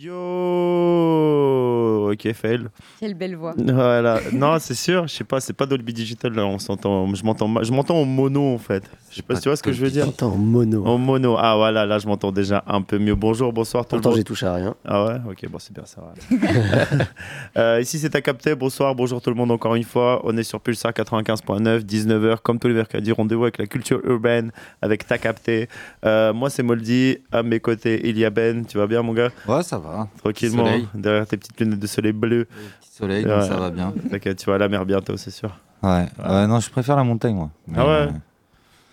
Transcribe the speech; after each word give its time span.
Yo 0.00 0.49
Ok, 2.10 2.32
fail. 2.32 2.66
Quelle 2.98 3.14
belle 3.14 3.36
voix. 3.36 3.54
Voilà. 3.56 4.20
non, 4.32 4.58
c'est 4.58 4.74
sûr, 4.74 5.06
je 5.06 5.14
sais 5.14 5.24
pas, 5.24 5.40
c'est 5.40 5.52
pas 5.52 5.66
Dolby 5.66 5.92
Digital 5.92 6.32
là, 6.34 6.44
on 6.46 6.58
s'entend. 6.58 7.12
Je 7.14 7.24
m'entends 7.24 7.48
ma- 7.48 7.62
je 7.62 7.72
m'entends 7.72 7.96
en 8.00 8.04
mono 8.04 8.54
en 8.54 8.58
fait. 8.58 8.82
Je 9.10 9.16
sais 9.16 9.22
pas 9.22 9.34
si 9.34 9.42
tu 9.42 9.48
vois 9.48 9.56
ce 9.56 9.62
que 9.62 9.72
je 9.72 9.80
veux 9.82 9.90
dire. 9.90 10.04
J'entends 10.04 10.32
en 10.32 10.36
mono. 10.38 10.84
En 10.86 10.98
mono. 10.98 11.36
Ah 11.38 11.56
voilà, 11.56 11.84
là 11.86 11.98
je 11.98 12.06
m'entends 12.06 12.30
déjà 12.32 12.62
un 12.66 12.82
peu 12.82 12.98
mieux. 12.98 13.14
Bonjour, 13.14 13.52
bonsoir 13.52 13.86
tout 13.86 13.96
le 13.96 14.02
monde. 14.02 14.16
j'ai 14.16 14.24
touché 14.24 14.46
à 14.46 14.54
rien. 14.54 14.74
Ah 14.84 15.04
ouais? 15.04 15.14
Ok, 15.30 15.48
bon, 15.50 15.58
c'est 15.58 15.72
bien 15.72 15.84
ça. 15.84 16.00
va. 16.00 16.14
Euh, 17.56 17.80
ici, 17.80 17.98
c'est 17.98 18.14
à 18.14 18.20
capté. 18.20 18.54
Bonsoir, 18.54 18.94
bonjour 18.94 19.20
tout 19.20 19.30
le 19.30 19.36
monde 19.36 19.50
encore 19.50 19.74
une 19.74 19.84
fois. 19.84 20.20
On 20.24 20.36
est 20.36 20.42
sur 20.44 20.60
Pulsar 20.60 20.92
95.9, 20.92 21.80
19h, 21.80 22.38
comme 22.42 22.58
tous 22.58 22.68
les 22.68 22.74
mercredis. 22.74 23.12
Rendez-vous 23.12 23.42
avec 23.42 23.58
la 23.58 23.66
culture 23.66 24.00
urbaine, 24.04 24.52
avec 24.82 25.06
ta 25.06 25.18
capté. 25.18 25.68
Euh, 26.04 26.32
moi, 26.32 26.48
c'est 26.50 26.62
Moldy. 26.62 27.18
À 27.32 27.42
mes 27.42 27.58
côtés, 27.60 28.08
il 28.08 28.18
y 28.18 28.24
a 28.24 28.30
Ben. 28.30 28.64
Tu 28.66 28.78
vas 28.78 28.86
bien, 28.86 29.02
mon 29.02 29.12
gars? 29.12 29.30
Ouais, 29.48 29.62
ça 29.62 29.78
va. 29.78 30.08
Tranquillement, 30.22 30.64
Soleil. 30.64 30.88
derrière 30.94 31.26
tes 31.26 31.36
petites 31.36 31.58
lunettes 31.60 31.78
de 31.80 31.86
soleil 31.86 31.99
bleu. 32.12 32.46
Petit 32.80 32.90
soleil, 32.92 33.24
Ouais. 33.24 33.30
donc 33.30 33.42
ça 33.42 33.56
va 33.56 33.70
bien. 33.70 33.92
T'inquiète, 34.10 34.38
tu 34.38 34.46
vas 34.46 34.54
à 34.56 34.58
la 34.58 34.68
mer 34.68 34.84
bientôt, 34.86 35.16
c'est 35.16 35.30
sûr. 35.30 35.50
Ouais. 35.82 36.06
Ouais, 36.18 36.46
non, 36.46 36.60
je 36.60 36.70
préfère 36.70 36.96
la 36.96 37.04
montagne, 37.04 37.34
moi. 37.34 37.50
Ah 37.76 37.86
ouais 37.86 38.08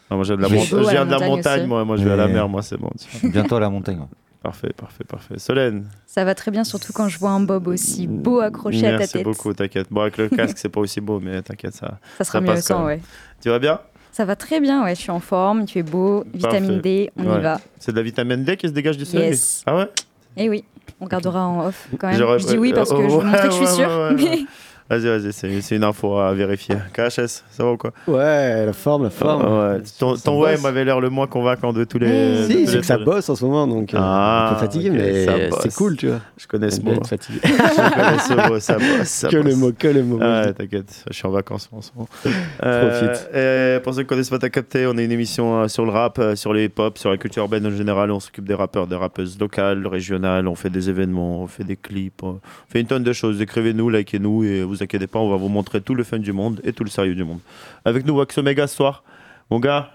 Ah, 0.09 0.15
moi, 0.15 0.23
j'ai 0.23 0.37
de 0.37 0.41
la, 0.41 0.47
je 0.47 0.89
viens 0.89 1.05
de 1.05 1.11
la 1.11 1.19
montagne 1.27 1.65
moi. 1.67 1.83
Moi, 1.83 1.97
je 1.97 2.03
vais 2.03 2.11
à 2.11 2.15
la 2.15 2.27
mer, 2.27 2.47
moi, 2.47 2.61
c'est 2.61 2.77
bon. 2.77 2.89
tu 2.97 3.17
vois. 3.17 3.29
euh, 3.29 3.31
bientôt 3.33 3.55
à 3.55 3.59
la 3.59 3.69
montagne. 3.69 3.99
ouais. 3.99 4.05
Parfait, 4.43 4.71
parfait, 4.77 5.03
parfait. 5.03 5.39
Solène. 5.39 5.89
Ça 6.05 6.23
va 6.23 6.33
très 6.35 6.51
bien, 6.51 6.63
surtout 6.63 6.93
quand 6.93 7.09
je 7.09 7.17
vois 7.19 7.31
un 7.31 7.41
bob 7.41 7.67
aussi 7.67 8.07
beau 8.07 8.39
accroché 8.39 8.85
à 8.85 8.91
ta 8.91 8.97
Merci 8.99 9.13
tête. 9.13 9.23
beaucoup, 9.23 9.51
t'inquiète. 9.53 9.87
Bon, 9.91 10.01
avec 10.01 10.15
le 10.17 10.29
casque, 10.35 10.57
c'est 10.59 10.69
pas 10.69 10.79
aussi 10.79 11.01
beau, 11.01 11.19
mais 11.19 11.41
t'inquiète, 11.41 11.73
ça. 11.73 11.97
Ça 12.19 12.23
sera 12.23 12.39
Ça 12.39 12.41
mieux 12.53 12.61
sans, 12.61 12.85
ouais. 12.85 13.01
Tu 13.41 13.49
vas 13.49 13.59
bien? 13.59 13.79
Ça 14.11 14.23
va 14.25 14.35
très 14.37 14.61
bien, 14.61 14.83
ouais. 14.85 14.95
Je 14.95 15.01
suis 15.01 15.11
en 15.11 15.19
forme, 15.19 15.61
il 15.63 15.67
fait 15.69 15.83
beau, 15.83 16.23
vitamine 16.33 16.79
D, 16.79 17.11
on 17.17 17.25
Ouais. 17.29 17.39
y 17.39 17.41
va. 17.41 17.59
C'est 17.79 17.91
de 17.91 17.97
la 17.97 18.03
vitamine 18.03 18.43
D 18.45 18.55
qui 18.55 18.67
se 18.67 18.73
dégage 18.73 18.95
du 18.97 19.05
soleil? 19.05 19.29
Yes. 19.31 19.63
Ah 19.65 19.75
ouais? 19.75 19.89
Et 20.37 20.47
oui, 20.49 20.63
on 20.99 21.05
gardera 21.07 21.45
en 21.45 21.67
off 21.67 21.87
quand 21.99 22.07
même. 22.07 22.17
Je 22.39 22.47
dis 22.47 22.57
oui 22.57 22.73
parce 22.73 22.91
que 22.91 22.97
je 22.97 23.15
veux 23.15 23.23
montrer 23.23 23.47
que 23.47 23.53
je 23.53 23.65
suis 23.65 23.67
sûre. 23.67 24.11
mais. 24.15 24.45
Vas-y, 24.89 25.05
vas-y, 25.19 25.33
c'est 25.33 25.75
une 25.75 25.83
info 25.83 26.17
à 26.17 26.33
vérifier. 26.33 26.75
KHS, 26.93 27.43
ça 27.51 27.63
va 27.63 27.71
ou 27.73 27.77
quoi? 27.77 27.91
Ouais, 28.07 28.65
la 28.65 28.73
forme, 28.73 29.03
la 29.03 29.09
forme. 29.09 29.43
Ah 29.45 29.73
ouais. 29.73 29.81
Ton, 29.99 30.15
ton 30.15 30.39
ouais 30.41 30.57
m'avait 30.57 30.85
l'air 30.85 31.01
le 31.01 31.09
moins 31.09 31.27
convaincant 31.27 31.73
de 31.73 31.83
tous 31.83 31.99
les. 31.99 32.07
De 32.07 32.45
Si, 32.47 32.65
c'est 32.67 32.73
les 32.75 32.79
que 32.79 32.85
ça 32.85 32.97
bosse 32.97 33.29
en 33.29 33.35
ce 33.35 33.43
moment, 33.43 33.67
donc 33.67 33.93
euh, 33.93 33.97
Ah, 33.99 34.49
un 34.49 34.53
peu 34.53 34.59
fatigué, 34.61 34.89
mais 34.89 35.25
c'est 35.61 35.73
cool, 35.75 35.97
tu 35.97 36.07
vois. 36.07 36.21
Je 36.37 36.47
connais 36.47 36.71
ce 36.71 36.81
mot. 36.81 37.03
fatigué. 37.03 37.39
Je 37.43 37.93
connais 37.93 38.19
ce 38.19 38.49
mot, 38.49 38.59
ça 38.59 38.77
bosse. 38.77 39.07
ça 39.07 39.27
que 39.29 39.35
le 39.35 39.43
bosse. 39.43 39.55
mot, 39.55 39.71
que 39.77 39.87
le 39.89 40.03
mot. 40.03 40.19
Ah 40.21 40.43
ouais, 40.45 40.53
t'inquiète, 40.53 41.03
je 41.09 41.13
suis 41.13 41.27
en 41.27 41.31
vacances 41.31 41.69
en 41.71 41.81
ce 41.81 41.91
moment. 41.95 42.07
Euh, 42.63 43.77
et 43.77 43.79
pour 43.81 43.93
ceux 43.93 44.01
qui 44.01 44.07
connaissent 44.07 44.29
pas 44.29 44.39
ta 44.39 44.49
capté, 44.49 44.87
on 44.87 44.97
est 44.97 45.05
une 45.05 45.11
émission 45.11 45.61
euh, 45.61 45.67
sur 45.67 45.85
le 45.85 45.91
rap, 45.91 46.17
euh, 46.19 46.35
sur 46.35 46.53
le 46.53 46.63
hip-hop, 46.63 46.97
sur 46.97 47.09
la 47.09 47.17
culture 47.17 47.43
urbaine 47.43 47.65
en 47.65 47.71
général. 47.71 48.11
On 48.11 48.19
s'occupe 48.19 48.45
des 48.45 48.53
rappeurs, 48.53 48.87
des 48.87 48.95
rappeuses 48.95 49.37
locales, 49.39 49.85
régionales, 49.85 50.47
on 50.47 50.55
fait 50.55 50.69
des 50.69 50.89
événements, 50.89 51.41
on 51.43 51.47
fait 51.47 51.63
des 51.63 51.75
clips, 51.75 52.23
on 52.23 52.39
fait 52.69 52.81
une 52.81 52.87
tonne 52.87 53.03
de 53.03 53.13
choses. 53.13 53.41
Écrivez-nous, 53.41 53.89
likez-nous 53.89 54.43
et 54.43 54.63
vous 54.63 54.76
inquiétez 54.81 55.07
pas, 55.07 55.19
on 55.19 55.29
va 55.29 55.35
vous 55.37 55.49
montrer 55.49 55.81
tout 55.81 55.95
le 55.95 56.03
fun 56.03 56.19
du 56.19 56.33
monde 56.33 56.59
et 56.63 56.73
tout 56.73 56.83
le 56.83 56.89
sérieux 56.89 57.15
du 57.15 57.23
monde. 57.23 57.39
Avec 57.85 58.05
nous, 58.05 58.15
Wax 58.15 58.37
Omega 58.37 58.67
ce 58.67 58.75
soir. 58.75 59.03
Mon 59.49 59.59
gars, 59.59 59.89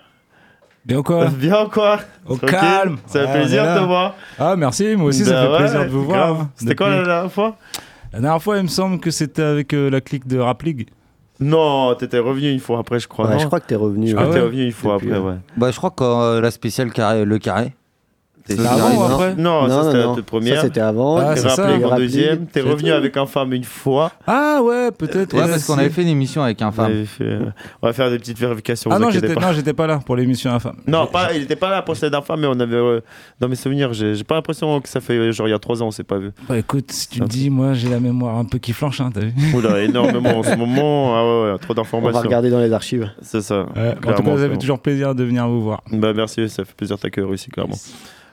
Bien 0.85 0.99
ou 0.99 1.03
quoi 1.05 1.27
bien 1.27 1.67
quoi 1.71 2.01
Au 2.27 2.37
Tranquille 2.37 2.59
calme 2.59 2.97
Ça 3.07 3.21
fait 3.21 3.27
Ouais, 3.27 3.33
plaisir 3.41 3.63
de 3.75 3.79
te 3.81 3.85
voir. 3.85 4.15
Ah 4.39 4.57
merci, 4.57 4.97
moi 4.97 5.07
aussi 5.11 5.25
ça 5.25 5.33
Bah 5.33 5.43
fait 5.43 5.51
ouais, 5.53 5.59
plaisir 5.59 5.85
de 5.85 5.91
vous 5.91 6.05
voir. 6.05 6.19
grave. 6.35 6.41
hein, 6.43 6.51
C'était 6.57 6.75
quoi 6.75 6.89
la 6.89 7.05
dernière 7.05 7.31
fois 7.31 7.57
La 8.13 8.19
dernière 8.21 8.43
fois 8.43 8.57
il 8.57 8.65
me 8.65 8.69
semble 8.69 8.99
que 8.99 9.11
c'était 9.13 9.43
avec 9.43 9.75
euh, 9.75 9.89
la 9.91 10.01
clique 10.01 10.27
de 10.27 10.39
Rap 10.39 10.61
League. 10.63 10.89
Non, 11.39 11.95
t'étais 11.95 12.19
revenu 12.19 12.51
une 12.51 12.59
fois 12.61 12.79
après, 12.81 12.99
je 13.01 13.07
crois. 13.09 13.29
Ouais, 13.29 13.39
je 13.39 13.47
crois 13.47 13.61
que 13.61 13.67
t'es 13.67 13.75
revenu. 13.77 14.09
Je 14.09 14.17
Ah 14.17 14.23
crois 14.23 14.29
que 14.29 14.39
t'es 14.39 14.45
revenu 14.45 14.65
une 14.67 14.73
fois 14.73 14.95
Depuis, 14.95 15.13
après, 15.13 15.21
ouais. 15.29 15.37
Bah, 15.57 15.71
je 15.71 15.77
crois 15.77 15.91
que 15.91 16.05
euh, 16.05 16.41
la 16.41 16.51
spéciale 16.51 16.93
carré, 16.93 17.25
le 17.25 17.39
carré. 17.39 17.75
C'était 18.47 18.67
avant 18.67 18.91
ou 18.91 18.95
non. 19.09 19.15
après 19.15 19.35
Non, 19.37 19.69
ça 19.69 19.75
non, 19.77 19.83
c'était 19.85 20.03
non, 20.05 20.09
la 20.11 20.15
toute 20.17 20.25
première. 20.27 20.57
Ça, 20.57 20.63
c'était 20.63 20.81
avant. 20.81 21.17
Ah, 21.19 21.35
T'es 21.35 21.41
rappelé 21.49 21.85
en 21.85 21.97
deuxième. 21.97 22.47
T'es 22.47 22.61
revenu 22.61 22.91
tout. 22.91 22.95
avec 22.97 23.17
un 23.17 23.27
femme 23.27 23.53
une 23.53 23.65
fois. 23.65 24.13
Ah 24.27 24.61
ouais, 24.63 24.91
peut-être. 24.91 25.35
Ouais, 25.35 25.49
parce 25.49 25.65
qu'on 25.65 25.79
avait 25.79 25.91
fait 25.91 26.03
une 26.03 26.09
émission 26.09 26.43
avec 26.43 26.61
un 26.63 26.69
On, 26.69 26.73
femme. 26.73 27.05
euh, 27.21 27.45
on 27.83 27.87
va 27.87 27.93
faire 27.93 28.11
des 28.11 28.19
petites 28.19 28.39
vérifications. 28.39 28.91
Ah 28.93 28.97
vous 28.99 29.05
non, 29.05 29.11
j'étais 29.11 29.35
pas. 29.35 29.41
non, 29.41 29.53
j'étais 29.53 29.73
pas 29.73 29.87
là 29.87 30.01
pour 30.05 30.17
l'émission 30.17 30.51
infâme. 30.53 30.77
Non, 30.87 31.07
pas, 31.07 31.33
il 31.35 31.43
était 31.43 31.57
pas 31.57 31.71
là 31.71 31.83
pour 31.83 31.97
cette 31.97 32.15
infâme, 32.15 32.41
mais 32.41 32.47
on 32.49 32.59
avait. 32.59 32.75
euh, 32.77 33.01
dans 33.41 33.49
mes 33.49 33.55
souvenirs, 33.57 33.93
j'ai 33.93 34.15
j'ai 34.15 34.25
pas 34.25 34.35
l'impression 34.35 34.81
que 34.81 34.89
ça 34.89 35.01
fait 35.01 35.33
genre 35.33 35.47
il 35.49 35.53
y 35.53 35.55
a 35.55 35.59
trois 35.59 35.83
ans, 35.83 35.87
on 35.87 35.91
s'est 35.93 36.03
pas 36.05 36.19
vu. 36.19 36.31
Bah 36.49 36.59
écoute, 36.59 36.91
si 36.93 37.09
tu 37.09 37.23
me 37.23 37.27
dis, 37.27 37.49
moi 37.51 37.75
j'ai 37.75 37.89
la 37.89 38.01
mémoire 38.01 38.37
un 38.39 38.45
peu 38.45 38.59
qui 38.59 38.73
flanche, 38.73 39.01
hein, 39.01 39.11
t'as 39.15 39.21
vu 39.21 39.33
Oula, 39.55 39.81
énormément 39.83 40.39
en 40.39 40.43
ce 40.43 40.55
moment. 40.57 41.17
Ah 41.17 41.25
ouais, 41.25 41.53
ouais, 41.53 41.59
trop 41.59 41.73
On 41.73 41.75
va 41.75 41.83
d'informations. 41.83 42.21
regarder 42.23 42.51
dans 42.51 42.61
les 42.61 42.73
archives. 42.73 43.11
C'est 43.23 43.41
ça. 43.41 43.61
En 43.61 43.65
tout 43.65 43.73
cas, 43.75 44.13
fait 44.13 44.15
clairement. 44.37 44.57
toujours 44.59 44.79
plaisir 44.81 45.15
de 45.15 45.25
venir 45.25 45.47
vous 45.49 45.63
voir. 45.63 45.83
Bah 45.93 46.13
merci, 46.15 46.49
ça 46.49 46.65
fait 46.65 46.75
plaisir 46.75 46.97
de 46.97 47.03
t'accueillir 47.03 47.31
aussi, 47.31 47.51
clairement. 47.51 47.77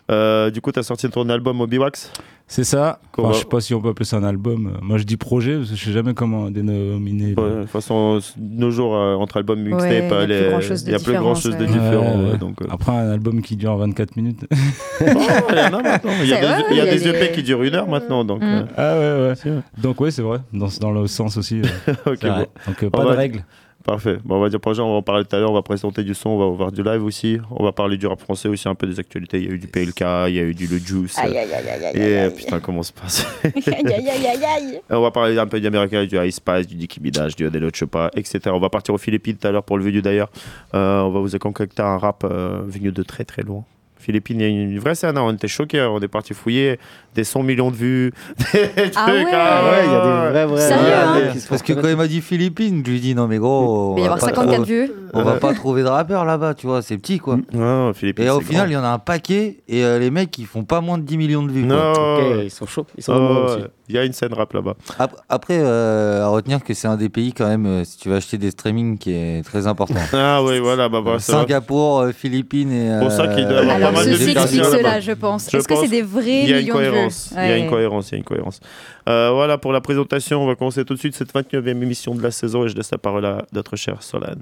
Euh, 0.10 0.50
du 0.50 0.60
coup, 0.62 0.72
t'as 0.72 0.84
sorti 0.84 1.08
ton 1.10 1.30
album 1.30 1.62
Obi-Wax 1.62 2.12
C'est 2.48 2.64
ça. 2.64 3.00
Enfin, 3.16 3.28
va- 3.28 3.34
je 3.36 3.40
sais 3.40 3.46
pas 3.46 3.62
si 3.62 3.76
on 3.76 3.82
peut 3.82 3.90
appeler 3.90 4.06
ça 4.06 4.18
un 4.18 4.24
album. 4.24 4.78
Moi 4.82 4.98
je 4.98 5.04
dis 5.04 5.18
projet 5.18 5.58
parce 5.58 5.70
que 5.70 5.76
je 5.76 5.86
sais 5.86 5.92
jamais 5.92 6.16
comment 6.16 6.50
dénominer. 6.50 7.36
Ouais, 7.38 7.50
De 7.50 7.62
toute 7.62 7.70
façon, 7.70 8.18
de 8.38 8.56
nos 8.60 8.72
jours, 8.72 8.96
euh, 8.96 9.14
entre 9.16 9.38
albums 9.38 9.60
mixtape, 9.62 9.84
Ouais, 9.92 10.12
a 10.12 10.14
euh, 10.16 10.26
plus 10.26 10.34
les- 10.44 10.50
grand-chose 10.50 10.84
de 10.84 10.90
il 10.90 10.92
y 10.94 10.96
a 10.96 11.00
plus 11.00 11.14
grand 11.14 11.36
chose 11.36 11.58
de 11.58 11.66
différent. 11.66 12.18
Ouais, 12.18 12.24
ouais, 12.26 12.32
ouais. 12.32 12.38
donc, 12.40 12.60
euh, 12.62 12.66
Après 12.72 12.92
un 12.92 13.12
album 13.12 13.42
qui 13.44 13.56
dure 13.56 13.78
24 13.78 14.16
minutes. 14.16 14.46
Oh, 15.02 15.06
il 15.52 15.58
y 15.58 15.62
en 15.62 15.74
a 15.78 15.82
maintenant. 15.82 16.12
Il 16.24 16.28
y 16.28 16.34
a 16.34 16.36
C'est 16.38 16.42
des, 16.42 16.48
vrai, 16.48 16.64
il 16.72 16.78
y 16.78 16.82
a 16.82 16.84
il 16.84 16.88
y 16.88 16.90
a 16.90 16.92
des 16.92 17.08
EP 17.08 17.20
des- 17.28 17.32
qui 17.32 17.44
durent 17.44 17.64
une 17.64 17.76
heure 17.76 17.88
maintenant. 17.88 18.26
Donc, 18.26 18.42
Mm. 18.42 18.46
euh, 18.46 18.64
ah 18.78 18.94
ouais, 18.98 19.28
ouais. 19.30 19.34
c'est 19.36 19.50
vrai. 19.50 19.62
Donc 19.78 20.02
ouais, 20.02 20.10
c'est 20.12 20.22
vrai. 20.24 20.40
Dans, 20.54 20.68
dans 20.82 20.92
le 20.92 21.06
sens 21.08 21.38
aussi. 21.38 21.62
euh, 21.62 21.94
Ok, 22.08 22.18
c'est 22.22 22.28
vrai. 22.30 22.40
bon. 22.46 22.72
Donc 22.72 22.84
euh, 22.84 22.88
On 22.88 22.90
pas 22.90 23.04
va- 23.06 23.12
de 23.12 23.18
règles. 23.18 23.44
Parfait. 23.90 24.18
Bon, 24.24 24.36
on 24.36 24.40
va 24.40 24.50
dire 24.50 24.60
projet, 24.60 24.84
on 24.84 24.92
va 24.92 24.98
en 24.98 25.02
parler 25.02 25.26
tout 25.26 25.36
à 25.36 25.40
l'heure. 25.40 25.50
On 25.50 25.56
va 25.56 25.64
présenter 25.64 26.04
du 26.04 26.14
son, 26.14 26.30
on 26.30 26.38
va 26.38 26.56
voir 26.56 26.72
du 26.72 26.84
live 26.84 27.04
aussi. 27.04 27.40
On 27.50 27.64
va 27.64 27.72
parler 27.72 27.98
du 27.98 28.06
rap 28.06 28.22
français 28.22 28.48
aussi, 28.48 28.68
un 28.68 28.76
peu 28.76 28.86
des 28.86 29.00
actualités. 29.00 29.40
Il 29.40 29.46
y 29.46 29.48
a 29.48 29.52
eu 29.56 29.58
du 29.58 29.66
PLK, 29.66 30.02
il 30.28 30.36
y 30.36 30.40
a 30.40 30.44
eu 30.44 30.54
du 30.54 30.68
Le 30.68 30.78
Juice. 30.78 31.18
Aïe, 31.18 31.36
aïe, 31.36 31.52
aïe, 31.52 31.86
aïe, 31.86 32.00
Et 32.00 32.18
aïe, 32.20 32.32
putain, 32.32 32.60
comment 32.60 32.84
se 32.84 32.94
passe. 32.94 33.26
On 34.92 35.02
va 35.02 35.10
parler 35.10 35.40
un 35.40 35.48
peu 35.48 35.60
d'Américain, 35.60 36.06
du 36.06 36.24
Ice 36.24 36.36
Spice, 36.36 36.68
du 36.68 36.76
Nicki 36.76 37.02
Minaj, 37.02 37.36
du 37.36 37.48
Adelo 37.48 37.72
Chopa, 37.74 38.12
etc. 38.16 38.40
On 38.54 38.60
va 38.60 38.70
partir 38.70 38.94
aux 38.94 39.00
Philippines 39.00 39.38
tout 39.38 39.48
à 39.48 39.52
l'heure 39.52 39.64
pour 39.64 39.80
le 39.80 39.84
venu 39.84 40.04
d'ailleurs. 40.04 40.30
Euh, 40.76 41.02
on 41.02 41.10
va 41.10 41.20
vous 41.22 41.40
concocter 41.40 41.82
un 41.82 41.98
rap 41.98 42.24
euh, 42.26 42.62
venu 42.68 42.92
de 42.92 43.02
très 43.02 43.26
très 43.26 43.42
loin. 43.42 43.64
Philippines, 44.10 44.40
il 44.40 44.44
y 44.44 44.46
a 44.46 44.50
une 44.50 44.80
vraie 44.80 44.96
scène, 44.96 45.20
hein. 45.20 45.22
on 45.24 45.32
était 45.34 45.48
choqués, 45.48 45.82
on 45.84 46.00
est 46.00 46.08
parti 46.08 46.34
fouiller 46.34 46.80
des 47.14 47.24
100 47.24 47.44
millions 47.44 47.70
de 47.70 47.76
vues, 47.76 48.12
des 48.54 48.68
trucs, 48.90 48.94
Ah 48.96 49.06
ouais. 49.14 49.26
Ah 49.32 49.70
ouais, 49.70 49.86
il 49.86 49.92
y 49.92 49.96
a 49.96 50.04
des 50.26 50.32
vrais, 50.32 50.46
vrais. 50.48 50.68
Sérieux, 50.68 50.82
vrais 50.84 50.94
hein 50.96 51.06
rappeurs 51.14 51.32
qui 51.34 51.40
se 51.40 51.46
font 51.46 51.50
Parce 51.50 51.62
que 51.62 51.74
quand 51.74 51.88
il 51.90 51.96
m'a 51.96 52.08
dit 52.08 52.22
Philippines, 52.22 52.82
je 52.84 52.90
lui 52.90 52.98
ai 52.98 53.02
dit 53.02 53.14
non 53.14 53.28
mais 53.28 53.38
gros, 53.38 53.94
on 53.94 53.98
Il 53.98 54.00
va 54.00 54.02
y 54.02 54.04
avoir 54.06 54.20
pas 54.20 54.26
54 54.28 54.56
trouver- 54.64 54.86
vues. 54.88 54.92
on 55.14 55.22
va 55.22 55.34
pas 55.36 55.54
trouver 55.54 55.84
de 55.84 55.88
rappeurs 55.90 56.26
là-bas, 56.26 56.56
tu 56.56 56.66
vois, 56.66 56.82
c'est 56.82 56.98
petit 56.98 57.20
quoi. 57.20 57.38
Non, 57.54 57.94
Philippines, 57.94 58.26
Et 58.26 58.30
au 58.32 58.42
final, 58.42 58.68
il 58.70 58.74
y 58.74 58.78
en 58.78 58.84
a 58.84 58.88
un 58.90 58.98
paquet 59.00 59.58
et 59.68 59.84
euh, 59.84 60.00
les 60.00 60.10
mecs 60.10 60.36
ils 60.40 60.48
font 60.48 60.64
pas 60.64 60.82
moins 60.82 60.98
de 60.98 61.04
10 61.04 61.18
millions 61.18 61.44
de 61.44 61.52
vues. 61.52 61.68
quoi. 61.68 61.76
non, 61.76 62.42
ils 62.42 62.50
sont 62.50 62.66
chauds. 62.66 62.88
Ils 62.98 63.04
sont 63.04 63.14
Oh, 63.16 63.58
il 63.92 63.96
y 63.96 63.98
a 63.98 64.06
une 64.06 64.14
scène 64.14 64.34
rap 64.34 64.54
là-bas. 64.54 64.76
Ap- 65.00 65.16
Après, 65.30 65.58
euh, 65.60 66.24
à 66.24 66.28
retenir 66.28 66.64
que 66.64 66.74
c'est 66.76 66.88
un 66.88 66.96
des 66.96 67.10
pays 67.10 67.34
quand 67.34 67.48
même, 67.48 67.66
euh, 67.66 67.84
si 67.84 67.98
tu 67.98 68.10
veux 68.10 68.16
acheter 68.16 68.38
des 68.38 68.52
streamings, 68.52 68.98
qui 69.00 69.12
est 69.14 69.44
très 69.44 69.66
important. 69.68 69.96
Ah 70.14 70.44
oui, 70.44 70.60
voilà, 70.60 70.90
bah, 70.90 71.02
bah. 71.04 71.18
Singapour, 71.18 72.00
euh, 72.02 72.12
Philippines 72.12 72.72
et. 72.72 73.00
Pour 73.00 73.12
ça 73.12 73.28
qu'il 73.30 73.48
doit 73.48 73.60
avoir 73.60 73.80
pas 73.80 73.92
mal 73.92 73.99
ceci 74.04 74.32
explique 74.32 74.66
cela, 74.66 75.00
je 75.00 75.12
pense. 75.12 75.54
Est-ce 75.54 75.68
que 75.68 75.76
c'est 75.76 75.88
des 75.88 76.02
vrais 76.02 76.44
Il 76.44 76.50
y 76.50 76.54
a 76.54 76.60
une 76.60 76.70
cohérence. 76.70 77.30
Il 77.32 77.38
y 77.38 77.52
a 77.52 77.58
une 77.58 77.70
cohérence. 77.70 78.10
Il 78.10 78.14
y 78.14 78.16
a 78.16 78.18
une 78.20 78.24
cohérence. 78.24 78.60
Voilà 79.06 79.58
pour 79.58 79.72
la 79.72 79.82
présentation. 79.82 80.42
On 80.44 80.48
va 80.48 80.56
commencer 80.56 80.86
tout 80.86 80.94
de 80.94 81.00
suite 81.00 81.16
cette 81.16 81.34
29e 81.34 81.68
émission 81.82 82.16
de 82.16 82.22
la 82.24 82.32
saison 82.32 82.66
et 82.66 82.70
je 82.70 82.76
laisse 82.76 82.92
la 82.92 82.98
parole 82.98 83.26
à 83.26 83.46
notre 83.54 83.76
chère 83.76 84.02
Solane. 84.04 84.42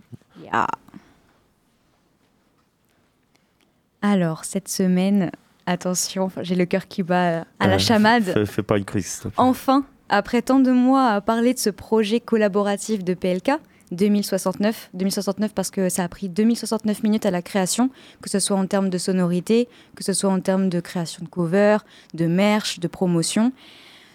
Alors, 4.01 4.45
cette 4.45 4.67
semaine, 4.67 5.31
attention, 5.65 6.29
j'ai 6.41 6.55
le 6.55 6.65
cœur 6.65 6.87
qui 6.87 7.03
bat 7.03 7.45
à 7.59 7.67
la 7.67 7.75
Euh, 7.75 7.79
chamade. 7.79 8.23
Fais, 8.23 8.45
fais 8.45 8.63
pas 8.63 8.77
une 8.77 8.85
crise. 8.85 9.23
Enfin, 9.37 9.85
après 10.09 10.41
tant 10.41 10.59
de 10.59 10.71
mois 10.71 11.07
à 11.09 11.21
parler 11.21 11.53
de 11.53 11.59
ce 11.59 11.69
projet 11.69 12.19
collaboratif 12.19 13.03
de 13.03 13.13
PLK, 13.13 13.51
2069, 13.91 14.89
2069 14.93 15.53
parce 15.53 15.71
que 15.71 15.89
ça 15.89 16.03
a 16.03 16.07
pris 16.07 16.29
2069 16.29 17.03
minutes 17.03 17.25
à 17.25 17.31
la 17.31 17.41
création, 17.41 17.89
que 18.21 18.29
ce 18.29 18.39
soit 18.39 18.57
en 18.57 18.65
termes 18.65 18.89
de 18.89 18.97
sonorité, 18.97 19.67
que 19.95 20.03
ce 20.03 20.13
soit 20.13 20.29
en 20.29 20.39
termes 20.39 20.69
de 20.69 20.79
création 20.79 21.23
de 21.23 21.29
cover, 21.29 21.77
de 22.13 22.27
merch, 22.27 22.79
de 22.79 22.87
promotion. 22.87 23.51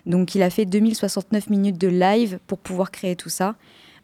Donc 0.06 0.34
il 0.34 0.42
a 0.42 0.50
fait 0.50 0.64
2069 0.64 1.48
minutes 1.50 1.78
de 1.78 1.88
live 1.88 2.38
pour 2.46 2.58
pouvoir 2.58 2.90
créer 2.90 3.16
tout 3.16 3.28
ça. 3.28 3.54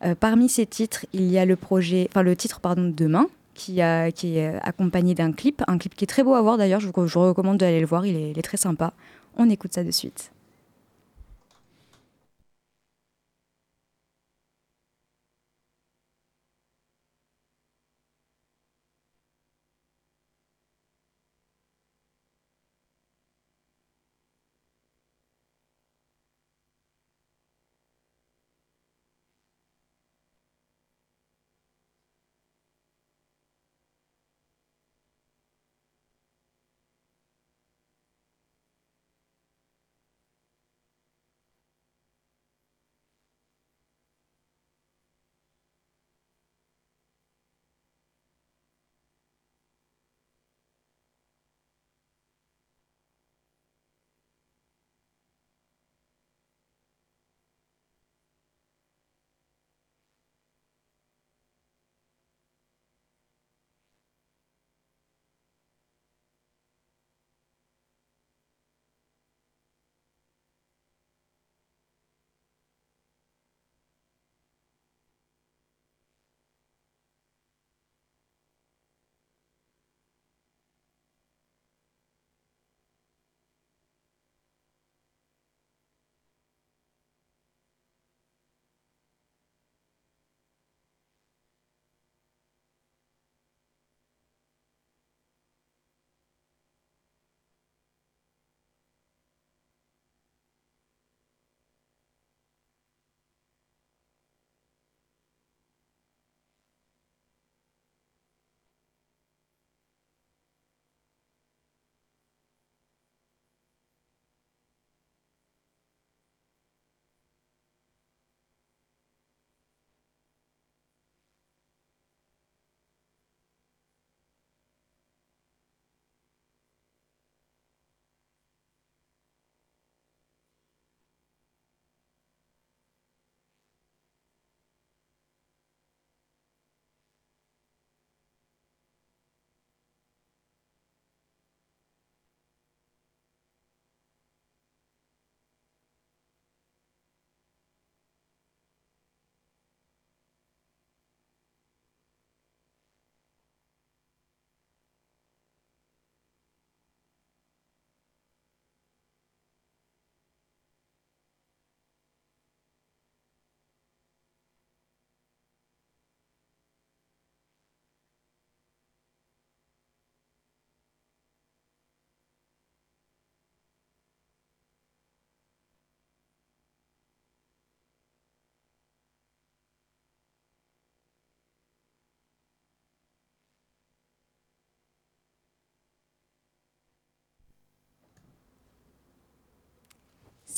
Euh, 0.04 0.14
parmi 0.14 0.48
ces 0.48 0.66
titres, 0.66 1.06
il 1.12 1.30
y 1.30 1.38
a 1.38 1.44
le 1.44 1.56
projet, 1.56 2.08
enfin 2.10 2.22
le 2.22 2.36
titre 2.36 2.60
pardon 2.60 2.84
de 2.84 2.92
Demain, 2.92 3.26
qui, 3.54 3.80
qui 4.14 4.38
est 4.38 4.54
euh, 4.54 4.58
accompagné 4.62 5.14
d'un 5.14 5.32
clip, 5.32 5.62
un 5.66 5.78
clip 5.78 5.94
qui 5.94 6.04
est 6.04 6.08
très 6.08 6.22
beau 6.22 6.34
à 6.34 6.42
voir 6.42 6.56
d'ailleurs. 6.56 6.80
Je 6.80 6.88
vous 6.88 7.06
je 7.06 7.18
vous 7.18 7.26
recommande 7.26 7.58
d'aller 7.58 7.80
le 7.80 7.86
voir, 7.86 8.06
il 8.06 8.16
est, 8.16 8.30
il 8.30 8.38
est 8.38 8.42
très 8.42 8.56
sympa. 8.56 8.92
On 9.36 9.50
écoute 9.50 9.74
ça 9.74 9.84
de 9.84 9.90
suite. 9.90 10.30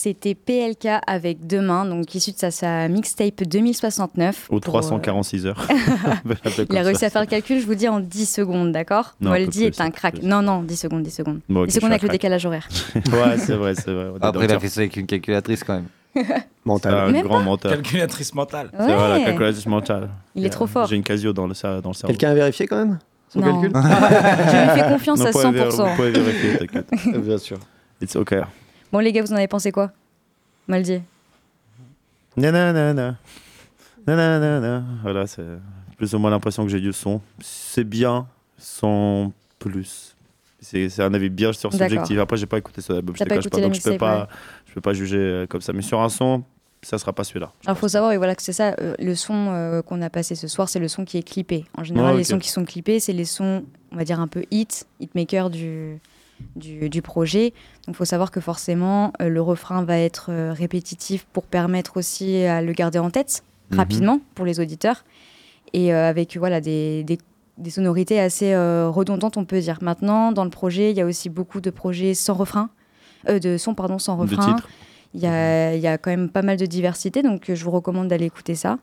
C'était 0.03 0.35
PLK 0.35 0.89
avec 1.07 1.47
Demain, 1.47 1.85
donc 1.85 2.15
issu 2.15 2.33
de 2.33 2.39
sa, 2.39 2.51
sa 2.51 2.89
mixtape 2.89 3.43
2069. 3.43 4.49
Ou 4.51 4.59
346 4.59 5.45
heures. 5.45 5.69
Il 6.71 6.79
a 6.79 6.81
réussi 6.81 7.05
à 7.05 7.11
faire 7.11 7.21
le 7.21 7.27
calcul, 7.27 7.61
je 7.61 7.67
vous 7.67 7.75
dis, 7.75 7.87
en 7.87 8.01
10 8.01 8.25
secondes, 8.25 8.73
d'accord 8.73 9.15
Moldy 9.21 9.65
est 9.65 9.79
un 9.79 9.91
crack. 9.91 10.23
Non, 10.23 10.41
non, 10.41 10.63
10 10.63 10.77
secondes, 10.77 11.03
10 11.03 11.11
secondes. 11.11 11.41
10 11.51 11.71
secondes 11.75 11.91
avec 11.91 12.03
le 12.03 12.09
décalage 12.09 12.47
horaire. 12.47 12.67
ouais, 12.95 13.37
c'est 13.37 13.57
vrai, 13.57 13.75
c'est 13.75 13.93
vrai. 13.93 14.07
Après, 14.23 14.47
il 14.47 14.53
a 14.53 14.59
fait 14.59 14.71
ça 14.71 14.81
avec 14.81 14.97
une 14.97 15.05
calculatrice 15.05 15.65
quand 15.65 15.75
même. 15.75 16.25
mental. 16.65 17.15
Un 17.15 17.21
grand 17.21 17.41
mental. 17.41 17.73
Calculatrice 17.73 18.33
mentale. 18.33 18.71
Ouais. 18.73 18.87
C'est 18.87 18.95
vrai, 18.95 19.19
la 19.19 19.25
calculatrice 19.27 19.67
mentale. 19.67 20.09
Il 20.35 20.47
est 20.47 20.51
trop 20.51 20.67
fort. 20.67 20.87
J'ai 20.87 20.97
une 20.97 21.03
casio 21.03 21.35
dans 21.35 21.47
le, 21.47 21.53
dans 21.83 21.91
le 21.91 21.95
cerveau. 21.95 22.07
Quelqu'un 22.07 22.31
a 22.31 22.35
vérifié 22.35 22.67
quand 22.67 22.79
même 22.79 22.99
son 23.29 23.41
Non. 23.41 23.61
calcul 23.61 23.71
Je 23.75 24.73
lui 24.73 24.81
fais 24.81 24.89
confiance 24.89 25.19
Non, 25.19 25.27
à 25.27 25.31
vous 25.31 25.39
pouvez 25.41 25.61
vér- 25.61 25.71
100%. 25.71 25.91
Vous 25.91 25.97
pouvez 25.97 26.11
vérifier, 26.11 26.57
t'inquiète. 26.57 26.89
Bien 27.23 27.37
sûr. 27.37 27.59
It's 28.01 28.17
okay. 28.17 28.41
Bon, 28.93 28.99
les 28.99 29.13
gars, 29.13 29.23
vous 29.23 29.33
en 29.33 29.37
avez 29.37 29.49
pensé 29.49 29.71
quoi? 29.71 29.93
Moldy 30.67 31.01
Nanana. 32.37 33.17
Nanana. 34.07 34.83
Voilà, 35.03 35.27
c'est 35.27 35.47
plus 35.97 36.15
ou 36.15 36.19
moins 36.19 36.31
l'impression 36.31 36.65
que 36.65 36.71
j'ai 36.71 36.81
du 36.81 36.93
son. 36.93 37.21
C'est 37.41 37.85
bien, 37.85 38.27
sans 38.59 39.33
plus. 39.59 40.17
C'est 40.61 41.01
un 41.01 41.15
avis 41.15 41.31
bien 41.31 41.53
sur 41.53 41.73
subjectif. 41.73 42.19
Après, 42.19 42.37
j'ai 42.37 42.47
pas 42.47 42.59
écouté 42.59 42.83
album, 42.91 43.15
je 43.17 43.25
pas 43.25 43.37
écouté 43.37 43.51
pas, 43.51 43.61
donc 43.61 43.75
je 43.75 43.83
peux 43.83 43.97
pas, 43.97 44.21
ouais. 44.23 44.27
je 44.67 44.75
peux 44.75 44.81
pas 44.81 44.93
juger 44.93 45.17
euh, 45.19 45.47
comme 45.47 45.61
ça. 45.61 45.73
Mais 45.73 45.83
sur 45.83 46.01
un 46.01 46.09
son, 46.09 46.43
ça 46.83 46.99
sera 46.99 47.13
pas 47.13 47.25
celui-là. 47.25 47.53
Alors, 47.65 47.79
faut 47.79 47.89
savoir, 47.89 48.13
et 48.13 48.17
voilà, 48.17 48.35
que 48.35 48.43
c'est 48.43 48.53
ça, 48.53 48.75
euh, 48.81 48.95
le 48.99 49.15
son 49.15 49.49
euh, 49.51 49.83
qu'on 49.83 50.03
a 50.03 50.11
passé 50.11 50.35
ce 50.35 50.49
soir, 50.49 50.69
c'est 50.69 50.81
le 50.81 50.89
son 50.89 51.05
qui 51.05 51.17
est 51.17 51.23
clippé. 51.23 51.65
En 51.79 51.85
général, 51.85 52.17
les 52.17 52.25
sons 52.25 52.39
qui 52.39 52.51
sont 52.51 52.65
clippés, 52.65 53.01
c'est 53.01 53.13
les 53.13 53.25
sons, 53.25 53.65
on 53.93 53.97
va 53.97 54.05
dire, 54.05 54.21
un 54.21 54.29
peu 54.29 54.45
hit, 54.51 54.87
hitmaker 54.99 55.49
du, 55.49 55.99
du, 56.57 56.89
du 56.89 57.03
projet. 57.03 57.53
Donc, 57.87 57.97
faut 57.97 58.05
savoir 58.05 58.31
que 58.31 58.41
forcément, 58.41 59.13
euh, 59.21 59.29
le 59.29 59.41
refrain 59.43 59.85
va 59.85 59.99
être 59.99 60.31
euh, 60.31 60.53
répétitif 60.53 61.27
pour 61.33 61.45
permettre 61.45 61.97
aussi 61.97 62.43
à 62.45 62.63
le 62.63 62.73
garder 62.73 62.99
en 62.99 63.11
tête 63.11 63.43
Mhm. 63.71 63.79
rapidement 63.79 64.21
pour 64.35 64.45
les 64.45 64.59
auditeurs. 64.59 65.05
Et 65.73 65.95
euh, 65.95 66.09
avec, 66.09 66.37
voilà, 66.37 66.61
des, 66.61 67.05
des 67.05 67.19
des 67.59 67.71
sonorités 67.71 68.19
assez 68.19 68.55
euh, 68.55 68.89
redondantes, 68.89 69.37
on 69.37 69.45
peut 69.45 69.61
dire. 69.61 69.79
Maintenant, 69.83 70.33
dans 70.33 70.45
le 70.45 70.51
projet, 70.51 70.91
il 70.91 70.97
y 70.97 71.01
a 71.03 71.05
aussi 71.05 71.29
beaucoup 71.29 71.61
de 71.61 71.69
projets 71.69 72.15
sans 72.15 72.33
refrain, 72.33 72.71
euh, 73.29 73.39
de 73.39 73.59
sons 73.59 73.75
pardon 73.75 73.99
sans 73.99 74.17
refrain. 74.17 74.57
Il 75.13 75.21
y 75.21 75.27
a, 75.27 75.75
il 75.75 75.81
y 75.83 75.87
a 75.87 75.99
quand 75.99 76.11
même 76.11 76.31
pas 76.31 76.41
mal 76.43 76.57
de 76.57 76.65
diversité, 76.65 77.23
donc 77.23 77.51
euh, 77.51 77.55
je 77.55 77.63
vous 77.63 77.71
recommande 77.71 78.09
d'aller 78.09 78.25
écouter 78.25 78.55
ça. 78.55 78.79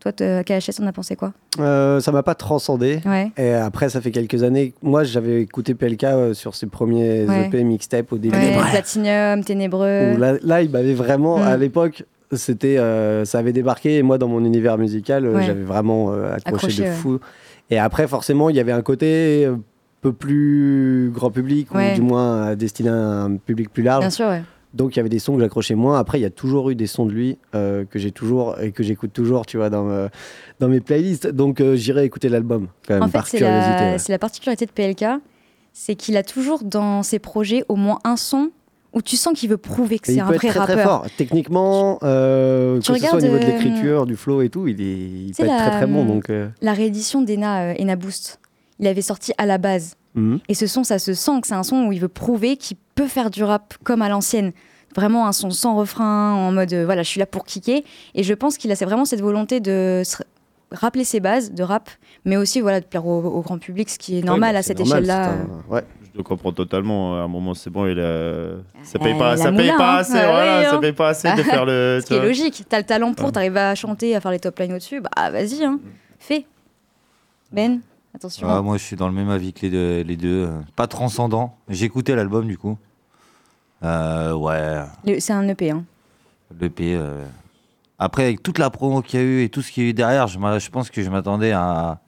Toi, 0.00 0.12
KHS, 0.12 0.80
on 0.80 0.86
a 0.86 0.92
pensé 0.92 1.16
quoi? 1.16 1.32
Euh, 1.58 1.98
ça 1.98 2.12
m'a 2.12 2.22
pas 2.22 2.36
transcendé. 2.36 3.00
Ouais. 3.04 3.32
Et 3.36 3.52
après, 3.52 3.88
ça 3.88 4.00
fait 4.00 4.12
quelques 4.12 4.44
années. 4.44 4.72
Moi, 4.80 5.02
j'avais 5.02 5.42
écouté 5.42 5.74
PLK 5.74 6.04
euh, 6.04 6.34
sur 6.34 6.54
ses 6.54 6.66
premiers 6.66 7.26
Ouais. 7.26 7.46
EP 7.46 7.64
mixtape 7.64 8.12
au 8.12 8.18
début. 8.18 8.36
ouais 8.36 8.56
Platinum, 8.70 9.42
Ténébreux. 9.42 10.12
Où 10.14 10.16
là, 10.18 10.34
là, 10.42 10.62
il 10.62 10.70
m'avait 10.70 10.94
vraiment, 10.94 11.38
Mm. 11.38 11.42
à 11.42 11.56
l'époque, 11.56 12.04
c'était, 12.32 12.78
euh, 12.78 13.24
ça 13.24 13.38
avait 13.40 13.52
débarqué. 13.52 13.96
Et 13.96 14.02
moi, 14.02 14.18
dans 14.18 14.28
mon 14.28 14.44
univers 14.44 14.78
musical, 14.78 15.24
euh, 15.26 15.34
Ouais. 15.34 15.42
j'avais 15.44 15.64
vraiment 15.64 16.12
euh, 16.12 16.32
accroché, 16.32 16.46
Accroché, 16.66 16.82
de 16.82 16.88
ouais. 16.88 16.94
fou. 16.94 17.18
Et 17.70 17.78
après, 17.78 18.06
forcément, 18.06 18.50
il 18.50 18.56
y 18.56 18.60
avait 18.60 18.72
un 18.72 18.82
côté 18.82 19.46
un 19.46 19.60
peu 20.00 20.12
plus 20.12 21.10
grand 21.12 21.30
public, 21.32 21.74
Ouais. 21.74 21.92
ou 21.92 21.94
du 21.96 22.02
moins 22.02 22.54
destiné 22.54 22.90
à 22.90 22.94
un 22.94 23.36
public 23.36 23.72
plus 23.72 23.82
large. 23.82 24.02
Bien 24.02 24.10
sûr, 24.10 24.28
ouais. 24.28 24.42
Donc, 24.74 24.94
il 24.94 24.98
y 24.98 25.00
avait 25.00 25.08
des 25.08 25.18
sons 25.18 25.34
que 25.34 25.40
j'accrochais 25.40 25.74
moins. 25.74 25.98
Après, 25.98 26.18
il 26.18 26.22
y 26.22 26.26
a 26.26 26.30
toujours 26.30 26.68
eu 26.70 26.74
des 26.74 26.86
sons 26.86 27.06
de 27.06 27.12
lui 27.12 27.38
euh, 27.54 27.84
que 27.84 27.98
j'ai 27.98 28.10
toujours 28.12 28.60
et 28.60 28.70
que 28.72 28.82
j'écoute 28.82 29.12
toujours, 29.12 29.46
tu 29.46 29.56
vois, 29.56 29.70
dans, 29.70 30.08
dans 30.60 30.68
mes 30.68 30.80
playlists. 30.80 31.26
Donc, 31.26 31.60
euh, 31.60 31.74
j'irai 31.76 32.04
écouter 32.04 32.28
l'album, 32.28 32.68
quand 32.86 32.94
même, 32.94 33.02
En 33.04 33.06
fait, 33.06 33.12
par 33.12 33.26
c'est 33.26 33.38
curiosité. 33.38 33.70
la, 33.70 33.90
ouais. 33.92 33.98
c'est 33.98 34.12
la 34.12 34.18
particularité 34.18 34.66
de 34.66 34.70
PLK, 34.70 35.04
c'est 35.72 35.94
qu'il 35.94 36.16
a 36.16 36.22
toujours 36.22 36.62
dans 36.64 37.02
ses 37.02 37.18
projets 37.18 37.64
au 37.68 37.76
moins 37.76 37.98
un 38.04 38.16
son 38.16 38.50
où 38.94 39.02
tu 39.02 39.16
sens 39.16 39.38
qu'il 39.38 39.48
veut 39.50 39.58
prouver 39.58 39.98
que 39.98 40.06
c'est 40.06 40.14
il 40.14 40.20
un 40.20 40.26
peut 40.26 40.34
être 40.34 40.40
vrai 40.40 40.48
très, 40.50 40.58
rappeur. 40.60 40.74
très 40.76 40.84
fort. 40.84 41.06
Techniquement, 41.16 41.98
euh, 42.02 42.80
Tu 42.80 42.92
que 42.92 42.98
ce 42.98 43.06
soit 43.06 43.18
au 43.18 43.20
niveau 43.20 43.38
de 43.38 43.44
euh, 43.44 43.46
l'écriture, 43.46 44.06
du 44.06 44.16
flow 44.16 44.42
et 44.42 44.48
tout, 44.48 44.66
il, 44.66 44.80
est, 44.80 44.84
il 45.28 45.32
peut 45.36 45.44
être 45.44 45.50
la- 45.50 45.56
très 45.58 45.70
très 45.70 45.86
bon. 45.86 46.04
Donc, 46.04 46.30
euh, 46.30 46.48
La 46.62 46.72
réédition 46.72 47.22
d'Ena 47.22 47.70
euh, 47.70 47.74
Ena 47.78 47.96
Boost, 47.96 48.40
il 48.80 48.86
avait 48.86 49.02
sorti 49.02 49.32
à 49.38 49.44
la 49.46 49.58
base. 49.58 49.94
mhm. 50.14 50.40
Et 50.48 50.54
ce 50.54 50.66
son, 50.66 50.84
ça 50.84 50.98
se 50.98 51.12
sent 51.14 51.40
que 51.42 51.46
c'est 51.46 51.54
un 51.54 51.62
son 51.62 51.84
où 51.86 51.92
il 51.92 52.00
veut 52.00 52.08
prouver 52.08 52.56
qu'il 52.56 52.76
peut 52.98 53.08
faire 53.08 53.30
du 53.30 53.42
rap 53.44 53.74
comme 53.84 54.02
à 54.02 54.08
l'ancienne. 54.08 54.52
Vraiment 54.96 55.26
un 55.26 55.32
son 55.32 55.50
sans 55.50 55.76
refrain, 55.76 56.32
en 56.32 56.50
mode 56.52 56.72
euh, 56.72 56.84
voilà, 56.84 57.02
je 57.02 57.08
suis 57.08 57.20
là 57.20 57.26
pour 57.26 57.44
kicker. 57.44 57.84
Et 58.14 58.22
je 58.22 58.34
pense 58.34 58.56
qu'il 58.58 58.72
a 58.72 58.74
vraiment 58.74 59.04
cette 59.04 59.20
volonté 59.20 59.60
de 59.60 60.02
se 60.04 60.16
rappeler 60.72 61.04
ses 61.04 61.20
bases 61.20 61.52
de 61.52 61.62
rap, 61.62 61.88
mais 62.24 62.36
aussi 62.36 62.60
voilà, 62.60 62.80
de 62.80 62.86
plaire 62.86 63.06
au, 63.06 63.20
au 63.22 63.40
grand 63.42 63.58
public, 63.58 63.88
ce 63.90 63.98
qui 63.98 64.18
est 64.18 64.22
normal 64.22 64.50
Ouais, 64.50 64.52
bah, 64.54 64.58
à 64.58 64.62
cette 64.62 64.80
échelle-là. 64.80 65.32
un- 65.32 65.72
ouais. 65.72 65.84
Je 66.14 66.18
te 66.18 66.22
comprends 66.26 66.52
totalement. 66.52 67.14
À 67.20 67.24
un 67.24 67.28
moment, 67.28 67.54
c'est 67.54 67.70
bon, 67.70 67.86
il 67.86 67.98
a... 68.00 68.56
ça 68.82 68.98
Euh, 68.98 69.04
paye 69.04 69.16
pas, 69.16 69.36
ça 69.36 69.52
paye 69.52 69.66
moula, 69.66 69.76
pas 69.76 69.94
hein. 69.94 69.98
assez. 69.98 70.12
Ouais, 70.14 70.24
voilà, 70.26 70.64
ça 70.70 70.74
hein. 70.74 70.78
paye 70.80 70.92
pas 70.92 71.08
assez 71.10 71.32
de 71.32 71.42
faire 71.42 71.64
le. 71.64 72.00
Ce 72.02 72.06
qui 72.06 72.14
est 72.14 72.20
logique. 72.22 72.64
T'as 72.68 72.78
le 72.78 72.84
talent 72.84 73.12
pour, 73.14 73.30
t'arrives 73.30 73.56
à 73.56 73.74
chanter, 73.76 74.16
à 74.16 74.20
faire 74.20 74.32
les 74.32 74.40
top 74.40 74.58
lines 74.58 74.72
au-dessus, 74.72 75.00
bah 75.00 75.30
vas-y, 75.30 75.62
hein. 75.64 75.78
fais. 76.18 76.44
Ben, 77.52 77.80
attention. 78.14 78.48
Ah, 78.50 78.60
moi, 78.62 78.78
je 78.78 78.82
suis 78.84 78.96
dans 78.96 79.06
le 79.08 79.14
même 79.14 79.30
avis 79.30 79.52
que 79.52 79.60
les 79.62 79.70
deux. 79.70 80.00
Les 80.02 80.16
deux. 80.16 80.46
euh, 80.48 80.60
Pas 80.76 80.86
transcendant. 80.88 81.56
J'ai 81.68 81.84
écouté 81.86 82.14
l'album, 82.16 82.46
du 82.48 82.58
coup. 82.58 82.76
Euh, 83.82 84.32
ouais, 84.34 84.82
C'est 85.20 85.32
un 85.32 85.46
EP. 85.48 85.70
Hein. 85.70 85.84
l'EP. 86.60 86.94
euh. 86.96 87.24
Après, 87.98 88.24
avec 88.24 88.42
toute 88.42 88.58
la 88.58 88.70
promo 88.70 89.02
qu'il 89.02 89.18
y 89.20 89.22
a 89.22 89.26
eu 89.26 89.42
et 89.42 89.48
tout 89.48 89.60
ce 89.62 89.70
qu'il 89.72 89.82
y 89.84 89.86
a 89.86 89.90
eu 89.90 89.92
derrière, 89.94 90.26
je, 90.28 90.38
je 90.38 90.70
pense 90.70 90.90
que 90.90 91.02
je 91.02 91.10
m'attendais 91.10 91.52
à, 91.52 92.00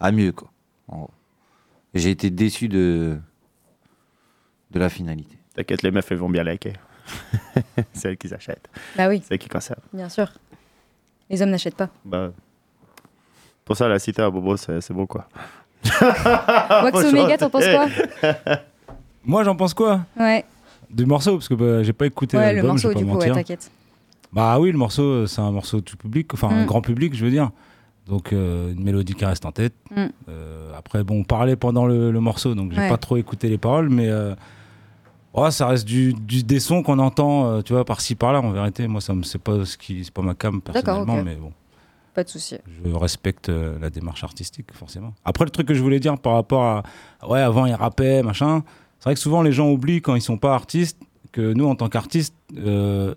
à 0.00 0.12
mieux. 0.12 0.32
Quoi. 0.32 0.48
J'ai 1.94 2.10
été 2.10 2.30
déçu 2.30 2.68
de, 2.68 3.18
de 4.70 4.78
la 4.78 4.88
finalité. 4.90 5.36
T'inquiète, 5.54 5.82
les 5.82 5.90
meufs, 5.90 6.10
elles 6.12 6.18
vont 6.18 6.28
bien 6.28 6.44
liker. 6.44 6.74
c'est 7.94 8.10
elles 8.10 8.18
qui 8.18 8.32
achètent. 8.32 8.68
Bah 8.96 9.08
oui, 9.08 9.22
C'est 9.26 9.34
elles 9.34 9.38
qui 9.40 9.48
conservent. 9.48 9.80
bien 9.92 10.08
sûr. 10.10 10.30
Les 11.30 11.40
hommes 11.42 11.50
n'achètent 11.50 11.76
pas. 11.76 11.88
Bah, 12.04 12.30
pour 13.64 13.76
ça, 13.76 13.88
la 13.88 13.98
cité 13.98 14.22
à 14.22 14.30
Bobo, 14.30 14.56
c'est 14.56 14.80
c'est 14.82 14.94
bon 14.94 15.06
quoi. 15.06 15.28
Wax 15.84 17.04
Omega, 17.04 17.36
t'en 17.38 17.50
penses 17.50 17.64
quoi 17.66 17.86
Moi, 19.24 19.44
j'en 19.44 19.56
pense 19.56 19.74
quoi? 19.74 20.00
Ouais, 20.18 20.44
Du 20.90 21.06
morceau 21.06 21.32
Parce 21.36 21.48
que 21.48 21.54
bah, 21.54 21.82
j'ai 21.82 21.92
pas 21.92 22.06
écouté 22.06 22.36
ouais 22.36 22.50
le 22.50 22.56
l'album, 22.56 22.78
je 22.78 22.86
morceau 22.86 22.88
vais 22.88 22.94
pas 22.94 23.00
du 23.00 23.04
coup, 23.06 23.10
ouais, 23.12 23.16
mentir. 23.18 23.34
t'inquiète. 23.34 23.70
Bah 24.32 24.58
oui, 24.58 24.70
le 24.72 24.78
morceau, 24.78 25.02
euh, 25.02 25.26
c'est 25.26 25.40
un 25.40 25.50
morceau 25.50 25.80
tout 25.80 25.96
public, 25.96 26.32
enfin 26.34 26.48
un 26.48 26.62
Mm. 26.64 26.66
grand 26.66 26.80
public, 26.82 27.14
je 27.14 27.24
veux 27.24 27.30
dire. 27.30 27.50
Donc 28.06 28.32
euh, 28.32 28.72
une 28.72 28.82
mélodie 28.82 29.14
qui 29.14 29.24
reste 29.24 29.44
en 29.46 29.52
tête. 29.52 29.74
Mm. 29.94 30.06
Euh, 30.28 30.72
après, 30.76 31.02
bon, 31.04 31.20
on 31.20 31.24
parlait 31.24 31.56
pendant 31.56 31.86
le, 31.86 32.10
le 32.10 32.20
morceau, 32.20 32.54
donc 32.54 32.72
j'ai 32.72 32.80
Ouais. 32.80 32.88
pas 32.88 32.96
trop 32.98 33.16
écouté 33.16 33.48
les 33.48 33.58
paroles, 33.58 33.88
mais 33.90 34.08
euh, 34.08 34.34
ouais, 35.34 35.50
ça 35.50 35.66
reste 35.66 35.86
du, 35.86 36.12
du- 36.14 36.42
des 36.42 36.60
sons 36.60 36.82
qu'on 36.82 36.98
entend, 36.98 37.62
tu 37.62 37.72
vois, 37.72 37.84
par-ci 37.84 38.14
par-là. 38.14 38.40
En 38.40 38.50
vérité, 38.50 38.86
moi, 38.86 39.00
ça 39.00 39.14
me 39.14 39.22
c'est 39.22 39.38
pas 39.40 39.64
ce 39.64 39.76
qui, 39.78 40.04
c'est 40.04 40.12
pas 40.12 40.22
ma 40.22 40.34
cam 40.34 40.60
personnellement, 40.60 41.22
mais 41.22 41.34
bon, 41.36 41.52
Pas 42.14 42.24
de 42.24 42.28
souci. 42.28 42.56
je 42.84 42.90
respecte 42.94 43.48
la 43.48 43.88
démarche 43.90 44.24
artistique, 44.24 44.72
forcément. 44.72 45.14
Après, 45.24 45.44
le 45.44 45.50
truc 45.50 45.68
que 45.68 45.74
je 45.74 45.82
voulais 45.82 46.00
dire 46.00 46.18
par 46.18 46.34
rapport 46.34 46.62
à, 46.64 46.82
ouais, 47.28 47.40
avant 47.40 47.64
ils 47.66 47.74
rappaient, 47.74 48.22
machin. 48.22 48.62
C'est 48.98 49.04
vrai 49.04 49.14
que 49.14 49.20
souvent 49.20 49.42
les 49.42 49.52
gens 49.52 49.70
oublient 49.70 50.00
quand 50.02 50.14
ils 50.14 50.22
sont 50.22 50.38
pas 50.38 50.54
artistes 50.54 50.98
que 51.32 51.52
nous, 51.52 51.66
en 51.66 51.74
tant 51.74 51.88
qu'artistes, 51.88 52.34
euh, 52.56 53.14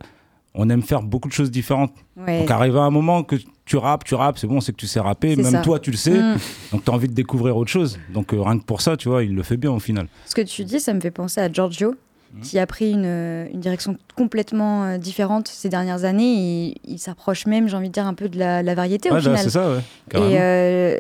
on 0.54 0.70
aime 0.70 0.82
faire 0.84 1.02
beaucoup 1.02 1.28
de 1.30 1.34
choses 1.34 1.50
différentes. 1.50 1.94
Ouais. 2.18 2.40
Donc 2.42 2.52
arrivé 2.52 2.78
à 2.78 2.82
un 2.84 2.90
moment 2.90 3.24
que 3.24 3.38
tu 3.66 3.78
rappes, 3.78 4.04
tu 4.04 4.16
rappes, 4.16 4.38
c'est 4.38 4.48
bon, 4.48 4.60
c'est 4.62 4.74
que 4.74 4.78
tu 4.78 4.86
sais 4.88 5.00
rapper, 5.00 5.36
même 5.38 5.46
ça. 5.46 5.62
toi 5.62 5.80
tu 5.80 5.92
le 5.92 5.98
sais, 5.98 6.12
Mm. 6.20 6.38
donc 6.74 6.84
tu 6.84 6.92
as 6.92 6.94
envie 6.94 7.08
de 7.08 7.14
découvrir 7.14 7.56
autre 7.58 7.72
chose. 7.72 7.98
Donc 8.14 8.34
euh, 8.34 8.42
rien 8.42 8.60
que 8.60 8.66
pour 8.66 8.82
ça, 8.82 8.98
tu 8.98 9.08
vois, 9.10 9.24
il 9.24 9.34
le 9.34 9.44
fait 9.44 9.58
bien 9.58 9.72
au 9.72 9.80
final. 9.80 10.08
Ce 10.26 10.36
que 10.36 10.42
tu 10.42 10.64
dis, 10.66 10.80
ça 10.80 10.94
me 10.94 11.00
fait 11.00 11.12
penser 11.12 11.40
à 11.42 11.52
Giorgio, 11.52 11.96
Mhm. 12.34 12.42
qui 12.44 12.60
a 12.60 12.66
pris 12.68 12.92
une, 12.92 13.04
euh, 13.06 13.46
une 13.54 13.60
direction 13.60 13.98
complètement 14.16 14.86
euh, 14.86 14.98
différente 14.98 15.48
ces 15.50 15.68
dernières 15.68 16.06
années. 16.06 16.34
Il, 16.34 16.76
il 16.94 16.98
s'approche 17.00 17.46
même, 17.46 17.68
j'ai 17.68 17.76
envie 17.76 17.90
de 17.90 17.94
dire, 17.94 18.06
un 18.06 18.14
peu 18.14 18.30
de 18.30 18.38
la, 18.40 18.62
la 18.64 18.74
variété 18.76 19.10
au 19.10 19.14
Ouais, 19.16 19.20
bah, 19.22 19.36
final. 19.36 19.40
c'est 19.44 19.50
ça, 19.50 19.70
ouais. 19.70 20.96
Et 20.96 21.00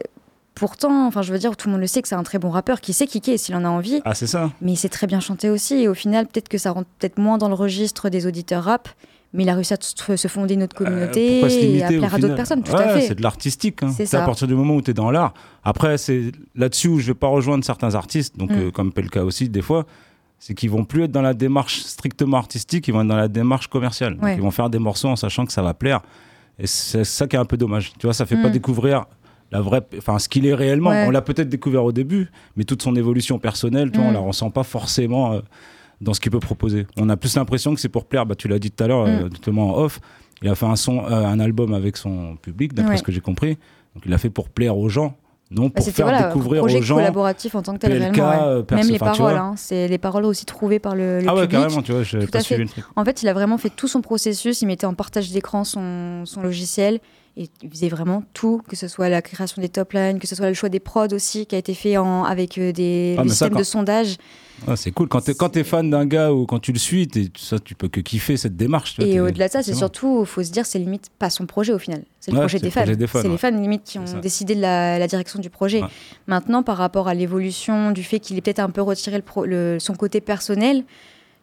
pourtant, 0.61 1.07
enfin, 1.07 1.23
je 1.23 1.33
veux 1.33 1.39
dire, 1.39 1.57
tout 1.57 1.67
le 1.67 1.71
monde 1.71 1.81
le 1.81 1.87
sait 1.87 2.03
que 2.03 2.07
c'est 2.07 2.13
un 2.13 2.21
très 2.21 2.37
bon 2.37 2.51
rappeur 2.51 2.81
qui 2.81 2.93
sait 2.93 3.07
kicker 3.07 3.35
s'il 3.39 3.55
en 3.55 3.65
a 3.65 3.67
envie, 3.67 3.99
Ah, 4.05 4.13
c'est 4.13 4.27
ça. 4.27 4.51
mais 4.61 4.73
il 4.73 4.75
sait 4.75 4.89
très 4.89 5.07
bien 5.07 5.19
chanter 5.19 5.49
aussi. 5.49 5.73
Et 5.75 5.87
au 5.87 5.95
final, 5.95 6.27
peut-être 6.27 6.49
que 6.49 6.59
ça 6.59 6.69
rentre 6.69 6.87
peut-être 6.99 7.17
moins 7.17 7.39
dans 7.39 7.47
le 7.47 7.55
registre 7.55 8.09
des 8.09 8.27
auditeurs 8.27 8.63
rap, 8.65 8.87
mais 9.33 9.41
il 9.41 9.49
a 9.49 9.55
réussi 9.55 9.73
à 9.73 9.77
se 9.81 10.27
fonder 10.27 10.53
une 10.53 10.61
autre 10.61 10.75
communauté 10.75 11.43
Euh, 11.43 11.49
se 11.49 11.55
et 11.55 11.83
à 11.83 11.87
plaire 11.87 12.13
à 12.13 12.19
d'autres 12.19 12.35
personnes. 12.35 12.61
Tout 12.61 12.73
Ouais, 12.73 12.83
à 12.83 12.93
fait. 12.99 13.07
C'est 13.07 13.15
de 13.15 13.23
l'artistique. 13.23 13.81
Hein. 13.81 13.91
C'est 13.95 14.13
à 14.13 14.21
partir 14.23 14.47
du 14.47 14.53
moment 14.53 14.75
où 14.75 14.81
tu 14.83 14.91
es 14.91 14.93
dans 14.93 15.09
l'art. 15.09 15.33
Après, 15.63 15.97
c'est 15.97 16.31
là-dessus 16.55 16.89
où 16.89 16.99
je 16.99 17.07
vais 17.07 17.13
pas 17.15 17.27
rejoindre 17.27 17.63
certains 17.65 17.95
artistes, 17.95 18.37
donc 18.37 18.51
Mm. 18.51 18.59
euh, 18.59 18.71
comme 18.71 18.93
Pelka 18.93 19.25
aussi, 19.25 19.49
des 19.49 19.63
fois, 19.63 19.87
c'est 20.37 20.53
qu'ils 20.53 20.69
vont 20.69 20.85
plus 20.85 21.05
être 21.05 21.11
dans 21.11 21.23
la 21.23 21.33
démarche 21.33 21.79
strictement 21.79 22.37
artistique, 22.37 22.87
ils 22.87 22.91
vont 22.93 23.01
être 23.01 23.07
dans 23.07 23.15
la 23.15 23.27
démarche 23.29 23.65
commerciale. 23.67 24.15
Donc, 24.15 24.29
ils 24.35 24.41
vont 24.41 24.51
faire 24.51 24.69
des 24.69 24.79
morceaux 24.79 25.07
en 25.09 25.15
sachant 25.15 25.45
que 25.47 25.53
ça 25.53 25.63
va 25.63 25.73
plaire. 25.73 26.01
Et 26.59 26.67
c'est 26.67 27.03
ça 27.03 27.25
qui 27.25 27.35
est 27.35 27.39
un 27.39 27.45
peu 27.45 27.57
dommage. 27.57 27.93
Tu 27.97 28.05
vois, 28.05 28.13
ça 28.13 28.27
fait 28.27 28.39
pas 28.39 28.49
Mm. 28.49 28.53
découvrir 28.53 29.05
la 29.51 29.61
vraie, 29.61 29.81
enfin 29.97 30.17
ce 30.19 30.29
qu'il 30.29 30.45
est 30.45 30.53
réellement. 30.53 30.89
Ouais. 30.91 31.05
On 31.07 31.11
l'a 31.11 31.21
peut-être 31.21 31.49
découvert 31.49 31.83
au 31.83 31.91
début, 31.91 32.29
mais 32.55 32.63
toute 32.63 32.81
son 32.81 32.95
évolution 32.95 33.37
personnelle, 33.39 33.91
tu 33.91 33.99
vois, 33.99 34.07
on 34.07 34.11
Mm. 34.11 34.15
la 34.15 34.19
ressent 34.19 34.49
pas 34.51 34.63
forcément. 34.63 35.33
euh, 35.33 35.41
dans 35.99 36.15
ce 36.15 36.19
qu'il 36.19 36.31
peut 36.31 36.39
proposer. 36.39 36.87
On 36.97 37.09
a 37.09 37.15
plus 37.15 37.35
l'impression 37.35 37.75
que 37.75 37.79
c'est 37.79 37.87
pour 37.87 38.05
plaire. 38.05 38.25
Bah, 38.25 38.33
tu 38.33 38.47
l'as 38.47 38.57
dit 38.57 38.71
tout 38.71 38.83
à 38.83 38.87
l'heure, 38.87 39.05
Mm. 39.05 39.09
euh, 39.09 39.29
justement 39.29 39.75
en 39.75 39.83
off. 39.83 39.99
Il 40.41 40.49
a 40.49 40.55
fait 40.55 40.65
un 40.65 40.75
son, 40.75 41.05
euh, 41.05 41.11
un 41.11 41.39
album 41.39 41.75
avec 41.75 41.95
son 41.95 42.37
public, 42.37 42.73
d'après 42.73 42.93
Ouais. 42.93 42.97
ce 42.97 43.03
que 43.03 43.11
j'ai 43.11 43.21
compris. 43.21 43.59
Donc 43.93 44.03
il 44.07 44.11
a 44.13 44.17
fait 44.17 44.31
pour 44.31 44.49
plaire 44.49 44.75
aux 44.79 44.89
gens. 44.89 45.15
non 45.51 45.65
Bah, 45.65 45.73
pour 45.75 45.85
faire 45.89 46.05
voilà, 46.07 46.23
découvrir 46.29 46.61
projet 46.61 46.79
aux 46.79 46.81
gens. 46.81 46.95
collaboratif 46.95 47.53
en 47.55 47.61
tant 47.61 47.73
que 47.73 47.79
tel, 47.79 47.91
PLK, 47.91 48.15
réellement, 48.15 48.55
ouais. 48.57 48.63
Même 48.77 48.87
les 48.87 48.97
paroles, 48.97 49.35
hein, 49.35 49.53
c'est 49.57 49.87
les 49.89 49.97
paroles 49.99 50.23
aussi 50.25 50.45
trouvées 50.45 50.79
par 50.79 50.95
le, 50.95 51.19
le 51.19 51.25
Ah 51.27 51.35
ouais, 51.35 51.41
public. 51.41 51.51
carrément, 51.61 51.81
tu 51.83 51.91
vois, 51.91 52.01
pas 52.31 52.39
suivi 52.39 52.63
le 52.63 52.69
truc. 52.69 52.85
En 52.95 53.03
fait, 53.05 53.21
il 53.21 53.27
a 53.27 53.33
vraiment 53.33 53.57
fait 53.59 53.69
tout 53.69 53.87
son 53.89 54.01
processus. 54.01 54.61
Il 54.63 54.65
mettait 54.67 54.85
en 54.87 54.93
partage 54.95 55.29
d'écran 55.29 55.63
son, 55.65 56.25
son 56.25 56.41
logiciel 56.41 56.99
et 57.37 57.49
il 57.61 57.69
faisait 57.69 57.87
vraiment 57.89 58.23
tout, 58.33 58.61
que 58.67 58.75
ce 58.75 58.87
soit 58.87 59.07
la 59.09 59.21
création 59.21 59.61
des 59.61 59.69
top 59.69 59.93
lines, 59.93 60.19
que 60.19 60.27
ce 60.27 60.35
soit 60.35 60.47
le 60.49 60.53
choix 60.53 60.69
des 60.69 60.79
prods 60.81 61.07
aussi, 61.13 61.45
qui 61.45 61.55
a 61.55 61.57
été 61.57 61.73
fait 61.73 61.97
en, 61.97 62.23
avec 62.25 62.57
euh, 62.57 62.71
des 62.73 63.15
Ah, 63.17 63.23
systèmes 63.23 63.51
quand- 63.53 63.59
de 63.59 63.63
sondage. 63.63 64.17
Ah, 64.67 64.75
c'est 64.75 64.91
cool. 64.91 65.07
Quand 65.07 65.27
quand 65.37 65.49
t'es 65.49 65.63
fan 65.63 65.89
d'un 65.89 66.05
gars 66.05 66.31
ou 66.31 66.45
quand 66.45 66.59
tu 66.59 66.71
le 66.71 66.77
suis, 66.77 67.09
ça, 67.35 67.57
tu 67.57 67.73
peux 67.73 67.87
que 67.87 67.99
kiffer 67.99 68.37
cette 68.37 68.55
démarche. 68.55 68.93
tu 68.95 69.01
vois, 69.01 69.09
Et 69.09 69.19
au-delà 69.19 69.47
de 69.47 69.51
ça, 69.53 69.63
c'est 69.63 69.73
surtout, 69.73 70.19
il 70.21 70.27
faut 70.27 70.43
se 70.43 70.51
dire, 70.51 70.67
c'est 70.67 70.77
limite 70.77 71.09
pas 71.17 71.31
son 71.31 71.47
projet 71.47 71.73
au 71.73 71.79
final. 71.79 72.03
C'est 72.19 72.29
le 72.31 72.37
Ouais, 72.37 72.43
projet 72.43 72.59
des 72.59 72.69
fans. 72.69 72.81
projet 72.81 72.95
des 72.95 73.07
fans, 73.07 73.21
C'est 73.23 73.29
les 73.29 73.37
fans 73.37 73.49
limite 73.49 73.83
qui 73.85 73.97
ont 73.97 74.19
décidé 74.21 74.53
de 74.53 74.61
la, 74.61 74.99
la 74.99 75.07
direction 75.07 75.39
du 75.39 75.49
projet. 75.49 75.81
Ouais. 75.81 75.87
Maintenant, 76.27 76.61
par 76.61 76.77
rapport 76.77 77.07
à 77.07 77.15
l'évolution, 77.15 77.89
du 77.91 78.03
fait 78.03 78.19
qu'il 78.19 78.37
ait 78.37 78.41
peut-être 78.41 78.59
un 78.59 78.69
peu 78.69 78.81
retiré 78.83 79.15
le 79.15 79.23
pro- 79.23 79.45
le- 79.45 79.79
son 79.79 79.95
côté 79.95 80.21
personnel, 80.21 80.83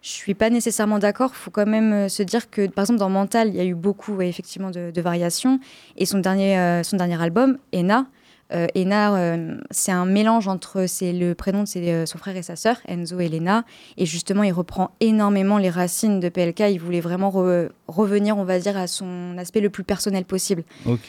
je 0.02 0.08
suis 0.10 0.34
pas 0.34 0.50
nécessairement 0.50 0.98
d'accord. 0.98 1.30
Il 1.34 1.38
faut 1.38 1.50
quand 1.50 1.66
même 1.66 1.92
euh, 1.92 2.08
se 2.08 2.22
dire 2.22 2.50
que, 2.50 2.66
par 2.68 2.84
exemple, 2.84 3.00
dans 3.00 3.10
Mental, 3.10 3.48
il 3.48 3.54
y 3.56 3.60
a 3.60 3.64
eu 3.64 3.74
beaucoup 3.74 4.14
ouais, 4.14 4.28
effectivement 4.28 4.70
de, 4.70 4.90
de 4.90 5.00
variations. 5.00 5.58
Et 5.96 6.06
son 6.06 6.18
dernier, 6.18 6.58
euh, 6.58 6.82
son 6.82 6.96
dernier 6.96 7.20
album, 7.20 7.58
Ena, 7.74 8.06
euh, 8.54 8.66
Ena, 8.74 9.14
euh, 9.16 9.58
c'est 9.70 9.92
un 9.92 10.06
mélange 10.06 10.48
entre 10.48 10.86
c'est 10.86 11.12
le 11.12 11.34
prénom 11.34 11.64
de 11.64 11.68
ses- 11.68 12.06
son 12.06 12.16
frère 12.16 12.34
et 12.36 12.42
sa 12.42 12.56
sœur, 12.56 12.76
Enzo 12.88 13.18
et 13.20 13.28
Lena. 13.28 13.64
Et 13.98 14.06
justement, 14.06 14.42
il 14.42 14.52
reprend 14.52 14.92
énormément 15.00 15.58
les 15.58 15.68
racines 15.68 16.18
de 16.20 16.28
PLK. 16.30 16.60
Il 16.70 16.78
voulait 16.80 17.00
vraiment 17.00 17.28
re- 17.30 17.68
revenir, 17.88 18.38
on 18.38 18.44
va 18.44 18.58
dire, 18.58 18.76
à 18.78 18.86
son 18.86 19.36
aspect 19.36 19.60
le 19.60 19.68
plus 19.68 19.84
personnel 19.84 20.24
possible. 20.24 20.62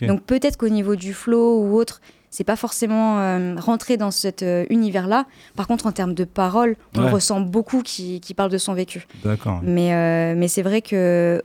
Donc 0.08 0.24
peut-être 0.24 0.58
qu'au 0.58 0.68
niveau 0.70 0.96
du 0.98 1.14
flow 1.14 1.62
ou 1.64 1.76
autre, 1.78 2.02
c'est 2.32 2.44
pas 2.44 2.56
forcément 2.56 3.20
euh, 3.20 3.56
rentré 3.60 3.98
dans 3.98 4.12
cet 4.12 4.44
euh, 4.44 4.66
univers-là. 4.70 5.26
Par 5.56 5.68
contre, 5.68 5.86
en 5.88 5.92
termes 5.92 6.14
de 6.14 6.24
paroles, 6.26 6.76
on 6.96 7.04
Ouais. 7.06 7.12
ressent 7.12 7.40
beaucoup 7.42 7.82
qui, 7.82 8.20
qui 8.22 8.34
parle 8.34 8.52
de 8.52 8.58
son 8.58 8.74
vécu. 8.74 9.08
D'accord. 9.24 9.60
Mais, 9.64 9.94
euh, 9.94 10.36
mais 10.38 10.48
c'est 10.48 10.62
vrai 10.62 10.82
que 10.82 11.42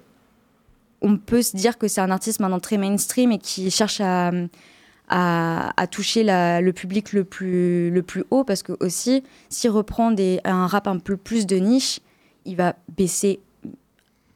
on 1.02 1.16
peut 1.16 1.42
se 1.42 1.56
dire 1.56 1.76
que 1.78 1.86
c'est 1.88 2.00
un 2.00 2.10
artiste 2.10 2.40
maintenant 2.40 2.60
très 2.60 2.76
mainstream 2.78 3.30
et 3.32 3.38
qui 3.38 3.70
cherche 3.70 4.00
à, 4.00 4.30
à, 5.08 5.72
à 5.80 5.86
toucher 5.86 6.22
la- 6.22 6.60
le 6.62 6.72
public 6.72 7.12
le 7.12 7.24
plus, 7.24 7.90
le 7.90 8.02
plus 8.02 8.24
haut 8.30 8.42
parce 8.44 8.62
que 8.62 8.72
aussi, 8.80 9.22
s'il 9.50 9.70
reprend 9.70 10.10
des, 10.12 10.40
un 10.44 10.66
rap 10.66 10.86
un 10.86 10.98
peu 10.98 11.16
plus 11.18 11.46
de 11.46 11.56
niche, 11.56 12.00
il 12.46 12.56
va 12.56 12.74
baisser 12.96 13.40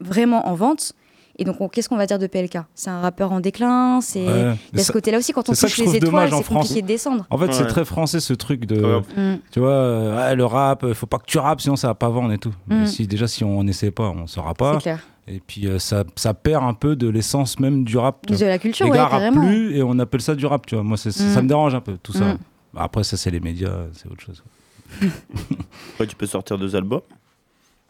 vraiment 0.00 0.46
en 0.48 0.54
vente. 0.54 0.92
Et 1.40 1.44
donc, 1.44 1.60
on- 1.60 1.68
qu'est-ce 1.68 1.88
qu'on 1.88 1.96
va 1.96 2.06
dire 2.06 2.18
de 2.18 2.26
PLK 2.26 2.58
C'est 2.74 2.90
un 2.90 3.00
rappeur 3.00 3.30
en 3.30 3.38
déclin. 3.40 4.00
C'est 4.00 4.26
Ouais. 4.26 4.56
il 4.72 4.78
y 4.78 4.80
a 4.80 4.82
ce 4.82 4.84
ça- 4.88 4.92
côté-là 4.92 5.18
aussi 5.18 5.32
quand 5.32 5.48
on 5.48 5.54
ça 5.54 5.68
touche 5.68 5.78
les 5.78 5.96
étoiles, 5.96 6.30
c'est 6.32 6.42
France. 6.42 6.62
compliqué 6.66 6.82
de 6.82 6.86
descendre. 6.88 7.26
En 7.30 7.38
fait, 7.38 7.52
c'est 7.52 7.66
très 7.66 7.84
français 7.84 8.18
ce 8.20 8.32
truc 8.34 8.66
de. 8.66 8.80
Ouais. 8.84 9.00
Mm. 9.34 9.38
Tu 9.52 9.60
vois, 9.60 9.70
euh, 9.70 10.16
ouais, 10.16 10.34
le 10.34 10.44
rap, 10.44 10.84
il 10.86 10.94
faut 10.94 11.06
pas 11.06 11.18
que 11.18 11.26
tu 11.26 11.38
rappes, 11.38 11.60
sinon 11.60 11.76
ça 11.76 11.86
va 11.88 11.94
pas 11.94 12.08
vendre 12.08 12.32
et 12.32 12.38
tout. 12.38 12.52
Mm. 12.66 12.74
Mais 12.80 12.86
si, 12.86 13.06
déjà, 13.06 13.28
si 13.28 13.44
on 13.44 13.62
n'essaie 13.62 13.92
pas, 13.92 14.10
on 14.10 14.26
saura 14.26 14.50
C'est 14.50 14.58
pas. 14.58 14.78
clair. 14.78 14.98
Et 15.28 15.40
puis, 15.46 15.66
euh, 15.68 15.78
ça, 15.78 16.04
ça 16.16 16.34
perd 16.34 16.64
un 16.64 16.74
peu 16.74 16.96
de 16.96 17.06
l'essence 17.08 17.60
même 17.60 17.84
du 17.84 17.98
rap. 17.98 18.26
De 18.26 18.44
la 18.46 18.58
culture, 18.58 18.86
Les 18.86 18.92
ouais, 18.92 18.96
gars 18.96 19.06
rappent 19.06 19.34
plus 19.34 19.76
et 19.76 19.82
on 19.82 19.98
appelle 19.98 20.22
ça 20.22 20.34
du 20.34 20.46
rap, 20.46 20.64
tu 20.66 20.74
vois. 20.74 20.82
Moi, 20.82 20.96
c'est- 20.96 21.10
Mm. 21.10 21.34
ça 21.34 21.42
me 21.42 21.48
dérange 21.48 21.74
un 21.74 21.80
peu, 21.80 21.98
tout 22.02 22.12
ça. 22.12 22.36
Après, 22.76 23.04
ça, 23.04 23.16
c'est 23.16 23.30
les 23.30 23.40
médias, 23.40 23.72
c'est 23.92 24.10
autre 24.10 24.22
chose. 24.22 24.42
Ouais, 26.00 26.06
tu 26.06 26.16
peux 26.16 26.26
sortir 26.26 26.58
deux 26.58 26.74
albums. 26.74 27.02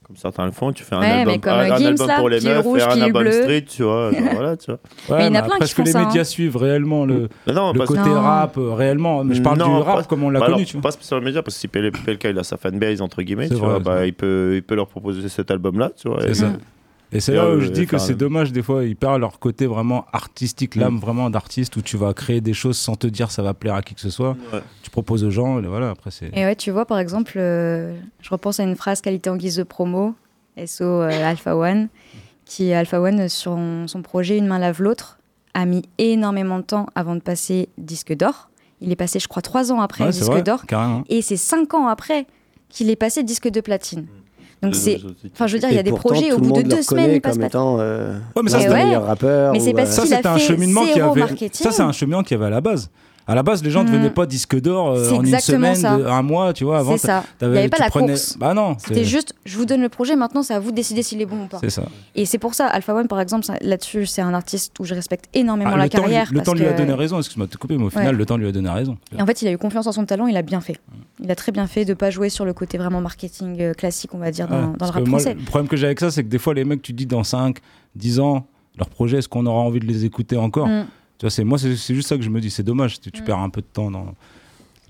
Comme 0.09 0.17
certains 0.17 0.47
le 0.47 0.53
font, 0.53 0.73
tu 0.73 0.85
fais 0.85 0.95
un 0.95 1.00
Ouais, 1.00 1.07
album, 1.07 1.35
mais 1.35 1.38
comme 1.38 1.53
un, 1.53 1.59
un 1.71 1.77
Gims, 1.77 1.87
album 1.88 2.07
là, 2.09 2.17
pour 2.17 2.29
les 2.31 2.41
meufs, 2.41 2.62
rouge, 2.65 2.79
qui 2.88 2.99
un 2.99 3.03
album 3.03 3.23
bleu. 3.25 3.33
street, 3.43 3.65
tu 3.69 3.83
vois. 3.83 4.11
genre, 4.11 4.21
voilà, 4.33 4.57
tu 4.57 4.71
vois. 4.71 4.79
Ouais, 5.11 5.27
il 5.27 5.27
y 5.27 5.29
en 5.29 5.35
a 5.35 5.43
mais 5.43 5.47
plein 5.49 5.57
qui 5.59 5.62
est-ce 5.65 5.75
que 5.75 5.83
font 5.83 5.85
les 5.85 5.93
ça, 5.93 6.05
médias 6.07 6.21
hein. 6.23 6.25
suivent 6.25 6.57
réellement 6.57 7.05
le, 7.05 7.29
Mais 7.47 7.53
non, 7.53 7.73
le 7.75 7.79
parce- 7.79 7.88
côté 7.91 8.09
Non. 8.09 8.21
rap 8.23 8.57
euh, 8.57 8.73
réellement? 8.73 9.23
Mais 9.23 9.35
je 9.35 9.43
parle 9.43 9.59
Non, 9.59 9.77
du 9.81 9.83
rap 9.83 9.97
pas- 9.97 10.03
comme 10.05 10.23
on 10.23 10.31
l'a 10.31 10.41
Bah 10.41 10.47
connu, 10.47 10.57
alors, 10.57 10.67
tu 10.67 10.73
vois. 10.73 10.83
Pas 10.83 10.91
spécialement 10.93 11.27
média, 11.27 11.43
parce 11.43 11.57
que 11.57 11.61
si 11.61 11.69
PL- 11.69 11.93
PLK 11.93 12.25
il 12.31 12.38
a 12.38 12.43
sa 12.43 12.57
fanbase, 12.57 13.03
entre 13.03 13.21
guillemets, 13.21 13.49
C'est 13.49 13.55
tu 13.57 13.61
vrai, 13.61 13.69
vois, 13.69 13.79
c'est 13.81 13.85
bah, 13.85 14.07
il, 14.07 14.15
peut, 14.15 14.53
il 14.55 14.62
peut 14.62 14.77
leur 14.77 14.87
proposer 14.88 15.29
cet 15.29 15.50
album-là, 15.50 15.91
tu 15.95 16.09
vois. 16.09 16.23
C'est 16.23 16.31
et- 16.31 16.35
ça. 16.35 16.53
Et 17.11 17.21
c'est 17.21 17.33
là 17.33 17.50
où 17.50 17.61
je 17.61 17.69
dis 17.69 17.87
que 17.87 17.97
c'est 17.99 18.15
dommage, 18.15 18.53
des 18.53 18.62
fois, 18.62 18.85
ils 18.85 18.97
perdent 18.97 19.21
leur 19.21 19.38
côté 19.38 19.67
vraiment 19.67 20.05
artistique, 20.12 20.77
Mm. 20.77 20.81
l'âme 20.81 20.99
vraiment 20.99 21.31
d'artiste, 21.31 21.77
où 21.77 21.83
tu 21.83 21.97
vas 21.97 22.12
créer 22.12 22.41
des 22.41 22.53
choses 22.53 22.77
sans 22.77 22.97
te 22.97 23.07
dire 23.07 23.31
ça 23.31 23.43
va 23.43 23.55
plaire 23.55 23.75
à 23.75 23.83
qui 23.83 23.95
que 23.95 24.00
ce 24.00 24.11
soit. 24.11 24.37
Ouais. 24.53 24.61
Tu 24.83 24.91
proposes 24.91 25.25
aux 25.25 25.31
gens, 25.31 25.59
et 25.59 25.67
voilà, 25.67 25.91
après 25.91 26.11
c'est. 26.11 26.31
Et 26.35 26.45
ouais, 26.45 26.55
tu 26.57 26.71
vois, 26.71 26.85
par 26.85 26.99
exemple, 26.99 27.35
euh, 27.37 27.97
je 28.21 28.29
repense 28.31 28.61
à 28.61 28.65
une 28.65 28.77
phrase 28.77 29.00
qualité 29.00 29.31
en 29.31 29.37
guise 29.37 29.57
de 29.57 29.62
promo, 29.62 30.15
SO 30.67 30.85
euh, 30.85 31.09
Alpha 31.25 31.57
One, 31.57 31.88
qui 32.45 32.73
Alpha 32.73 33.00
One, 33.00 33.29
sur 33.29 33.53
son, 33.53 33.87
son 33.88 34.03
projet 34.03 34.37
Une 34.37 34.47
main 34.47 34.59
lave 34.59 34.83
l'autre, 34.83 35.19
a 35.55 35.65
mis 35.65 35.83
énormément 35.99 36.59
de 36.59 36.65
temps 36.65 36.87
avant 36.95 37.15
de 37.15 37.21
passer 37.21 37.69
disque 37.79 38.15
d'or. 38.15 38.50
Il 38.81 38.93
est 38.93 38.97
passé, 38.97 39.19
je 39.19 39.29
crois, 39.29 39.43
trois 39.43 39.73
ans 39.73 39.81
après 39.81 40.05
Ouais, 40.05 40.11
disque 40.11 40.43
d'or. 40.45 40.62
Et 41.09 41.23
c'est 41.23 41.37
cinq 41.38 41.75
ans 41.75 41.88
après 41.88 42.27
qu'il 42.69 42.91
est 42.91 42.97
passé 42.97 43.23
disque 43.23 43.49
de 43.49 43.61
platine. 43.61 44.07
Donc 44.62 44.75
c'est. 44.75 45.00
Enfin, 45.33 45.47
je 45.47 45.53
veux 45.55 45.59
dire, 45.61 45.69
il 45.71 45.77
y 45.77 45.79
a 45.79 45.83
des 45.83 45.91
pourtant, 45.91 46.09
projets, 46.11 46.33
au 46.33 46.38
bout 46.38 46.53
de 46.53 46.62
deux 46.62 46.83
semaines, 46.83 47.21
comme 47.21 47.38
pas. 47.38 47.47
étant 47.47 47.77
euh, 47.81 48.19
Ouais, 48.37 48.43
mais 48.43 48.50
ça, 48.50 48.59
Eh 48.59 48.62
c'est 48.62 48.69
le 48.69 48.75
ouais. 48.75 48.85
meilleur 48.87 49.07
rappeur. 49.07 49.53
Mais 49.53 49.61
c'est 49.61 49.73
parce 49.73 49.91
euh, 49.91 49.93
ça, 49.93 50.03
qu'il 50.03 50.12
a 50.15 50.17
c'était 50.17 50.29
un 50.29 50.35
fait 50.38 50.41
cheminement 50.41 50.85
zéro 50.85 51.11
avait. 51.12 51.21
marketing. 51.21 51.65
Ça, 51.65 51.71
c'est 51.71 51.83
un 51.83 51.93
cheminement 51.93 52.23
qu'il 52.23 52.37
y 52.37 52.41
avait 52.41 52.47
à 52.47 52.50
la 52.50 52.61
base. 52.61 52.91
À 53.31 53.35
la 53.35 53.43
base, 53.43 53.63
les 53.63 53.71
gens 53.71 53.85
ne 53.85 53.89
Mm. 53.91 53.93
devenaient 53.93 54.11
pas 54.11 54.25
disque 54.25 54.59
d'or 54.59 54.89
euh, 54.93 55.11
en 55.13 55.23
une 55.23 55.39
semaine, 55.39 55.77
de- 55.81 56.07
un 56.07 56.23
mois, 56.23 56.55
tu 56.55 56.65
vois. 56.65 56.79
Avant, 56.79 56.93
C'est 56.97 57.07
ça. 57.07 57.25
Il 57.43 57.49
n'y 57.49 57.59
avait 57.59 57.69
pas 57.69 57.77
la 57.79 57.91
prenais- 57.91 58.07
course. 58.15 58.37
Bah 58.39 58.55
non, 58.55 58.77
C'était 58.79 59.05
juste, 59.05 59.35
je 59.45 59.57
vous 59.59 59.67
donne 59.67 59.83
le 59.83 59.91
projet, 59.91 60.17
maintenant 60.17 60.43
c'est 60.43 60.55
à 60.55 60.59
vous 60.61 60.71
de 60.71 60.77
décider 60.77 61.03
s'il 61.03 61.21
est 61.21 61.27
bon 61.27 61.43
ou 61.45 61.47
pas. 61.47 61.59
C'est 61.61 61.69
ça. 61.71 61.83
Et 62.15 62.25
c'est 62.25 62.39
pour 62.39 62.55
ça, 62.55 62.67
Alpha 62.69 62.95
One, 62.95 63.07
par 63.07 63.21
exemple, 63.21 63.47
là-dessus, 63.61 64.07
c'est 64.07 64.23
un 64.23 64.33
artiste 64.33 64.73
où 64.81 64.85
je 64.85 64.95
respecte 64.95 65.27
énormément 65.35 65.73
Ah, 65.75 65.77
la 65.77 65.89
temps, 65.91 65.99
carrière. 66.01 66.29
le 66.31 66.37
parce 66.37 66.47
temps 66.47 66.55
lui 66.55 66.65
a 66.67 66.73
donné 66.73 66.95
raison, 66.95 67.19
excuse-moi 67.19 67.47
de 67.47 67.53
te 67.53 67.59
couper, 67.59 67.77
mais 67.77 67.85
au 67.85 67.91
final, 67.91 68.07
Ouais. 68.07 68.13
le 68.13 68.25
temps 68.27 68.39
lui 68.39 68.49
a 68.49 68.53
donné 68.53 68.71
raison. 68.71 68.97
Et 69.17 69.21
en 69.21 69.27
fait, 69.27 69.43
il 69.43 69.49
a 69.49 69.53
eu 69.53 69.59
confiance 69.59 69.87
en 69.87 69.93
son 69.93 70.07
talent, 70.07 70.27
il 70.27 70.37
a 70.39 70.43
bien 70.43 70.63
fait. 70.63 70.79
Il 71.23 71.31
a 71.31 71.35
très 71.35 71.53
bien 71.53 71.67
fait 71.67 71.85
de 71.85 71.93
pas 71.93 72.09
jouer 72.11 72.31
sur 72.31 72.47
le 72.47 72.55
côté 72.55 72.79
vraiment 72.79 73.03
marketing 73.03 73.61
euh, 73.61 73.75
classique, 73.75 74.15
on 74.15 74.19
va 74.19 74.31
dire, 74.31 74.49
dans, 74.49 74.57
Ouais, 74.57 74.77
dans 74.79 74.87
le 74.87 74.91
rap 74.93 75.07
moi, 75.07 75.19
français. 75.19 75.35
le 75.39 75.45
problème 75.45 75.69
que 75.69 75.77
j'ai 75.77 75.85
avec 75.87 76.01
ça, 76.01 76.11
c'est 76.11 76.23
que 76.25 76.29
des 76.29 76.39
fois, 76.39 76.55
les 76.55 76.65
mecs, 76.65 76.81
tu 76.81 76.95
dis 76.95 77.05
dans 77.05 77.25
5, 77.25 77.59
10 77.95 78.21
ans, 78.21 78.47
leur 78.79 78.89
projet, 78.89 79.19
est-ce 79.19 79.29
qu'on 79.29 79.45
aura 79.45 79.61
envie 79.61 79.81
de 79.81 79.87
les 79.87 80.05
écouter 80.07 80.37
encore? 80.39 80.67
Mm. 80.69 80.87
Tu 81.19 81.25
vois, 81.27 81.31
c'est 81.31 81.45
moi, 81.45 81.59
c'est 81.59 81.75
juste 81.95 82.09
ça 82.09 82.17
que 82.17 82.23
je 82.23 82.31
me 82.31 82.41
dis. 82.41 82.51
C'est 82.51 82.63
dommage, 82.63 83.01
tu, 83.01 83.11
tu 83.11 83.23
Mm. 83.23 83.25
perds 83.25 83.39
un 83.39 83.51
peu 83.51 83.61
de 83.61 83.67
temps 83.67 83.91
dans, 83.91 84.15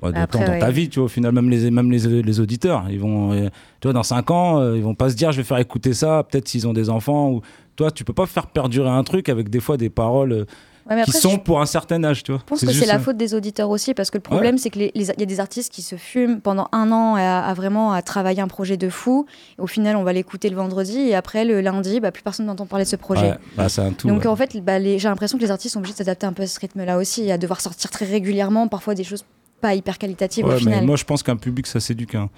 ouais, 0.02 0.12
de 0.12 0.18
Après, 0.18 0.38
temps 0.38 0.44
dans 0.44 0.52
ouais. 0.52 0.58
ta 0.58 0.70
vie, 0.70 0.88
tu 0.88 0.99
vois. 0.99 1.06
Au 1.06 1.08
final, 1.08 1.32
même 1.32 1.49
les, 1.49 1.70
même 1.70 1.90
les, 1.90 2.23
les 2.23 2.40
auditeurs, 2.40 2.85
ils 2.90 3.00
vont, 3.00 3.32
euh, 3.32 3.49
tu 3.80 3.87
vois, 3.88 3.92
dans 3.94 4.02
5 4.02 4.30
ans, 4.30 4.61
euh, 4.61 4.76
ils 4.76 4.82
vont 4.82 4.94
pas 4.94 5.08
se 5.11 5.14
dire, 5.16 5.32
je 5.32 5.38
vais 5.38 5.44
faire 5.44 5.58
écouter 5.58 5.94
ça. 5.94 6.25
Peut-être 6.30 6.47
s'ils 6.49 6.68
ont 6.68 6.73
des 6.75 6.90
enfants 6.90 7.30
ou 7.30 7.40
toi, 7.76 7.90
tu 7.90 8.04
peux 8.04 8.12
pas 8.12 8.26
faire 8.26 8.47
perdurer 8.49 8.90
un 8.90 9.04
truc 9.04 9.28
avec 9.28 9.49
des 9.49 9.61
fois 9.61 9.76
des 9.76 9.88
paroles 9.90 10.32
euh, 10.32 10.44
Ouais, 10.90 11.02
qui 11.04 11.12
sont 11.12 11.30
je 11.33 11.37
pour 11.37 11.61
un 11.61 11.66
certain 11.66 12.02
âge, 12.04 12.23
tu 12.23 12.33
vois. 12.33 12.40
pense 12.47 12.61
que 12.62 12.73
c'est 12.73 12.87
la 12.87 12.95
ça. 12.95 12.99
faute 12.99 13.16
des 13.16 13.35
auditeurs 13.35 13.68
aussi, 13.71 13.92
parce 13.95 14.11
que 14.11 14.16
le 14.16 14.23
problème, 14.23 14.57
c'est 14.59 14.71
qu'il 14.71 14.90
y 14.95 15.11
a 15.11 15.26
des 15.26 15.40
artistes 15.40 15.71
qui 15.73 15.83
se 15.83 15.97
fument 15.97 16.40
pendant 16.40 16.68
un 16.73 16.90
an 16.92 17.14
à, 17.16 17.40
à 17.40 17.54
vraiment 17.54 17.92
à 17.92 18.00
travailler 18.02 18.40
un 18.40 18.49
projet 18.49 18.76
de 18.76 18.88
fou. 18.88 19.26
Et 19.59 19.61
au 19.62 19.66
final, 19.66 19.97
on 19.97 20.02
va 20.02 20.12
l'écouter 20.12 20.49
le 20.49 20.57
vendredi, 20.57 20.99
et 20.99 21.14
après, 21.14 21.45
le 21.45 21.61
lundi, 21.61 22.00
bah, 22.00 22.11
plus 22.11 22.23
personne 22.23 22.47
n'entend 22.47 22.64
parler 22.66 22.85
de 22.85 22.90
ce 22.90 22.97
projet. 22.97 23.30
Ouais, 23.33 23.38
bah, 23.57 23.68
c'est 23.68 23.83
un 23.83 23.90
tout. 23.92 24.09
Donc 24.09 24.21
ouais. 24.21 24.26
en 24.28 24.37
fait, 24.37 24.57
bah, 24.64 24.78
les- 24.78 24.99
j'ai 24.99 25.09
l'impression 25.09 25.37
que 25.38 25.42
les 25.42 25.50
artistes 25.50 25.75
sont 25.75 25.78
obligés 25.80 25.92
de 25.95 25.99
s'adapter 25.99 26.26
un 26.26 26.33
peu 26.33 26.45
à 26.45 26.47
ce 26.47 26.59
rythme-là 26.59 26.97
aussi, 26.97 27.25
et 27.25 27.33
à 27.33 27.38
devoir 27.38 27.61
sortir 27.61 27.90
très 27.90 28.07
régulièrement, 28.07 28.66
parfois 28.68 28.95
des 28.95 29.04
choses 29.04 29.25
pas 29.61 29.75
hyper 29.75 29.99
qualitatives 29.99 30.45
Ouais, 30.47 30.52
au 30.52 30.54
mais 30.54 30.61
final. 30.61 30.87
moi, 30.87 30.97
je 30.97 31.04
pense 31.04 31.23
qu'un 31.23 31.37
public, 31.37 31.66
ça 31.66 31.80
s'éduque. 31.80 32.14
hein. 32.14 32.30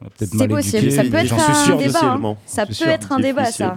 On 0.00 0.04
va 0.04 0.10
Peut-être 0.18 0.30
C'est 0.36 0.48
possible, 0.48 0.76
éduqué, 0.78 0.96
ça 0.96 1.02
peut 1.04 1.14
être 1.16 1.32
un 1.70 1.76
débat. 1.76 2.00
hein. 2.04 2.36
Ça 2.46 2.64
Je 2.68 2.84
peut 2.84 2.90
être 2.90 3.12
un 3.12 3.20
débat, 3.20 3.44
ça. 3.46 3.76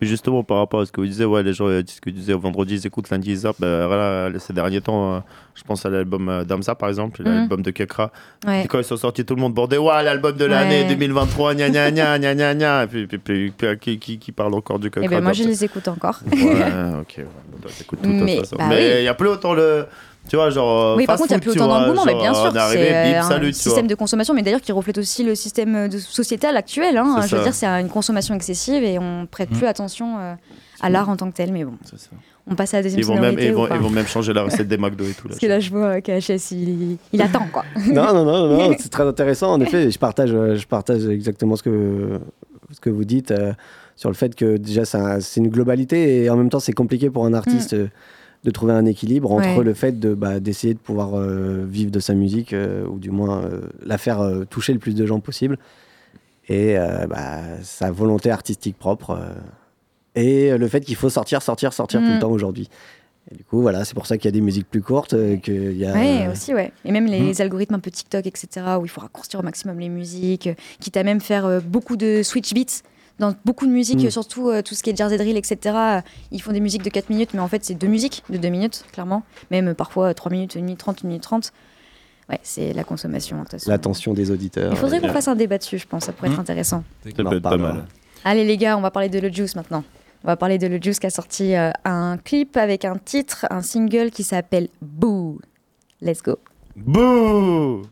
Mais 0.00 0.06
justement, 0.06 0.42
par 0.42 0.58
rapport 0.58 0.80
à 0.80 0.86
ce 0.86 0.92
que 0.92 1.00
vous 1.00 1.06
disiez, 1.06 1.24
ouais, 1.26 1.42
les 1.42 1.52
gens 1.52 1.66
euh, 1.68 1.82
disent 1.82 1.96
ce 1.96 2.00
que 2.00 2.08
tu 2.10 2.16
disais 2.16 2.32
vendredi, 2.32 2.74
ils 2.74 2.86
écoutent, 2.86 3.10
lundi, 3.10 3.30
ils 3.30 3.36
zappent. 3.36 3.56
Voilà, 3.58 4.30
ces 4.38 4.52
derniers 4.52 4.80
temps, 4.80 5.16
euh, 5.16 5.20
je 5.54 5.62
pense 5.62 5.84
à 5.84 5.90
l'album 5.90 6.28
euh, 6.28 6.44
d'Amza, 6.44 6.74
par 6.74 6.88
exemple, 6.88 7.22
Mhm. 7.22 7.28
l'album 7.34 7.62
de 7.62 7.70
Kekra. 7.70 8.10
Ouais. 8.46 8.66
Quand 8.68 8.78
ils 8.78 8.84
sont 8.84 8.96
sortis, 8.96 9.24
tout 9.24 9.34
le 9.34 9.40
monde 9.42 9.52
bordait, 9.54 9.76
ouais, 9.78 10.02
l'album 10.02 10.34
de 10.36 10.44
l'année 10.46 10.82
Ouais. 10.82 10.88
2023, 10.88 11.54
gna 11.54 11.68
gna 11.68 11.90
gna 11.90 12.18
gna 12.18 12.34
gna 12.34 12.54
gna. 12.54 12.84
Et 12.84 12.86
puis, 12.86 13.06
puis, 13.06 13.18
puis, 13.18 13.50
puis, 13.56 13.78
qui, 13.78 13.98
qui, 13.98 14.18
qui 14.18 14.32
parle 14.32 14.54
encore 14.54 14.78
du 14.78 14.90
Kekra 14.90 15.04
Et 15.04 15.08
ben 15.08 15.20
moi, 15.20 15.32
je 15.34 15.44
les 15.44 15.64
écoute 15.64 15.86
encore. 15.88 16.20
Ouais, 16.32 16.38
ok, 17.00 17.14
ouais. 17.18 17.26
T'écoutes 17.76 18.00
tout, 18.02 18.08
Mais, 18.08 18.40
bah 18.58 18.80
il 18.80 18.94
oui. 18.96 19.02
n'y 19.02 19.08
a 19.08 19.14
plus 19.14 19.28
autant 19.28 19.52
le. 19.54 19.84
Tu 20.30 20.36
vois, 20.36 20.48
genre. 20.50 20.96
Oui, 20.96 21.06
par 21.06 21.16
contre, 21.16 21.30
il 21.30 21.34
n'y 21.34 21.38
a 21.38 21.40
plus 21.40 21.50
autant 21.50 21.66
d'engouement, 21.66 22.04
mais 22.06 22.14
bien 22.14 22.32
sûr, 22.32 22.52
c'est 22.52 22.94
euh, 22.94 23.18
un 23.20 23.22
salut, 23.28 23.52
système 23.52 23.86
de 23.88 23.94
consommation, 23.96 24.32
mais 24.32 24.42
d'ailleurs 24.42 24.60
qui 24.60 24.70
reflète 24.70 24.96
aussi 24.98 25.24
le 25.24 25.34
système 25.34 25.74
euh, 25.74 25.88
de 25.88 25.98
sociétal 25.98 26.56
actuel. 26.56 26.96
hein. 26.96 27.16
C'est 27.20 27.28
Je 27.28 27.36
veux 27.36 27.42
dire, 27.42 27.52
c'est 27.54 27.66
une 27.66 27.88
consommation 27.88 28.34
excessive 28.34 28.82
et 28.84 28.98
on 28.98 29.26
prête 29.26 29.50
Mm. 29.50 29.56
plus 29.56 29.66
attention 29.66 30.18
euh, 30.20 30.34
à 30.80 30.88
l'art 30.88 31.08
en 31.08 31.16
tant 31.16 31.28
que 31.30 31.36
tel. 31.36 31.52
Mais 31.52 31.64
bon, 31.64 31.72
ça. 31.84 31.96
on 32.46 32.54
passe 32.54 32.74
à 32.74 32.76
la 32.76 32.84
deuxième 32.84 33.00
Ils 33.00 33.06
vont, 33.06 33.18
même, 33.20 33.36
ils, 33.40 33.52
vont, 33.52 33.66
pas 33.66 33.74
ils 33.74 33.82
vont 33.82 33.90
même 33.90 34.06
changer 34.06 34.32
la 34.32 34.44
recette 34.44 34.68
des 34.68 34.78
McDo 34.78 35.04
et 35.04 35.08
tout. 35.14 35.26
Là, 35.26 35.30
Parce 35.30 35.40
que 35.40 35.46
là, 35.46 35.58
je 35.58 35.70
vois 35.70 36.00
KHS, 36.00 36.52
il, 36.52 36.96
il 37.12 37.20
attend 37.22 37.46
quoi. 37.52 37.64
non, 37.88 38.14
non, 38.14 38.24
non, 38.24 38.46
non, 38.68 38.76
c'est 38.78 38.88
très 38.88 39.02
intéressant. 39.06 39.52
En 39.54 39.60
effet, 39.62 39.90
je 39.90 39.98
partage, 39.98 40.30
euh, 40.32 40.54
je 40.54 40.66
partage 40.68 41.06
exactement 41.08 41.56
ce 41.56 41.64
que, 41.64 42.20
ce 42.70 42.78
que 42.78 42.88
vous 42.90 43.04
dites 43.04 43.32
euh, 43.32 43.52
sur 43.96 44.08
le 44.10 44.14
fait 44.14 44.36
que 44.36 44.56
déjà, 44.58 44.84
c'est 44.84 44.96
un- 44.98 45.18
c'est 45.18 45.40
une 45.40 45.48
globalité 45.48 46.22
et 46.22 46.30
en 46.30 46.36
même 46.36 46.50
temps, 46.50 46.60
c'est 46.60 46.72
compliqué 46.72 47.10
pour 47.10 47.26
un 47.26 47.34
artiste 47.34 47.72
euh, 47.74 47.88
de 48.44 48.50
trouver 48.50 48.72
un 48.72 48.86
équilibre 48.86 49.32
entre 49.32 49.58
Ouais. 49.58 49.64
le 49.64 49.74
fait 49.74 50.00
de, 50.00 50.14
bah, 50.14 50.40
d'essayer 50.40 50.74
de 50.74 50.78
pouvoir 50.78 51.14
euh, 51.14 51.64
vivre 51.68 51.90
de 51.90 52.00
sa 52.00 52.14
musique 52.14 52.52
euh, 52.52 52.86
ou 52.86 52.98
du 52.98 53.10
moins 53.10 53.44
euh, 53.44 53.60
la 53.84 53.98
faire 53.98 54.22
toucher 54.48 54.72
le 54.72 54.78
plus 54.78 54.94
de 54.94 55.04
gens 55.06 55.20
possible 55.20 55.58
et 56.48 56.76
bah, 57.08 57.42
sa 57.62 57.92
volonté 57.92 58.30
artistique 58.30 58.76
propre 58.76 59.20
et 60.16 60.56
le 60.56 60.66
fait 60.66 60.80
qu'il 60.80 60.96
faut 60.96 61.10
sortir, 61.10 61.42
sortir, 61.42 61.72
sortir 61.72 62.00
tout 62.00 62.06
Mm. 62.06 62.14
le 62.14 62.18
temps 62.18 62.30
aujourd'hui. 62.32 62.68
Et 63.30 63.36
du 63.36 63.44
coup, 63.44 63.60
voilà, 63.60 63.84
c'est 63.84 63.94
pour 63.94 64.06
ça 64.06 64.16
qu'il 64.16 64.24
y 64.26 64.28
a 64.28 64.32
des 64.32 64.40
musiques 64.40 64.68
plus 64.68 64.82
courtes. 64.82 65.14
Euh, 65.14 65.36
que 65.36 65.52
y 65.52 65.84
a, 65.84 65.92
ouais, 65.92 66.28
aussi, 66.32 66.52
ouais. 66.54 66.72
Et 66.84 66.90
même 66.90 67.06
les 67.06 67.32
hmm. 67.32 67.42
algorithmes 67.42 67.74
un 67.74 67.80
peu 67.80 67.90
TikTok, 67.90 68.26
etc., 68.26 68.48
où 68.80 68.84
il 68.84 68.88
faut 68.88 69.00
raccourcir 69.00 69.38
au 69.38 69.42
maximum 69.42 69.78
les 69.78 69.88
musiques, 69.88 70.48
euh, 70.48 70.54
quitte 70.80 70.96
à 70.96 71.04
même 71.04 71.20
faire 71.20 71.46
euh, 71.46 71.60
beaucoup 71.60 71.96
de 71.96 72.22
switch 72.22 72.52
beats. 72.54 72.82
Dans 73.20 73.34
beaucoup 73.44 73.66
de 73.66 73.70
musiques, 73.70 74.02
hmm. 74.02 74.10
surtout 74.10 74.50
tout 74.64 74.74
ce 74.74 74.82
qui 74.82 74.90
est 74.90 74.96
jazz 74.96 75.12
et 75.12 75.18
drill, 75.18 75.36
etc., 75.36 76.00
ils 76.32 76.40
font 76.40 76.52
des 76.52 76.60
musiques 76.60 76.82
de 76.82 76.90
4 76.90 77.10
minutes, 77.10 77.30
mais 77.34 77.40
en 77.40 77.48
fait, 77.48 77.64
c'est 77.64 77.74
deux 77.74 77.86
musiques 77.86 78.24
de 78.30 78.38
2 78.38 78.48
minutes, 78.48 78.84
clairement. 78.92 79.22
Même 79.50 79.74
parfois 79.74 80.12
3 80.14 80.32
minutes, 80.32 80.56
1 80.56 80.62
minute 80.62 80.78
30, 80.78 81.04
1 81.04 81.06
minute 81.06 81.22
30. 81.22 81.52
Ouais, 82.30 82.40
c'est 82.42 82.72
la 82.72 82.82
consommation. 82.82 83.44
L'attention 83.66 84.14
des 84.14 84.30
auditeurs. 84.30 84.72
Il 84.72 84.78
faudrait 84.78 85.00
qu'on 85.00 85.12
fasse 85.12 85.28
un 85.28 85.36
débat 85.36 85.58
dessus, 85.58 85.78
je 85.78 85.86
pense, 85.86 86.04
ça 86.04 86.12
pourrait 86.12 86.30
être 86.30 86.38
hmm. 86.38 86.40
intéressant. 86.40 86.82
Ça 87.04 87.10
peut 87.12 87.36
être 87.36 87.42
pas 87.42 87.56
mal. 87.56 87.84
Allez, 88.24 88.44
les 88.44 88.56
gars, 88.56 88.76
on 88.76 88.80
va 88.80 88.90
parler 88.90 89.08
de 89.08 89.18
Le 89.18 89.30
Juice 89.30 89.54
maintenant. 89.54 89.84
On 90.24 90.26
va 90.26 90.36
parler 90.36 90.58
de 90.58 90.66
Le 90.66 90.78
Juice 90.80 90.98
qui 90.98 91.06
a 91.06 91.10
sorti 91.10 91.54
euh, 91.54 91.70
un 91.84 92.18
clip 92.18 92.56
avec 92.56 92.84
un 92.84 92.96
titre, 92.96 93.46
un 93.50 93.62
single 93.62 94.10
qui 94.10 94.22
s'appelle 94.22 94.68
Boo. 94.82 95.40
Let's 96.02 96.22
go. 96.22 96.38
Boo 96.76 97.82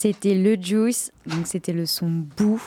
C'était 0.00 0.36
le 0.36 0.54
Juice, 0.54 1.10
donc 1.26 1.48
c'était 1.48 1.72
le 1.72 1.84
son 1.84 2.06
Boo. 2.08 2.60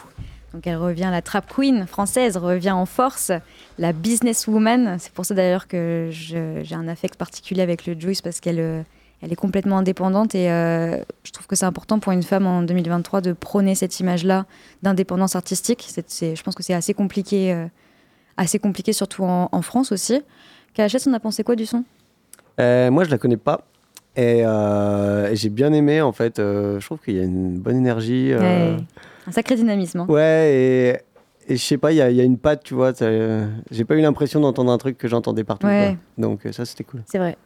Donc 0.53 0.67
elle 0.67 0.75
revient, 0.75 1.07
la 1.09 1.21
trap 1.21 1.49
queen 1.49 1.87
française 1.87 2.35
revient 2.35 2.71
en 2.71 2.85
force, 2.85 3.31
la 3.77 3.93
businesswoman. 3.93 4.97
C'est 4.99 5.13
pour 5.13 5.23
ça 5.25 5.33
d'ailleurs 5.33 5.69
que 5.69 6.09
j'ai 6.11 6.75
un 6.75 6.89
affect 6.89 7.15
particulier 7.15 7.61
avec 7.61 7.85
le 7.85 7.97
Juice 7.97 8.21
parce 8.21 8.41
qu'elle 8.41 8.59
euh, 8.59 8.81
elle 9.21 9.31
est 9.31 9.37
complètement 9.37 9.77
indépendante 9.77 10.35
et 10.35 10.51
euh, 10.51 10.97
je 11.23 11.31
trouve 11.31 11.47
que 11.47 11.55
c'est 11.55 11.65
important 11.65 11.99
pour 11.99 12.11
une 12.11 12.23
femme 12.23 12.45
en 12.45 12.63
2023 12.63 13.21
de 13.21 13.31
prôner 13.31 13.75
cette 13.75 13.97
image-là 14.01 14.45
d'indépendance 14.83 15.37
artistique. 15.37 15.87
je 15.95 16.43
pense 16.43 16.53
que 16.53 16.63
c'est 16.63 16.73
assez 16.73 16.93
compliqué, 16.93 17.53
euh, 17.53 17.65
assez 18.35 18.59
compliqué 18.59 18.91
surtout 18.91 19.23
en, 19.23 19.61
France 19.61 19.93
aussi. 19.93 20.21
KHS, 20.73 21.07
on 21.07 21.13
a 21.13 21.21
pensé 21.21 21.45
quoi 21.45 21.55
du 21.55 21.65
son? 21.65 21.85
Moi, 22.57 23.05
je 23.05 23.09
la 23.09 23.17
connais 23.17 23.37
pas. 23.37 23.70
Euh, 24.17 25.29
et, 25.29 25.35
j'ai 25.35 25.49
bien 25.49 25.71
aimé, 25.73 26.01
en 26.01 26.11
fait. 26.11 26.39
Euh, 26.39 26.79
je 26.79 26.85
trouve 26.85 26.99
qu'il 26.99 27.15
y 27.15 27.19
a 27.19 27.23
une 27.23 27.59
bonne 27.59 27.77
énergie. 27.77 28.31
Euh. 28.31 28.77
Un 29.27 29.31
sacré 29.31 29.55
dynamisme. 29.55 30.01
Hein. 30.01 30.05
Ouais, 30.07 30.51
et, 31.47 31.53
et 31.53 31.57
je 31.57 31.63
sais 31.63 31.77
pas, 31.77 31.91
il 31.91 31.95
y, 31.95 32.15
y, 32.15 32.21
a 32.21 32.23
une 32.23 32.37
patte, 32.37 32.63
tu 32.63 32.73
vois. 32.73 32.93
J'ai 33.71 33.85
pas 33.85 33.95
eu 33.95 34.01
l'impression 34.01 34.39
d'entendre 34.39 34.71
un 34.71 34.77
truc 34.77 34.97
que 34.97 35.07
j'entendais 35.07 35.43
partout. 35.43 35.67
Donc 36.17 36.41
ça, 36.51 36.65
c'était 36.65 36.83
cool. 36.83 37.03
C'est 37.05 37.19
vrai. 37.19 37.37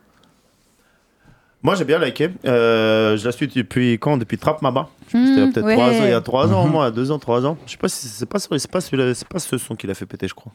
Moi, 1.62 1.74
j'ai 1.74 1.86
bien 1.86 1.98
liké. 1.98 2.30
je 2.44 3.26
la 3.26 3.32
suis 3.32 3.48
depuis 3.48 3.94
quand? 3.94 4.18
Depuis 4.18 4.38
Trap 4.38 4.62
Mama. 4.62 4.90
C'était 5.08 5.18
mmh, 5.18 5.54
peut-être 5.54 5.80
ans, 5.80 5.92
il 5.92 6.10
y 6.10 6.14
a 6.14 6.22
trois 6.22 6.52
ans, 6.52 6.66
au 6.66 6.68
moins, 6.68 6.92
deux 6.92 7.12
ans, 7.12 7.20
trois 7.20 7.46
ans. 7.46 7.58
Je 7.66 7.72
sais 7.72 7.78
pas 7.78 7.90
si 7.90 8.08
c'est 8.08 8.26
pas, 8.26 8.40
c'est 8.40 8.50
pas, 8.72 8.80
pas 9.30 9.40
ce 9.40 9.58
son 9.58 9.76
qui 9.76 9.88
l'a 9.88 9.94
fait 9.94 10.06
péter, 10.06 10.28
je 10.28 10.34
crois. 10.34 10.52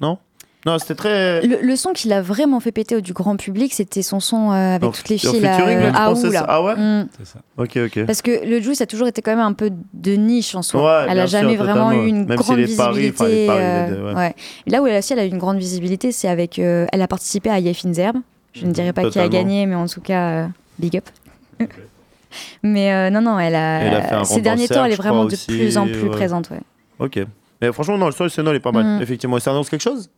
Non? 0.00 0.18
Non, 0.64 0.78
c'était 0.78 0.94
très. 0.94 1.44
Le, 1.44 1.76
son 1.76 1.92
qui 1.92 2.06
l'a 2.06 2.22
vraiment 2.22 2.60
fait 2.60 2.70
péter 2.70 2.94
au 2.94 3.00
du 3.00 3.12
grand 3.12 3.36
public, 3.36 3.74
c'était 3.74 4.02
son 4.02 4.20
son 4.20 4.52
euh, 4.52 4.76
avec 4.76 4.92
toutes 4.92 5.08
les 5.08 5.18
filles 5.18 5.40
là. 5.40 5.58
ah, 5.92 6.14
ah 6.46 6.62
ouais 6.62 6.76
mm. 6.76 7.08
C'est 7.18 7.26
ça. 7.26 7.40
Ok, 7.56 7.78
ok. 7.84 8.06
Parce 8.06 8.22
que 8.22 8.46
le 8.46 8.60
Juice 8.60 8.80
a 8.80 8.86
toujours 8.86 9.08
été 9.08 9.22
quand 9.22 9.32
même 9.32 9.44
un 9.44 9.54
peu 9.54 9.72
de 9.92 10.12
niche 10.12 10.54
en 10.54 10.62
soi. 10.62 11.06
elle 11.08 11.18
a 11.18 11.26
jamais 11.26 11.56
vraiment 11.56 11.90
eu 11.92 12.06
une 12.06 12.26
grande 12.26 12.58
visibilité. 12.58 13.48
Euh, 13.50 14.14
ouais. 14.14 14.34
Là 14.68 14.82
où 14.82 14.86
elle 14.86 14.96
a, 14.96 15.10
elle 15.10 15.18
a 15.18 15.24
eu 15.24 15.30
une 15.30 15.38
grande 15.38 15.58
visibilité, 15.58 16.12
c'est 16.12 16.28
avec. 16.28 16.58
Euh, 16.58 16.86
elle 16.92 17.02
a 17.02 17.08
participé 17.08 17.50
à 17.50 17.58
Yef 17.58 17.84
Zerb. 17.90 18.18
Je 18.52 18.66
ne 18.66 18.72
dirais 18.72 18.92
pas 18.92 19.10
qui 19.10 19.18
a 19.18 19.28
gagné, 19.28 19.66
mais 19.66 19.74
en 19.74 19.86
tout 19.86 20.00
cas, 20.00 20.48
big 20.78 20.96
up. 20.96 21.04
mais 22.62 23.10
non, 23.10 23.20
non, 23.20 23.40
elle 23.40 23.56
a. 23.56 24.24
ces 24.24 24.40
derniers 24.40 24.68
temps, 24.68 24.84
elle 24.84 24.92
est 24.92 24.96
vraiment 24.96 25.24
de 25.24 25.36
plus 25.48 25.76
en 25.76 25.88
plus 25.88 26.08
présente, 26.08 26.50
ouais. 26.50 26.60
Ok. 27.00 27.18
Mais 27.60 27.72
franchement, 27.72 27.96
non, 27.96 28.06
le 28.06 28.12
son, 28.12 28.26
il 28.26 28.48
est 28.48 28.60
pas 28.60 28.72
mal. 28.72 28.84
Mm. 28.84 29.02
Effectivement, 29.02 29.38
ça 29.38 29.52
annonce 29.52 29.70
quelque 29.70 29.82
chose? 29.82 30.10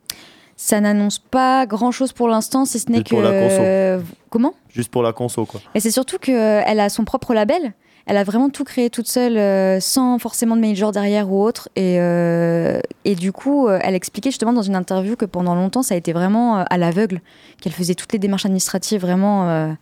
Ça 0.57 0.81
n'annonce 0.81 1.19
pas 1.19 1.67
grand 1.67 1.91
chose 1.91 2.13
pour 2.13 2.29
l'instant, 2.29 2.65
si 2.65 2.79
ce 2.79 2.91
n'est 2.91 3.03
que. 3.03 3.11
Pour 3.11 3.23
la 3.23 3.31
conso. 3.31 4.07
Comment? 4.31 4.55
Juste 4.69 4.91
pour 4.91 5.03
la 5.03 5.13
conso, 5.13 5.47
quoi. 5.47 5.61
Et 5.75 5.81
c'est 5.81 5.91
surtout 5.91 6.19
qu'elle 6.19 6.81
a 6.81 6.89
son 6.89 7.05
propre 7.05 7.35
label. 7.35 7.75
Elle 8.07 8.19
a 8.19 8.25
vraiment 8.25 8.51
tout 8.51 8.65
créé 8.65 8.91
toute 8.91 9.09
seule, 9.09 9.39
euh, 9.39 9.81
sans 9.81 10.19
forcément 10.19 10.57
de 10.57 10.61
major 10.61 10.93
derrière 10.93 11.31
ou 11.31 11.43
autre. 11.43 11.71
Et, 11.75 11.97
euh, 11.99 12.79
et 13.07 13.15
du 13.15 13.33
coup, 13.33 13.67
euh, 13.67 13.79
elle 13.83 13.95
expliquait 13.95 14.31
justement 14.31 14.53
dans 14.53 14.63
une 14.63 14.77
interview 14.77 15.17
que 15.17 15.25
pendant 15.25 15.55
longtemps, 15.55 15.83
ça 15.83 15.95
a 15.95 15.97
été 15.97 16.13
vraiment 16.13 16.57
à 16.59 16.77
l'aveugle, 16.77 17.23
qu'elle 17.63 17.73
faisait 17.73 17.95
toutes 17.95 18.13
les 18.13 18.19
démarches 18.19 18.45
administratives 18.45 19.01
vraiment 19.01 19.49
à 19.49 19.77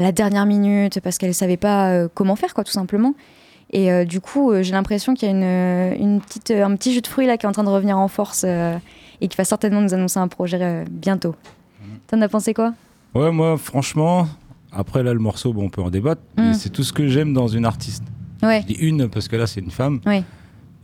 la 0.00 0.12
dernière 0.12 0.46
minute, 0.46 1.00
parce 1.00 1.18
qu'elle 1.18 1.30
ne 1.30 1.34
savait 1.34 1.56
pas 1.56 2.06
comment 2.14 2.36
faire, 2.36 2.54
quoi, 2.54 2.62
tout 2.62 2.72
simplement. 2.72 3.14
Et 3.72 4.04
du 4.04 4.20
coup, 4.20 4.52
j'ai 4.62 4.72
l'impression 4.72 5.14
qu'il 5.14 5.28
y 5.28 5.32
a 5.32 5.34
une, 5.34 6.00
une, 6.00 6.20
petite, 6.20 6.52
un 6.52 6.76
petit 6.76 6.92
jus 6.92 7.00
de 7.00 7.06
fruits 7.08 7.26
là 7.26 7.36
qui 7.36 7.46
est 7.46 7.48
en 7.48 7.52
train 7.52 7.64
de 7.64 7.68
revenir 7.68 7.98
en 7.98 8.06
force 8.06 8.46
et 9.20 9.28
qui 9.28 9.36
va 9.36 9.44
certainement 9.44 9.80
nous 9.80 9.94
annoncer 9.94 10.18
un 10.18 10.28
projet 10.28 10.58
euh, 10.60 10.84
bientôt. 10.90 11.34
T'en 12.08 12.20
as 12.20 12.28
pensé 12.28 12.54
quoi? 12.54 12.74
Ouais, 13.14 13.32
moi, 13.32 13.56
franchement, 13.56 14.28
après 14.72 15.02
là, 15.02 15.12
le 15.12 15.18
morceau, 15.18 15.52
bon, 15.52 15.64
on 15.64 15.68
peut 15.70 15.82
en 15.82 15.90
débattre, 15.90 16.22
mais 16.36 16.50
mm. 16.50 16.54
c'est 16.54 16.70
tout 16.70 16.82
ce 16.82 16.92
que 16.92 17.08
j'aime 17.08 17.32
dans 17.32 17.48
une 17.48 17.64
artiste. 17.64 18.04
Ouais. 18.42 18.62
Je 18.62 18.74
dis 18.74 18.80
une 18.80 19.08
parce 19.08 19.28
que 19.28 19.36
là, 19.36 19.46
c'est 19.46 19.60
une 19.60 19.70
femme. 19.70 20.00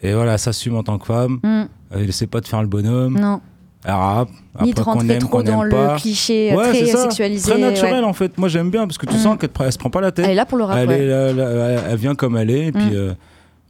Et 0.03 0.15
voilà, 0.15 0.33
elle 0.33 0.39
s'assume 0.39 0.77
en 0.77 0.83
tant 0.83 0.99
que 0.99 1.07
femme. 1.07 1.39
Mm. 1.43 1.63
Elle 1.93 2.09
essaie 2.09 2.27
pas 2.27 2.41
de 2.41 2.49
faire 2.49 2.63
le 2.63 2.69
bonhomme. 2.69 3.19
Non. 3.19 3.41
rap. 3.85 4.29
Ni 4.63 4.73
de 4.73 4.81
rentrer 4.81 5.19
trop 5.19 5.43
dans 5.43 5.63
le 5.63 5.97
cliché 5.99 6.53
euh, 6.53 6.71
très 6.71 6.87
sexualisé. 6.87 7.51
Très 7.51 7.61
naturel 7.61 8.05
en 8.05 8.13
fait. 8.13 8.37
Moi 8.37 8.49
j'aime 8.49 8.71
bien 8.71 8.87
parce 8.87 8.99
que 8.99 9.07
tu 9.07 9.15
mm. 9.15 9.19
sens 9.19 9.39
qu'elle 9.39 9.73
se 9.73 9.79
prend 9.79 9.91
pas 9.91 10.01
la 10.01 10.11
tête. 10.11 10.25
Elle 10.25 10.33
est 10.33 10.35
là 10.35 10.47
pour 10.47 10.59
le 10.59 10.65
rap. 10.65 10.77
Elle, 10.79 10.91
elle, 10.91 11.97
vient 11.97 12.15
comme 12.15 12.37
elle 12.37 12.51
est. 12.51 12.67
Et 12.67 12.73
puis. 12.73 12.97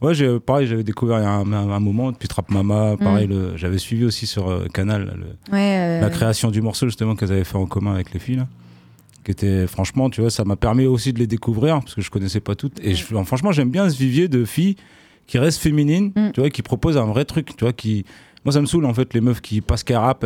Ouais, 0.03 0.13
j'ai, 0.13 0.39
pareil, 0.39 0.67
j'avais 0.67 0.83
découvert 0.83 1.19
il 1.19 1.23
y 1.23 1.25
a 1.25 1.31
un, 1.31 1.79
moment, 1.79 2.11
depuis 2.11 2.27
Trap 2.27 2.49
Mama, 2.51 2.95
pareil, 2.99 3.27
mm. 3.27 3.53
j'avais 3.55 3.77
suivi 3.77 4.05
aussi 4.05 4.27
sur 4.27 4.63
Canal 4.73 5.15
la 5.51 6.09
création 6.09 6.51
du 6.51 6.61
morceau 6.61 6.85
justement 6.85 7.15
qu'elles 7.15 7.31
avaient 7.31 7.43
fait 7.43 7.57
en 7.57 7.65
commun 7.65 7.93
avec 7.93 8.13
les 8.13 8.19
filles. 8.19 8.37
Là 8.37 8.47
qui 9.23 9.31
était 9.31 9.67
franchement 9.67 10.09
tu 10.09 10.19
vois 10.19 10.29
ça 10.29 10.43
m'a 10.43 10.57
permis 10.57 10.85
aussi 10.85 11.13
de 11.13 11.19
les 11.19 11.27
découvrir 11.27 11.79
parce 11.79 11.95
que 11.95 12.01
je 12.01 12.11
connaissais 12.11 12.41
pas 12.41 12.55
toutes 12.55 12.83
et 12.83 12.93
franchement 12.93 13.53
j'aime 13.53 13.69
bien 13.69 13.89
ce 13.89 13.97
vivier 13.97 14.27
de 14.27 14.43
filles 14.43 14.75
qui 15.27 15.37
restent 15.37 15.61
féminines 15.61 16.11
tu 16.33 16.41
vois 16.41 16.49
qui 16.49 16.61
proposent 16.61 16.97
un 16.97 17.05
vrai 17.05 17.23
truc 17.23 17.55
tu 17.55 17.63
vois 17.63 17.71
qui 17.71 18.03
moi, 18.45 18.51
ça 18.51 18.59
me 18.59 18.65
saoule 18.65 18.85
en 18.85 18.93
fait, 18.93 19.13
les 19.13 19.21
meufs 19.21 19.39
qui 19.39 19.61
passent 19.61 19.83
qu'à 19.83 20.01
rap 20.01 20.25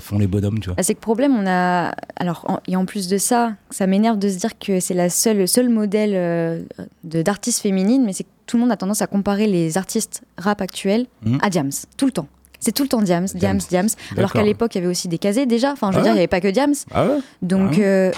font 0.00 0.18
les 0.18 0.26
bonhommes, 0.26 0.60
tu 0.60 0.66
vois. 0.66 0.76
Bah, 0.76 0.82
c'est 0.82 0.94
que 0.94 1.00
problème, 1.00 1.34
on 1.34 1.46
a. 1.46 1.94
Alors, 2.16 2.44
en... 2.46 2.60
et 2.68 2.76
en 2.76 2.84
plus 2.84 3.08
de 3.08 3.16
ça, 3.16 3.54
ça 3.70 3.86
m'énerve 3.86 4.18
de 4.18 4.28
se 4.28 4.38
dire 4.38 4.58
que 4.58 4.80
c'est 4.80 4.94
la 4.94 5.08
seule, 5.08 5.38
le 5.38 5.46
seul 5.46 5.70
modèle 5.70 6.12
euh, 6.14 6.60
de 7.04 7.22
d'artiste 7.22 7.62
féminine, 7.62 8.04
mais 8.04 8.12
c'est 8.12 8.24
que 8.24 8.28
tout 8.46 8.56
le 8.56 8.62
monde 8.62 8.72
a 8.72 8.76
tendance 8.76 9.02
à 9.02 9.06
comparer 9.06 9.46
les 9.46 9.78
artistes 9.78 10.22
rap 10.38 10.60
actuels 10.60 11.06
hmm. 11.24 11.38
à 11.42 11.50
Diams, 11.50 11.70
tout 11.96 12.06
le 12.06 12.12
temps. 12.12 12.28
C'est 12.60 12.72
tout 12.72 12.82
le 12.82 12.88
temps 12.88 13.02
Diams, 13.02 13.26
Diams, 13.34 13.60
Diams. 13.68 13.88
Alors 14.16 14.32
qu'à 14.32 14.42
l'époque, 14.42 14.74
il 14.74 14.78
y 14.78 14.80
avait 14.80 14.90
aussi 14.90 15.08
des 15.08 15.18
casés 15.18 15.44
déjà. 15.44 15.72
Enfin, 15.72 15.90
je 15.90 15.96
veux 15.96 16.00
ah 16.00 16.04
dire, 16.04 16.12
il 16.12 16.16
n'y 16.16 16.20
avait 16.20 16.28
pas 16.28 16.40
que 16.40 16.48
Diams. 16.48 16.74
Ah 16.92 17.06
ouais 17.06 17.18
Donc, 17.42 17.72
ah 17.74 17.80
euh, 17.80 18.12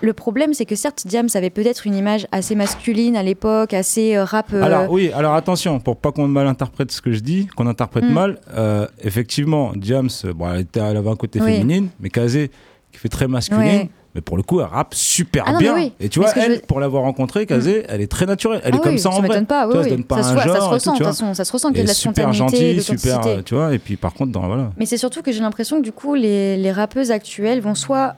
le 0.00 0.12
problème, 0.12 0.54
c'est 0.54 0.64
que 0.64 0.76
certes, 0.76 1.06
Diams 1.06 1.28
avait 1.34 1.50
peut-être 1.50 1.86
une 1.86 1.94
image 1.94 2.26
assez 2.32 2.54
masculine 2.54 3.16
à 3.16 3.22
l'époque, 3.22 3.74
assez 3.74 4.16
euh, 4.16 4.24
rap. 4.24 4.52
Euh, 4.52 4.62
alors 4.62 4.90
oui, 4.90 5.10
alors 5.12 5.34
attention, 5.34 5.78
pour 5.80 5.96
pas 5.96 6.12
qu'on 6.12 6.28
mal 6.28 6.46
interprète 6.46 6.90
ce 6.90 7.02
que 7.02 7.12
je 7.12 7.20
dis, 7.20 7.46
qu'on 7.56 7.66
interprète 7.66 8.04
mm. 8.04 8.12
mal. 8.12 8.40
Euh, 8.54 8.86
effectivement, 9.02 9.72
Diams, 9.74 10.08
bon, 10.34 10.50
elle, 10.52 10.60
était, 10.60 10.80
avait 10.80 11.10
un 11.10 11.16
côté 11.16 11.40
féminine, 11.40 11.88
mais 12.00 12.08
Kazé 12.08 12.50
qui 12.92 12.98
fait 12.98 13.08
très 13.08 13.28
masculine. 13.28 13.88
Mais 14.14 14.20
pour 14.20 14.36
le 14.36 14.42
coup, 14.42 14.60
elle 14.60 14.66
rappe 14.66 14.94
super 14.94 15.44
ah 15.46 15.58
bien. 15.58 15.76
Et 16.00 16.08
tu 16.08 16.18
vois, 16.18 16.30
elle, 16.36 16.62
pour 16.62 16.80
l'avoir 16.80 17.04
rencontrée, 17.04 17.46
Kazé, 17.46 17.80
mm. 17.80 17.86
elle 17.88 18.00
est 18.00 18.10
très 18.10 18.26
naturelle. 18.26 18.60
Elle 18.64 18.74
est 18.74 18.78
ah 18.80 18.84
comme 18.84 18.98
ça 18.98 19.10
en 19.10 19.20
vrai. 19.20 19.44
Pas, 19.44 19.66
tu 19.66 19.72
vois, 19.72 19.84
donne 19.84 20.04
pas 20.04 20.22
ça, 20.22 20.30
un 20.30 20.40
genre, 20.40 20.54
ça 20.54 20.60
se 20.60 20.68
ressent, 20.68 20.92
de 20.92 20.98
toute 20.98 21.06
façon, 21.06 21.34
ça 21.34 21.44
se 21.44 21.52
ressent 21.52 21.68
qu'il 21.68 21.78
y 21.78 21.80
a 21.80 21.84
de 21.84 21.88
la 21.88 21.94
super 21.94 22.32
gentil, 22.32 22.82
super, 22.82 23.20
tu 23.44 23.54
vois. 23.54 23.74
Et 23.74 23.78
puis 23.78 23.96
par 23.96 24.14
contre, 24.14 24.32
dans, 24.32 24.46
voilà. 24.46 24.72
Mais 24.76 24.86
c'est 24.86 24.98
surtout 24.98 25.22
que 25.22 25.32
j'ai 25.32 25.40
l'impression 25.40 25.78
que 25.78 25.84
du 25.84 25.92
coup, 25.92 26.14
les, 26.14 26.56
les 26.56 26.72
rappeuses 26.72 27.10
actuelles 27.10 27.60
vont 27.60 27.74
soit 27.74 28.16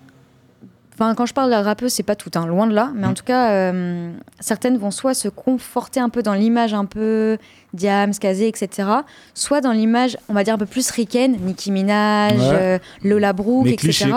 Enfin, 0.95 1.15
quand 1.15 1.25
je 1.25 1.33
parle 1.33 1.51
de 1.51 1.57
rappeuse, 1.57 1.93
c'est 1.93 2.03
pas 2.03 2.17
tout, 2.17 2.31
hein, 2.35 2.47
loin 2.47 2.67
de 2.67 2.75
là. 2.75 2.93
Mais 2.95 3.07
en 3.07 3.13
mm. 3.13 3.15
tout 3.15 3.25
cas, 3.25 3.51
euh, 3.53 4.13
certaines 4.41 4.77
vont 4.77 4.91
soit 4.91 5.15
se 5.15 5.29
conforter 5.29 6.01
un 6.01 6.11
peu 6.11 6.23
dans 6.23 6.35
l'image 6.35 6.75
un 6.75 6.85
peu 6.85 7.39
Diams, 7.73 8.13
Kazé, 8.13 8.47
etc. 8.47 8.89
Soit 9.35 9.63
dans 9.63 9.73
l'image, 9.73 10.19
on 10.29 10.35
va 10.35 10.45
dire 10.45 10.55
un 10.55 10.59
peu 10.59 10.67
plus 10.67 10.91
ricaine, 10.91 11.39
Nicki 11.41 11.71
Minaj, 11.71 12.35
euh, 12.39 12.79
Lola 13.03 13.33
Brooke, 13.33 13.69
etc. 13.69 14.11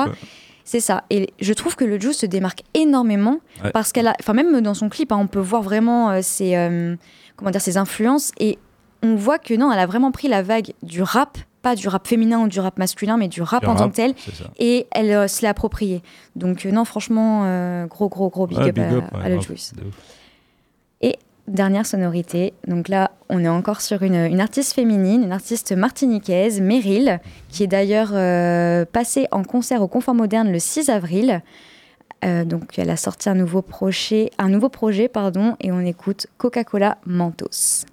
C'est 0.65 0.81
ça. 0.81 1.03
Et 1.09 1.29
je 1.39 1.53
trouve 1.53 1.75
que 1.75 1.85
le 1.85 1.99
Juice 1.99 2.17
se 2.17 2.25
démarque 2.25 2.63
énormément 2.73 3.39
parce 3.71 3.93
qu'elle 3.93 4.07
a, 4.07 4.15
enfin 4.19 4.33
même 4.33 4.59
dans 4.61 4.73
son 4.73 4.89
clip, 4.89 5.11
hein, 5.11 5.17
on 5.17 5.27
peut 5.27 5.39
voir 5.39 5.61
vraiment 5.61 6.11
euh, 6.11 6.19
ses, 6.21 6.53
comment 7.37 7.51
dire, 7.51 7.61
ses 7.61 7.77
influences 7.77 8.31
et 8.39 8.57
on 9.03 9.15
voit 9.15 9.39
que 9.39 9.53
non, 9.53 9.71
elle 9.71 9.79
a 9.79 9.85
vraiment 9.85 10.11
pris 10.11 10.27
la 10.27 10.41
vague 10.41 10.73
du 10.81 11.01
rap 11.01 11.37
pas 11.65 11.73
du 11.73 11.87
rap 11.87 12.05
féminin 12.05 12.41
ou 12.41 12.47
du 12.47 12.59
rap 12.59 12.77
masculin, 12.77 13.17
mais 13.17 13.27
du 13.27 13.41
rap 13.41 13.67
en 13.67 13.75
tant 13.75 13.89
que 13.89 13.95
tel. 13.95 14.13
Et 14.59 14.85
elle 14.91 15.11
euh, 15.11 15.27
se 15.27 15.41
l'est 15.41 15.47
approprié. 15.47 16.03
Donc, 16.35 16.63
euh, 16.63 16.71
non, 16.71 16.85
franchement, 16.85 17.41
euh, 17.45 17.87
gros, 17.87 18.07
gros, 18.07 18.29
gros 18.29 18.45
big, 18.45 18.59
up, 18.59 18.77
à, 19.11 19.29
Le 19.29 19.41
Juice. 19.41 19.73
Dernière 21.47 21.85
sonorité. 21.85 22.53
Donc 22.67 22.87
là, 22.87 23.11
on 23.29 23.43
est 23.43 23.47
encore 23.47 23.81
sur 23.81 24.01
une, 24.01 24.39
artiste 24.39 24.73
féminine, 24.73 25.23
une 25.23 25.31
artiste 25.31 25.73
martiniquaise, 25.73 26.59
Meryl, 26.59 27.19
qui 27.49 27.63
est 27.63 27.67
d'ailleurs 27.67 28.09
passée 28.87 29.27
en 29.31 29.43
concert 29.43 29.81
au 29.81 29.87
Confort 29.87 30.15
Moderne 30.15 30.51
le 30.51 30.59
6 30.59 30.89
avril. 30.89 31.41
donc, 32.23 32.79
elle 32.79 32.89
a 32.89 32.97
sorti 32.97 33.29
un 33.29 33.35
nouveau 33.35 33.61
projet, 33.61 34.31
un 34.39 34.49
nouveau 34.49 34.69
projet 34.69 35.07
pardon, 35.07 35.55
et 35.61 35.71
on 35.71 35.81
écoute 35.81 36.25
Coca-Cola 36.39 36.97
Mentos. 37.05 37.85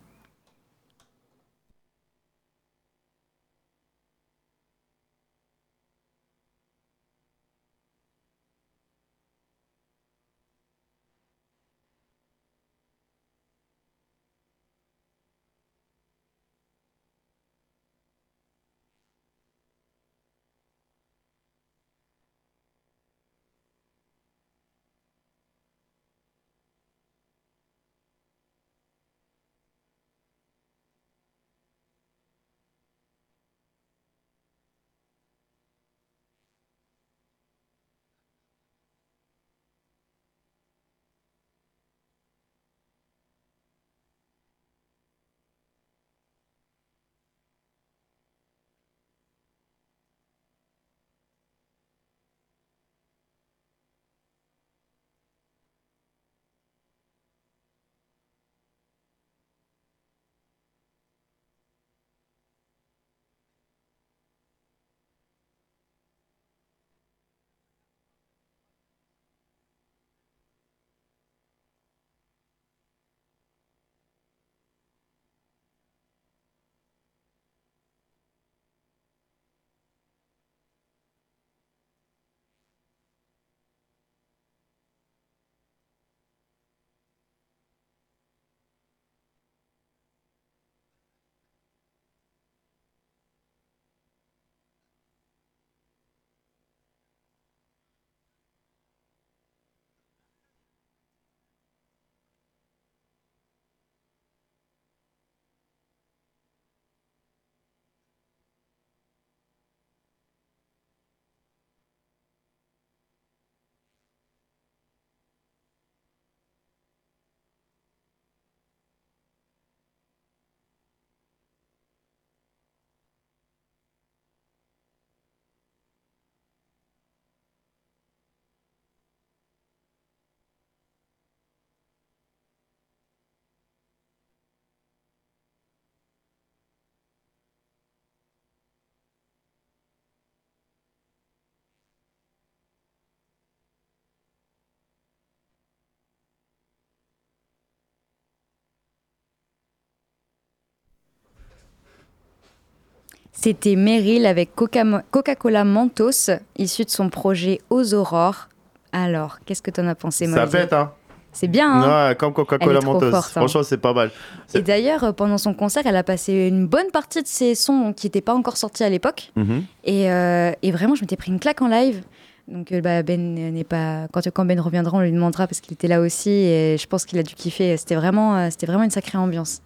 C'était 153.42 153.74
Meryl 153.74 154.24
avec 154.26 154.54
Coca-Cola 154.54 155.64
Mentos, 155.64 156.30
issu 156.56 156.84
de 156.84 156.90
son 156.90 157.08
projet 157.08 157.60
Aux 157.70 157.92
Aurores. 157.92 158.48
Alors, 158.92 159.40
qu'est-ce 159.44 159.62
que 159.62 159.72
tu 159.72 159.80
en 159.80 159.88
as 159.88 159.96
pensé, 159.96 160.28
Ça 160.28 160.46
pète, 160.46 160.72
hein 160.72 160.92
C'est 161.32 161.48
bien. 161.48 161.68
Hein 161.68 162.10
ouais, 162.10 162.14
comme 162.14 162.32
Coca-Cola 162.32 162.80
menteuse. 162.82 163.12
Hein. 163.12 163.20
Franchement, 163.20 163.64
c'est 163.64 163.78
pas 163.78 163.92
mal. 163.92 164.12
Et 164.54 164.62
d'ailleurs, 164.62 165.02
euh, 165.02 165.12
pendant 165.12 165.38
son 165.38 165.54
concert, 165.54 165.82
elle 165.86 165.96
a 165.96 166.04
passé 166.04 166.46
une 166.46 166.68
bonne 166.68 166.92
partie 166.92 167.20
de 167.20 167.26
ses 167.26 167.56
sons 167.56 167.92
qui 167.96 168.06
n'étaient 168.06 168.20
pas 168.20 168.32
encore 168.32 168.56
sortis 168.56 168.84
à 168.84 168.88
l'époque. 168.88 169.32
Mhm. 169.34 169.64
et, 169.82 170.12
euh, 170.12 170.52
et, 170.62 170.70
vraiment, 170.70 170.94
je 170.94 171.00
m'étais 171.00 171.16
pris 171.16 171.32
une 171.32 171.40
claque 171.40 171.62
en 171.62 171.68
live. 171.68 172.04
Donc 172.46 172.72
bah, 172.72 173.02
Ben 173.02 173.34
n'est 173.34 173.64
pas. 173.64 174.06
Quand, 174.12 174.20
quand 174.32 174.44
Ben 174.44 174.60
reviendra, 174.60 174.98
on 174.98 175.00
lui 175.00 175.10
demandera 175.10 175.48
parce 175.48 175.60
qu'il 175.60 175.72
était 175.72 175.88
là 175.88 176.00
aussi 176.00 176.30
et 176.30 176.76
je 176.78 176.86
pense 176.86 177.04
qu'il 177.04 177.18
a 177.18 177.24
dû 177.24 177.34
kiffer. 177.34 177.76
C'était 177.76 177.96
vraiment, 177.96 178.48
c'était 178.52 178.66
vraiment 178.66 178.84
une 178.84 178.90
sacrée 178.90 179.18
ambiance. 179.18 179.62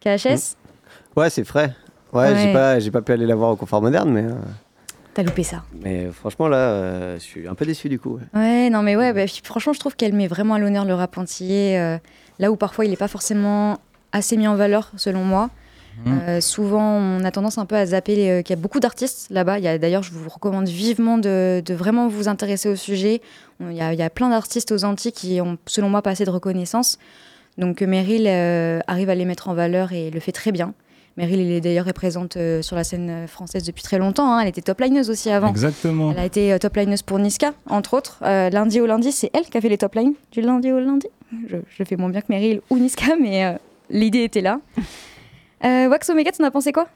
KHS 0.00 0.54
Ouais, 1.16 1.30
c'est 1.30 1.44
frais. 1.44 1.74
Ouais, 2.14 2.34
j'ai 2.36 2.52
pas, 2.52 2.78
j'ai 2.78 2.90
pas 2.90 3.02
pu 3.02 3.12
aller 3.12 3.26
la 3.26 3.34
voir 3.34 3.50
au 3.50 3.56
confort 3.56 3.82
moderne, 3.82 4.10
mais. 4.10 4.24
Euh, 4.24 4.34
T'as 5.14 5.22
loupé 5.22 5.42
ça. 5.42 5.62
Mais 5.80 6.08
franchement, 6.12 6.48
là, 6.48 6.56
euh, 6.56 7.14
je 7.18 7.22
suis 7.22 7.46
un 7.46 7.54
peu 7.54 7.64
déçu 7.64 7.88
du 7.88 8.00
coup. 8.00 8.18
Ouais, 8.34 8.68
non, 8.70 8.82
mais 8.82 8.96
ouais, 8.96 9.12
bah, 9.12 9.22
franchement, 9.44 9.72
je 9.72 9.78
trouve 9.78 9.94
qu'elle 9.94 10.12
met 10.12 10.26
vraiment 10.26 10.54
à 10.54 10.58
l'honneur 10.58 10.84
le 10.84 10.94
rap 10.94 11.16
entier. 11.18 11.78
Euh, 11.78 11.98
là 12.38 12.50
où 12.50 12.56
parfois 12.56 12.84
il 12.84 12.90
n'est 12.90 12.96
pas 12.96 13.08
forcément 13.08 13.78
assez 14.12 14.36
mis 14.36 14.48
en 14.48 14.56
valeur, 14.56 14.90
selon 14.96 15.24
moi. 15.24 15.50
Mmh. 16.04 16.40
souvent, 16.40 16.82
on 16.82 17.22
a 17.22 17.30
tendance 17.30 17.56
un 17.56 17.66
peu 17.66 17.76
à 17.76 17.86
zapper 17.86 18.42
qu'il 18.42 18.50
y 18.50 18.58
a 18.58 18.60
beaucoup 18.60 18.80
d'artistes 18.80 19.28
là-bas. 19.30 19.60
D'ailleurs, 19.78 20.02
je 20.02 20.10
vous 20.10 20.28
recommande 20.28 20.66
vivement 20.66 21.18
de, 21.18 21.62
de, 21.64 21.72
vraiment 21.72 22.08
vous 22.08 22.26
intéresser 22.26 22.68
au 22.68 22.74
sujet. 22.74 23.22
Il 23.60 23.76
y, 23.76 23.80
a, 23.80 23.94
y 23.94 24.02
a 24.02 24.10
plein 24.10 24.28
d'artistes 24.28 24.72
aux 24.72 24.82
Antilles 24.82 25.12
qui 25.12 25.40
ont, 25.40 25.56
selon 25.66 25.88
moi, 25.88 26.02
pas 26.02 26.10
assez 26.10 26.24
de 26.24 26.30
reconnaissance. 26.30 26.98
Donc 27.58 27.80
Meryl 27.80 28.26
arrive 28.88 29.08
à 29.08 29.14
les 29.14 29.24
mettre 29.24 29.48
en 29.48 29.54
valeur 29.54 29.92
et 29.92 30.10
le 30.10 30.18
fait 30.18 30.32
très 30.32 30.50
bien. 30.50 30.74
Meryl, 31.16 31.40
elle 31.40 31.52
est 31.52 31.60
d'ailleurs 31.60 31.92
présente 31.92 32.36
euh, 32.36 32.60
sur 32.60 32.74
la 32.74 32.82
scène 32.82 33.08
euh, 33.08 33.26
française 33.28 33.62
depuis 33.64 33.82
très 33.82 33.98
longtemps. 33.98 34.32
Hein. 34.32 34.40
Elle 34.40 34.48
était 34.48 34.62
top 34.62 34.80
lineuse 34.80 35.10
aussi 35.10 35.30
avant. 35.30 35.48
Exactement. 35.48 36.10
Elle 36.10 36.18
a 36.18 36.24
été 36.24 36.52
euh, 36.52 36.58
top 36.58 36.76
lineuse 36.76 37.02
pour 37.02 37.18
Niska, 37.20 37.52
entre 37.68 37.94
autres. 37.94 38.18
lundi 38.22 38.80
au 38.80 38.86
lundi, 38.86 39.12
c'est 39.12 39.30
elle 39.32 39.44
qui 39.44 39.56
a 39.56 39.60
fait 39.60 39.68
les 39.68 39.78
top 39.78 39.94
lines 39.94 40.14
du 40.32 40.40
lundi 40.40 40.72
au 40.72 40.80
lundi. 40.80 41.06
Je, 41.48 41.56
je 41.68 41.84
fais 41.84 41.96
moins 41.96 42.10
bien 42.10 42.20
que 42.20 42.26
Meryl 42.30 42.60
ou 42.68 42.78
Niska, 42.78 43.16
mais 43.20 43.56
l'idée 43.90 44.24
était 44.24 44.40
là. 44.40 44.60
Wax 45.62 46.10
Omega, 46.10 46.32
tu 46.32 46.42
en 46.42 46.46
as 46.46 46.50
pensé 46.50 46.72
quoi? 46.72 46.88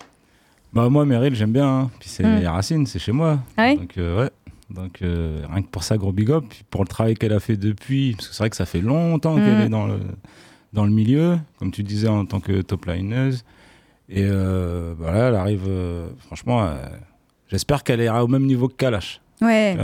Bah, 0.72 0.88
Moi, 0.88 1.04
Meryl, 1.04 1.34
j'aime 1.34 1.52
bien. 1.52 1.66
Hein. 1.66 1.90
Puis 2.00 2.08
c'est 2.08 2.24
mm. 2.24 2.46
Racine, 2.46 2.86
c'est 2.86 2.98
chez 2.98 3.12
moi. 3.12 3.38
Ah 3.56 3.74
Donc, 3.74 3.94
ouais. 3.96 4.30
Donc, 4.68 4.98
rien 5.00 5.62
que 5.62 5.68
pour 5.68 5.84
ça, 5.84 5.96
gros 5.96 6.12
big 6.12 6.30
up. 6.30 6.44
Puis 6.48 6.64
pour 6.68 6.82
le 6.82 6.88
travail 6.88 7.14
qu'elle 7.14 7.32
a 7.32 7.40
fait 7.40 7.56
depuis, 7.56 8.14
parce 8.14 8.28
que 8.28 8.34
c'est 8.34 8.42
vrai 8.42 8.50
que 8.50 8.56
ça 8.56 8.66
fait 8.66 8.80
longtemps 8.80 9.36
mm. 9.36 9.44
qu'elle 9.44 9.60
est 9.62 9.68
dans 9.68 9.86
le, 9.86 10.00
dans 10.72 10.84
le 10.84 10.90
milieu, 10.90 11.38
comme 11.58 11.70
tu 11.70 11.84
disais, 11.84 12.08
en 12.08 12.26
tant 12.26 12.40
que 12.40 12.62
top 12.62 12.86
lineuse. 12.86 13.44
Et 14.08 14.24
euh, 14.24 14.94
voilà, 14.98 15.18
bah 15.18 15.28
elle 15.28 15.34
arrive, 15.34 15.64
euh, 15.68 16.08
franchement, 16.26 16.62
euh, 16.62 16.76
j'espère 17.48 17.84
qu'elle 17.84 18.00
ira 18.00 18.24
au 18.24 18.28
même 18.28 18.46
niveau 18.46 18.68
que 18.68 18.74
Kalash. 18.74 19.20
Ouais. 19.42 19.76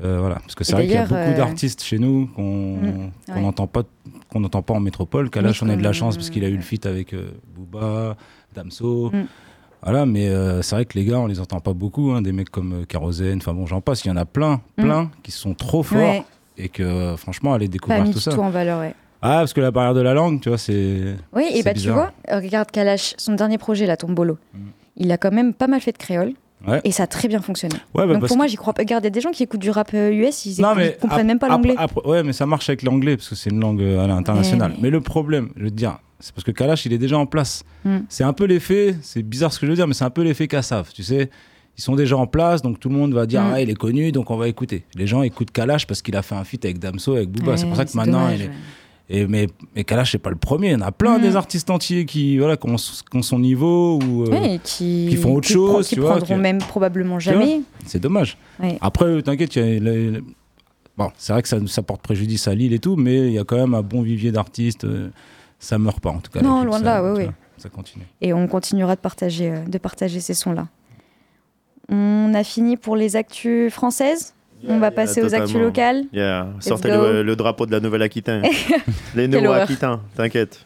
voilà, 0.00 0.36
parce 0.36 0.54
que 0.54 0.64
c'est 0.64 0.72
vrai 0.72 0.86
qu'il 0.86 0.94
y 0.94 0.96
a 0.96 1.06
beaucoup 1.06 1.36
d'artistes 1.36 1.82
chez 1.82 1.98
nous 1.98 2.26
qu'on 2.28 2.76
mm, 2.76 3.10
n'entend 3.40 3.66
pas, 3.66 3.82
qu'on 4.30 4.40
n'entend 4.40 4.62
pas 4.62 4.74
en 4.74 4.80
métropole. 4.80 5.28
Kalash, 5.28 5.62
on 5.62 5.68
a 5.68 5.76
de 5.76 5.82
la 5.82 5.92
chance 5.92 6.16
parce 6.16 6.30
qu'il 6.30 6.44
a 6.44 6.48
eu 6.48 6.56
le 6.56 6.62
feat 6.62 6.86
avec 6.86 7.14
Booba, 7.54 8.16
Damso. 8.54 9.10
Mm. 9.10 9.26
Voilà, 9.82 10.06
mais 10.06 10.28
c'est 10.62 10.74
vrai 10.74 10.86
que 10.86 10.98
les 10.98 11.04
gars, 11.04 11.20
on 11.20 11.26
les 11.26 11.38
entend 11.38 11.60
pas 11.60 11.74
beaucoup. 11.74 12.10
Hein, 12.12 12.22
des 12.22 12.32
mecs 12.32 12.50
comme 12.50 12.86
Kérosène, 12.86 13.38
enfin 13.38 13.52
bon, 13.52 13.66
j'en 13.66 13.80
passe. 13.80 14.04
Il 14.04 14.08
y 14.08 14.10
en 14.10 14.16
a 14.16 14.24
plein, 14.24 14.60
mm. 14.78 14.82
plein 14.82 15.10
qui 15.22 15.32
sont 15.32 15.54
trop 15.54 15.82
forts 15.82 16.24
et 16.56 16.70
que 16.70 17.14
franchement, 17.16 17.52
aller 17.52 17.68
découvrir 17.68 18.10
tout 18.10 18.18
ça. 18.18 18.32
tout 18.32 18.40
en 18.40 18.50
valeur, 18.50 18.80
ouais. 18.80 18.94
Ah, 19.20 19.38
parce 19.38 19.52
que 19.52 19.60
la 19.60 19.70
barrière 19.70 19.94
de 19.94 20.00
la 20.00 20.14
langue, 20.14 20.40
tu 20.40 20.48
vois, 20.48 20.58
c'est. 20.58 21.16
Oui, 21.32 21.44
et 21.52 21.62
bah 21.62 21.74
tu 21.74 21.90
vois, 21.90 22.12
regarde 22.30 22.70
Kalash, 22.70 23.14
son 23.18 23.34
dernier 23.34 23.58
projet, 23.58 23.86
la 23.86 23.96
Tombolo, 23.96 24.38
mm. 24.54 24.58
il 24.96 25.12
a 25.12 25.18
quand 25.18 25.32
même 25.32 25.54
pas 25.54 25.66
mal 25.66 25.80
fait 25.80 25.92
de 25.92 25.98
créole. 25.98 26.34
Et 26.84 26.92
ça 26.92 27.04
a 27.04 27.06
très 27.06 27.28
bien 27.28 27.40
fonctionné. 27.40 27.76
Ouais, 27.94 28.06
bah 28.06 28.14
Donc 28.14 28.26
pour 28.26 28.36
moi, 28.36 28.46
j'y 28.46 28.56
crois 28.56 28.72
pas. 28.72 28.82
Regarde, 28.82 29.04
il 29.04 29.06
y 29.06 29.08
a 29.08 29.10
des 29.10 29.20
gens 29.20 29.30
qui 29.30 29.42
écoutent 29.42 29.60
du 29.60 29.70
rap 29.70 29.92
US, 29.92 29.96
euh, 29.96 30.30
ils, 30.44 30.60
non, 30.60 30.74
comprennent 31.00 31.26
même 31.26 31.38
pas 31.38 31.48
l'anglais. 31.48 31.76
Ouais, 32.04 32.22
mais 32.22 32.32
ça 32.32 32.46
marche 32.46 32.68
avec 32.68 32.82
l'anglais 32.82 33.16
parce 33.16 33.28
que 33.28 33.34
c'est 33.34 33.50
une 33.50 33.60
langue 33.60 33.80
euh, 33.80 34.02
à 34.02 34.06
l'international. 34.06 34.74
Mais 34.80 34.90
le 34.90 35.00
problème, 35.00 35.50
je 35.56 35.64
veux 35.64 35.70
te 35.70 35.76
dire, 35.76 35.98
c'est 36.18 36.34
parce 36.34 36.44
que 36.44 36.50
Kalash, 36.50 36.84
il 36.86 36.92
est 36.92 36.98
déjà 36.98 37.18
en 37.18 37.26
place. 37.26 37.64
Mm. 37.84 37.98
C'est 38.08 38.24
un 38.24 38.32
peu 38.32 38.44
l'effet, 38.44 38.96
c'est 39.02 39.22
bizarre 39.22 39.52
ce 39.52 39.60
que 39.60 39.66
je 39.66 39.70
veux 39.70 39.76
dire, 39.76 39.86
mais 39.86 39.94
c'est 39.94 40.04
un 40.04 40.10
peu 40.10 40.22
l'effet 40.22 40.48
Kassav, 40.48 40.90
tu 40.92 41.02
sais. 41.02 41.30
Ils 41.76 41.82
sont 41.82 41.94
déjà 41.94 42.16
en 42.16 42.26
place, 42.26 42.60
donc 42.60 42.80
tout 42.80 42.88
le 42.88 42.96
monde 42.96 43.14
va 43.14 43.24
dire 43.24 43.42
mm. 43.42 43.52
ah, 43.54 43.60
il 43.60 43.70
est 43.70 43.74
connu, 43.74 44.10
donc 44.10 44.30
on 44.30 44.36
va 44.36 44.48
écouter. 44.48 44.84
Les 44.96 45.06
gens 45.06 45.22
écoutent 45.22 45.52
Kalash 45.52 45.86
parce 45.86 46.02
qu'il 46.02 46.16
a 46.16 46.22
fait 46.22 46.34
un 46.34 46.42
feat 46.42 46.64
avec 46.64 46.80
Damso, 46.80 47.14
avec 47.14 47.30
Booba. 47.30 47.56
c'est 47.56 47.66
pour 47.66 47.76
ça 47.76 47.84
que 47.84 47.96
maintenant, 47.96 48.28
il 48.30 48.42
est 48.42 48.50
et, 49.10 49.26
mais, 49.26 49.46
mais 49.74 49.84
Kalash, 49.84 50.12
c'est 50.12 50.18
pas 50.18 50.30
le 50.30 50.36
premier. 50.36 50.68
Il 50.68 50.72
y 50.72 50.76
en 50.76 50.82
a 50.82 50.92
plein 50.92 51.18
mm. 51.18 51.22
des 51.22 51.36
artistes 51.36 51.70
entiers 51.70 52.04
qui, 52.04 52.38
voilà, 52.38 52.56
qui, 52.56 52.68
ont, 52.68 53.22
son 53.22 53.38
niveau 53.38 53.98
ou 53.98 54.24
euh, 54.24 54.58
qui, 54.62 55.16
font 55.16 55.34
autre 55.34 55.48
chose. 55.48 55.88
Qui 55.88 55.94
tu 55.94 56.00
prendront 56.00 56.36
même 56.36 56.58
probablement 56.58 57.18
jamais. 57.18 57.62
C'est 57.86 58.00
dommage. 58.00 58.36
Après, 58.80 59.22
t'inquiète, 59.22 59.58
bon, 60.96 61.10
c'est 61.16 61.32
vrai 61.32 61.42
que 61.42 61.48
ça, 61.48 61.58
ça, 61.66 61.82
porte 61.82 62.02
préjudice 62.02 62.48
à 62.48 62.54
Lille 62.54 62.72
et 62.72 62.78
tout, 62.78 62.96
mais 62.96 63.28
il 63.28 63.32
y 63.32 63.38
a 63.38 63.44
quand 63.44 63.56
même 63.56 63.74
un 63.74 63.82
bon 63.82 64.02
vivier 64.02 64.32
d'artistes. 64.32 64.84
Euh, 64.84 65.08
ça 65.58 65.78
meurt 65.78 66.00
pas, 66.00 66.10
en 66.10 66.20
tout 66.20 66.30
cas. 66.30 66.40
Non, 66.40 66.64
loin 66.64 66.78
de 66.78 66.84
là, 66.84 67.02
oui, 67.02 67.24
oui. 67.24 67.30
Ça 67.56 67.68
continue. 67.68 68.04
Et 68.20 68.32
on 68.32 68.46
continuera 68.46 68.94
de 68.94 69.00
partager, 69.00 69.50
euh, 69.50 69.64
de 69.64 69.78
partager 69.78 70.20
ces 70.20 70.34
sons-là. 70.34 70.68
On 71.88 72.32
a 72.34 72.44
fini 72.44 72.76
pour 72.76 72.94
les 72.94 73.16
actus 73.16 73.72
françaises? 73.72 74.34
On 74.66 74.78
va 74.78 74.90
passer 74.90 75.22
aux 75.22 75.34
actus 75.34 75.56
locales. 75.56 76.04
Sortez 76.60 76.88
le, 76.88 77.34
drapeau 77.34 77.66
de 77.66 77.72
la 77.72 77.80
Nouvelle-Aquitaine. 77.80 78.42
Les 79.14 79.28
nouveaux 79.28 79.52
Aquitains, 79.52 80.00
t'inquiète. 80.16 80.64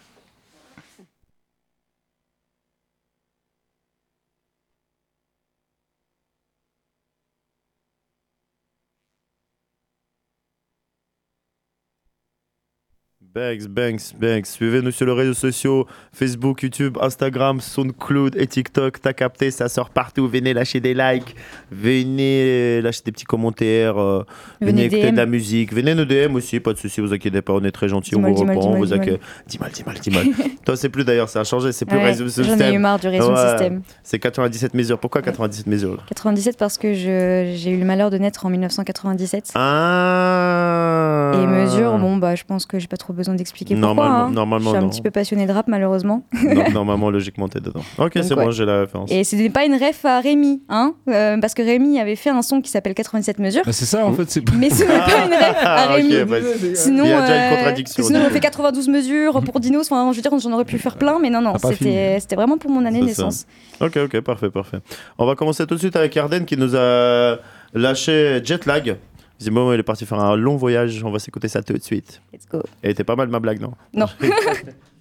Banks, 13.34 13.66
Banks, 13.66 14.14
Banks. 14.20 14.46
Suivez-nous 14.46 14.90
sur 14.90 15.06
les 15.06 15.12
réseaux 15.12 15.32
sociaux 15.32 15.86
Facebook, 16.12 16.62
YouTube, 16.62 16.98
Instagram, 17.00 17.62
SoundCloud 17.62 18.36
et 18.36 18.46
TikTok. 18.46 19.00
T'as 19.00 19.14
capté, 19.14 19.50
ça 19.50 19.70
sort 19.70 19.88
partout. 19.88 20.28
Venez 20.28 20.52
lâcher 20.52 20.80
des 20.80 20.92
likes, 20.92 21.34
venez 21.70 22.82
lâcher 22.82 23.00
des 23.06 23.12
petits 23.12 23.24
commentaires, 23.24 23.98
euh, 23.98 24.26
venez, 24.60 24.84
écouter 24.84 25.12
de 25.12 25.16
la 25.16 25.24
musique. 25.24 25.72
Venez 25.72 25.94
nous 25.94 26.04
DM 26.04 26.34
aussi, 26.34 26.60
pas 26.60 26.74
de 26.74 26.78
souci, 26.78 27.00
vous 27.00 27.14
inquiétez 27.14 27.40
pas, 27.40 27.54
on 27.54 27.64
est 27.64 27.70
très 27.70 27.88
gentils, 27.88 28.14
on 28.16 28.20
vous 28.20 28.34
reprend. 28.34 28.74
Vous. 28.74 28.84
Dis 28.84 29.58
mal, 29.58 29.70
dis 29.72 29.82
mal, 29.86 29.98
dis 29.98 30.10
mal. 30.10 30.26
Toi, 30.66 30.76
c'est 30.76 30.90
plus 30.90 31.04
d'ailleurs, 31.06 31.30
ça 31.30 31.40
a 31.40 31.44
changé, 31.44 31.72
c'est 31.72 31.86
plus 31.86 31.96
ouais, 31.96 32.04
Réseau 32.04 32.28
System. 32.28 32.58
J'en 32.58 32.66
ai 32.66 32.74
eu 32.74 32.78
marre 32.78 32.98
du 32.98 33.08
Réseau 33.08 33.34
Système. 33.34 33.80
C'est 34.02 34.18
97 34.18 34.74
mesures. 34.74 34.98
Pourquoi 34.98 35.22
97 35.22 35.66
mesures 35.68 36.04
97 36.04 36.58
parce 36.58 36.76
que 36.76 36.92
j'ai 36.92 37.70
eu 37.70 37.78
le 37.78 37.86
malheur 37.86 38.10
de 38.10 38.18
naître 38.18 38.44
en 38.44 38.50
1997. 38.50 39.52
Ah 39.54 41.32
Et 41.34 41.46
mesures, 41.46 41.96
bon, 41.98 42.18
bah, 42.18 42.34
je 42.34 42.44
pense 42.44 42.66
que 42.66 42.78
j'ai 42.78 42.88
pas 42.88 42.98
trop 42.98 43.14
besoin 43.14 43.21
besoin 43.22 43.34
d'expliquer 43.34 43.74
pourquoi. 43.76 44.06
Hein. 44.06 44.30
Normalement, 44.30 44.70
Je 44.70 44.76
suis 44.76 44.84
un 44.84 44.88
petit 44.88 45.02
peu 45.02 45.10
passionné 45.10 45.46
de 45.46 45.52
rap, 45.52 45.68
malheureusement. 45.68 46.24
normalement, 46.72 47.10
logiquement, 47.10 47.48
t'es 47.48 47.60
dedans. 47.60 47.82
Ok, 47.98 48.12
c'est 48.22 48.34
bon, 48.34 48.50
j'ai 48.50 48.64
la 48.64 48.80
référence. 48.80 49.10
Et 49.10 49.24
ce 49.24 49.36
n'est 49.36 49.50
pas 49.50 49.64
une 49.64 49.74
ref 49.74 50.04
à 50.04 50.20
Rémi, 50.20 50.62
hein 50.68 50.94
euh, 51.08 51.38
parce 51.38 51.54
que 51.54 51.62
Rémi 51.62 51.98
avait 51.98 52.16
fait 52.16 52.30
un 52.30 52.42
son 52.42 52.60
qui 52.60 52.70
s'appelle 52.70 52.94
87 52.94 53.38
mesures. 53.38 53.62
Bah, 53.64 53.72
c'est 53.72 53.84
ça, 53.84 54.04
en 54.04 54.12
fait. 54.12 54.40
Mais 54.58 54.70
ce 54.70 54.82
n'est 54.82 54.88
pas 54.88 55.26
une 55.26 55.34
ref 55.34 55.56
à 55.62 55.74
ah, 55.74 55.92
Rémi. 55.94 56.24
Bah, 56.24 56.36
sinon, 56.74 57.04
il 57.04 57.10
y 57.10 57.12
a 57.12 57.20
déjà 57.22 57.48
une 57.48 57.56
contradiction. 57.56 58.04
Sinon, 58.04 58.20
on 58.26 58.30
fait 58.30 58.40
92 58.40 58.88
mesures 58.88 59.42
pour 59.42 59.60
Dinos. 59.60 59.90
Enfin, 59.90 60.10
je 60.12 60.16
veux 60.16 60.22
dire, 60.22 60.38
j'en 60.38 60.52
aurais 60.52 60.64
pu 60.64 60.78
faire 60.78 60.96
plein, 60.96 61.18
mais 61.20 61.30
non, 61.30 61.40
non, 61.40 61.54
c'était 61.58 62.36
vraiment 62.36 62.58
pour 62.58 62.70
mon 62.70 62.84
année 62.84 63.00
de 63.00 63.06
naissance. 63.06 63.46
Ok, 63.80 63.96
ok, 63.96 64.20
parfait, 64.20 64.50
parfait. 64.50 64.78
On 65.18 65.26
va 65.26 65.34
commencer 65.34 65.66
tout 65.66 65.74
de 65.74 65.80
suite 65.80 65.96
avec 65.96 66.16
Arden 66.16 66.44
qui 66.44 66.56
nous 66.56 66.76
a 66.76 67.38
lâché 67.74 68.40
Jetlag. 68.44 68.96
Zimbo, 69.42 69.72
il 69.74 69.80
est 69.80 69.82
parti 69.82 70.06
faire 70.06 70.20
un 70.20 70.36
long 70.36 70.56
voyage. 70.56 71.02
On 71.04 71.10
va 71.10 71.18
s'écouter 71.18 71.48
ça 71.48 71.62
tout 71.62 71.72
de 71.72 71.82
suite. 71.82 72.22
Let's 72.32 72.46
go. 72.50 72.62
Et 72.82 72.90
était 72.90 73.04
pas 73.04 73.16
mal 73.16 73.28
ma 73.28 73.40
blague, 73.40 73.60
non 73.60 73.72
Non. 73.92 74.06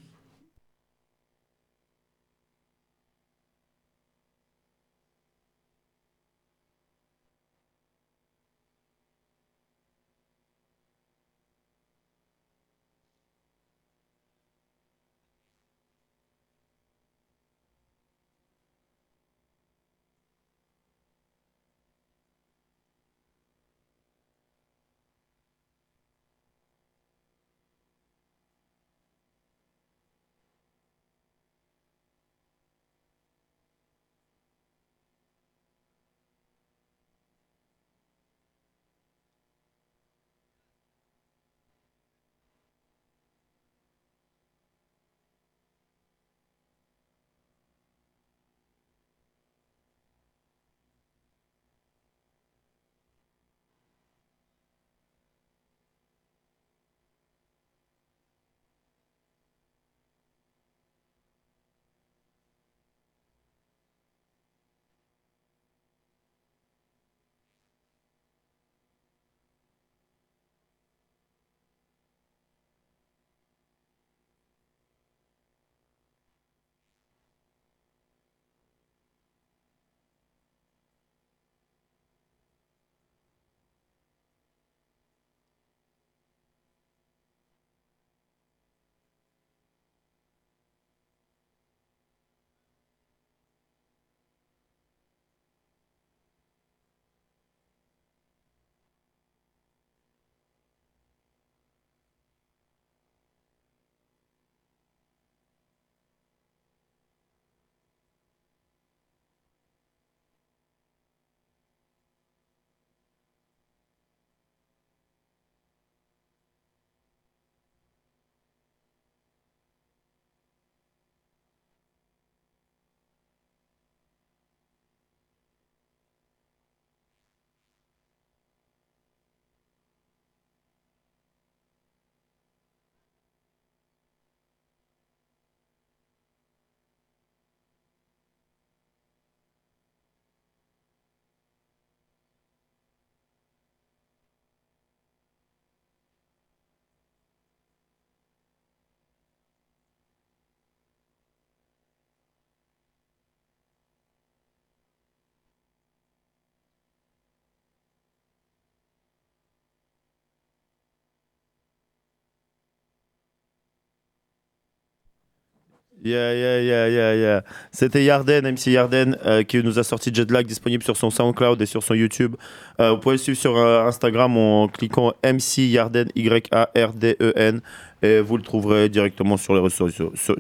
Yeah, 166.04 166.34
yeah, 166.34 166.62
yeah, 166.62 166.88
yeah, 166.90 167.16
yeah. 167.16 167.44
C'était 167.72 168.04
Yarden, 168.04 168.42
MC 168.54 168.72
Yarden, 168.72 169.18
euh, 169.26 169.44
qui 169.44 169.62
nous 169.62 169.78
a 169.78 169.84
sorti 169.84 170.12
Jetlag 170.14 170.48
disponible 170.48 170.84
sur 170.84 170.98
son 170.98 171.12
SoundCloud 171.12 171.62
et 171.62 171.68
sur 171.68 171.84
son 171.84 171.94
YouTube. 171.94 172.36
Euh, 172.80 172.92
vous 172.92 172.98
pouvez 172.98 173.16
le 173.16 173.20
suivre 173.20 173.38
sur 173.38 173.56
euh, 173.58 173.86
Instagram 173.86 174.36
en 174.36 174.68
cliquant 174.68 175.14
MC 175.24 175.60
Yarden, 175.70 176.08
Y-A-R-D-E-N, 176.16 177.62
et 178.02 178.20
vous 178.20 178.38
le 178.38 178.44
trouverez 178.44 178.90
directement 178.90 179.38
sur 179.38 179.54
les 179.54 179.60
réseaux 179.60 179.90
sociaux. 179.90 180.12
So- 180.16 180.36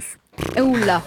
Oula 0.61 1.01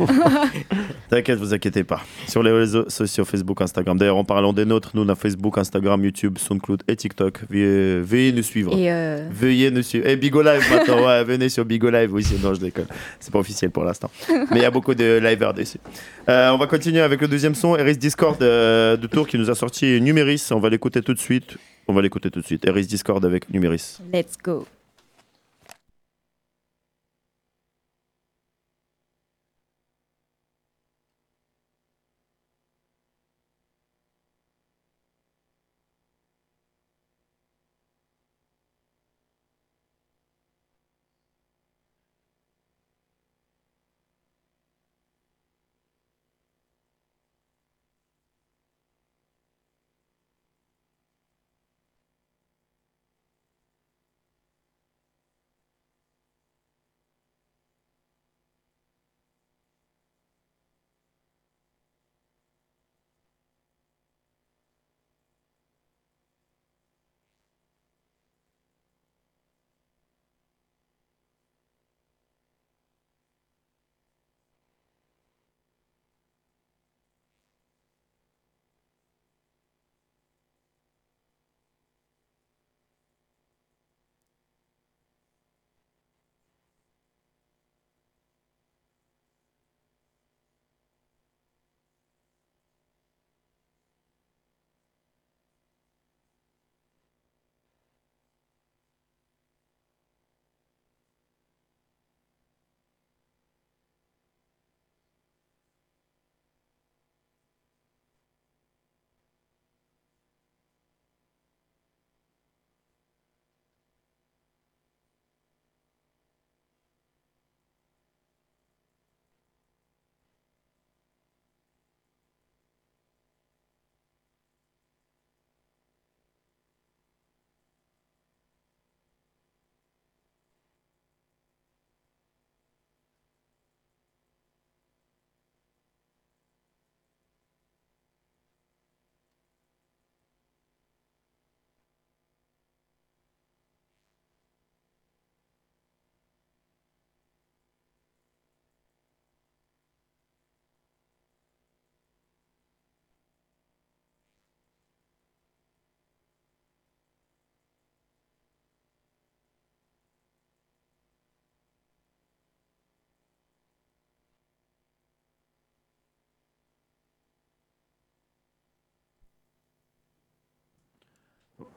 T'inquiète, 1.10 1.38
vous 1.38 1.52
inquiétez 1.54 1.84
pas. 1.84 2.00
Sur 2.26 2.42
les 2.42 2.50
réseaux 2.50 2.88
sociaux, 2.88 3.24
Facebook, 3.24 3.60
Instagram. 3.60 3.98
D'ailleurs, 3.98 4.16
en 4.16 4.24
parlant 4.24 4.52
des 4.52 4.64
nôtres, 4.64 4.90
nous, 4.94 5.02
on 5.02 5.08
a 5.08 5.14
Facebook, 5.14 5.58
Instagram, 5.58 6.02
YouTube, 6.04 6.38
SoundCloud 6.38 6.82
et 6.88 6.96
TikTok. 6.96 7.40
Veuillez, 7.50 8.00
veuillez 8.00 8.32
nous 8.32 8.42
suivre. 8.42 8.76
Et 8.76 8.90
euh, 8.90 9.28
Veuillez 9.30 9.70
nous 9.70 9.82
suivre. 9.82 10.06
Et 10.06 10.16
Bigo 10.16 10.42
Live 10.42 10.62
maintenant, 10.70 11.06
ouais, 11.06 11.24
venez 11.24 11.48
sur 11.48 11.64
Bigo 11.64 11.90
Live. 11.90 12.12
Oui, 12.12 12.24
sinon 12.24 12.54
je 12.54 12.60
déconne. 12.60 12.86
C'est 13.20 13.32
pas 13.32 13.38
officiel 13.38 13.70
pour 13.70 13.84
l'instant. 13.84 14.10
Mais 14.28 14.56
il 14.56 14.62
y 14.62 14.66
a 14.66 14.70
beaucoup 14.70 14.94
de 14.94 15.18
liveurs 15.22 15.54
dessus. 15.54 15.78
Euh, 16.28 16.50
on 16.50 16.58
va 16.58 16.66
continuer 16.66 17.00
avec 17.00 17.20
le 17.20 17.28
deuxième 17.28 17.54
son, 17.54 17.76
Eris 17.76 17.96
Discord 17.96 18.42
euh, 18.42 18.96
de 18.96 19.06
Tour 19.06 19.28
qui 19.28 19.38
nous 19.38 19.50
a 19.50 19.54
sorti 19.54 20.00
Numéris. 20.00 20.48
On 20.50 20.58
va 20.60 20.70
l'écouter 20.70 21.02
tout 21.02 21.14
de 21.14 21.18
suite. 21.20 21.56
On 21.86 21.92
va 21.92 22.00
l'écouter 22.02 22.30
tout 22.30 22.40
de 22.40 22.46
suite. 22.46 22.66
Eris 22.66 22.86
Discord 22.86 23.24
avec 23.24 23.50
Numéris. 23.50 23.98
let's 24.12 24.36
go. 24.42 24.66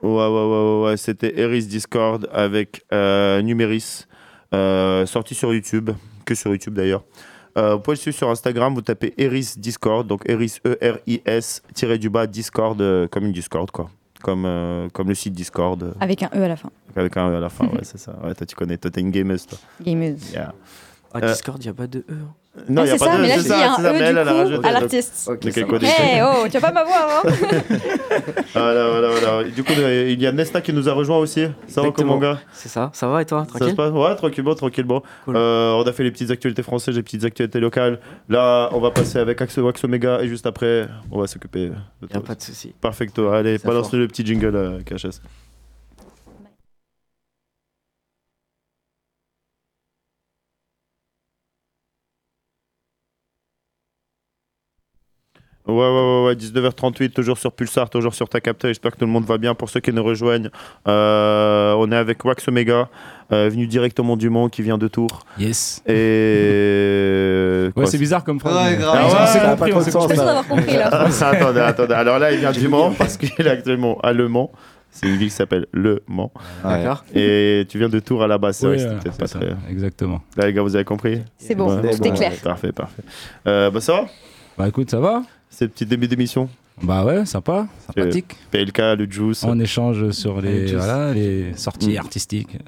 Ouais, 0.02 0.10
ouais, 0.10 0.26
ouais, 0.26 0.46
ouais, 0.46 0.84
ouais. 0.90 0.96
C'était 0.96 1.38
Eris 1.40 1.66
Discord 1.66 2.28
avec 2.32 2.84
euh, 2.92 3.42
Numéris, 3.42 4.04
euh, 4.54 5.06
sorti 5.06 5.34
sur 5.34 5.52
YouTube, 5.52 5.90
que 6.24 6.34
sur 6.34 6.50
YouTube 6.52 6.74
d'ailleurs. 6.74 7.02
Euh, 7.56 7.74
vous 7.74 7.80
pouvez 7.80 7.96
le 7.96 8.00
suivre 8.00 8.16
sur 8.16 8.30
Instagram, 8.30 8.74
vous 8.74 8.82
tapez 8.82 9.12
Eris 9.18 9.54
Discord, 9.56 10.06
donc 10.06 10.22
Eris 10.28 10.58
E-R-I-S, 10.64 11.62
tiré 11.74 11.98
du 11.98 12.08
bas, 12.10 12.26
Discord, 12.28 12.80
euh, 12.80 13.08
comme 13.08 13.24
une 13.26 13.32
Discord, 13.32 13.68
quoi. 13.70 13.90
Comme, 14.22 14.44
euh, 14.46 14.88
comme 14.92 15.08
le 15.08 15.14
site 15.14 15.32
Discord, 15.32 15.94
Avec 16.00 16.22
un 16.22 16.30
E 16.34 16.42
à 16.42 16.48
la 16.48 16.56
fin. 16.56 16.70
avec 16.94 17.16
un 17.16 17.30
E 17.30 17.36
à 17.36 17.40
la 17.40 17.48
fin, 17.48 17.66
ouais, 17.66 17.80
c'est 17.82 17.98
ça. 17.98 18.16
Ouais, 18.22 18.34
toi, 18.34 18.46
tu 18.46 18.54
connais, 18.54 18.76
toi, 18.76 18.90
t'es 18.90 19.00
une 19.00 19.10
gameuse, 19.10 19.46
toi. 19.46 19.58
Gameuse. 19.80 20.32
Yeah. 20.32 20.52
Ah, 21.14 21.18
Euh, 21.22 21.32
Discord, 21.32 21.58
il 21.62 21.66
n'y 21.66 21.70
a 21.70 21.74
pas 21.74 21.86
de 21.86 22.00
E. 22.00 22.04
hein. 22.10 22.34
Non, 22.68 22.82
Ah, 22.82 22.86
y 22.86 22.90
a 22.90 22.92
c'est 22.94 22.98
pas 22.98 23.04
ça, 23.12 23.16
de- 23.16 23.22
mais 23.22 23.28
là, 23.28 23.34
c'est 23.36 23.42
ça, 23.48 23.72
un 23.72 23.76
ça, 23.76 23.80
E 23.90 23.92
mais 23.92 23.98
elle, 24.00 24.14
du 24.14 24.20
elle 24.20 24.28
a 24.28 24.32
coup 24.32 24.36
rajouté 24.38 24.68
à 24.68 24.72
l'artiste. 24.72 25.28
Ok, 25.30 25.40
Donc, 25.42 25.52
ça 25.52 25.60
elle 25.60 25.66
va. 25.66 25.70
connaît. 25.70 25.92
Eh 26.16 26.22
oh, 26.22 26.46
tu 26.50 26.58
vas 26.58 26.60
pas 26.60 26.72
m'avoir 26.72 27.08
hein 27.24 27.30
Voilà, 28.54 28.88
voilà, 28.90 29.08
voilà. 29.10 29.44
Du 29.50 29.62
coup, 29.62 29.72
il 29.76 30.20
y 30.20 30.26
a 30.26 30.32
Nesta 30.32 30.60
qui 30.60 30.72
nous 30.72 30.88
a 30.88 30.92
rejoint 30.92 31.18
aussi. 31.18 31.46
Ça 31.68 31.82
va, 31.82 31.90
comment, 31.92 32.18
gars 32.18 32.40
C'est 32.52 32.68
ça. 32.68 32.90
Ça 32.94 33.06
va 33.08 33.22
et 33.22 33.26
toi 33.26 33.44
Ça 33.46 33.52
se 33.52 33.58
Tranquille? 33.58 33.76
passe? 33.76 33.92
Ouais, 33.92 34.14
tranquillement, 34.16 34.54
tranquillement. 34.54 35.02
Cool. 35.24 35.36
Euh, 35.36 35.72
on 35.72 35.82
a 35.86 35.92
fait 35.92 36.02
les 36.02 36.10
petites 36.10 36.30
actualités 36.30 36.62
françaises, 36.64 36.96
les 36.96 37.02
petites 37.02 37.24
actualités 37.24 37.60
locales. 37.60 38.00
Là, 38.28 38.68
on 38.72 38.80
va 38.80 38.90
passer 38.90 39.18
avec 39.18 39.40
Axo 39.40 39.62
Wax 39.62 39.84
Omega 39.84 40.20
et 40.20 40.28
juste 40.28 40.46
après, 40.46 40.88
on 41.12 41.20
va 41.20 41.26
s'occuper 41.28 41.70
de 42.02 42.06
toi. 42.08 42.22
pas 42.22 42.34
de 42.34 42.42
souci. 42.42 42.74
Perfecto. 42.80 43.28
Allez, 43.30 43.58
balance 43.58 43.90
fort. 43.90 44.00
le 44.00 44.08
petit 44.08 44.26
jingle 44.26 44.56
euh, 44.56 44.78
KHS. 44.84 45.20
Ouais, 55.68 55.74
ouais, 55.74 55.82
ouais, 55.84 56.24
ouais, 56.28 56.34
19h38, 56.34 57.10
toujours 57.10 57.36
sur 57.36 57.52
Pulsar, 57.52 57.90
toujours 57.90 58.14
sur 58.14 58.28
ta 58.28 58.40
capteur. 58.40 58.70
J'espère 58.70 58.92
que 58.92 58.96
tout 58.98 59.04
le 59.04 59.10
monde 59.10 59.24
va 59.26 59.36
bien. 59.36 59.54
Pour 59.54 59.68
ceux 59.68 59.80
qui 59.80 59.92
nous 59.92 60.02
rejoignent, 60.02 60.48
euh, 60.88 61.74
on 61.78 61.92
est 61.92 61.96
avec 61.96 62.24
Wax 62.24 62.48
Omega, 62.48 62.88
euh, 63.32 63.50
venu 63.50 63.66
directement 63.66 64.16
du 64.16 64.30
Mans, 64.30 64.48
qui 64.48 64.62
vient 64.62 64.78
de 64.78 64.88
Tours. 64.88 65.20
Yes. 65.38 65.82
Et. 65.86 67.68
Ouais, 67.68 67.72
quoi, 67.82 67.86
c'est 67.86 67.98
bizarre 67.98 68.24
comme 68.24 68.40
phrase. 68.40 68.54
Ouais, 68.56 68.70
mais- 68.72 68.76
grave. 68.78 68.96
Ah, 68.98 69.26
Ah 69.28 69.34
ouais, 69.34 69.50
compris, 69.50 69.58
pas 69.58 69.66
on 69.66 69.70
trop 69.70 69.80
s'est 69.80 69.86
de 69.86 69.90
sens, 69.90 70.02
compris. 70.06 70.16
D'avoir 70.16 70.46
compris 70.48 70.76
là. 70.76 70.88
Ah, 70.90 71.28
attendez, 71.30 71.60
attendez. 71.60 71.94
Alors 71.94 72.18
là, 72.18 72.32
il 72.32 72.38
vient 72.38 72.50
du 72.52 72.66
Mans 72.66 72.92
parce 72.96 73.16
qu'il 73.18 73.46
est 73.46 73.50
actuellement 73.50 73.98
à 74.02 74.12
Le 74.14 74.26
Mans. 74.28 74.50
C'est 74.90 75.06
une 75.06 75.16
ville 75.16 75.28
qui 75.28 75.34
s'appelle 75.34 75.66
Le 75.72 76.02
Mans. 76.08 76.32
Ouais. 76.64 76.70
D'accord 76.78 77.04
Et 77.14 77.66
tu 77.68 77.76
viens 77.78 77.90
de 77.90 77.98
Tours 78.00 78.22
à 78.22 78.26
la 78.26 78.38
base. 78.38 78.56
C'est 78.56 78.66
Ouais, 78.66 78.76
vrai, 78.76 78.78
c'était 78.78 78.94
ouais, 78.94 79.00
peut-être 79.00 79.14
c'est 79.14 79.20
pas 79.20 79.26
ça, 79.26 79.38
très. 79.38 79.70
Exactement. 79.70 80.22
Là, 80.36 80.46
les 80.46 80.52
gars, 80.54 80.62
vous 80.62 80.74
avez 80.74 80.84
compris 80.86 81.20
C'est 81.36 81.54
bon, 81.54 81.68
Ouais. 81.76 81.82
tout 81.82 82.02
est 82.02 82.08
bon, 82.10 82.16
clair. 82.16 82.32
Parfait, 82.42 82.72
parfait. 82.72 83.02
Euh, 83.46 83.70
bah, 83.70 83.80
ça 83.82 83.92
va? 83.92 84.06
Bah 84.56 84.66
écoute, 84.68 84.90
ça 84.90 84.98
va 84.98 85.22
C'est 85.58 85.64
le 85.64 85.70
petit 85.72 85.86
début 85.86 86.06
d'émission. 86.06 86.48
Bah 86.84 87.04
ouais, 87.04 87.26
sympa, 87.26 87.66
sympathique. 87.84 88.36
PLK, 88.52 88.78
le 88.96 89.10
Juice. 89.10 89.42
On 89.42 89.58
échange 89.58 90.12
sur 90.12 90.40
Les 90.40 90.72
voilà, 90.72 91.12
sorties 91.56 91.94
Mm. 91.94 91.98
artistiques. 91.98 92.58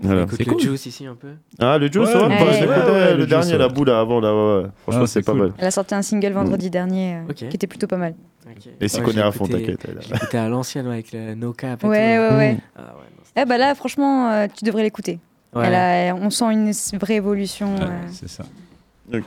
Voilà. 0.00 0.22
Écoute 0.22 0.34
C'est 0.38 0.46
le 0.46 0.52
cool. 0.54 0.60
juice 0.62 0.86
ici 0.86 1.04
un 1.04 1.14
peu. 1.14 1.28
Ah, 1.58 1.76
le 1.76 1.88
Juice, 1.92 2.08
Ouais, 2.08 2.14
ouais, 2.14 2.22
ouais, 2.22 2.28
bah, 2.30 2.44
ouais, 2.46 2.52
je 2.54 2.60
l'écoutais, 2.60 2.80
ouais, 2.86 2.90
ouais, 2.90 3.10
le, 3.12 3.16
le 3.18 3.26
dernier, 3.26 3.48
Juice, 3.48 3.58
la 3.58 3.68
boule 3.68 3.90
avant, 3.90 4.20
là, 4.20 4.32
ouais, 4.34 4.62
ouais. 4.62 4.68
Franchement, 4.84 5.02
Ah, 5.04 5.06
c'est 5.08 5.20
pas 5.22 5.34
mal. 5.34 5.52
Elle 5.58 5.66
a 5.66 5.70
sorti 5.70 5.94
un 5.94 6.00
single 6.00 6.32
vendredi 6.32 6.70
dernier 6.70 7.16
euh, 7.16 7.32
qui 7.34 7.44
était 7.44 7.66
plutôt 7.66 7.86
pas 7.86 7.98
mal. 7.98 8.14
Ok. 8.50 8.72
Et 8.80 8.88
s'y 8.88 9.02
connaît 9.02 9.20
à 9.20 9.30
fond, 9.30 9.46
t'inquiète. 9.46 9.84
écouté 10.14 10.38
à 10.38 10.48
l'ancienne 10.48 10.86
avec 10.86 11.12
le 11.12 11.34
No 11.34 11.52
Cap. 11.52 11.84
Ouais, 11.84 12.18
ouais, 12.18 12.34
ouais. 12.34 12.56
Ah 12.78 12.94
Eh 13.36 13.44
bah 13.44 13.58
là, 13.58 13.74
franchement, 13.74 14.30
euh, 14.30 14.46
tu 14.56 14.64
devrais 14.64 14.84
l'écouter. 14.84 15.18
Ouais. 15.54 15.66
Elle 15.66 15.74
a- 15.74 16.14
on 16.14 16.30
sent 16.30 16.46
une 16.50 16.72
vraie 16.98 17.16
évolution. 17.16 17.74
Ouais, 17.74 17.82
euh. 17.82 18.06
c'est 18.10 18.30
ça. 18.30 18.44
Ok, 19.12 19.24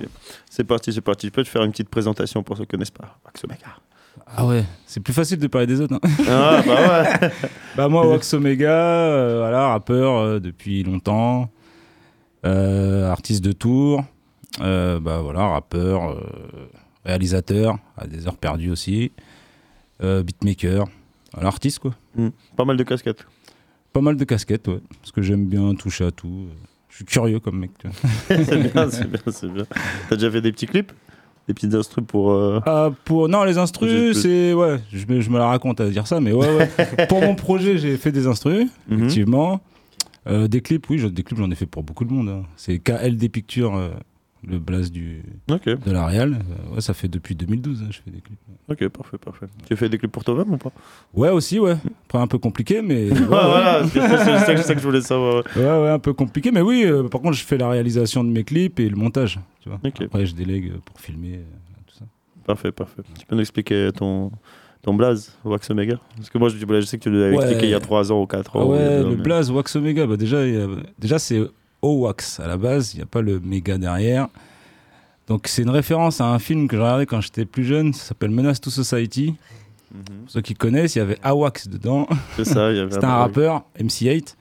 c'est 0.49 0.63
parti, 0.63 0.93
c'est 0.93 1.01
parti. 1.01 1.27
Je 1.27 1.31
peux 1.31 1.43
te 1.43 1.49
faire 1.49 1.63
une 1.63 1.71
petite 1.71 1.89
présentation 1.89 2.43
pour 2.43 2.55
ceux 2.57 2.63
qui 2.65 2.69
ne 2.69 2.77
connaissent 2.77 2.91
pas. 2.91 3.17
Wax 3.25 3.43
Omega. 3.43 3.75
Ah 4.27 4.45
ouais, 4.45 4.63
c'est 4.85 4.99
plus 4.99 5.13
facile 5.13 5.39
de 5.39 5.47
parler 5.47 5.67
des 5.67 5.79
autres. 5.81 5.95
hein. 5.95 5.99
Ah, 6.27 6.61
bah 6.65 7.19
ouais. 7.21 7.29
Bah 7.77 7.87
moi, 7.87 8.05
Wax 8.07 8.33
Omega, 8.33 8.69
euh, 8.71 9.37
voilà, 9.39 9.69
rappeur 9.69 10.17
euh, 10.17 10.39
depuis 10.39 10.83
longtemps, 10.83 11.49
euh, 12.45 13.09
artiste 13.09 13.43
de 13.43 13.53
tour, 13.53 14.03
bah 14.59 14.99
voilà, 15.21 15.47
rappeur, 15.47 16.21
réalisateur, 17.05 17.77
à 17.97 18.05
des 18.07 18.27
heures 18.27 18.37
perdues 18.37 18.69
aussi, 18.71 19.11
beatmaker, 20.01 20.85
voilà, 21.33 21.47
artiste 21.47 21.79
quoi. 21.79 21.91
Pas 22.57 22.65
mal 22.65 22.75
de 22.77 22.83
casquettes. 22.83 23.25
Pas 23.93 24.01
mal 24.01 24.17
de 24.17 24.23
casquettes, 24.25 24.67
ouais, 24.67 24.81
parce 24.99 25.11
que 25.13 25.21
j'aime 25.21 25.45
bien 25.47 25.73
toucher 25.75 26.05
à 26.05 26.11
tout. 26.11 26.47
Je 26.91 26.97
suis 26.97 27.05
curieux 27.05 27.39
comme 27.39 27.57
mec. 27.59 27.71
C'est 28.27 28.73
bien, 28.73 28.89
c'est 28.91 29.07
bien, 29.09 29.19
c'est 29.31 29.51
bien. 29.51 29.63
T'as 30.09 30.15
déjà 30.15 30.29
fait 30.29 30.41
des 30.41 30.51
petits 30.51 30.67
clips? 30.67 30.91
Des 31.47 31.53
petites 31.55 31.73
instrus 31.73 32.05
pour. 32.05 32.31
euh, 32.31 32.59
Ah, 32.67 32.91
pour 33.05 33.27
non 33.27 33.43
les 33.43 33.57
instrus 33.57 34.15
c'est 34.21 34.53
ouais 34.53 34.77
je 34.93 35.05
me, 35.07 35.21
je 35.21 35.29
me 35.31 35.39
la 35.39 35.47
raconte 35.47 35.81
à 35.81 35.89
dire 35.89 36.05
ça 36.05 36.19
mais 36.19 36.31
ouais 36.33 36.47
ouais 36.55 37.07
pour 37.09 37.19
mon 37.21 37.33
projet 37.33 37.79
j'ai 37.79 37.97
fait 37.97 38.11
des 38.11 38.27
instrus 38.27 38.67
mhm. 38.87 38.97
effectivement 38.99 39.59
Euh, 40.27 40.47
des 40.47 40.61
clips 40.61 40.87
oui 40.91 40.97
des 41.11 41.23
clips 41.23 41.39
j'en 41.39 41.49
ai 41.49 41.55
fait 41.55 41.65
pour 41.65 41.81
beaucoup 41.81 42.05
de 42.05 42.13
monde 42.13 42.29
hein. 42.29 42.43
c'est 42.55 42.77
KLD 42.77 43.27
Pictures 43.29 43.75
euh, 43.75 43.89
le 44.47 44.57
blaze 44.59 44.91
du 44.91 45.21
de 45.47 45.91
la 45.91 46.07
Real 46.07 46.33
Euh, 46.33 46.75
ouais 46.75 46.81
ça 46.81 46.93
fait 46.93 47.07
depuis 47.07 47.35
2012 47.35 47.81
hein, 47.83 47.87
je 47.91 47.97
fais 48.03 48.09
des 48.11 48.21
clips 48.21 48.39
ok, 48.69 48.87
parfait, 48.87 49.17
parfait. 49.17 49.45
Tu 49.67 49.75
fais 49.75 49.87
des 49.89 49.97
clips 49.97 50.11
pour 50.11 50.23
toi-même 50.23 50.51
ou 50.53 50.57
pas? 50.57 50.71
Ouais 51.13 51.29
aussi 51.29 51.59
ouais 51.59 51.77
après 52.07 52.17
un 52.19 52.27
peu 52.27 52.37
compliqué 52.39 52.81
mais 52.81 53.09
ouais, 53.11 53.19
Ouais, 53.19 53.25
voilà, 53.27 53.83
c'est 53.87 54.57
ça 54.57 54.73
que 54.73 54.79
je 54.81 54.85
voulais 54.85 55.01
savoir. 55.01 55.43
ouais, 55.55 55.63
ouais, 55.63 55.89
un 55.89 55.99
peu 55.99 56.13
compliqué 56.13 56.51
mais 56.51 56.61
oui 56.61 56.83
euh, 56.85 57.07
par 57.07 57.21
contre 57.21 57.33
je 57.37 57.43
fais 57.43 57.57
la 57.57 57.69
réalisation 57.69 58.23
de 58.23 58.29
mes 58.29 58.43
clips 58.43 58.79
et 58.79 58.89
le 58.89 58.95
montage 58.95 59.39
tu 59.61 59.69
vois 59.69 59.79
Ok. 59.85 60.01
après 60.01 60.25
je 60.25 60.33
délègue 60.33 60.73
pour 60.85 60.99
filmer 60.99 61.35
euh, 61.35 61.43
tout 61.87 61.95
ça 61.95 62.05
Parfait, 62.45 62.71
parfait. 62.71 63.03
Tu 63.19 63.25
peux 63.27 63.35
nous 63.35 63.41
expliquer 63.41 63.91
ton, 63.95 64.31
ton 64.81 64.95
blaze, 64.95 65.37
Wax 65.45 65.69
Omega 65.69 65.99
Parce 66.17 66.31
que 66.31 66.37
moi, 66.39 66.49
je, 66.49 66.57
je 66.57 66.81
sais 66.81 66.97
que 66.97 67.03
tu 67.03 67.11
l'avais 67.11 67.35
Ouais. 67.37 67.43
expliqué 67.43 67.67
il 67.67 67.69
y 67.69 67.75
a 67.75 67.79
3 67.79 68.11
ans 68.11 68.19
ou 68.19 68.25
4 68.25 68.51
Ah 68.55 68.57
ans. 68.59 68.67
ouais, 68.71 68.79
mais- 69.03 69.09
le 69.11 69.15
blaze 69.17 69.51
Wax 69.51 69.75
Omega, 69.75 70.07
bah 70.07 70.17
déjà, 70.17 70.39
a- 70.39 70.67
déjà 70.97 71.19
c'est 71.19 71.39
O-Wax 71.81 72.39
à 72.39 72.47
la 72.47 72.57
base, 72.57 72.93
il 72.93 72.97
n'y 72.97 73.03
a 73.03 73.07
pas 73.07 73.21
le 73.21 73.39
méga 73.39 73.77
derrière. 73.77 74.27
Donc 75.27 75.47
c'est 75.47 75.61
une 75.61 75.69
référence 75.69 76.19
à 76.21 76.25
un 76.25 76.39
film 76.39 76.67
que 76.67 76.75
j'ai 76.75 76.81
regardé 76.81 77.05
quand 77.05 77.21
j'étais 77.21 77.45
plus 77.45 77.63
jeune, 77.63 77.93
ça 77.93 78.09
s'appelle 78.09 78.31
Menace 78.31 78.59
to 78.59 78.69
Society. 78.69 79.35
Mhm. 79.93 80.03
Pour 80.23 80.31
ceux 80.31 80.41
qui 80.41 80.53
connaissent, 80.53 80.95
il 80.95 80.99
y 80.99 81.01
avait 81.01 81.17
A-Wax 81.23 81.67
dedans. 81.67 82.07
C'est 82.35 82.45
ça, 82.45 82.71
il 82.71 82.77
y 82.77 82.79
avait 82.79 82.91
C'était 82.93 83.05
un 83.05 83.17
rappeur, 83.17 83.63
MC8. 83.79 84.35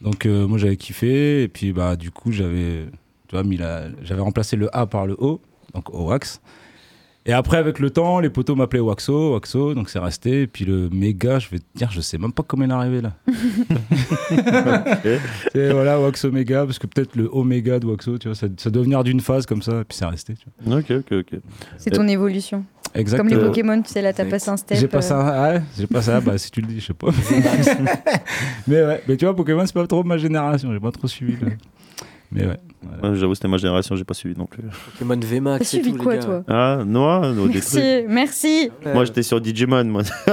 Donc 0.00 0.26
euh, 0.26 0.46
moi 0.46 0.58
j'avais 0.58 0.76
kiffé, 0.76 1.42
et 1.42 1.48
puis 1.48 1.72
bah 1.72 1.96
du 1.96 2.10
coup 2.10 2.30
j'avais 2.30 2.86
tu 3.26 3.34
vois, 3.34 3.42
mis 3.42 3.58
j'avais 4.02 4.20
remplacé 4.20 4.56
le 4.56 4.74
A 4.76 4.86
par 4.86 5.06
le 5.06 5.14
O, 5.18 5.40
donc 5.74 5.92
O-Wax. 5.92 6.40
Et 7.28 7.32
après, 7.34 7.58
avec 7.58 7.78
le 7.78 7.90
temps, 7.90 8.20
les 8.20 8.30
potos 8.30 8.56
m'appelaient 8.56 8.80
Waxo, 8.80 9.34
Waxo, 9.34 9.74
donc 9.74 9.90
c'est 9.90 9.98
resté. 9.98 10.42
Et 10.42 10.46
puis 10.46 10.64
le 10.64 10.88
méga, 10.88 11.38
je 11.38 11.50
vais 11.50 11.58
te 11.58 11.64
dire, 11.74 11.90
je 11.90 12.00
sais 12.00 12.16
même 12.16 12.32
pas 12.32 12.42
comment 12.42 12.64
il 12.64 12.70
est 12.70 12.72
arrivé 12.72 13.02
là. 13.02 13.12
Et 15.54 15.70
voilà, 15.70 16.00
Wax 16.00 16.24
Omega, 16.24 16.64
parce 16.64 16.78
que 16.78 16.86
peut-être 16.86 17.16
le 17.16 17.28
Oméga 17.30 17.80
de 17.80 17.86
Waxo, 17.86 18.16
tu 18.16 18.28
vois, 18.28 18.34
ça, 18.34 18.46
ça 18.56 18.70
doit 18.70 18.82
venir 18.82 19.04
d'une 19.04 19.20
phase 19.20 19.44
comme 19.44 19.60
ça, 19.60 19.80
et 19.82 19.84
puis 19.84 19.98
c'est 19.98 20.06
resté. 20.06 20.36
Tu 20.36 20.46
vois. 20.64 20.78
Ok, 20.78 20.90
ok, 20.90 21.12
ok. 21.12 21.40
C'est 21.76 21.90
ton 21.90 22.08
évolution. 22.08 22.64
Comme 22.94 23.00
Exactement. 23.02 23.28
les 23.28 23.36
Pokémon, 23.36 23.82
tu 23.82 23.90
sais, 23.92 24.00
là, 24.00 24.14
t'as 24.14 24.24
passé 24.24 24.48
un 24.48 24.56
step. 24.56 24.78
J'ai 24.78 24.88
pas 24.88 25.02
ça, 25.02 25.20
euh, 25.20 25.30
ah 25.34 25.52
ouais, 25.52 25.62
j'ai 25.78 25.86
pas 25.86 26.00
ça, 26.00 26.22
bah 26.22 26.38
si 26.38 26.50
tu 26.50 26.62
le 26.62 26.68
dis, 26.68 26.80
je 26.80 26.86
sais 26.86 26.94
pas. 26.94 27.08
mais 28.66 28.82
ouais, 28.82 29.02
mais 29.06 29.18
tu 29.18 29.26
vois, 29.26 29.36
Pokémon, 29.36 29.66
c'est 29.66 29.74
pas 29.74 29.86
trop 29.86 30.02
ma 30.02 30.16
génération, 30.16 30.72
j'ai 30.72 30.80
pas 30.80 30.92
trop 30.92 31.06
suivi. 31.06 31.36
là. 31.44 31.50
Mais 32.32 32.46
ouais. 32.46 32.56
voilà. 32.82 33.08
Ouais, 33.10 33.16
J'avoue, 33.18 33.34
c'était 33.34 33.48
ma 33.48 33.56
génération, 33.56 33.96
j'ai 33.96 34.04
pas 34.04 34.14
suivi 34.14 34.38
non 34.38 34.46
plus. 34.46 34.62
Pokémon 34.92 35.16
T'as 35.18 35.26
VMAX 35.26 35.60
et 35.62 35.64
suivi 35.64 35.92
tout, 35.92 36.02
quoi, 36.02 36.14
les 36.14 36.18
gars. 36.20 36.24
toi 36.26 36.44
Ah, 36.48 36.82
Noah, 36.86 37.32
no, 37.32 37.48
des 37.48 37.60
trucs. 37.60 37.74
Merci, 37.74 38.04
merci. 38.08 38.70
Ouais. 38.84 38.92
Moi, 38.94 39.04
j'étais 39.06 39.22
sur 39.22 39.40
Digimon, 39.40 39.84
moi. 39.84 40.02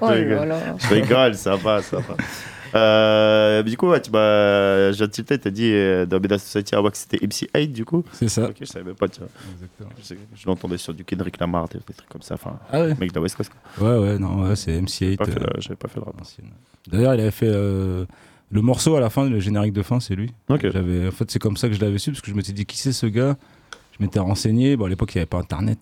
Oh 0.00 0.06
rigole. 0.06 0.34
là 0.34 0.44
là. 0.46 0.60
Je 0.78 0.94
rigole, 0.94 1.34
ça 1.34 1.56
va, 1.56 1.82
ça 1.82 1.98
va. 1.98 2.16
Euh, 2.74 3.62
du 3.62 3.76
coup, 3.76 3.88
ouais, 3.88 4.00
tu 4.00 4.10
m'as. 4.10 4.92
J'ai 4.92 5.08
tilté, 5.08 5.38
t'as 5.38 5.50
dit 5.50 5.70
euh, 5.72 6.04
dans 6.04 6.18
Beda 6.18 6.36
Society 6.38 6.74
à 6.74 6.82
Wax, 6.82 7.06
c'était 7.08 7.24
MC8 7.24 7.72
du 7.72 7.84
coup. 7.84 8.04
C'est 8.12 8.28
ça. 8.28 8.48
Ok, 8.48 8.56
je 8.60 8.64
savais 8.66 8.84
même 8.84 8.94
pas, 8.96 9.08
tu 9.08 9.20
vois. 9.20 9.28
Exactement. 9.54 9.90
Je, 10.02 10.14
je 10.42 10.46
l'entendais 10.46 10.76
sur 10.76 10.92
du 10.92 11.04
Kendrick 11.04 11.38
Lamar, 11.38 11.68
des, 11.68 11.78
des 11.78 11.94
trucs 11.94 12.08
comme 12.08 12.22
ça. 12.22 12.34
Enfin, 12.34 12.58
Ah 12.70 12.80
ouais 12.82 12.94
mec 12.98 13.12
de 13.12 13.20
West 13.20 13.36
Coast. 13.36 13.50
quoi. 13.78 13.88
Ouais, 13.98 13.98
ouais, 14.08 14.18
non, 14.18 14.42
ouais, 14.48 14.56
c'est 14.56 14.72
MC8. 14.78 15.16
J'avais 15.16 15.16
pas, 15.16 15.24
fait 15.26 15.40
euh, 15.40 15.74
pas 15.76 15.88
fait 15.88 16.00
le 16.00 16.04
rap. 16.04 16.16
D'ailleurs, 16.90 17.14
il 17.14 17.20
avait 17.20 17.30
fait 17.30 17.48
euh, 17.48 18.04
le 18.50 18.62
morceau 18.62 18.96
à 18.96 19.00
la 19.00 19.10
fin, 19.10 19.28
le 19.28 19.40
générique 19.40 19.72
de 19.72 19.82
fin, 19.82 20.00
c'est 20.00 20.14
lui. 20.14 20.32
Ok. 20.48 20.70
J'avais, 20.70 21.08
en 21.08 21.10
fait, 21.10 21.30
c'est 21.30 21.38
comme 21.38 21.56
ça 21.56 21.68
que 21.68 21.74
je 21.74 21.80
l'avais 21.80 21.98
su, 21.98 22.10
parce 22.10 22.20
que 22.20 22.30
je 22.30 22.36
m'étais 22.36 22.52
dit, 22.52 22.64
qui 22.64 22.78
c'est 22.78 22.92
ce 22.92 23.06
gars? 23.06 23.36
Je 23.98 24.04
m'étais 24.04 24.18
renseigné. 24.18 24.76
Bon, 24.76 24.84
à 24.84 24.88
l'époque, 24.88 25.14
il 25.14 25.18
n'y 25.18 25.20
avait 25.20 25.26
pas 25.26 25.38
Internet. 25.38 25.78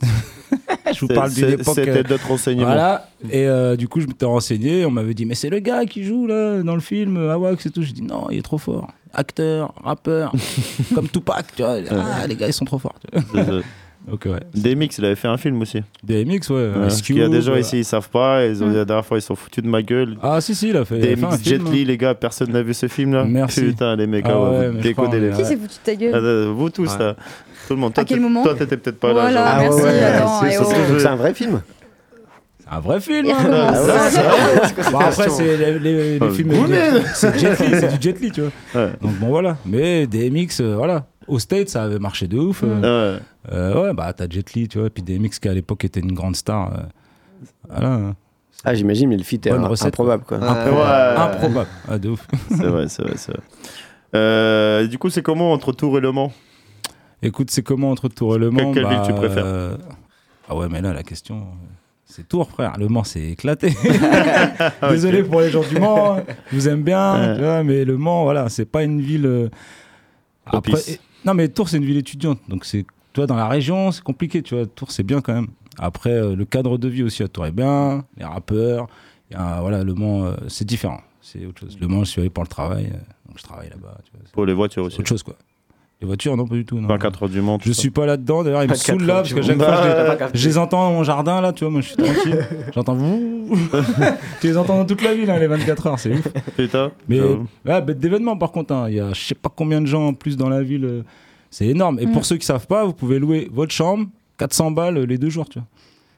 je 0.95 1.01
vous 1.01 1.09
parle 1.09 1.33
d'une 1.33 1.51
époque. 1.51 1.75
C'était 1.75 1.99
euh, 1.99 2.03
d'autres 2.03 2.29
renseignements. 2.29 2.67
Voilà. 2.67 3.09
Et 3.29 3.47
euh, 3.47 3.77
du 3.77 3.89
coup, 3.89 4.01
je 4.01 4.07
m'étais 4.07 4.25
renseigné. 4.25 4.87
On 4.87 4.91
m'avait 4.91 5.15
dit, 5.15 5.27
mais 5.27 5.35
c'est 5.35 5.51
le 5.51 5.59
gars 5.59 5.85
qui 5.85 6.05
joue 6.05 6.27
là 6.27 6.63
dans 6.63 6.75
le 6.75 6.81
film 6.81 7.17
Awax 7.17 7.67
et 7.67 7.71
tout. 7.71 7.83
J'ai 7.83 7.93
dit, 7.93 8.03
non, 8.03 8.29
il 8.31 8.39
est 8.39 8.43
trop 8.43 8.59
fort. 8.59 8.89
Acteur, 9.13 9.75
rappeur, 9.83 10.33
comme 10.95 11.09
Tupac. 11.09 11.47
Tu 11.57 11.63
vois. 11.63 11.79
Ah, 11.91 12.27
les 12.27 12.37
gars, 12.37 12.47
ils 12.47 12.53
sont 12.53 12.65
trop 12.65 12.79
forts. 12.79 12.99
Donc, 14.07 14.27
ouais. 14.27 14.41
DMX, 14.55 14.99
il 14.99 15.05
avait 15.07 15.15
fait 15.15 15.29
un 15.29 15.39
film 15.39 15.61
aussi. 15.63 15.81
DMX, 16.03 16.51
ouais. 16.51 16.57
Ouais, 16.57 16.69
Ice 16.69 16.75
parce 16.81 17.03
qu'il 17.03 17.17
y 17.19 17.23
a 17.23 17.29
des 17.29 17.41
gens 17.41 17.53
euh, 17.53 17.61
ici, 17.61 17.79
ils 17.79 17.85
savent 17.85 18.11
pas. 18.11 18.45
Ils 18.45 18.63
ont, 18.63 18.67
Mm. 18.69 18.75
La 18.75 18.85
dernière 18.85 19.07
fois, 19.07 19.17
ils 19.19 19.23
sont 19.23 19.35
foutus 19.35 19.65
de 19.65 19.69
ma 19.69 19.83
gueule. 19.83 20.17
Ah, 20.23 20.41
si, 20.43 20.55
si, 20.55 20.69
il 20.69 20.77
a 20.77 20.85
fait, 20.85 20.99
il 20.99 21.05
a 21.05 21.17
fait 21.17 21.25
un 21.25 21.29
DMX, 21.31 21.43
Jet 21.45 21.57
film. 21.59 21.73
Li, 21.73 21.85
les 21.87 21.97
gars, 21.97 22.15
personne 22.15 22.51
n'a 22.53 22.63
vu 22.63 22.75
ce 22.75 22.87
film 22.89 23.15
là 23.15 23.25
Merci. 23.25 23.63
Putain, 23.63 23.97
les 23.97 24.07
mecs, 24.07 24.27
Ah 24.29 24.33
ah 24.35 24.51
ouais, 24.51 24.69
vous 24.71 24.79
décodez 24.79 25.31
Qui 25.37 25.45
s'est 25.45 25.57
foutu 25.57 25.75
de 25.75 25.85
ta 25.85 25.93
Ah, 25.93 25.95
gueule 25.95 26.15
euh, 26.15 26.53
Vous 26.55 26.69
tous, 26.71 26.93
Ouais. 26.93 26.99
là. 26.99 27.17
Tout 27.67 27.75
le 27.75 27.81
monde. 27.81 27.95
Toi, 27.95 28.03
À 28.03 28.05
quel 28.05 28.21
moment 28.21 28.43
Toi, 28.43 28.55
t'étais 28.55 28.77
peut-être 28.77 29.01
pas 29.01 29.09
là. 29.15 29.23
Voilà, 29.23 29.33
genre. 29.47 29.59
merci, 29.63 29.83
ouais, 29.85 30.03
attends, 30.03 30.41
c'est- 30.43 30.59
oh. 31.05 31.09
un 31.09 31.17
vrai 31.17 31.33
film. 31.33 31.63
C'est 32.59 32.69
un 32.71 32.81
vrai 32.81 33.01
film. 33.01 33.27
Hein. 33.31 33.35
Ah 33.37 33.51
ouais, 33.51 34.11
c'est 34.11 34.21
vrai. 34.23 34.91
Bon, 34.93 34.99
après, 34.99 35.29
c'est 35.29 35.57
les, 35.57 35.79
les- 35.79 36.19
les 36.19 36.19
Ah, 36.21 36.31
films. 36.31 36.53
C'est 37.15 37.39
Jet 37.39 37.59
Li, 37.61 37.67
c'est 37.79 37.99
du 37.99 38.03
Jet 38.03 38.21
Li, 38.21 38.31
tu 38.33 38.41
vois. 38.43 38.51
Ouais. 38.83 38.91
Donc 39.03 39.13
bon, 39.19 39.29
voilà. 39.29 39.57
Mais 39.67 40.07
DMX, 40.07 40.61
euh, 40.61 40.75
voilà. 40.77 41.07
Au 41.29 41.39
State, 41.39 41.69
ça 41.69 41.85
avait 41.85 41.99
marché 41.99 42.27
de 42.27 42.39
ouf. 42.39 42.63
euh. 42.65 43.15
Ouais. 43.17 43.21
Euh, 43.53 43.83
ouais, 43.83 43.95
bah 43.95 44.13
t'as 44.13 44.29
Jet 44.29 44.53
Li, 44.55 44.69
tu 44.69 44.79
vois. 44.79 44.91
Puis 44.91 45.03
DMX 45.03 45.39
qui 45.41 45.49
à 45.49 45.55
l'époque 45.55 45.85
était 45.85 46.01
une 46.01 46.13
grande 46.13 46.37
star. 46.37 46.73
euh, 46.73 46.83
voilà. 47.69 48.15
Ah, 48.65 48.75
j'imagine, 48.75 49.09
mais 49.11 49.17
le 49.17 49.23
feat 49.25 49.47
est 49.47 49.51
un- 49.51 49.67
recette, 49.67 49.89
improbable, 49.89 50.25
quoi. 50.25 50.39
Ouais. 50.39 51.17
Improbable. 51.17 51.69
Ah, 51.89 51.99
de 51.99 52.09
ouf. 52.11 52.27
C'est 52.51 52.65
vrai, 52.67 52.89
c'est 52.89 53.03
vrai, 53.03 53.13
c'est 53.17 53.33
vrai. 53.33 53.43
Euh, 54.15 54.87
du 54.87 54.97
coup, 54.99 55.11
c'est 55.11 55.23
comment 55.23 55.53
entre 55.53 55.73
Tours 55.73 55.99
et 55.99 56.01
Le 56.01 56.13
Mans? 56.13 56.33
Écoute, 57.23 57.51
c'est 57.51 57.63
comment 57.63 57.91
entre 57.91 58.09
Tours 58.09 58.37
et 58.37 58.39
Le 58.39 58.51
Mans? 58.51 58.73
Quelle 58.73 58.87
ville 58.87 59.01
tu 59.07 59.13
préfères? 59.13 59.45
euh, 59.47 59.77
Ah 60.49 60.57
ouais, 60.57 60.69
mais 60.71 60.81
là, 60.81 60.93
la 60.93 61.03
question. 61.03 61.47
C'est 62.07 62.29
Tours, 62.29 62.49
frère. 62.51 62.75
Le 62.79 62.87
Mans, 62.89 63.03
c'est 63.05 63.23
éclaté. 63.31 63.75
Désolé 64.89 65.23
pour 65.25 65.41
les 65.41 65.51
gens 65.51 65.63
du 65.69 65.79
Mans. 65.79 66.17
hein. 66.19 66.23
Je 66.51 66.57
vous 66.57 66.69
aime 66.69 66.83
bien. 66.83 67.21
Ouais. 67.31 67.35
tu 67.37 67.43
vois, 67.43 67.63
mais 67.65 67.85
le 67.85 67.97
Mans, 67.99 68.25
voilà, 68.25 68.49
c'est 68.49 68.67
pas 68.67 68.83
une 68.85 69.01
ville. 69.01 69.27
euh, 69.27 69.49
Après, 70.47 70.73
et- 70.89 71.01
non, 71.25 71.35
mais 71.35 71.49
Tours, 71.49 71.69
c'est 71.69 71.77
une 71.79 71.85
ville 71.85 71.97
étudiante. 71.99 72.39
Donc, 72.49 72.65
c'est, 72.65 72.85
toi, 73.13 73.27
dans 73.27 73.37
la 73.37 73.49
région, 73.49 73.91
c'est 73.93 74.03
compliqué. 74.03 74.43
Tu 74.43 74.55
vois, 74.55 74.67
Tours, 74.67 74.91
c'est 74.91 75.03
bien 75.03 75.21
quand 75.21 75.35
même. 75.35 75.49
Après, 75.79 76.11
euh, 76.11 76.37
le 76.37 76.45
cadre 76.45 76.79
de 76.79 76.89
vie 76.89 77.03
aussi 77.03 77.23
à 77.23 77.29
Tours 77.29 77.47
est 77.47 77.53
bien. 77.53 78.05
Les 78.17 78.25
rappeurs. 78.25 78.89
y 79.31 79.35
a, 79.35 79.61
voilà, 79.61 79.83
le 79.83 79.95
Mans, 79.95 80.25
euh, 80.27 80.35
c'est 80.49 80.65
différent. 80.67 81.01
C'est 81.21 81.47
autre 81.47 81.61
chose. 81.63 81.79
Le 81.81 81.89
Mans, 81.89 82.05
je 82.05 82.11
suis 82.11 82.21
allé 82.21 82.31
pour 82.31 82.45
le 82.45 82.49
travail. 82.49 82.87
euh, 82.87 82.99
donc, 83.29 83.39
je 83.39 83.43
travaille 83.43 83.69
là-bas. 83.71 83.99
tu 84.05 84.11
vois, 84.13 84.21
c'est- 84.25 84.33
Pour 84.33 84.47
les 84.47 84.53
voitures 84.55 84.83
c'est 84.85 84.87
aussi. 84.89 85.01
autre 85.01 85.09
chose, 85.09 85.23
quoi. 85.23 85.35
Les 86.05 86.09
voitures, 86.09 86.37
non, 86.37 86.47
pas 86.47 86.55
du 86.55 86.67
tout. 86.67 86.79
Non. 86.79 86.87
24 86.89 87.23
heures 87.23 87.29
du 87.31 87.41
tout 87.41 87.59
Je 87.65 87.73
ça. 87.73 87.81
suis 87.81 87.89
pas 87.91 88.05
là-dedans. 88.05 88.45
D'ailleurs, 88.45 88.63
ils 88.63 88.69
me 88.69 88.75
24 88.75 88.87
saoulent 88.87 89.07
là 89.07 89.15
parce 89.15 89.33
que 89.33 89.41
chaque 89.41 89.57
fois, 89.57 90.29
je 90.35 90.47
les- 90.47 90.53
je 90.53 90.59
entends 90.59 90.89
dans 90.91 90.93
mon 90.93 91.03
jardin 91.03 91.41
là, 91.41 91.53
tu 91.55 91.65
vois, 91.65 91.71
moi 91.71 91.81
je 91.81 91.87
suis 91.87 91.97
tranquille. 91.97 92.47
J'entends 92.75 92.95
vous. 92.95 93.49
tu 94.41 94.47
les 94.49 94.57
entends 94.59 94.77
dans 94.77 94.85
toute 94.85 95.01
la 95.03 95.15
ville, 95.15 95.31
hein, 95.31 95.39
les 95.39 95.47
24 95.47 95.87
heures, 95.87 95.99
c'est 95.99 96.13
ouf. 96.13 96.29
Putain. 96.57 96.93
Mais 97.09 97.21
ouais, 97.21 97.81
bête 97.81 97.99
d'événement 97.99 98.37
par 98.37 98.53
contre, 98.53 98.75
hein. 98.75 98.87
il 98.91 98.97
y 98.97 99.01
a 99.01 99.13
je 99.15 99.21
sais 99.21 99.35
pas 99.35 99.51
combien 99.55 99.81
de 99.81 99.87
gens 99.87 100.09
en 100.09 100.13
plus 100.15 100.37
dans 100.37 100.49
la 100.51 100.63
ville. 100.63 100.85
euh, 100.85 101.03
C'est 101.51 101.67
énorme. 101.69 101.99
Et 102.01 102.07
Mm. 102.07 102.13
pour 102.13 102.25
ceux 102.27 102.37
qui 102.37 102.45
savent 102.45 102.67
pas, 102.67 102.85
vous 102.85 102.93
pouvez 102.93 103.19
louer 103.19 103.49
votre 103.51 103.73
chambre 103.73 104.07
400 104.37 104.73
balles 104.73 104.99
euh, 104.99 105.07
les 105.07 105.17
deux 105.17 105.31
jours, 105.31 105.49
tu 105.49 105.59
vois. 105.59 105.69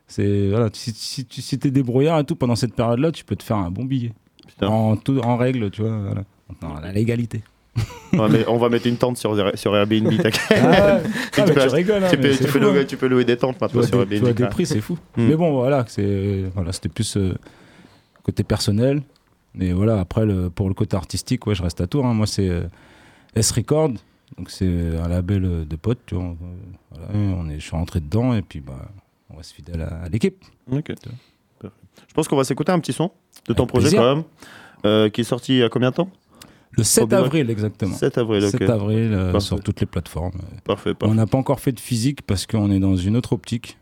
C'est 0.09 0.49
voilà, 0.49 0.69
si, 0.73 0.93
si, 0.93 1.25
tu 1.27 1.41
si 1.43 1.59
t'es 1.59 1.71
débrouillard 1.71 2.19
et 2.21 2.25
tout 2.25 2.35
pendant 2.37 2.57
cette 2.57 2.75
période-là, 2.75 3.13
tu 3.13 3.25
peux 3.25 3.37
te 3.37 3.43
faire 3.43 3.57
un 3.59 3.71
bon 3.71 3.85
billet. 3.85 4.13
Putain. 4.49 4.67
En, 4.69 4.97
tout, 4.97 5.19
en 5.21 5.37
règle, 5.37 5.71
tu 5.71 5.83
vois. 5.83 5.97
Voilà. 5.99 6.23
Dans 6.61 6.81
la 6.81 6.93
légalité. 6.93 7.43
On 8.49 8.57
va 8.59 8.69
mettre 8.69 8.87
une 8.87 8.97
tente 8.97 9.17
sur, 9.19 9.37
sur 9.59 9.77
Airbnb. 9.77 10.13
Ah. 10.51 11.01
Tu 11.33 11.41
Ah, 11.41 11.45
peux 11.45 11.53
tu 11.53 11.69
rigoles, 11.69 12.05
hein, 12.05 12.09
peux, 12.11 12.31
tu, 12.31 12.45
peux 12.45 12.59
hein. 12.59 12.63
louer, 12.63 12.87
tu 12.87 12.97
peux 12.97 13.07
louer 13.09 13.25
des 13.25 13.37
tentes 13.37 13.61
maintenant 13.61 13.83
sur 13.83 14.07
des, 14.07 14.17
tu 14.17 14.21
vois 14.21 14.29
Airbnb. 14.31 14.37
des 14.37 14.43
quoi. 14.45 14.51
prix, 14.51 14.67
c'est 14.67 14.81
fou. 14.81 14.99
Mm. 15.17 15.27
Mais 15.29 15.37
bon, 15.37 15.53
voilà, 15.53 15.85
c'était 15.89 16.89
plus 16.89 17.17
euh, 17.17 17.35
côté 18.23 18.43
personnel. 18.45 19.03
Mais 19.55 19.73
voilà, 19.73 20.01
après, 20.01 20.25
le, 20.27 20.51
pour 20.51 20.69
le 20.69 20.75
côté 20.75 20.97
artistique, 20.97 21.47
ouais, 21.47 21.55
je 21.55 21.63
reste 21.63 21.81
à 21.81 21.87
Tours. 21.87 22.05
hein. 22.07 22.15
Moi, 22.15 22.27
c'est 22.27 22.49
euh, 22.49 22.63
S 23.35 23.51
Record, 23.53 23.91
donc 24.39 24.51
c'est 24.51 24.67
un 25.03 25.09
label 25.09 25.45
euh, 25.45 25.65
de 25.65 25.77
potes. 25.77 26.01
Tu 26.07 26.15
vois, 26.15 26.25
euh, 26.25 26.35
voilà, 26.91 27.09
on 27.39 27.49
est, 27.49 27.55
je 27.59 27.61
suis 27.65 27.77
rentré 27.77 28.01
dedans 28.01 28.35
et 28.35 28.43
puis 28.43 28.61
bah, 28.61 28.89
on 29.31 29.37
reste 29.37 29.53
fidèle 29.53 29.81
à, 29.83 30.05
à 30.05 30.09
l'équipe. 30.09 30.43
Ok. 30.71 30.93
Je 31.63 32.13
pense 32.15 32.29
qu'on 32.29 32.37
va 32.37 32.45
s'écouter 32.45 32.73
un 32.73 32.79
petit 32.81 32.93
son 32.93 33.11
de 33.49 33.55
ton 33.55 33.63
Avec 33.65 33.69
projet 33.71 33.85
plaisir. 33.89 34.01
quand 34.01 34.15
même. 34.17 34.25
euh, 34.85 35.09
qui 35.09 35.23
est 35.23 35.25
sorti 35.25 35.55
il 35.55 35.59
y 35.59 35.63
a 35.63 35.69
combien 35.71 35.91
de 35.91 35.97
temps? 35.97 36.11
Le 36.77 36.85
7 36.85 37.05
Bivouac. 37.09 37.25
avril, 37.27 37.51
exactement. 37.51 37.95
7 37.95 38.19
avril, 38.19 38.45
ok. 38.45 38.51
7 38.51 38.63
avril 38.71 39.13
euh, 39.13 39.41
sur 39.41 39.61
toutes 39.63 39.81
les 39.81 39.87
plateformes. 39.87 40.41
Parfait, 40.65 40.91
On 40.91 40.95
parfait. 40.95 41.15
n'a 41.15 41.27
pas 41.27 41.39
encore 41.39 41.61
fait 41.61 41.73
de 41.73 41.81
physique 41.81 42.23
parce 42.23 42.47
qu'on 42.47 42.71
est 42.71 42.79
dans 42.81 42.97
une 42.97 43.17
autre 43.17 43.33
optique. 43.33 43.79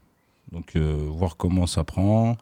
Donc, 0.53 0.76
euh, 0.76 0.95
voir 1.11 1.36
comment 1.36 1.66
ça 1.66 1.82
prend, 1.82 2.36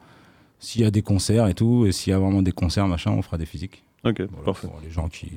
s'il 0.58 0.82
y 0.82 0.84
a 0.84 0.90
des 0.90 1.00
concerts 1.02 1.46
et 1.48 1.54
tout, 1.54 1.86
et 1.86 1.92
s'il 1.92 2.10
y 2.10 2.14
a 2.14 2.18
vraiment 2.18 2.42
des 2.42 2.52
concerts, 2.52 2.86
machin, 2.86 3.10
on 3.12 3.22
fera 3.22 3.38
des 3.38 3.46
physiques. 3.46 3.82
Ok, 4.04 4.16
Voilà, 4.30 4.44
parfait. 4.44 4.66
pour 4.68 4.78
les 4.84 4.90
gens 4.90 5.08
qui, 5.08 5.32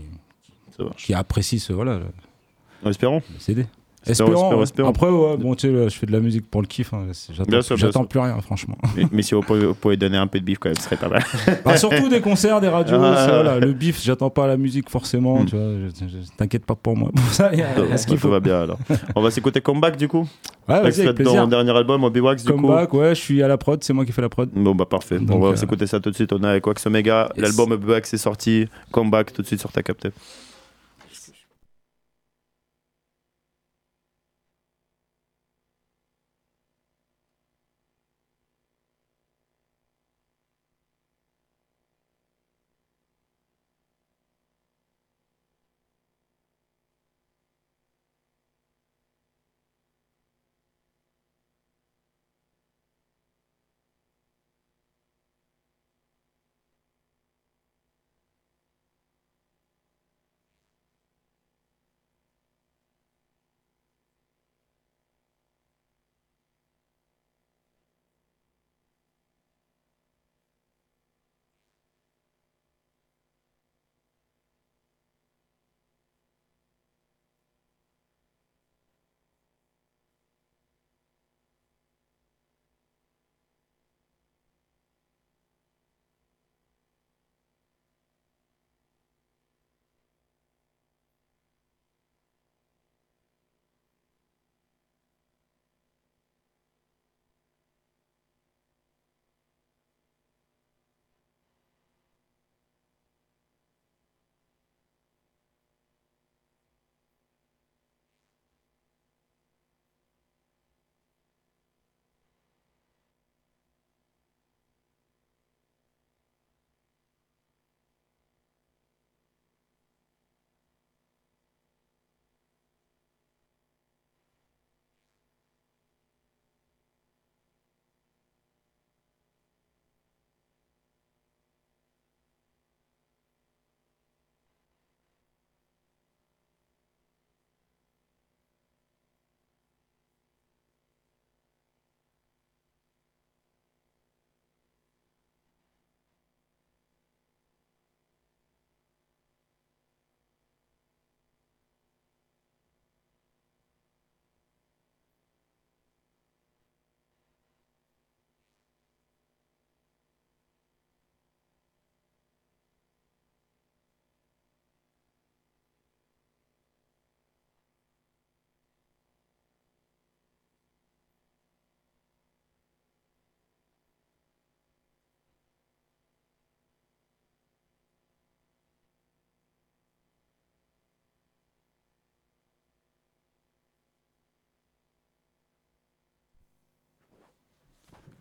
qui 0.98 1.14
apprécient 1.14 1.60
ce, 1.60 1.72
voilà, 1.72 2.00
le, 2.00 2.90
Espérons. 2.90 3.22
le 3.34 3.40
CD. 3.40 3.66
Espérons, 4.08 4.30
Espérons, 4.32 4.34
espérons, 4.34 4.58
ouais. 4.58 4.64
espérons. 4.64 4.90
Après, 4.90 5.10
ouais, 5.10 5.38
bon, 5.38 5.56
tu 5.56 5.68
sais, 5.68 5.90
je 5.90 5.98
fais 5.98 6.06
de 6.06 6.12
la 6.12 6.20
musique 6.20 6.50
pour 6.50 6.62
le 6.62 6.68
kiff. 6.68 6.94
hein, 6.94 7.08
J'attends 7.76 8.06
plus 8.06 8.20
rien, 8.20 8.40
franchement. 8.42 8.78
Mais, 8.96 9.04
mais 9.12 9.22
si 9.22 9.34
vous 9.34 9.42
pouvez, 9.42 9.66
vous 9.66 9.74
pouvez 9.74 9.98
donner 9.98 10.18
un 10.18 10.28
peu 10.28 10.40
de 10.40 10.46
bif 10.46 10.60
quand 10.60 10.70
même, 10.70 10.78
ce 10.78 10.84
serait 10.84 10.98
pas 10.98 11.10
mal. 11.10 11.24
Bah, 11.66 11.78
surtout 11.78 12.08
des 12.10 12.22
concerts, 12.22 12.62
des 12.62 12.68
radios. 12.70 12.98
Ah. 13.02 13.26
voilà, 13.28 13.60
le 13.60 13.74
bif, 13.74 14.02
j'attends 14.04 14.30
pas 14.30 14.46
la 14.48 14.58
musique 14.58 14.90
forcément. 14.90 15.40
Mm. 15.42 15.46
Tu 15.46 15.56
vois, 15.56 15.66
t'inquiète 16.38 16.66
pas 16.66 16.76
pour 16.76 16.96
moi. 16.96 17.10
Pour 17.16 17.26
ça, 17.34 17.54
y 17.56 17.62
a, 17.62 17.68
il 17.78 17.90
y 17.90 17.92
a 17.94 17.98
ce 17.98 18.06
qu'il 18.06 18.18
Ça 18.18 18.22
faut. 18.22 18.30
va 18.30 18.40
bien 18.40 18.62
alors. 18.62 18.78
On 19.16 19.22
va 19.22 19.32
s'écouter 19.32 19.62
Comeback 19.62 19.98
du 19.98 20.08
coup. 20.08 20.28
Ouais, 20.68 20.82
vas-y, 20.82 21.02
avec 21.02 21.16
plaisir. 21.16 21.48
dernier 21.48 21.72
album, 21.78 22.04
Obi-Wax 22.04 22.44
du 22.44 22.52
coup. 22.52 22.58
Comeback, 22.62 22.94
ouais, 22.94 23.10
je 23.16 23.22
suis 23.22 23.42
à 23.44 23.48
la 23.48 23.58
prod, 23.58 23.84
c'est 23.84 23.94
moi 23.94 24.06
qui 24.06 24.12
fais 24.12 24.22
la 24.22 24.30
prod. 24.30 24.50
Bon 24.54 24.74
bah 24.74 24.86
parfait, 24.86 25.20
Donc, 25.20 25.38
on 25.38 25.40
va 25.40 25.50
euh, 25.50 25.56
s'écouter 25.56 25.86
ça 25.88 26.00
tout 26.00 26.10
de 26.10 26.16
suite, 26.16 26.34
on 26.34 26.44
est 26.44 26.48
avec 26.48 26.66
Wax 26.66 26.86
Omega, 26.88 27.30
l'album 27.38 27.72
Obi-Wax 27.72 28.14
est 28.14 28.18
sorti, 28.18 28.68
Comeback 28.92 29.32
tout 29.34 29.42
de 29.44 29.48
suite 29.48 29.60
sur 29.60 29.72
ta 29.72 29.84
capté. 29.84 30.10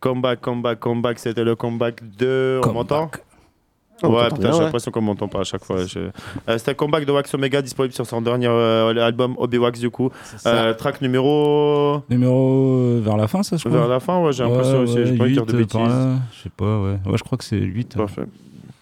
Comeback, 0.05 0.41
comeback, 0.43 0.81
comeback, 0.81 1.19
c'était 1.19 1.45
le 1.45 1.57
comeback 1.57 2.01
de... 2.19 2.61
On 2.63 2.73
m'entend 2.75 3.11
On 4.03 4.13
Ouais, 4.13 4.29
putain, 4.29 4.53
j'ai 4.53 4.59
ouais. 4.59 4.65
l'impression 4.65 4.91
qu'on 4.91 5.01
m'entend 5.01 5.29
pas 5.29 5.41
à 5.41 5.45
chaque 5.45 5.65
fois. 5.65 5.87
Je- 5.87 5.99
Euh, 6.47 6.59
c'était 6.59 6.75
comeback 6.75 7.07
de 7.07 7.13
Wax 7.13 7.33
Omega 7.33 7.63
disponible 7.63 7.95
sur 7.95 8.05
son 8.05 8.21
dernier 8.21 8.49
euh, 8.49 8.95
album 9.07 9.35
Obi-Wax 9.39 9.81
du 9.81 9.89
coup. 9.89 10.11
Euh, 10.45 10.75
track 10.75 11.01
numéro... 11.01 12.03
Numéro 12.11 12.77
euh, 12.81 13.01
vers 13.03 13.17
la 13.17 13.29
fin, 13.29 13.43
ça, 13.43 13.57
je 13.57 13.65
crois. 13.67 13.79
Vers 13.81 13.89
la 13.89 13.99
fin, 13.99 14.21
ouais, 14.23 14.35
j'ai 14.35 14.43
l'impression 14.45 14.81
aussi, 14.81 15.07
j'ai 15.07 15.17
pas 15.17 15.25
envie 15.25 15.31
de 15.37 15.41
dire 15.41 15.47
de 15.47 15.57
8, 15.57 15.73
par 15.73 15.83
bêtises. 15.87 16.19
je 16.33 16.43
sais 16.43 16.51
pas, 16.55 16.81
ouais. 16.83 16.99
Ouais, 17.07 17.17
je 17.17 17.23
crois 17.25 17.39
que 17.39 17.45
c'est 17.45 17.57
8. 17.57 17.97
Parfait. 17.97 18.25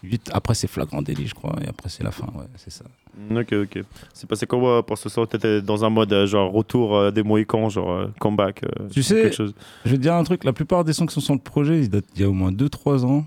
8. 0.02 0.30
Après, 0.34 0.54
c'est 0.54 0.66
Flagrant 0.66 1.00
Délit, 1.02 1.26
je 1.28 1.34
crois. 1.34 1.54
Et 1.64 1.68
après, 1.68 1.88
c'est 1.88 2.02
la 2.02 2.10
fin, 2.10 2.26
ouais, 2.34 2.46
c'est 2.56 2.70
ça. 2.72 2.84
Ok, 3.30 3.52
ok. 3.52 3.84
C'est 4.14 4.28
passé 4.28 4.46
comment 4.46 4.82
pour 4.82 4.98
ce 4.98 5.08
soir 5.08 5.28
T'étais 5.28 5.60
dans 5.62 5.84
un 5.84 5.90
mode 5.90 6.12
euh, 6.12 6.26
genre 6.26 6.50
retour 6.52 6.96
euh, 6.96 7.10
des 7.10 7.22
Mohicans, 7.22 7.68
genre 7.68 7.90
euh, 7.92 8.06
comeback 8.18 8.64
euh, 8.64 8.88
Tu 8.90 9.02
sais- 9.02 9.22
quelque 9.22 9.36
chose. 9.36 9.54
Je 9.84 9.90
vais 9.90 9.96
te 9.98 10.02
dire 10.02 10.14
un 10.14 10.24
truc, 10.24 10.44
la 10.44 10.52
plupart 10.52 10.84
des 10.84 10.92
sons 10.92 11.06
qui 11.06 11.14
sont 11.14 11.20
sur 11.20 11.34
le 11.34 11.40
projet, 11.40 11.80
ils 11.80 11.90
datent 11.90 12.06
d'il 12.14 12.22
y 12.22 12.24
a 12.24 12.28
au 12.28 12.32
moins 12.32 12.50
2-3 12.50 13.04
ans. 13.04 13.24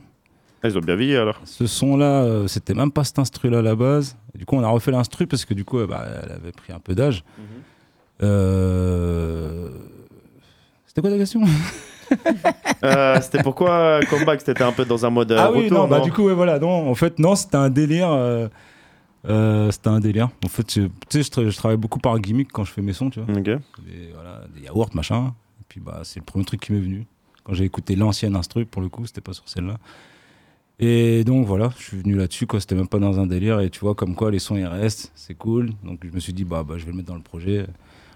Ah, 0.63 0.67
Ils 0.69 0.77
ont 0.77 0.81
bien 0.81 0.95
vieilli 0.95 1.15
alors. 1.15 1.39
Ce 1.45 1.67
son-là, 1.67 2.23
euh, 2.23 2.47
c'était 2.47 2.73
même 2.73 2.91
pas 2.91 3.03
cet 3.03 3.19
instru-là 3.19 3.59
à 3.59 3.61
la 3.61 3.75
base. 3.75 4.17
Du 4.33 4.45
coup, 4.45 4.55
on 4.55 4.63
a 4.63 4.67
refait 4.69 4.91
l'instru 4.91 5.27
parce 5.27 5.45
que 5.45 5.53
du 5.53 5.63
coup, 5.63 5.77
euh, 5.79 5.85
bah, 5.87 6.03
elle 6.23 6.31
avait 6.31 6.51
pris 6.51 6.73
un 6.73 6.79
peu 6.79 6.95
d'âge. 6.95 7.23
Euh, 8.23 9.69
C'était 10.87 11.01
quoi 11.01 11.09
ta 11.11 11.17
question? 11.17 11.41
Euh, 12.83 13.19
c'était 13.21 13.41
pourquoi 13.41 13.99
comeback 14.09 14.41
C'était 14.41 14.63
un 14.63 14.71
peu 14.71 14.85
dans 14.85 15.05
un 15.05 15.09
mode 15.09 15.31
euh, 15.31 15.37
Ah 15.39 15.51
oui, 15.51 15.63
retour, 15.65 15.79
non, 15.79 15.87
bah 15.87 15.99
du 16.01 16.11
coup, 16.11 16.23
ouais, 16.23 16.33
voilà, 16.33 16.59
non, 16.59 16.89
en 16.89 16.95
fait, 16.95 17.17
non, 17.19 17.35
c'était 17.35 17.55
un 17.57 17.69
délire. 17.69 18.11
euh, 18.11 18.47
euh, 19.27 19.71
c'était 19.71 19.87
un 19.89 19.99
délire. 19.99 20.29
En 20.45 20.49
fait, 20.49 20.63
tu 20.63 20.89
sais, 21.09 21.23
je, 21.23 21.29
tra- 21.31 21.49
je 21.49 21.57
travaille 21.57 21.77
beaucoup 21.77 21.99
par 21.99 22.19
gimmick 22.19 22.51
quand 22.51 22.63
je 22.63 22.71
fais 22.71 22.81
mes 22.83 22.93
sons, 22.93 23.09
tu 23.09 23.19
vois. 23.21 23.33
Voilà, 24.13 24.41
des 24.55 24.61
yaourts, 24.65 24.89
machin. 24.93 25.33
Et 25.59 25.63
puis, 25.67 25.79
bah, 25.79 26.01
c'est 26.03 26.19
le 26.19 26.25
premier 26.25 26.45
truc 26.45 26.61
qui 26.61 26.73
m'est 26.73 26.79
venu. 26.79 27.05
Quand 27.43 27.53
j'ai 27.53 27.63
écouté 27.63 27.95
l'ancienne 27.95 28.35
instru, 28.35 28.65
pour 28.65 28.81
le 28.81 28.89
coup, 28.89 29.05
c'était 29.07 29.21
pas 29.21 29.33
sur 29.33 29.47
celle-là. 29.49 29.77
Et 30.77 31.23
donc, 31.23 31.45
voilà, 31.47 31.69
je 31.77 31.83
suis 31.83 31.97
venu 31.97 32.15
là-dessus, 32.15 32.45
quoi. 32.47 32.59
C'était 32.59 32.75
même 32.75 32.87
pas 32.87 32.99
dans 32.99 33.19
un 33.19 33.25
délire. 33.27 33.61
Et 33.61 33.69
tu 33.69 33.79
vois, 33.79 33.95
comme 33.95 34.13
quoi, 34.13 34.29
les 34.29 34.39
sons, 34.39 34.57
ils 34.57 34.65
restent. 34.65 35.11
C'est 35.15 35.35
cool. 35.35 35.71
Donc, 35.83 36.01
je 36.03 36.13
me 36.13 36.19
suis 36.19 36.33
dit, 36.33 36.43
bah, 36.43 36.63
bah, 36.67 36.75
je 36.77 36.85
vais 36.85 36.91
le 36.91 36.97
mettre 36.97 37.07
dans 37.09 37.15
le 37.15 37.21
projet. 37.21 37.65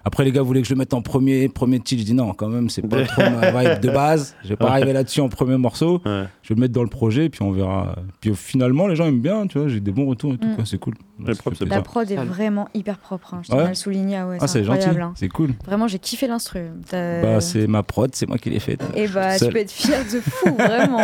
Après, 0.06 0.24
les 0.24 0.32
gars 0.32 0.42
voulaient 0.42 0.62
que 0.62 0.68
je 0.68 0.74
le 0.74 0.78
mette 0.80 0.94
en 0.94 1.02
premier, 1.02 1.50
premier 1.50 1.80
titre. 1.80 2.02
Je 2.02 2.06
dis 2.06 2.14
non, 2.14 2.34
quand 2.34 2.48
même, 2.48 2.70
c'est 2.70 2.82
pas 2.82 3.04
trop 3.06 3.22
ma 3.22 3.52
vibe 3.52 3.80
de 3.82 3.90
base. 3.90 4.36
Je 4.44 4.50
vais 4.50 4.56
pas 4.56 4.70
arriver 4.70 4.94
là-dessus 4.94 5.22
en 5.22 5.30
premier 5.30 5.58
morceau. 5.58 6.02
Ouais. 6.06 6.24
Je 6.42 6.50
vais 6.50 6.56
le 6.56 6.62
mettre 6.62 6.74
dans 6.74 6.84
le 6.84 6.90
projet, 6.90 7.30
puis 7.30 7.42
on 7.42 7.52
verra. 7.52 7.96
Puis 8.22 8.34
finalement, 8.36 8.88
les 8.88 8.96
gens 8.96 9.06
aiment 9.08 9.20
bien, 9.22 9.46
tu 9.48 9.60
vois. 9.60 9.68
J'ai 9.68 9.80
des 9.80 9.92
bons 9.92 10.06
retours 10.08 10.34
et 10.34 10.38
tout, 10.38 10.48
Mm. 10.48 10.56
quoi. 10.56 10.66
C'est 10.66 10.78
cool. 10.80 10.96
Propre, 11.40 11.66
La 11.66 11.82
prod 11.82 12.10
est 12.10 12.16
vraiment 12.16 12.70
hyper 12.74 12.98
propre. 12.98 13.34
hein. 13.34 13.42
Je 13.44 13.50
tiens 13.50 13.66
à 13.66 13.68
le 13.70 13.74
souligner. 13.76 14.16
ah 14.18 14.28
ouais, 14.28 14.38
Ah, 14.40 14.48
c'est 14.48 14.64
gentil. 14.64 14.88
hein. 14.88 15.12
C'est 15.16 15.28
cool. 15.28 15.52
Vraiment, 15.66 15.88
j'ai 15.88 16.00
kiffé 16.00 16.28
l'instru. 16.28 16.62
Bah, 16.92 17.42
c'est 17.42 17.68
ma 17.68 17.84
prod, 17.84 18.10
c'est 18.16 18.28
moi 18.28 18.38
qui 18.38 18.50
l'ai 18.50 18.60
faite. 18.60 18.82
Et 18.96 19.08
bah, 19.08 19.38
Seul. 19.38 19.50
tu 19.50 19.54
peux 19.54 19.60
être 19.60 19.72
fier 19.72 20.04
de 20.06 20.20
fou, 20.22 20.54
vraiment. 20.58 21.02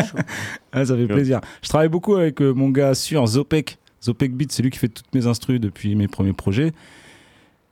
Ah, 0.71 0.85
ça 0.85 0.95
fait 0.95 1.07
plaisir. 1.07 1.41
Je 1.61 1.67
travaille 1.69 1.89
beaucoup 1.89 2.15
avec 2.15 2.41
euh, 2.41 2.53
mon 2.53 2.69
gars 2.69 2.93
sur 2.95 3.25
Zopek. 3.27 3.77
Zopek 4.03 4.33
Beat, 4.35 4.51
c'est 4.51 4.63
lui 4.63 4.69
qui 4.69 4.77
fait 4.79 4.87
toutes 4.87 5.13
mes 5.13 5.27
instrus 5.27 5.59
depuis 5.59 5.95
mes 5.95 6.07
premiers 6.07 6.33
projets. 6.33 6.71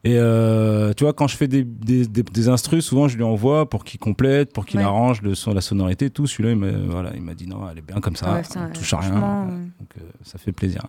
Et 0.05 0.17
euh, 0.17 0.91
tu 0.93 1.05
vois, 1.05 1.13
quand 1.13 1.27
je 1.27 1.37
fais 1.37 1.47
des, 1.47 1.63
des, 1.63 2.05
des, 2.05 2.23
des 2.23 2.49
instrus, 2.49 2.83
souvent 2.85 3.07
je 3.07 3.15
lui 3.15 3.23
envoie 3.23 3.69
pour 3.69 3.85
qu'il 3.85 3.99
complète, 4.01 4.51
pour 4.51 4.65
qu'il 4.65 4.79
Ouais. 4.79 4.85
arrange 4.85 5.21
le 5.21 5.33
son, 5.33 5.53
la 5.53 5.61
sonorité, 5.61 6.09
tout. 6.09 6.27
Celui-là, 6.27 6.49
il 6.51 6.57
m'a 6.57 6.71
voilà, 6.89 7.11
il 7.15 7.21
m'a 7.21 7.33
dit 7.33 7.47
non, 7.47 7.59
elle 7.71 7.77
est 7.77 7.81
bien 7.81 8.01
comme 8.01 8.15
ça, 8.17 8.33
Ouais, 8.33 8.43
ça, 8.43 8.59
on 8.59 8.65
ouais, 8.65 8.73
touche 8.73 8.93
à 8.93 8.97
rien. 8.99 9.11
Donc 9.11 9.89
euh, 9.97 10.01
ça 10.23 10.37
fait 10.37 10.51
plaisir. 10.51 10.85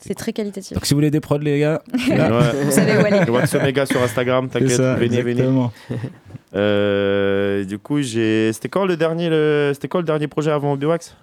C'est 0.00 0.16
très 0.16 0.32
qualitatif. 0.32 0.74
Donc 0.74 0.84
si 0.84 0.94
vous 0.94 0.98
voulez 0.98 1.12
des 1.12 1.20
prods, 1.20 1.38
les 1.38 1.60
gars, 1.60 1.80
là, 2.08 2.38
Ouais. 2.40 2.64
Vous 2.64 2.72
savez 2.72 2.96
où 2.96 3.04
aller. 3.06 3.20
Omega 3.54 3.86
sur 3.86 4.02
Instagram, 4.02 4.48
t'inquiète, 4.48 4.80
venez, 4.80 5.22
venez. 5.22 5.48
Euh, 6.54 7.64
du 7.64 7.78
coup, 7.78 8.00
j'ai. 8.02 8.52
C'était 8.52 8.68
quand 8.68 8.84
le 8.84 8.96
dernier, 8.96 9.28
le... 9.30 9.70
c'était 9.74 9.88
quoi 9.88 10.00
le 10.00 10.06
dernier 10.06 10.28
projet 10.28 10.50
avant 10.50 10.72
Obi-Wax 10.74 11.16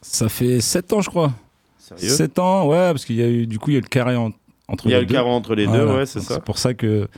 Ça 0.00 0.28
fait 0.28 0.60
7 0.60 0.92
ans, 0.92 1.00
je 1.00 1.10
crois. 1.10 1.32
Sérieux? 1.78 2.08
7 2.08 2.38
ans, 2.38 2.68
ouais, 2.68 2.92
parce 2.92 3.04
qu'il 3.04 3.16
y 3.16 3.22
a 3.22 3.28
eu, 3.28 3.46
du 3.46 3.58
coup, 3.58 3.70
il 3.70 3.74
y 3.74 3.76
a 3.76 3.78
eu 3.78 3.82
le 3.82 3.88
carré 3.88 4.14
en- 4.16 4.30
entre 4.68 4.86
Il 4.86 4.92
y 4.92 4.94
a 4.94 5.00
le 5.00 5.06
carré 5.06 5.28
entre 5.28 5.54
les 5.54 5.66
deux, 5.66 5.86
ouais, 5.86 6.06
c'est 6.06 6.20
ça. 6.20 6.34
C'est 6.34 6.44
pour 6.44 6.58
ça 6.58 6.74
que 6.74 7.08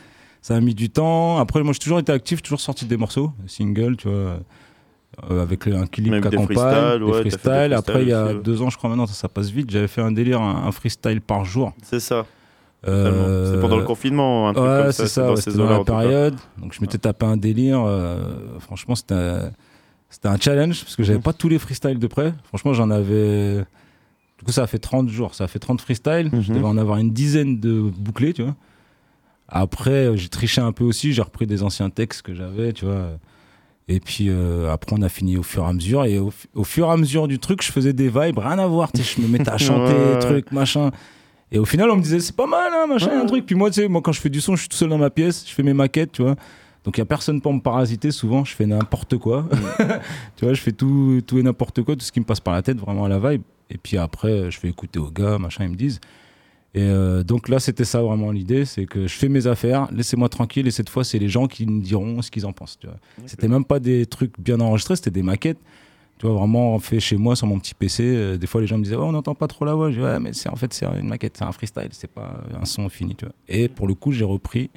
ça 0.43 0.57
a 0.57 0.61
mis 0.61 0.75
du 0.75 0.91
temps. 0.91 1.39
Après, 1.39 1.63
moi, 1.63 1.73
j'ai 1.73 1.79
toujours 1.81 1.99
été 1.99 2.13
actif, 2.13 2.43
toujours 2.43 2.61
sorti 2.61 2.85
des 2.85 2.97
morceaux, 2.97 3.33
des 3.43 3.49
singles, 3.49 3.97
tu 3.97 4.09
vois, 4.09 4.41
euh, 5.31 5.43
avec 5.43 5.67
un 5.67 5.87
clip 5.87 6.05
qui 6.07 6.11
des 6.11 6.17
accompagne, 6.17 6.47
freestyles, 6.47 6.99
des 6.99 7.05
ouais, 7.05 7.21
freestyles. 7.21 7.73
Après, 7.75 8.03
il 8.03 8.09
y 8.09 8.13
a 8.13 8.35
deux 8.35 8.63
ans, 8.63 8.71
je 8.71 8.77
crois 8.77 8.91
maintenant, 8.91 9.07
ça, 9.07 9.15
ça 9.15 9.29
passe 9.29 9.51
vite. 9.51 9.71
J'avais 9.71 9.89
fait 9.89 10.03
un 10.03 10.13
délire, 10.13 10.41
un, 10.41 10.67
un 10.67 10.73
freestyle 10.73 11.21
par 11.21 11.45
jour. 11.45 11.73
C'est 11.83 12.01
ça. 12.01 12.25
Euh, 12.87 13.47
C'était 13.47 13.61
pendant 13.61 13.77
le 13.77 13.85
confinement, 13.85 14.49
un 14.49 14.55
truc 14.55 14.65
Ouais, 14.65 14.83
comme 14.85 14.93
c'est 14.93 15.09
ça. 15.09 15.23
ça, 15.23 15.27
dans 15.27 15.37
ces 15.37 15.57
la 15.57 15.85
période. 15.85 16.37
Donc 16.59 16.73
je 16.73 16.81
m'étais 16.81 16.99
tapé 16.99 17.27
un 17.27 17.37
délire. 17.37 17.83
euh, 17.85 18.21
franchement, 18.61 18.95
c'était 18.95 19.15
un, 19.15 20.37
challenge 20.41 20.85
parce 20.85 20.95
que 20.95 21.03
j'avais 21.03 21.19
pas 21.19 21.33
tous 21.33 21.49
les 21.49 21.59
freestyles 21.59 21.99
de 21.99 22.07
près. 22.07 22.33
Franchement, 22.45 22.73
j'en 22.75 22.91
avais. 22.91 23.65
Du 24.39 24.45
coup, 24.45 24.53
ça 24.53 24.63
a 24.63 24.67
fait 24.67 24.79
30 24.79 25.09
jours, 25.09 25.35
ça 25.35 25.45
a 25.45 25.49
fait 25.49 25.59
30 25.59 25.81
freestyles. 25.81 26.31
Je 26.33 26.37
Mhm. 26.53 26.57
devais 26.59 26.67
en 26.69 26.79
avoir 26.79 26.99
une 26.99 27.11
dizaine 27.11 27.59
de 27.61 27.81
bouclés, 27.81 28.33
tu 28.33 28.43
vois. 28.43 28.55
Après, 29.49 29.91
euh, 30.09 30.17
j'ai 30.17 30.29
triché 30.29 30.61
un 30.61 30.73
peu 30.73 30.85
aussi, 30.85 31.13
j'ai 31.13 31.23
repris 31.23 31.47
des 31.47 31.63
anciens 31.63 31.91
textes 31.91 32.23
que 32.23 32.35
j'avais, 32.35 32.73
tu 32.73 32.85
vois. 32.85 33.13
Et 33.89 34.01
puis 34.01 34.27
euh, 34.29 34.71
après, 34.71 34.95
on 34.99 35.01
a 35.03 35.09
fini 35.09 35.39
au 35.39 35.43
fur 35.43 35.65
et 35.65 35.67
à 35.67 35.73
mesure. 35.73 36.05
Et 36.05 36.19
au, 36.19 36.31
au 36.55 36.65
fur 36.65 36.87
et 36.89 36.91
à 36.91 36.97
mesure 36.99 37.27
du 37.27 37.39
truc, 37.39 37.63
je 37.65 37.73
faisais 37.73 37.95
des 37.95 38.09
vibes, 38.09 38.39
rien 38.39 38.59
à 38.59 38.67
voir. 38.67 38.91
Je 38.95 39.21
me 39.23 39.27
mettais 39.29 39.49
à 39.51 39.57
chanter, 39.59 39.95
Ouais. 39.95 40.19
truc, 40.19 40.53
machin. 40.53 40.91
Et 41.51 41.59
au 41.59 41.65
final, 41.65 41.91
on 41.91 41.97
me 41.97 42.03
disait, 42.03 42.21
c'est 42.21 42.37
pas 42.37 42.47
mal, 42.47 42.71
hein, 42.75 42.87
machin, 42.87 43.09
Ouais. 43.09 43.17
un 43.17 43.25
truc. 43.27 43.47
Puis 43.47 43.55
moi, 43.55 43.71
tu 43.71 43.81
sais, 43.81 43.89
moi, 43.89 44.03
quand 44.03 44.13
je 44.13 44.21
fais 44.21 44.29
du 44.29 44.43
son, 44.43 44.55
je 44.55 44.61
suis 44.61 44.69
tout 44.69 44.77
seul 44.77 44.91
dans 44.91 44.99
ma 44.99 45.09
pièce, 45.09 45.47
je 45.49 45.55
fais 45.55 45.63
mes 45.63 45.73
maquettes, 45.73 46.13
tu 46.13 46.23
vois. 46.23 46.37
Donc 46.85 46.97
il 46.97 47.01
y 47.01 47.03
a 47.03 47.07
personne 47.07 47.41
pour 47.41 47.55
me 47.55 47.61
parasiter. 47.61 48.11
Souvent, 48.11 48.45
je 48.45 48.55
fais 48.55 48.67
n'importe 48.67 49.17
quoi. 49.17 49.47
tu 50.37 50.45
vois, 50.45 50.53
je 50.53 50.61
fais 50.61 50.73
tout, 50.73 51.23
tout 51.27 51.39
et 51.39 51.43
n'importe 51.43 51.83
quoi, 51.83 51.97
tout 51.97 52.05
ce 52.05 52.13
qui 52.13 52.21
me 52.21 52.27
passe 52.27 52.41
par 52.41 52.53
la 52.53 52.61
tête, 52.63 52.79
vraiment 52.79 53.07
à 53.07 53.09
la 53.09 53.19
vibe. 53.19 53.43
Et 53.71 53.79
puis 53.79 53.97
après, 53.99 54.51
je 54.51 54.59
fais 54.59 54.69
écouter 54.69 54.99
aux 54.99 55.11
gars, 55.11 55.39
machin, 55.39 55.65
ils 55.65 55.71
me 55.71 55.77
disent. 55.77 56.01
Et 56.75 56.83
euh, 56.83 57.23
donc 57.25 57.49
là, 57.49 57.59
c'était 57.61 57.85
ça 57.85 58.03
vraiment 58.03 58.31
l'idée, 58.31 58.65
c'est 58.65 58.85
que 58.87 59.07
je 59.07 59.15
fais 59.15 59.29
mes 59.29 59.47
affaires, 59.47 59.89
laissez-moi 59.91 60.29
tranquille. 60.29 60.67
Et 60.67 60.71
cette 60.71 60.89
fois, 60.91 61.03
c'est 61.03 61.19
les 61.19 61.29
gens 61.29 61.47
qui 61.47 61.67
me 61.67 61.81
diront 61.83 62.21
ce 62.23 62.31
qu'ils 62.31 62.47
en 62.47 62.53
pensent. 62.53 62.79
Vois. 62.85 62.95
C'était 63.27 63.49
même 63.49 63.65
pas 63.65 63.81
des 63.81 64.07
trucs 64.07 64.39
bien 64.39 64.61
enregistrés, 64.61 64.97
c'était 64.97 65.11
des 65.11 65.23
maquettes. 65.23 65.59
Tu 66.19 66.27
vois, 66.27 66.35
vraiment 66.37 66.79
fait 66.81 66.99
chez 67.01 67.17
moi 67.17 67.37
sur 67.37 67.47
mon 67.47 67.59
petit 67.59 67.75
PC. 67.75 68.03
Euh, 68.05 68.37
des 68.39 68.47
fois, 68.47 68.61
les 68.61 68.67
gens 68.67 68.77
me 68.77 68.83
disaient, 68.83 68.97
oh, 68.97 69.05
on 69.05 69.13
n'entend 69.13 69.35
pas 69.35 69.47
trop 69.47 69.65
la 69.65 69.75
voix. 69.75 69.91
Je 69.91 69.97
dis, 69.99 70.03
ouais, 70.05 70.19
mais 70.19 70.33
c'est 70.33 70.49
en 70.49 70.57
fait, 70.57 70.73
c'est 70.75 70.85
une 70.85 71.09
maquette, 71.09 71.37
c'est 71.37 71.45
un 71.45 71.53
freestyle, 71.53 71.89
c'est 71.93 72.11
pas 72.11 72.43
un 72.61 72.65
son 72.65 72.89
fini. 72.89 73.15
Tu 73.15 73.25
vois. 73.25 73.35
Et 73.49 73.69
pour 73.69 73.87
le 73.87 73.95
coup, 73.95 74.11
j'ai 74.13 74.25
repris 74.25 74.69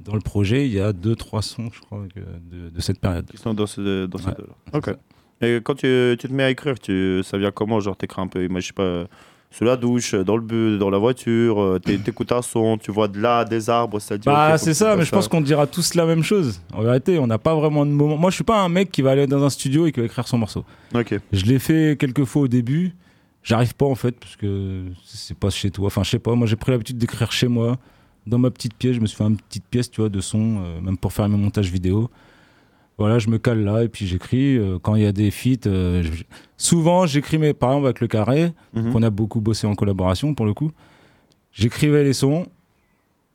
dans 0.00 0.14
le 0.14 0.20
projet, 0.20 0.66
il 0.66 0.72
y 0.74 0.80
a 0.80 0.92
deux, 0.92 1.16
trois 1.16 1.40
sons, 1.40 1.70
je 1.72 1.80
crois, 1.80 2.02
que- 2.14 2.20
de, 2.20 2.68
de 2.68 2.80
cette 2.80 3.00
période. 3.00 3.26
Qui 3.30 3.38
sont 3.38 3.54
dans 3.54 3.66
ce, 3.66 4.06
dans 4.06 4.18
Ouais, 4.18 4.34
Ok. 4.74 4.84
ça. 4.86 4.96
Et 5.40 5.60
quand 5.62 5.74
tu, 5.74 6.16
tu 6.18 6.28
te 6.28 6.32
mets 6.32 6.44
à 6.44 6.50
écrire, 6.50 6.78
tu, 6.78 7.20
ça 7.24 7.36
vient 7.38 7.50
comment 7.50 7.80
Genre, 7.80 7.96
t'écris 7.96 8.20
un 8.22 8.26
peu, 8.28 8.46
moi, 8.48 8.60
je 8.60 8.68
sais 8.68 8.72
pas, 8.72 9.04
sous 9.50 9.64
la 9.64 9.76
douche, 9.76 10.14
dans 10.14 10.36
le 10.36 10.42
bus, 10.42 10.78
dans 10.78 10.90
la 10.90 10.98
voiture, 10.98 11.60
euh, 11.60 11.78
t'é- 11.78 11.98
t'écoutes 11.98 12.32
un 12.32 12.42
son, 12.42 12.76
tu 12.78 12.90
vois 12.90 13.06
de 13.08 13.20
là 13.20 13.44
des 13.44 13.70
arbres, 13.70 14.00
ça 14.00 14.16
dit. 14.18 14.26
Bah, 14.26 14.56
c'est 14.58 14.74
ça, 14.74 14.96
mais 14.96 15.04
je 15.04 15.10
pense 15.10 15.28
qu'on 15.28 15.40
dira 15.40 15.66
tous 15.66 15.94
la 15.94 16.06
même 16.06 16.22
chose. 16.22 16.60
En 16.72 16.82
vérité, 16.82 17.18
on 17.18 17.26
n'a 17.26 17.38
pas 17.38 17.54
vraiment 17.54 17.84
de 17.86 17.90
moment. 17.92 18.16
Moi, 18.16 18.30
je 18.30 18.36
suis 18.36 18.44
pas 18.44 18.60
un 18.62 18.68
mec 18.68 18.90
qui 18.90 19.02
va 19.02 19.12
aller 19.12 19.26
dans 19.26 19.44
un 19.44 19.50
studio 19.50 19.86
et 19.86 19.92
qui 19.92 20.00
va 20.00 20.06
écrire 20.06 20.26
son 20.26 20.38
morceau. 20.38 20.64
Ok. 20.94 21.14
Je 21.32 21.44
l'ai 21.44 21.58
fait 21.58 21.96
quelques 21.98 22.24
fois 22.24 22.42
au 22.42 22.48
début. 22.48 22.94
J'arrive 23.42 23.74
pas 23.74 23.84
en 23.86 23.94
fait 23.94 24.18
parce 24.18 24.36
que 24.36 24.84
c'est 25.04 25.36
pas 25.36 25.50
chez 25.50 25.70
toi. 25.70 25.86
Enfin, 25.88 26.02
je 26.02 26.10
sais 26.10 26.18
pas. 26.18 26.34
Moi, 26.34 26.46
j'ai 26.46 26.56
pris 26.56 26.72
l'habitude 26.72 26.96
d'écrire 26.96 27.30
chez 27.30 27.46
moi, 27.46 27.76
dans 28.26 28.38
ma 28.38 28.50
petite 28.50 28.74
pièce. 28.74 28.94
Je 28.96 29.00
me 29.00 29.06
suis 29.06 29.16
fait 29.18 29.24
une 29.24 29.36
petite 29.36 29.66
pièce, 29.66 29.90
tu 29.90 30.00
vois, 30.00 30.08
de 30.08 30.20
son, 30.20 30.62
euh, 30.64 30.80
même 30.80 30.96
pour 30.96 31.12
faire 31.12 31.28
mes 31.28 31.36
montages 31.36 31.70
vidéo. 31.70 32.08
Voilà, 32.98 33.18
je 33.18 33.28
me 33.28 33.38
cale 33.38 33.64
là 33.64 33.82
et 33.82 33.88
puis 33.88 34.06
j'écris. 34.06 34.56
Euh, 34.56 34.78
quand 34.80 34.94
il 34.94 35.02
y 35.02 35.06
a 35.06 35.12
des 35.12 35.30
feats, 35.32 35.66
euh, 35.66 36.02
je- 36.04 36.22
souvent 36.56 37.06
j'écris 37.06 37.38
mes, 37.38 37.52
par 37.52 37.70
exemple 37.70 37.86
avec 37.86 38.00
le 38.00 38.06
carré, 38.06 38.52
Mhm. 38.72 38.92
qu'on 38.92 39.02
a 39.02 39.10
beaucoup 39.10 39.40
bossé 39.40 39.66
en 39.66 39.74
collaboration 39.74 40.34
pour 40.34 40.46
le 40.46 40.54
coup. 40.54 40.70
J'écrivais 41.52 42.04
les 42.04 42.12
sons, 42.12 42.46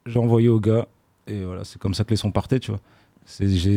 j'envoyais 0.06 0.48
aux 0.48 0.60
gars 0.60 0.88
et 1.28 1.44
voilà, 1.44 1.64
c'est 1.64 1.80
comme 1.80 1.94
ça 1.94 2.04
que 2.04 2.10
les 2.12 2.16
sons 2.16 2.32
partaient, 2.32 2.60
tu 2.60 2.72
vois. 2.72 2.80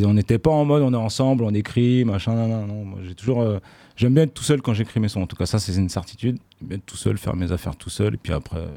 On 0.06 0.14
n'était 0.14 0.38
pas 0.38 0.50
en 0.50 0.64
mode 0.64 0.82
on 0.82 0.92
est 0.92 0.96
ensemble, 0.96 1.44
on 1.44 1.52
écrit, 1.52 2.04
machin, 2.04 2.34
non, 2.34 2.48
non, 2.48 2.66
non. 2.66 2.96
J'ai 3.02 3.14
toujours, 3.14 3.42
euh, 3.42 3.58
j'aime 3.96 4.14
bien 4.14 4.22
être 4.22 4.32
tout 4.32 4.42
seul 4.44 4.62
quand 4.62 4.72
j'écris 4.72 4.98
mes 4.98 5.08
sons. 5.08 5.20
En 5.20 5.26
tout 5.26 5.36
cas, 5.36 5.44
ça 5.46 5.58
c'est 5.58 5.74
une 5.76 5.90
certitude. 5.90 6.38
J'aime 6.58 6.68
bien 6.68 6.78
être 6.78 6.86
tout 6.86 6.96
seul, 6.96 7.18
faire 7.18 7.36
mes 7.36 7.52
affaires 7.52 7.76
tout 7.76 7.90
seul 7.90 8.14
et 8.14 8.18
puis 8.18 8.32
après. 8.32 8.58
euh, 8.58 8.68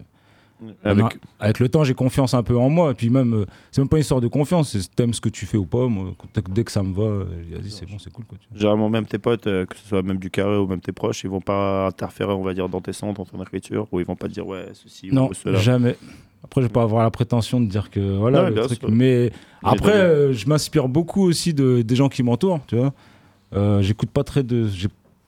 Avec... 0.84 1.60
le 1.60 1.70
temps, 1.70 1.84
j'ai 1.84 1.94
confiance 1.94 2.34
un 2.34 2.44
peu 2.44 2.58
en 2.58 2.70
moi. 2.70 2.92
Et 2.92 2.94
puis 2.94 3.10
même, 3.10 3.34
euh, 3.34 3.46
c'est 3.72 3.82
même 3.82 3.90
pas 3.90 3.98
une 3.98 4.02
histoire 4.02 4.22
de 4.22 4.28
confiance. 4.28 4.72
C'est 4.72 4.96
t'aimes 4.96 5.14
ce 5.14 5.22
que 5.22 5.30
tu 5.30 5.46
fais 5.46 5.58
ou 5.58 5.66
pas. 5.66 5.88
Moi, 5.88 6.14
dès 6.50 6.64
que 6.64 6.72
ça 6.72 6.84
me 6.84 6.94
va, 6.94 7.04
euh, 7.04 7.26
vas-y, 7.52 7.72
c'est 7.72 7.86
bon, 7.86 8.00
c'est 8.00 8.12
cool. 8.12 8.26
Quoi. 8.26 8.38
Généralement, 8.54 8.90
même 8.90 9.06
tes 9.06 9.18
potes, 9.18 9.48
euh, 9.48 9.66
que 9.66 9.76
ce 9.76 9.88
soit 9.88 10.02
même 10.02 10.18
du 10.18 10.30
carré 10.30 10.58
ou 10.58 10.68
même 10.68 10.80
tes 10.80 10.92
proches, 10.92 11.24
ils 11.24 11.30
vont 11.30 11.42
pas 11.42 11.88
interférer, 11.88 12.34
on 12.34 12.44
va 12.44 12.54
dire, 12.54 12.70
dans 12.70 12.82
tes 12.82 12.94
sons, 12.94 13.14
dans 13.14 13.26
ton 13.26 13.42
écriture, 13.42 13.88
ou 13.92 14.00
ils 14.00 14.06
vont 14.06 14.16
pas 14.16 14.28
dire, 14.28 14.48
ouais, 14.48 14.68
ceci 14.74 15.10
Non, 15.12 15.30
ou 15.30 15.34
cela. 15.34 15.60
jamais. 15.60 15.98
Après, 16.44 16.62
je 16.62 16.68
vais 16.68 16.74
pas 16.74 16.84
avoir 16.84 17.04
la 17.04 17.12
prétention 17.12 17.60
de 17.60 17.66
dire 17.66 17.90
que 17.90 18.18
voilà 18.18 18.50
le 18.50 18.62
truc. 18.62 18.84
Mais 18.88 19.32
après, 19.64 19.96
euh, 19.96 20.32
je 20.32 20.48
m'inspire 20.48 20.88
beaucoup 20.88 21.24
aussi 21.24 21.54
de, 21.54 21.82
des 21.82 21.96
gens 21.96 22.08
qui 22.08 22.24
m'entourent, 22.24 22.62
tu 22.68 22.78
vois. 22.78 23.82
J'écoute 23.82 24.10
pas 24.10 24.24
très 24.24 24.44
de, 24.44 24.68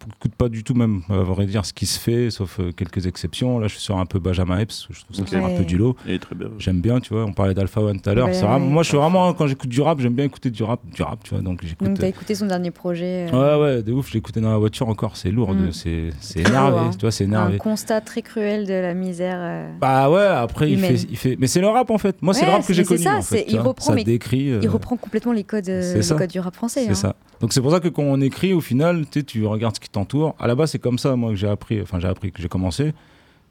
j'écoute 0.09 0.35
pas 0.35 0.49
du 0.49 0.63
tout 0.63 0.73
même, 0.73 1.01
à 1.09 1.17
vrai 1.17 1.45
dire, 1.45 1.65
ce 1.65 1.73
qui 1.73 1.85
se 1.85 1.99
fait, 1.99 2.29
sauf 2.29 2.59
euh, 2.59 2.71
quelques 2.71 3.05
exceptions. 3.07 3.59
Là, 3.59 3.67
je 3.67 3.73
suis 3.73 3.81
sur 3.81 3.97
un 3.97 4.05
peu 4.05 4.19
Benjamin 4.19 4.57
Epps, 4.59 4.87
je 4.89 5.01
trouve 5.13 5.27
ça 5.27 5.37
un 5.37 5.55
peu 5.57 5.63
du 5.65 5.77
lot. 5.77 5.95
J'aime 6.59 6.81
bien, 6.81 6.99
tu 6.99 7.13
vois. 7.13 7.25
On 7.25 7.33
parlait 7.33 7.53
d'Alpha 7.53 7.81
One 7.81 7.99
tout 7.99 8.09
à 8.09 8.13
l'heure. 8.13 8.29
Moi, 8.59 8.83
je 8.83 8.89
suis 8.89 8.97
vraiment 8.97 9.33
quand 9.33 9.47
j'écoute 9.47 9.69
du 9.69 9.81
rap, 9.81 9.99
j'aime 9.99 10.13
bien 10.13 10.25
écouter 10.25 10.49
du 10.49 10.63
rap, 10.63 10.79
du 10.93 11.01
rap, 11.01 11.19
tu 11.23 11.33
vois. 11.33 11.41
Donc 11.43 11.59
j'écoute. 11.63 11.87
Donc, 11.87 11.97
tu 11.97 12.03
as 12.03 12.07
euh, 12.07 12.09
écouté 12.09 12.35
son 12.35 12.45
dernier 12.45 12.71
projet. 12.71 13.27
euh, 13.31 13.57
Ouais, 13.59 13.63
ouais, 13.75 13.83
de 13.83 13.91
ouf. 13.93 14.07
Je 14.07 14.13
l'ai 14.13 14.19
écouté 14.19 14.39
dans 14.41 14.51
la 14.51 14.57
voiture 14.57 14.87
encore. 14.89 15.17
C'est 15.17 15.31
lourd, 15.31 15.53
Mm. 15.53 15.65
de- 15.67 15.71
c'est 15.71 16.09
c'est 16.19 16.41
Très 16.43 16.51
énervé, 16.51 16.71
lourd, 16.71 16.79
hein. 16.79 16.91
tu 16.91 17.01
vois, 17.01 17.11
c'est 17.11 17.23
un 17.25 17.27
énervé. 17.27 17.57
constat 17.57 18.01
très 18.01 18.21
cruel 18.21 18.65
de 18.65 18.73
la 18.73 18.93
misère. 18.93 19.37
euh, 19.39 19.71
Bah 19.79 20.09
ouais, 20.09 20.25
après 20.25 20.71
il 20.71 20.79
fait, 20.79 20.95
il 21.09 21.17
fait. 21.17 21.35
Mais 21.39 21.47
c'est 21.47 21.61
le 21.61 21.67
rap 21.67 21.89
en 21.89 21.97
fait. 21.97 22.21
Moi, 22.21 22.33
c'est 22.33 22.45
le 22.45 22.51
rap 22.51 22.65
que 22.65 22.73
j'ai 22.73 22.83
c'est 22.83 22.87
connu. 22.95 23.03
ça, 23.03 23.17
en 23.17 23.21
fait, 23.21 23.37
c'est- 23.39 23.45
tu 23.45 23.53
il 23.55 23.59
reprend, 23.59 23.85
ça 23.85 23.93
euh, 23.93 24.59
Il 24.63 24.69
reprend 24.69 24.97
complètement 24.97 25.33
les 25.33 25.43
codes, 25.43 25.65
c'est 25.65 25.95
les 25.95 26.01
ça. 26.01 26.15
codes 26.15 26.29
du 26.29 26.39
rap 26.39 26.55
français. 26.55 26.83
C'est 26.85 26.91
hein. 26.91 26.93
ça. 26.95 27.15
Donc 27.41 27.53
c'est 27.53 27.61
pour 27.61 27.71
ça 27.71 27.79
que 27.79 27.87
quand 27.87 28.03
on 28.03 28.19
écrit, 28.21 28.53
au 28.53 28.61
final, 28.61 29.05
tu 29.09 29.45
regardes 29.45 29.75
ce 29.75 29.79
qui 29.79 29.89
t'entoure. 29.89 30.35
À 30.39 30.47
la 30.47 30.55
base, 30.55 30.71
c'est 30.71 30.79
comme 30.79 30.97
ça, 30.97 31.15
moi, 31.15 31.29
que 31.31 31.35
j'ai 31.35 31.47
appris. 31.47 31.81
Enfin, 31.81 31.99
j'ai 31.99 32.07
appris 32.07 32.31
que 32.31 32.41
j'ai 32.41 32.47
commencé. 32.47 32.93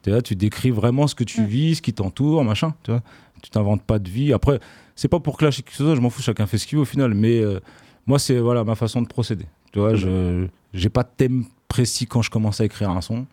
Tu 0.02 0.10
là, 0.10 0.22
tu 0.22 0.34
décris 0.36 0.70
vraiment 0.70 1.06
ce 1.06 1.14
que 1.14 1.24
tu 1.24 1.42
Mm. 1.42 1.46
vis, 1.46 1.74
ce 1.76 1.82
qui 1.82 1.92
t'entoure, 1.92 2.42
machin. 2.44 2.74
Tu 2.82 2.90
vois. 2.90 3.02
Tu 3.42 3.50
t'inventes 3.50 3.82
pas 3.82 3.98
de 3.98 4.08
vie. 4.08 4.32
Après, 4.32 4.58
c'est 4.96 5.08
pas 5.08 5.20
pour 5.20 5.36
clasher 5.36 5.62
qui 5.62 5.70
que 5.70 5.76
ce 5.76 5.84
soit. 5.84 5.94
Je 5.94 6.00
m'en 6.00 6.10
fous. 6.10 6.22
Chacun 6.22 6.46
fait 6.46 6.58
ce 6.58 6.66
qu'il 6.66 6.76
veut 6.78 6.82
au 6.82 6.86
final. 6.86 7.14
Mais 7.14 7.38
euh, 7.40 7.60
moi, 8.06 8.18
c'est 8.18 8.38
voilà 8.38 8.64
ma 8.64 8.74
façon 8.74 9.02
de 9.02 9.06
procéder. 9.08 9.46
Tu 9.72 9.78
vois, 9.78 9.94
je 9.94 10.46
j'ai 10.74 10.88
pas 10.88 11.02
de 11.02 11.10
thème 11.16 11.44
précis 11.68 12.06
quand 12.06 12.22
je 12.22 12.30
commence 12.30 12.60
à 12.60 12.64
écrire 12.64 12.90
un 12.90 13.00
son. 13.00 13.26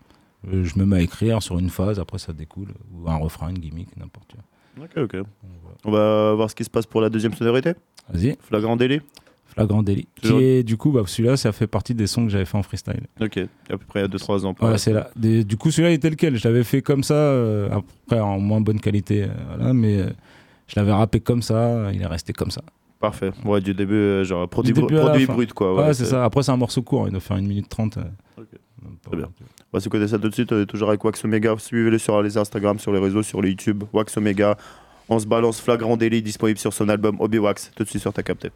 Euh, 0.52 0.64
Je 0.64 0.78
me 0.78 0.84
mets 0.84 0.96
à 0.96 1.00
écrire 1.00 1.42
sur 1.42 1.58
une 1.58 1.70
phase. 1.70 1.98
Après, 1.98 2.18
ça 2.18 2.32
découle 2.32 2.68
ou 2.92 3.08
un 3.08 3.16
refrain, 3.16 3.48
une 3.48 3.58
gimmick, 3.58 3.88
n'importe 3.96 4.34
quoi. 4.34 4.84
Ok, 4.84 5.14
ok. 5.14 5.26
On 5.84 5.90
va 5.90 6.34
voir 6.34 6.50
ce 6.50 6.54
qui 6.54 6.64
se 6.64 6.70
passe 6.70 6.86
pour 6.86 7.00
la 7.00 7.08
deuxième 7.10 7.32
sonorité. 7.34 7.72
Vas-y. 8.12 8.36
Flagrant 8.40 8.76
délit. 8.76 9.00
Flagrant 9.54 9.82
délit. 9.84 10.08
Qui 10.16 10.22
Toujours- 10.22 10.40
est 10.40 10.62
du 10.64 10.76
coup, 10.76 10.90
bah, 10.90 11.02
celui-là, 11.06 11.36
ça 11.36 11.52
fait 11.52 11.66
partie 11.68 11.94
des 11.94 12.06
sons 12.08 12.24
que 12.24 12.30
j'avais 12.30 12.44
fait 12.44 12.58
en 12.58 12.62
freestyle. 12.64 13.00
Ok, 13.20 13.38
à 13.38 13.76
peu 13.76 13.78
près 13.86 14.00
il 14.00 14.02
y 14.02 14.04
a 14.04 14.08
2-3 14.08 14.44
ans. 14.44 14.52
par 14.54 14.66
Ouais, 14.66 14.72
là. 14.72 14.78
c'est 14.78 14.92
là. 14.92 15.10
Des- 15.16 15.44
du 15.44 15.56
coup, 15.56 15.70
celui-là 15.70 15.90
il 15.90 15.94
était 15.94 16.10
lequel? 16.10 16.36
Je 16.36 16.46
l'avais 16.48 16.64
fait 16.64 16.82
comme 16.82 17.04
ça, 17.04 17.14
euh, 17.14 17.68
après 17.70 18.18
en 18.20 18.40
moins 18.40 18.60
bonne 18.60 18.80
qualité, 18.80 19.22
euh, 19.24 19.28
voilà, 19.56 19.72
mais 19.72 20.00
euh, 20.00 20.10
je 20.66 20.74
l'avais 20.76 20.92
rappé 20.92 21.20
comme 21.20 21.40
ça, 21.42 21.90
il 21.92 22.02
est 22.02 22.06
resté 22.06 22.32
comme 22.32 22.50
ça. 22.50 22.62
Parfait. 23.00 23.30
Ouais, 23.44 23.60
du 23.60 23.74
début, 23.74 23.94
euh, 23.94 24.24
genre 24.24 24.48
produit, 24.48 24.72
Du 24.72 24.80
début 24.80 24.94
à 24.96 25.04
la 25.04 25.08
produit 25.10 25.26
brut, 25.26 25.52
quoi. 25.52 25.74
Ouais, 25.76 25.94
c'est 25.94 26.06
ça. 26.06 26.24
Après, 26.24 26.42
c'est 26.42 26.52
un 26.52 26.56
morceau 26.56 26.82
court, 26.82 27.06
il 27.06 27.12
doit 27.12 27.20
faire 27.20 27.36
une 27.36 27.46
minute 27.46 27.68
trente. 27.68 27.98
euh, 27.98 28.02
Ok. 28.38 28.46
même 28.82 28.94
pas- 29.02 29.10
Très 29.10 29.16
bien. 29.18 29.28
On 29.72 29.76
va 29.76 29.80
s'écouter 29.80 30.08
ça 30.08 30.18
tout 30.18 30.28
de 30.28 30.34
suite. 30.34 30.50
On 30.52 30.60
est 30.60 30.66
toujours 30.66 30.88
avec 30.88 31.04
Wax 31.04 31.24
Omega. 31.24 31.54
Suivez-le 31.58 31.98
sur 31.98 32.20
les 32.22 32.36
Instagram, 32.38 32.78
sur 32.78 32.92
les 32.92 32.98
réseaux, 33.00 33.22
sur 33.22 33.44
YouTube. 33.44 33.84
Wax 33.92 34.16
Omega. 34.16 34.56
On 35.08 35.18
se 35.18 35.26
balance 35.26 35.60
flagrant 35.60 35.96
délit 35.98 36.22
disponible 36.22 36.58
sur 36.58 36.72
son 36.72 36.88
album 36.88 37.16
Obi 37.20 37.38
Wax. 37.38 37.72
Tout 37.76 37.84
de 37.84 37.88
suite 37.88 38.00
sur 38.00 38.12
ta 38.12 38.22
capté. 38.22 38.50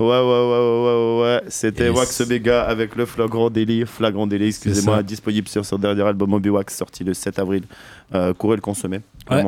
Ouais, 0.00 0.06
ouais, 0.06 0.20
ouais, 0.20 0.20
ouais, 0.20 0.84
ouais, 0.84 1.22
ouais. 1.22 1.42
C'était 1.48 1.88
Wax 1.88 2.20
Omega 2.22 2.62
avec 2.64 2.96
le 2.96 3.06
flagrant 3.06 3.48
délit, 3.48 3.84
flagrant 3.86 4.26
délit, 4.26 4.48
excusez-moi, 4.48 5.02
disponible 5.04 5.46
sur 5.46 5.64
son 5.64 5.78
dernier 5.78 6.02
album 6.02 6.32
Obi 6.32 6.48
Wax 6.50 6.76
sorti 6.76 7.04
le 7.04 7.14
7 7.14 7.38
avril. 7.38 7.62
Euh, 8.12 8.34
courez 8.34 8.56
le 8.56 8.60
consommer. 8.60 9.00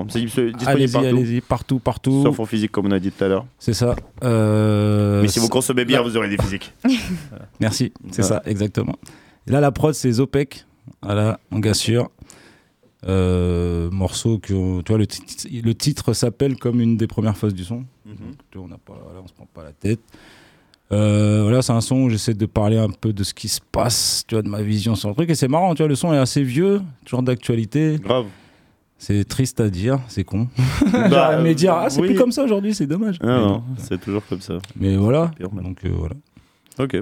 C'est 0.09 0.21
disponible 0.25 0.57
Allez-y, 0.67 0.93
partout. 0.93 1.07
allez-y, 1.09 1.41
partout, 1.41 1.79
partout. 1.81 2.23
Sauf 2.23 2.39
en 2.39 2.47
physique, 2.47 2.71
comme 2.71 2.87
on 2.87 2.93
a 2.93 2.99
dit 3.01 3.11
tout 3.11 3.25
à 3.25 3.29
l'heure. 3.29 3.47
C'est 3.59 3.75
ça. 3.75 3.97
Euh, 4.23 5.23
Mais 5.23 5.29
si 5.29 5.41
vous 5.41 5.49
consommez 5.49 5.85
bien, 5.85 6.01
vous 6.01 6.17
aurez 6.17 6.29
des 6.29 6.39
physiques. 6.39 6.73
Merci, 7.61 7.93
c'est 8.13 8.23
Ouais. 8.23 8.29
ça, 8.29 8.43
exactement. 8.47 8.95
Et 9.49 9.51
là, 9.51 9.61
la 9.61 9.73
prod, 9.73 9.95
c'est 9.95 10.13
Zopec. 10.13 10.65
Voilà, 11.03 11.41
mon 11.51 11.59
gars 11.59 11.75
sûr. 11.75 12.09
Euh, 13.09 13.89
morceau 13.91 14.39
que, 14.39 14.81
tu 14.83 14.89
vois, 14.93 14.99
le, 14.99 15.07
titre- 15.07 15.47
le 15.51 15.75
titre 15.75 16.13
s'appelle 16.13 16.57
comme 16.57 16.81
une 16.81 16.97
des 16.97 17.07
premières 17.07 17.37
phases 17.37 17.55
du 17.55 17.65
son. 17.65 17.85
Tu 18.51 18.59
vois, 18.59 18.65
on 18.67 18.69
n'a 18.69 18.79
pas, 18.79 18.99
voilà, 19.05 19.21
on 19.23 19.27
se 19.29 19.33
prend 19.33 19.47
pas 19.53 19.63
la 19.63 19.73
tête. 19.73 20.01
Euh, 20.93 21.41
voilà, 21.43 21.63
c'est 21.63 21.73
un 21.73 21.81
son 21.81 21.97
où 22.03 22.11
j'essaie 22.11 22.35
de 22.35 22.47
parler 22.47 22.79
un 22.79 22.89
peu 22.91 23.13
de 23.13 23.25
ce 23.25 23.35
qui 23.35 23.49
se 23.49 23.61
passe, 23.73 24.25
tu 24.27 24.35
vois, 24.35 24.43
de 24.43 24.49
ma 24.49 24.63
vision 24.63 24.95
sur 24.95 25.09
le 25.09 25.15
truc. 25.15 25.31
Et 25.31 25.35
c'est 25.35 25.49
marrant, 25.49 25.75
tu 25.75 25.83
vois, 25.83 25.89
le 25.89 25.95
son 25.97 26.13
est 26.13 26.19
assez 26.19 26.43
vieux, 26.43 26.81
toujours 27.05 27.23
d'actualité. 27.23 27.99
Grave. 28.01 28.27
C'est 28.99 29.25
triste 29.29 29.61
à 29.61 29.69
dire, 29.69 29.99
c'est 30.09 30.25
con. 30.25 30.49
Bah, 30.93 31.09
J'aurais 31.11 31.41
aimé 31.41 31.55
dire, 31.55 31.75
ah, 31.75 31.91
c'est 31.91 32.01
oui. 32.01 32.09
plus 32.09 32.17
comme 32.17 32.33
ça 32.33 32.43
aujourd'hui, 32.45 32.73
c'est 32.75 32.87
dommage. 32.87 33.19
Ah 33.21 33.27
Mais 33.27 33.33
non, 33.39 33.47
non. 33.49 33.65
c'est 33.79 34.01
toujours 34.01 34.23
comme 34.27 34.41
ça. 34.41 34.59
Mais 34.77 34.97
voilà, 34.97 35.31
Pire, 35.37 35.51
donc 35.51 35.85
euh, 35.85 35.91
voilà. 35.93 36.15
Ok, 36.79 37.01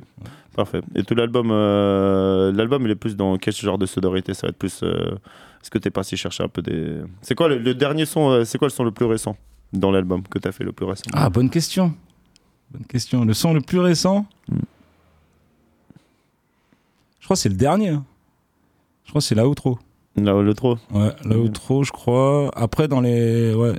parfait. 0.54 0.80
Et 0.94 1.02
tout 1.02 1.14
l'album, 1.14 1.48
euh, 1.50 2.52
l'album, 2.52 2.84
il 2.84 2.90
est 2.92 2.94
plus 2.96 3.16
dans 3.16 3.36
quel 3.38 3.52
genre 3.54 3.78
de 3.78 3.86
sonorité? 3.86 4.32
Ça 4.34 4.46
va 4.46 4.50
être 4.50 4.56
plus. 4.58 4.80
euh, 4.82 5.16
Est-ce 5.62 5.70
que 5.70 5.78
t'es 5.78 5.90
parti 5.90 6.16
chercher 6.16 6.44
un 6.44 6.48
peu 6.48 6.62
des. 6.62 7.00
C'est 7.22 7.34
quoi 7.34 7.48
le, 7.48 7.58
le 7.58 7.74
dernier 7.74 8.06
son 8.06 8.30
euh, 8.30 8.44
C'est 8.44 8.58
quoi 8.58 8.68
le 8.68 8.72
son 8.72 8.84
le 8.84 8.92
plus 8.92 9.06
récent 9.06 9.36
dans 9.72 9.90
l'album 9.90 10.22
que 10.22 10.38
t'as 10.38 10.52
fait 10.52 10.62
le 10.64 10.72
plus 10.72 10.86
récent 10.86 11.02
Ah, 11.12 11.28
bonne 11.28 11.50
question. 11.50 11.92
Bonne 12.70 12.84
question. 12.86 13.24
Le 13.24 13.34
son 13.34 13.52
le 13.52 13.60
plus 13.60 13.80
récent? 13.80 14.26
Hmm. 14.48 14.58
Je 17.20 17.26
crois 17.26 17.34
que 17.36 17.40
c'est 17.40 17.48
le 17.48 17.54
dernier. 17.56 17.88
hein. 17.90 18.04
Je 19.04 19.10
crois 19.10 19.20
que 19.20 19.26
c'est 19.26 19.34
la 19.34 19.48
outro. 19.48 19.78
Là, 20.16 20.40
le 20.40 20.54
trop. 20.54 20.78
Ouais, 20.92 21.10
la 21.24 21.36
outro, 21.36 21.82
je 21.82 21.90
crois. 21.90 22.50
Après, 22.54 22.86
dans 22.86 23.00
les. 23.00 23.52
Ouais. 23.54 23.72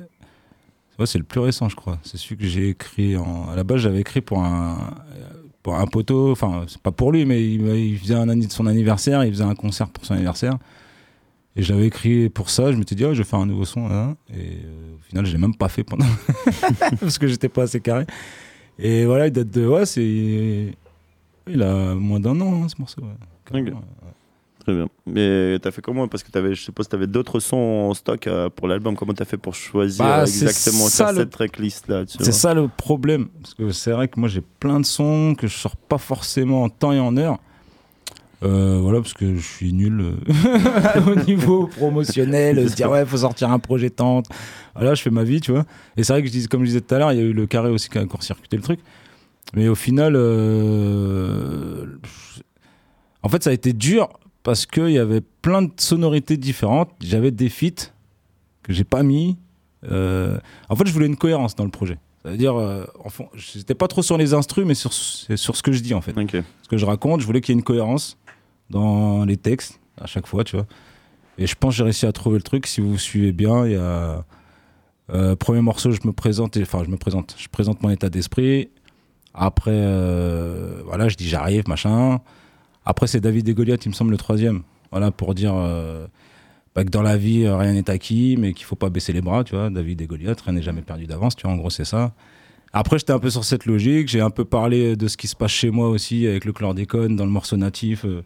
Ouais, 0.99 1.05
c'est 1.05 1.17
le 1.17 1.23
plus 1.25 1.39
récent, 1.39 1.69
je 1.69 1.75
crois. 1.75 1.99
C'est 2.03 2.17
celui 2.17 2.37
que 2.37 2.45
j'ai 2.45 2.69
écrit. 2.69 3.15
En... 3.17 3.49
À 3.49 3.55
la 3.55 3.63
base, 3.63 3.77
j'avais 3.81 3.99
écrit 3.99 4.21
pour 4.21 4.39
un, 4.43 4.77
pour 5.65 5.73
un 5.79 5.87
poteau. 5.87 6.31
Enfin, 6.31 6.65
c'est 6.67 6.79
pas 6.79 6.91
pour 6.91 7.11
lui, 7.11 7.25
mais 7.25 7.43
il, 7.43 7.65
il 7.75 7.97
faisait 7.97 8.13
un 8.13 8.39
son 8.49 8.67
anniversaire. 8.67 9.23
Il 9.25 9.31
faisait 9.31 9.43
un 9.43 9.55
concert 9.55 9.89
pour 9.89 10.05
son 10.05 10.13
anniversaire. 10.13 10.59
Et 11.55 11.63
j'avais 11.63 11.87
écrit 11.87 12.29
pour 12.29 12.51
ça. 12.51 12.71
Je 12.71 12.77
m'étais 12.77 12.93
dit, 12.93 13.03
oh, 13.03 13.15
je 13.15 13.23
vais 13.23 13.27
faire 13.27 13.39
un 13.39 13.47
nouveau 13.47 13.65
son. 13.65 13.87
hein. 13.89 14.15
Et 14.29 14.59
euh, 14.63 14.93
au 14.95 15.01
final, 15.09 15.25
je 15.25 15.31
l'ai 15.31 15.39
même 15.39 15.55
pas 15.55 15.67
fait 15.67 15.83
pendant. 15.83 16.05
Parce 16.99 17.17
que 17.17 17.25
j'étais 17.25 17.49
pas 17.49 17.63
assez 17.63 17.79
carré. 17.79 18.05
Et 18.77 19.05
voilà, 19.05 19.25
il 19.25 19.31
date 19.31 19.49
de. 19.49 19.65
Ouais, 19.65 19.87
c'est. 19.87 20.75
Il 21.47 21.63
a 21.63 21.95
moins 21.95 22.19
d'un 22.19 22.39
an, 22.41 22.61
hein, 22.63 22.67
ce 22.69 22.75
morceau. 22.77 23.01
ouais. 23.01 23.07
Très 24.65 24.73
bien. 24.73 24.87
Mais 25.05 25.59
t'as 25.61 25.69
fait 25.69 25.81
comment? 25.83 26.07
Parce 26.07 26.23
que 26.23 26.31
t'avais, 26.31 26.55
je 26.55 26.61
suppose 26.63 26.87
que 26.87 26.91
t'avais 26.91 27.05
d'autres 27.05 27.39
sons 27.39 27.55
en 27.55 27.93
stock 27.93 28.25
euh, 28.25 28.49
pour 28.49 28.67
l'album. 28.67 28.95
Comment 28.95 29.13
t'as 29.13 29.23
fait 29.25 29.37
pour 29.37 29.53
choisir 29.53 30.03
Bah, 30.03 30.23
exactement 30.23 30.87
ça, 30.87 31.11
le- 31.11 31.19
cette 31.19 31.29
tracklist 31.29 31.87
là 31.87 32.03
C'est 32.07 32.31
ça 32.31 32.53
le 32.55 32.67
problème. 32.67 33.27
Parce 33.43 33.53
que 33.53 33.69
c'est 33.71 33.91
vrai 33.91 34.07
que 34.07 34.19
moi 34.19 34.27
j'ai 34.27 34.41
plein 34.41 34.79
de 34.79 34.85
sons 34.85 35.35
que 35.37 35.45
je 35.45 35.55
sors 35.55 35.75
pas 35.75 35.99
forcément 35.99 36.63
en 36.63 36.69
temps 36.69 36.91
et 36.93 36.99
en 36.99 37.15
heure. 37.15 37.37
Euh, 38.43 38.79
voilà, 38.81 38.99
parce 39.01 39.13
que 39.13 39.35
je 39.35 39.41
suis 39.41 39.71
nul 39.71 40.01
euh, 40.01 41.01
au 41.11 41.15
niveau 41.25 41.67
promotionnel. 41.67 42.67
se 42.69 42.75
dire, 42.75 42.89
ouais, 42.89 43.05
faut 43.05 43.17
sortir 43.17 43.49
un 43.51 43.59
projet 43.59 43.89
tente. 43.91 44.25
Voilà, 44.75 44.93
je 44.95 45.01
fais 45.03 45.09
ma 45.11 45.23
vie, 45.23 45.41
tu 45.41 45.51
vois. 45.51 45.65
Et 45.95 46.03
c'est 46.03 46.13
vrai 46.13 46.21
que 46.21 46.27
je 46.27 46.33
dis, 46.33 46.47
comme 46.47 46.61
je 46.61 46.67
disais 46.67 46.81
tout 46.81 46.93
à 46.93 46.99
l'heure, 46.99 47.11
il 47.11 47.17
y 47.19 47.21
a 47.21 47.23
eu 47.23 47.33
le 47.33 47.45
carré 47.47 47.69
aussi 47.69 47.87
qui 47.89 47.97
a 47.97 48.01
encore 48.01 48.23
circuité 48.23 48.57
le 48.57 48.63
truc. 48.63 48.79
Mais 49.55 49.67
au 49.67 49.75
final, 49.75 50.15
euh, 50.15 51.85
en 53.23 53.29
fait, 53.29 53.43
ça 53.43 53.51
a 53.51 53.53
été 53.53 53.73
dur 53.73 54.09
parce 54.45 54.67
qu'il 54.67 54.91
y 54.91 54.99
avait 54.99 55.21
plein 55.41 55.63
de 55.63 55.71
sonorités 55.75 56.37
différentes. 56.37 56.91
J'avais 57.01 57.31
des 57.31 57.49
feats 57.49 57.91
que 58.61 58.71
j'ai 58.71 58.83
pas 58.83 59.01
mis. 59.01 59.37
Euh, 59.91 60.37
en 60.69 60.75
fait, 60.75 60.85
je 60.85 60.93
voulais 60.93 61.07
une 61.07 61.17
cohérence 61.17 61.55
dans 61.55 61.63
le 61.63 61.71
projet. 61.71 61.97
C'est-à-dire, 62.23 62.55
euh, 62.55 62.85
enfin, 63.03 63.25
j'étais 63.33 63.73
pas 63.73 63.87
trop 63.87 64.03
sur 64.03 64.19
les 64.19 64.35
instrus, 64.35 64.63
mais 64.63 64.75
sur, 64.75 64.93
sur 64.93 65.55
ce 65.55 65.63
que 65.63 65.71
je 65.71 65.81
dis 65.81 65.95
en 65.95 66.01
fait. 66.01 66.13
Ce 66.61 66.69
que 66.69 66.77
je 66.77 66.85
raconte, 66.85 67.21
je 67.21 67.25
voulais 67.25 67.41
qu'il 67.41 67.53
y 67.53 67.57
ait 67.57 67.59
une 67.59 67.65
cohérence 67.65 68.19
dans 68.69 69.25
les 69.25 69.35
textes 69.35 69.79
à 69.99 70.05
chaque 70.05 70.27
fois, 70.27 70.43
tu 70.43 70.55
vois. 70.57 70.67
Et 71.39 71.47
je 71.47 71.55
pense 71.55 71.73
que 71.73 71.77
j'ai 71.77 71.83
réussi 71.83 72.05
à 72.05 72.11
trouver 72.11 72.37
le 72.37 72.43
truc. 72.43 72.67
Si 72.67 72.81
vous 72.81 72.99
suivez 72.99 73.31
bien, 73.31 73.65
il 73.65 73.71
y 73.71 73.75
a 73.75 74.23
euh, 75.09 75.35
premier 75.35 75.61
morceau, 75.61 75.89
je 75.89 76.01
me 76.05 76.13
présente, 76.13 76.55
enfin 76.61 76.83
je 76.83 76.91
me 76.91 76.97
présente, 76.97 77.35
je 77.39 77.47
présente 77.47 77.81
mon 77.81 77.89
état 77.89 78.11
d'esprit. 78.11 78.69
Après, 79.33 79.71
euh, 79.73 80.83
voilà, 80.85 81.09
je 81.09 81.15
dis 81.15 81.27
j'arrive, 81.27 81.67
machin. 81.67 82.21
Après, 82.85 83.07
c'est 83.07 83.19
David 83.21 83.47
et 83.49 83.53
Goliath, 83.53 83.85
il 83.85 83.89
me 83.89 83.93
semble 83.93 84.11
le 84.11 84.17
troisième. 84.17 84.61
Voilà, 84.91 85.11
pour 85.11 85.33
dire 85.35 85.53
euh, 85.55 86.05
bah, 86.75 86.83
que 86.85 86.89
dans 86.89 87.01
la 87.01 87.17
vie, 87.17 87.43
euh, 87.45 87.57
rien 87.57 87.73
n'est 87.73 87.89
acquis, 87.89 88.37
mais 88.37 88.53
qu'il 88.53 88.65
faut 88.65 88.75
pas 88.75 88.89
baisser 88.89 89.11
les 89.13 89.21
bras, 89.21 89.43
tu 89.43 89.55
vois. 89.55 89.69
David 89.69 90.01
et 90.01 90.07
Goliath, 90.07 90.41
rien 90.41 90.53
n'est 90.53 90.61
jamais 90.61 90.81
perdu 90.83 91.05
d'avance, 91.07 91.35
tu 91.35 91.43
vois. 91.47 91.53
En 91.53 91.57
gros, 91.57 91.69
c'est 91.69 91.85
ça. 91.85 92.13
Après, 92.73 92.99
j'étais 92.99 93.13
un 93.13 93.19
peu 93.19 93.29
sur 93.29 93.43
cette 93.45 93.65
logique. 93.65 94.07
J'ai 94.09 94.21
un 94.21 94.29
peu 94.29 94.45
parlé 94.45 94.95
de 94.95 95.07
ce 95.07 95.17
qui 95.17 95.27
se 95.27 95.35
passe 95.35 95.51
chez 95.51 95.71
moi 95.71 95.89
aussi 95.89 96.27
avec 96.27 96.45
le 96.45 96.53
chlordécone 96.53 97.15
dans 97.15 97.25
le 97.25 97.31
morceau 97.31 97.57
natif. 97.57 98.05
euh, 98.05 98.21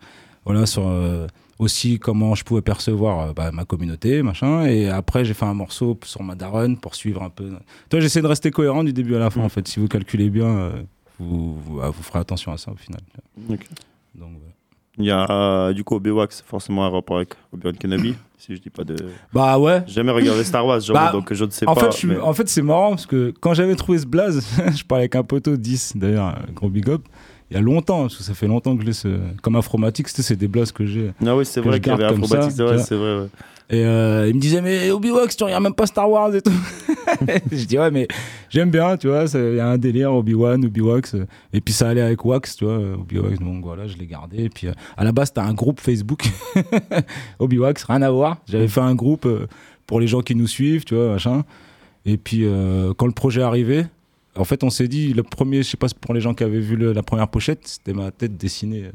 voilà, 0.45 0.65
sur 0.65 0.87
euh, 0.87 1.27
aussi 1.59 1.99
comment 1.99 2.33
je 2.33 2.43
pouvais 2.43 2.61
percevoir 2.61 3.19
euh, 3.29 3.33
bah, 3.33 3.51
ma 3.51 3.65
communauté, 3.65 4.23
machin. 4.23 4.65
Et 4.65 4.89
après, 4.89 5.23
j'ai 5.25 5.33
fait 5.35 5.45
un 5.45 5.53
morceau 5.53 5.99
sur 6.03 6.23
ma 6.23 6.33
daronne 6.35 6.77
pour 6.77 6.95
suivre 6.95 7.21
un 7.21 7.29
peu. 7.29 7.51
Toi, 7.89 7.99
j'essaie 7.99 8.21
de 8.21 8.27
rester 8.27 8.49
cohérent 8.51 8.83
du 8.83 8.91
début 8.93 9.15
à 9.15 9.19
la 9.19 9.29
fin, 9.29 9.41
Mm. 9.41 9.45
en 9.45 9.49
fait. 9.49 9.67
Si 9.67 9.79
vous 9.79 9.87
calculez 9.87 10.29
bien, 10.29 10.71
vous, 11.19 11.55
vous, 11.59 11.79
ah, 11.81 11.89
vous 11.91 12.01
ferez 12.03 12.19
attention 12.19 12.51
à 12.51 12.57
ça 12.57 12.71
au 12.71 12.75
final. 12.75 13.01
Donc, 13.37 13.59
voilà. 14.15 14.48
Il 14.99 15.05
y 15.05 15.11
a 15.11 15.25
euh, 15.29 15.73
du 15.73 15.83
coup 15.85 15.95
Obi-Wax, 15.95 16.43
forcément 16.45 16.85
un 16.85 16.89
rapport 16.89 17.15
avec 17.17 17.29
Obi-Wan 17.53 17.77
Kenobi, 17.77 18.15
si 18.37 18.55
je 18.55 18.61
dis 18.61 18.69
pas 18.69 18.83
de. 18.83 18.95
Bah 19.33 19.57
ouais. 19.57 19.81
J'ai 19.87 19.93
jamais 19.93 20.11
regardé 20.11 20.43
Star 20.43 20.65
Wars, 20.65 20.79
j'avoue, 20.81 20.99
Bah, 20.99 21.11
donc 21.13 21.33
je 21.33 21.45
ne 21.45 21.49
sais 21.49 21.65
En 21.67 21.73
pas. 21.73 21.89
fait, 21.91 22.05
mais- 22.07 22.19
en 22.19 22.33
fait 22.33 22.49
c'est 22.49 22.61
marrant 22.61 22.89
parce 22.91 23.05
que 23.05 23.33
quand 23.39 23.53
j'avais 23.53 23.75
trouvé 23.75 23.97
ce 23.97 24.05
blaze, 24.05 24.45
je 24.75 24.83
parlais 24.83 25.03
avec 25.03 25.15
un 25.15 25.23
poteau 25.23 25.55
10, 25.55 25.93
d'ailleurs, 25.95 26.37
gros 26.53 26.69
big 26.69 26.89
up, 26.89 27.03
il 27.51 27.55
y 27.55 27.57
a 27.57 27.61
longtemps, 27.61 28.01
parce 28.01 28.17
que 28.17 28.23
ça 28.23 28.33
fait 28.33 28.47
longtemps 28.47 28.75
que 28.75 28.81
je 28.81 28.87
l'ai 28.87 28.93
ce... 28.93 29.19
Comme 29.41 29.55
Afromatic, 29.55 30.07
c'était 30.07 30.21
c'est 30.21 30.35
des 30.35 30.47
blazes 30.47 30.71
que 30.71 30.85
j'ai. 30.85 31.11
Ah 31.25 31.35
oui, 31.35 31.45
c'est 31.45 31.61
vrai 31.61 31.79
qu'il 31.79 31.91
y 31.91 31.95
avait 31.95 32.15
c'est 32.49 32.95
vrai, 32.95 33.19
ouais. 33.21 33.27
Et 33.71 33.85
euh, 33.85 34.27
il 34.27 34.33
me 34.33 34.39
disait, 34.39 34.61
mais 34.61 34.89
Obi-Wax, 34.89 35.37
tu 35.37 35.43
regardes 35.43 35.61
même 35.61 35.75
pas 35.75 35.85
Star 35.85 36.09
Wars 36.09 36.33
et 36.33 36.41
tout. 36.41 36.51
je 37.51 37.65
dis, 37.65 37.77
ouais, 37.77 37.91
mais 37.91 38.07
j'aime 38.49 38.71
bien, 38.71 38.97
tu 38.97 39.07
vois, 39.07 39.25
il 39.31 39.55
y 39.55 39.59
a 39.59 39.67
un 39.67 39.77
délire, 39.77 40.11
Obi-Wan, 40.11 40.65
Obi-Wax. 40.65 41.15
Et 41.53 41.61
puis 41.61 41.71
ça 41.71 41.89
allait 41.89 42.01
avec 42.01 42.25
Wax, 42.25 42.55
tu 42.55 42.65
vois, 42.65 42.77
Obi-Wax, 42.77 43.37
donc 43.37 43.63
voilà, 43.63 43.85
je 43.85 43.95
l'ai 43.97 44.07
gardé. 44.07 44.45
Et 44.45 44.49
puis 44.49 44.67
euh, 44.67 44.73
à 44.97 45.03
la 45.03 45.11
base, 45.11 45.27
c'était 45.27 45.41
un 45.41 45.53
groupe 45.53 45.79
Facebook, 45.79 46.23
Obi-Wax, 47.39 47.83
rien 47.83 48.01
à 48.01 48.09
voir. 48.09 48.37
J'avais 48.47 48.67
fait 48.67 48.81
un 48.81 48.95
groupe 48.95 49.27
euh, 49.27 49.45
pour 49.85 49.99
les 49.99 50.07
gens 50.07 50.21
qui 50.21 50.33
nous 50.33 50.47
suivent, 50.47 50.83
tu 50.83 50.95
vois, 50.95 51.11
machin. 51.11 51.43
Et 52.05 52.17
puis 52.17 52.45
euh, 52.45 52.93
quand 52.97 53.05
le 53.05 53.11
projet 53.11 53.41
est 53.41 53.43
arrivé, 53.43 53.85
en 54.39 54.45
fait, 54.45 54.63
on 54.63 54.69
s'est 54.69 54.87
dit, 54.87 55.13
le 55.13 55.23
premier, 55.23 55.63
je 55.63 55.69
sais 55.69 55.77
pas, 55.77 55.87
pour 56.01 56.13
les 56.13 56.21
gens 56.21 56.33
qui 56.33 56.43
avaient 56.43 56.59
vu 56.59 56.75
le- 56.75 56.93
la 56.93 57.03
première 57.03 57.27
pochette, 57.27 57.61
c'était 57.67 57.93
ma 57.93 58.11
tête 58.11 58.37
dessinée, 58.37 58.85
euh, 58.85 58.91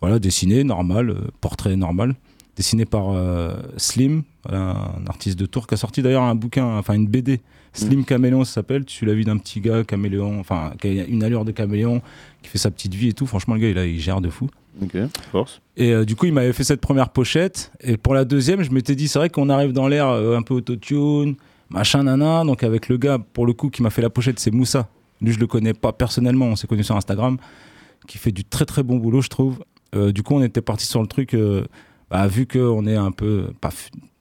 voilà, 0.00 0.18
dessinée, 0.18 0.64
normal, 0.64 1.10
euh, 1.10 1.14
portrait 1.40 1.76
normal 1.76 2.14
dessiné 2.56 2.84
par 2.86 3.10
euh, 3.10 3.54
Slim, 3.76 4.24
voilà, 4.44 4.90
un 4.98 5.06
artiste 5.06 5.38
de 5.38 5.46
Tours 5.46 5.68
qui 5.68 5.74
a 5.74 5.76
sorti 5.76 6.02
d'ailleurs 6.02 6.24
un 6.24 6.34
bouquin, 6.34 6.64
enfin 6.76 6.94
une 6.94 7.06
BD. 7.06 7.40
Slim 7.72 8.04
Caméléon, 8.04 8.42
ça 8.44 8.54
s'appelle. 8.54 8.84
Tu 8.84 8.94
suis 8.96 9.06
la 9.06 9.14
vie 9.14 9.24
d'un 9.24 9.36
petit 9.36 9.60
gars 9.60 9.84
caméléon, 9.84 10.40
enfin 10.40 10.72
qui 10.80 10.98
a 10.98 11.04
une 11.04 11.22
allure 11.22 11.44
de 11.44 11.52
caméléon, 11.52 12.02
qui 12.42 12.48
fait 12.48 12.58
sa 12.58 12.72
petite 12.72 12.94
vie 12.94 13.10
et 13.10 13.12
tout. 13.12 13.26
Franchement, 13.26 13.54
le 13.54 13.60
gars, 13.60 13.68
il, 13.68 13.78
a- 13.78 13.86
il 13.86 14.00
gère 14.00 14.20
de 14.20 14.28
fou. 14.28 14.48
Ok, 14.82 14.96
force. 15.30 15.60
Et 15.76 15.92
euh, 15.92 16.04
du 16.04 16.16
coup, 16.16 16.26
il 16.26 16.32
m'avait 16.32 16.52
fait 16.52 16.64
cette 16.64 16.80
première 16.80 17.10
pochette. 17.10 17.70
Et 17.80 17.96
pour 17.96 18.12
la 18.14 18.24
deuxième, 18.24 18.62
je 18.64 18.72
m'étais 18.72 18.96
dit, 18.96 19.06
c'est 19.06 19.20
vrai 19.20 19.30
qu'on 19.30 19.50
arrive 19.50 19.70
dans 19.72 19.86
l'air 19.86 20.08
euh, 20.08 20.36
un 20.36 20.42
peu 20.42 20.54
autotune, 20.54 21.36
machin, 21.70 22.02
nana. 22.04 22.44
Donc 22.44 22.62
avec 22.62 22.88
le 22.88 22.96
gars, 22.96 23.18
pour 23.18 23.46
le 23.46 23.52
coup, 23.52 23.70
qui 23.70 23.82
m'a 23.82 23.90
fait 23.90 24.02
la 24.02 24.10
pochette, 24.10 24.38
c'est 24.38 24.50
Moussa. 24.50 24.88
Lui, 25.20 25.32
je 25.32 25.38
le 25.40 25.46
connais 25.46 25.74
pas 25.74 25.92
personnellement, 25.92 26.46
on 26.46 26.56
s'est 26.56 26.66
connu 26.68 26.84
sur 26.84 26.96
Instagram, 26.96 27.38
qui 28.06 28.18
fait 28.18 28.32
du 28.32 28.44
très 28.44 28.64
très 28.64 28.82
bon 28.82 28.96
boulot, 28.98 29.20
je 29.20 29.28
trouve. 29.28 29.58
Euh, 29.94 30.12
du 30.12 30.22
coup, 30.22 30.34
on 30.34 30.42
était 30.42 30.60
parti 30.62 30.86
sur 30.86 31.00
le 31.00 31.08
truc, 31.08 31.34
euh, 31.34 31.64
bah, 32.10 32.26
vu 32.28 32.46
qu'on 32.46 32.86
est 32.86 32.94
un 32.96 33.10
peu. 33.10 33.46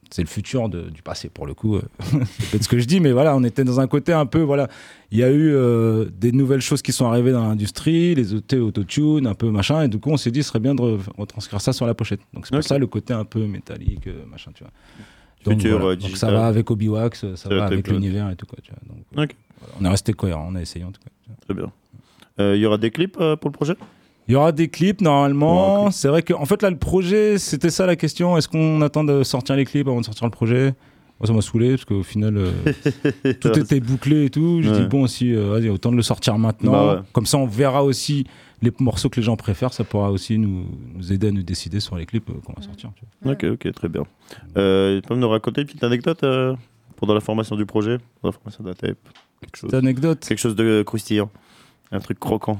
C'est 0.10 0.22
le 0.22 0.28
futur 0.30 0.70
de- 0.70 0.90
du 0.90 1.02
passé 1.02 1.28
pour 1.28 1.46
le 1.46 1.54
coup. 1.54 1.76
euh, 1.76 1.82
c'est 2.40 2.50
peut-être 2.52 2.64
ce 2.64 2.70
que 2.70 2.80
je 2.80 2.86
dis, 2.86 3.02
mais 3.02 3.12
voilà, 3.12 3.36
on 3.36 3.44
était 3.44 3.66
dans 3.66 3.82
un 3.82 3.88
côté 3.88 4.14
un 4.14 4.26
peu. 4.26 4.40
Voilà, 4.42 4.70
il 5.12 5.18
y 5.20 5.24
a 5.24 5.30
eu 5.32 5.54
des 6.18 6.32
nouvelles 6.32 6.62
choses 6.62 6.82
qui 6.82 6.94
sont 6.94 7.06
arrivées 7.06 7.34
dans 7.34 7.46
l'industrie, 7.46 8.16
les 8.16 8.34
OT, 8.34 8.54
autotune, 8.56 9.28
un 9.28 9.34
peu 9.36 9.52
machin, 9.52 9.84
et 9.84 9.90
du 9.90 10.00
coup, 10.00 10.10
on 10.10 10.18
s'est 10.18 10.32
dit, 10.32 10.42
ce 10.44 10.50
serait 10.50 10.60
bien 10.62 10.74
de 10.76 10.82
re- 10.82 11.00
retranscrire 11.18 11.60
ça 11.60 11.74
sur 11.74 11.86
la 11.86 11.94
pochette. 11.94 12.22
Donc 12.34 12.48
c'est 12.48 12.56
pour 12.56 12.64
ça 12.64 12.78
le 12.78 12.88
côté 12.88 13.14
un 13.14 13.26
peu 13.26 13.46
métallique, 13.46 14.08
machin, 14.32 14.52
tu 14.56 14.64
vois. 14.64 14.72
Donc, 15.46 15.60
Futur, 15.62 15.80
voilà. 15.80 15.94
euh, 15.94 15.96
Donc, 15.96 16.18
ça 16.18 16.32
va 16.32 16.48
avec 16.48 16.70
Obi-Wax, 16.70 17.36
ça 17.36 17.50
va 17.50 17.66
avec 17.66 17.88
l'univers 17.88 18.30
et 18.30 18.36
tout 18.36 18.46
quoi. 18.46 18.58
Tu 18.62 18.72
vois. 18.72 18.80
Donc, 18.88 19.30
Ok. 19.30 19.36
voilà. 19.62 19.76
On 19.82 19.86
est 19.86 19.90
resté 19.90 20.14
cohérent, 20.14 20.48
on 20.52 20.56
a 20.56 20.62
essayé 20.62 20.84
en 20.86 20.92
tout 20.92 21.02
cas. 21.02 21.34
Très 21.46 21.54
bien. 21.54 21.72
Euh, 22.40 22.56
Il 22.56 22.62
y 22.62 22.66
aura 22.66 22.78
des 22.78 22.92
clips 22.92 23.18
euh, 23.20 23.36
pour 23.36 23.50
le 23.50 23.54
projet? 23.54 23.76
Il 24.28 24.34
y 24.34 24.36
aura 24.36 24.52
des 24.52 24.68
clips 24.68 25.00
normalement. 25.02 25.90
C'est 25.92 26.10
vrai 26.10 26.22
que 26.22 26.34
en 26.34 26.46
fait 26.46 26.62
là 26.62 26.70
le 26.70 26.78
projet 26.78 27.38
c'était 27.38 27.70
ça 27.70 27.86
la 27.86 27.96
question. 27.96 28.38
Est-ce 28.38 28.50
qu'on 28.50 28.82
attend 28.82 29.04
de 29.06 29.24
sortir 29.24 29.56
les 29.56 29.64
clips 29.66 29.88
avant 29.88 30.02
de 30.02 30.06
sortir 30.06 30.26
le 30.26 30.32
projet? 30.32 30.74
Moi, 31.20 31.26
ça 31.26 31.34
m'a 31.34 31.42
saoulé 31.42 31.70
parce 31.72 31.86
qu'au 31.86 32.04
final, 32.04 32.38
euh, 32.38 32.52
tout 33.42 33.58
était 33.58 33.80
bouclé 33.80 34.26
et 34.26 34.30
tout. 34.30 34.60
J'ai 34.62 34.70
Ouais. 34.70 34.82
dit, 34.82 34.86
bon, 34.86 35.02
aussi, 35.02 35.34
euh, 35.34 35.50
vas-y, 35.50 35.68
autant 35.68 35.90
de 35.92 35.96
le 35.96 36.04
sortir 36.04 36.38
maintenant. 36.38 36.72
Bah 36.74 36.94
ouais. 36.96 37.00
Comme 37.12 37.26
ça, 37.26 37.40
on 37.40 37.48
verra 37.48 37.84
aussi 37.84 38.26
les 38.62 38.72
morceaux 38.80 39.10
que 39.10 39.18
les 39.18 39.24
gens 39.24 39.36
préfèrent. 39.38 39.74
Ça 39.74 39.84
pourra 39.84 40.12
aussi 40.12 40.38
nous, 40.38 40.66
nous 40.96 41.14
aider 41.14 41.28
à 41.28 41.32
nous 41.32 41.44
décider 41.44 41.80
sur 41.80 41.96
les 41.98 42.06
clips 42.06 42.30
euh, 42.30 42.34
qu'on 42.46 42.54
va 42.54 42.62
sortir. 42.62 42.92
tu 42.96 43.06
vois. 43.22 43.34
Ok, 43.34 43.44
ok, 43.44 43.72
très 43.74 43.90
bien. 43.90 44.04
Euh, 44.58 45.00
tu 45.02 45.08
peux 45.08 45.16
nous 45.16 45.30
raconter 45.30 45.62
une 45.62 45.68
petite 45.68 45.84
anecdote 45.84 46.24
euh, 46.24 46.56
pendant 46.96 47.14
la 47.14 47.20
formation 47.22 47.56
du 47.56 47.66
projet, 47.66 47.98
pendant 48.22 48.32
la 48.34 48.40
formation 48.40 48.64
de 48.64 48.70
la 48.70 48.76
tape 48.76 48.98
Quelque 49.42 49.58
chose, 49.58 49.74
anecdote. 49.76 50.26
quelque 50.28 50.40
chose 50.40 50.56
de 50.56 50.82
croustillant, 50.82 51.30
un 51.92 52.00
truc 52.00 52.20
croquant. 52.20 52.60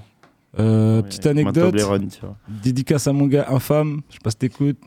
Euh, 0.60 0.98
Ouais, 1.02 1.04
petite 1.04 1.26
anecdote. 1.26 1.72
Toblerone, 1.72 2.08
tu 2.08 2.22
vois. 2.22 2.38
Dédicace 2.64 3.08
à 3.08 3.14
mon 3.14 3.28
gars 3.28 3.48
infâme. 3.50 4.02
Je 4.10 4.14
sais 4.16 4.20
pas 4.24 4.30
si 4.32 4.38
t'écoutes. 4.38 4.78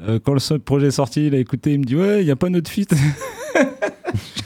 Euh, 0.00 0.18
quand 0.24 0.34
le 0.34 0.58
projet 0.58 0.88
est 0.88 0.92
sorti, 0.92 1.26
il 1.28 1.34
a 1.34 1.38
écouté, 1.38 1.72
il 1.74 1.80
me 1.80 1.84
dit 1.84 1.94
Ouais, 1.96 2.22
il 2.22 2.24
n'y 2.24 2.30
a 2.30 2.36
pas 2.36 2.48
notre 2.48 2.70
feat. 2.70 2.92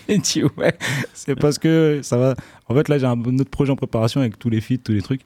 J'ai 0.14 0.18
dit 0.18 0.42
Ouais, 0.56 0.74
c'est 1.12 1.34
parce 1.36 1.58
que 1.58 2.00
ça 2.02 2.16
va. 2.16 2.34
En 2.68 2.74
fait, 2.74 2.88
là, 2.88 2.98
j'ai 2.98 3.06
un 3.06 3.20
autre 3.20 3.50
projet 3.50 3.70
en 3.70 3.76
préparation 3.76 4.20
avec 4.20 4.38
tous 4.38 4.48
les 4.48 4.60
feats, 4.60 4.78
tous 4.82 4.92
les 4.92 5.02
trucs. 5.02 5.20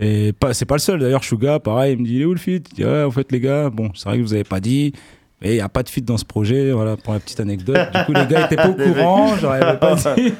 Et 0.00 0.32
pas, 0.32 0.54
c'est 0.54 0.64
pas 0.64 0.76
le 0.76 0.80
seul. 0.80 1.00
D'ailleurs, 1.00 1.24
Suga, 1.24 1.58
pareil, 1.58 1.94
il 1.94 2.00
me 2.00 2.04
dit 2.04 2.14
Il 2.16 2.22
est 2.22 2.24
où 2.24 2.32
le 2.32 2.38
feat? 2.38 2.66
Je 2.70 2.74
dis 2.76 2.84
Ouais, 2.84 3.02
en 3.02 3.10
fait, 3.10 3.30
les 3.32 3.40
gars, 3.40 3.68
bon, 3.70 3.90
c'est 3.94 4.08
vrai 4.08 4.18
que 4.18 4.22
vous 4.22 4.32
avez 4.32 4.44
pas 4.44 4.60
dit. 4.60 4.92
Mais 5.40 5.50
il 5.50 5.54
n'y 5.54 5.60
a 5.60 5.68
pas 5.68 5.84
de 5.84 5.88
feat 5.88 6.04
dans 6.04 6.16
ce 6.16 6.24
projet, 6.24 6.72
voilà, 6.72 6.96
pour 6.96 7.12
la 7.12 7.20
petite 7.20 7.38
anecdote. 7.38 7.76
Du 7.94 8.04
coup, 8.06 8.12
les 8.12 8.26
gars 8.26 8.46
étaient 8.46 8.56
pas 8.56 8.70
au 8.70 8.74
courant, 8.92 9.36
j'aurais 9.36 9.78
pas 9.78 9.94
dit. 10.16 10.32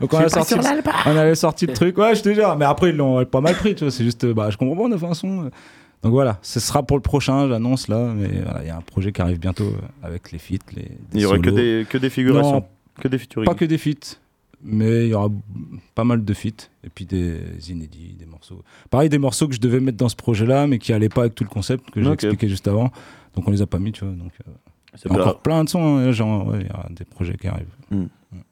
Donc, 0.00 0.14
on 0.14 0.18
a, 0.18 0.28
sorti, 0.30 0.54
on 0.54 1.16
avait 1.16 1.34
sorti 1.34 1.66
le 1.66 1.74
truc, 1.74 1.98
ouais, 1.98 2.14
je 2.14 2.22
te 2.22 2.32
jure. 2.32 2.56
Mais 2.56 2.64
après, 2.64 2.90
ils 2.90 2.96
l'ont 2.96 3.22
pas 3.26 3.42
mal 3.42 3.54
pris, 3.56 3.74
tu 3.74 3.84
vois. 3.84 3.90
C'est 3.90 4.04
juste, 4.04 4.24
bah, 4.26 4.48
je 4.50 4.56
comprends 4.56 4.76
pas, 4.76 4.82
on 4.88 4.92
a 4.92 4.98
fait 4.98 5.06
un 5.06 5.14
son. 5.14 5.50
Donc 6.02 6.12
voilà, 6.12 6.38
ce 6.42 6.60
sera 6.60 6.82
pour 6.82 6.96
le 6.96 7.02
prochain, 7.02 7.46
j'annonce 7.48 7.88
là. 7.88 8.12
Mais 8.16 8.40
voilà, 8.42 8.62
il 8.62 8.66
y 8.68 8.70
a 8.70 8.76
un 8.76 8.80
projet 8.80 9.12
qui 9.12 9.20
arrive 9.20 9.38
bientôt 9.38 9.64
euh, 9.66 10.06
avec 10.06 10.32
les 10.32 10.38
feats. 10.38 10.56
Les, 10.74 10.88
Il 11.12 11.20
y 11.20 11.24
aurait 11.26 11.40
que 11.40 11.50
des, 11.50 11.86
que 11.88 11.98
des 11.98 12.08
figurations, 12.10 12.52
Non, 12.60 12.64
que 12.98 13.08
des 13.08 13.18
featuring. 13.18 13.44
pas 13.46 13.54
que 13.54 13.66
des 13.66 13.76
feats, 13.76 14.16
mais 14.62 15.04
il 15.06 15.10
y 15.10 15.14
aura 15.14 15.28
pas 15.94 16.04
mal 16.04 16.24
de 16.24 16.34
feats. 16.34 16.68
Et 16.84 16.88
puis 16.88 17.04
des 17.04 17.38
inédits, 17.70 18.14
des 18.18 18.24
morceaux. 18.26 18.62
Pareil, 18.88 19.10
des 19.10 19.18
morceaux 19.18 19.46
que 19.46 19.54
je 19.54 19.60
devais 19.60 19.80
mettre 19.80 19.98
dans 19.98 20.08
ce 20.08 20.16
projet-là, 20.16 20.66
mais 20.66 20.78
qui 20.78 20.92
allaient 20.94 21.10
pas 21.10 21.22
avec 21.22 21.34
tout 21.34 21.44
le 21.44 21.50
concept 21.50 21.90
que 21.90 22.02
j'ai 22.02 22.10
expliqué 22.10 22.48
juste 22.48 22.66
avant. 22.68 22.90
Donc 23.36 23.46
on 23.46 23.50
les 23.50 23.60
a 23.60 23.66
pas 23.66 23.78
mis, 23.78 23.92
tu 23.92 24.04
vois. 24.04 24.14
Donc 24.14 24.32
euh, 24.48 25.10
encore 25.14 25.40
plein 25.40 25.62
de 25.64 25.68
sons, 25.68 25.98
hein, 25.98 26.10
genre, 26.12 26.46
ouais, 26.48 26.60
il 26.62 26.66
y 26.66 26.70
a 26.70 26.86
des 26.90 27.04
projets 27.04 27.36
qui 27.36 27.46
arrivent. 27.46 27.68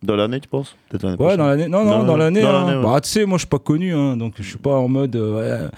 Dans 0.03 0.17
l'année, 0.17 0.41
tu 0.41 0.49
penses? 0.49 0.77
Ouais, 0.93 0.99
prochaine. 1.17 1.37
dans 1.39 1.47
l'année. 1.47 1.69
Non, 1.69 1.85
non, 1.85 1.99
Dans- 2.01 2.05
dans 2.05 2.17
l'année. 2.17 2.43
hein. 2.43 2.79
ouais. 2.79 2.83
Bah, 2.83 3.01
tu 3.01 3.09
sais, 3.09 3.25
moi, 3.25 3.39
je 3.39 3.43
suis 3.43 3.49
pas 3.49 3.59
connu, 3.59 3.95
hein, 3.95 4.17
donc 4.17 4.35
je 4.37 4.43
suis 4.43 4.59
pas 4.59 4.77
en 4.77 4.89
mode. 4.89 5.17
euh, 5.17 5.65
ouais, 5.65 5.71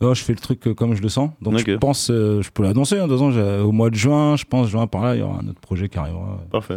non, 0.00 0.12
je 0.14 0.22
fais 0.22 0.32
le 0.34 0.38
truc 0.38 0.66
euh, 0.66 0.74
comme 0.74 0.94
je 0.94 1.02
le 1.02 1.08
sens. 1.08 1.30
Donc 1.40 1.58
je 1.58 1.72
pense, 1.76 2.10
euh, 2.10 2.42
je 2.42 2.50
peux 2.50 2.62
l'annoncer. 2.62 2.98
Hein, 2.98 3.06
j'ai- 3.32 3.60
au 3.60 3.72
mois 3.72 3.90
de 3.90 3.94
juin, 3.94 4.36
je 4.36 4.44
pense, 4.44 4.68
juin 4.68 4.86
par 4.86 5.04
là, 5.04 5.14
il 5.14 5.20
y 5.20 5.22
aura 5.22 5.38
un 5.42 5.48
autre 5.48 5.60
projet 5.60 5.88
qui 5.88 5.98
arrivera. 5.98 6.38
Parfait. 6.50 6.76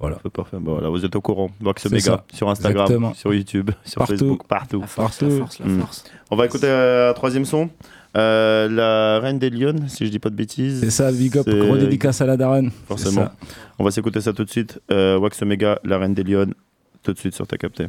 Voilà. 0.00 0.16
Parfait, 0.16 0.30
parfait. 0.30 0.56
Bon, 0.58 0.72
voilà, 0.72 0.88
vous 0.88 1.04
êtes 1.04 1.14
au 1.14 1.20
courant. 1.20 1.50
Vox 1.60 1.88
Mega 1.90 2.24
sur 2.32 2.48
Instagram, 2.48 2.84
Exactement. 2.86 3.14
sur 3.14 3.34
YouTube, 3.34 3.70
sur 3.84 3.98
Partout. 3.98 4.12
Facebook, 4.14 4.46
partout. 4.46 4.80
La 4.80 4.86
force, 4.86 5.20
la 5.22 5.28
force, 5.30 5.58
la 5.60 5.66
Mm. 5.66 5.80
force. 5.80 6.04
On 6.30 6.36
va 6.36 6.46
écouter 6.46 6.66
euh, 6.68 7.10
un 7.10 7.12
troisième 7.12 7.44
son. 7.44 7.68
Euh, 8.16 8.68
la 8.68 9.20
Reine 9.20 9.38
des 9.38 9.50
Lions, 9.50 9.76
si 9.86 10.04
je 10.06 10.10
dis 10.10 10.18
pas 10.18 10.30
de 10.30 10.34
bêtises. 10.34 10.80
C'est 10.80 10.90
ça, 10.90 11.12
big 11.12 11.36
up, 11.38 11.46
gros 11.48 11.76
dédicace 11.76 12.20
à 12.20 12.26
la. 12.26 12.36
C'est 12.36 12.70
Forcément. 12.88 13.28
On 13.78 13.84
va 13.84 13.90
s'écouter 13.92 14.20
ça 14.20 14.32
tout 14.32 14.44
de 14.44 14.50
suite. 14.50 14.80
Euh, 14.90 15.16
Wax 15.18 15.40
Omega, 15.42 15.78
La 15.84 15.98
Reine 15.98 16.14
des 16.14 16.24
Lions, 16.24 16.50
tout 17.04 17.12
de 17.12 17.18
suite 17.18 17.34
sur 17.34 17.46
ta 17.46 17.56
capté. 17.56 17.86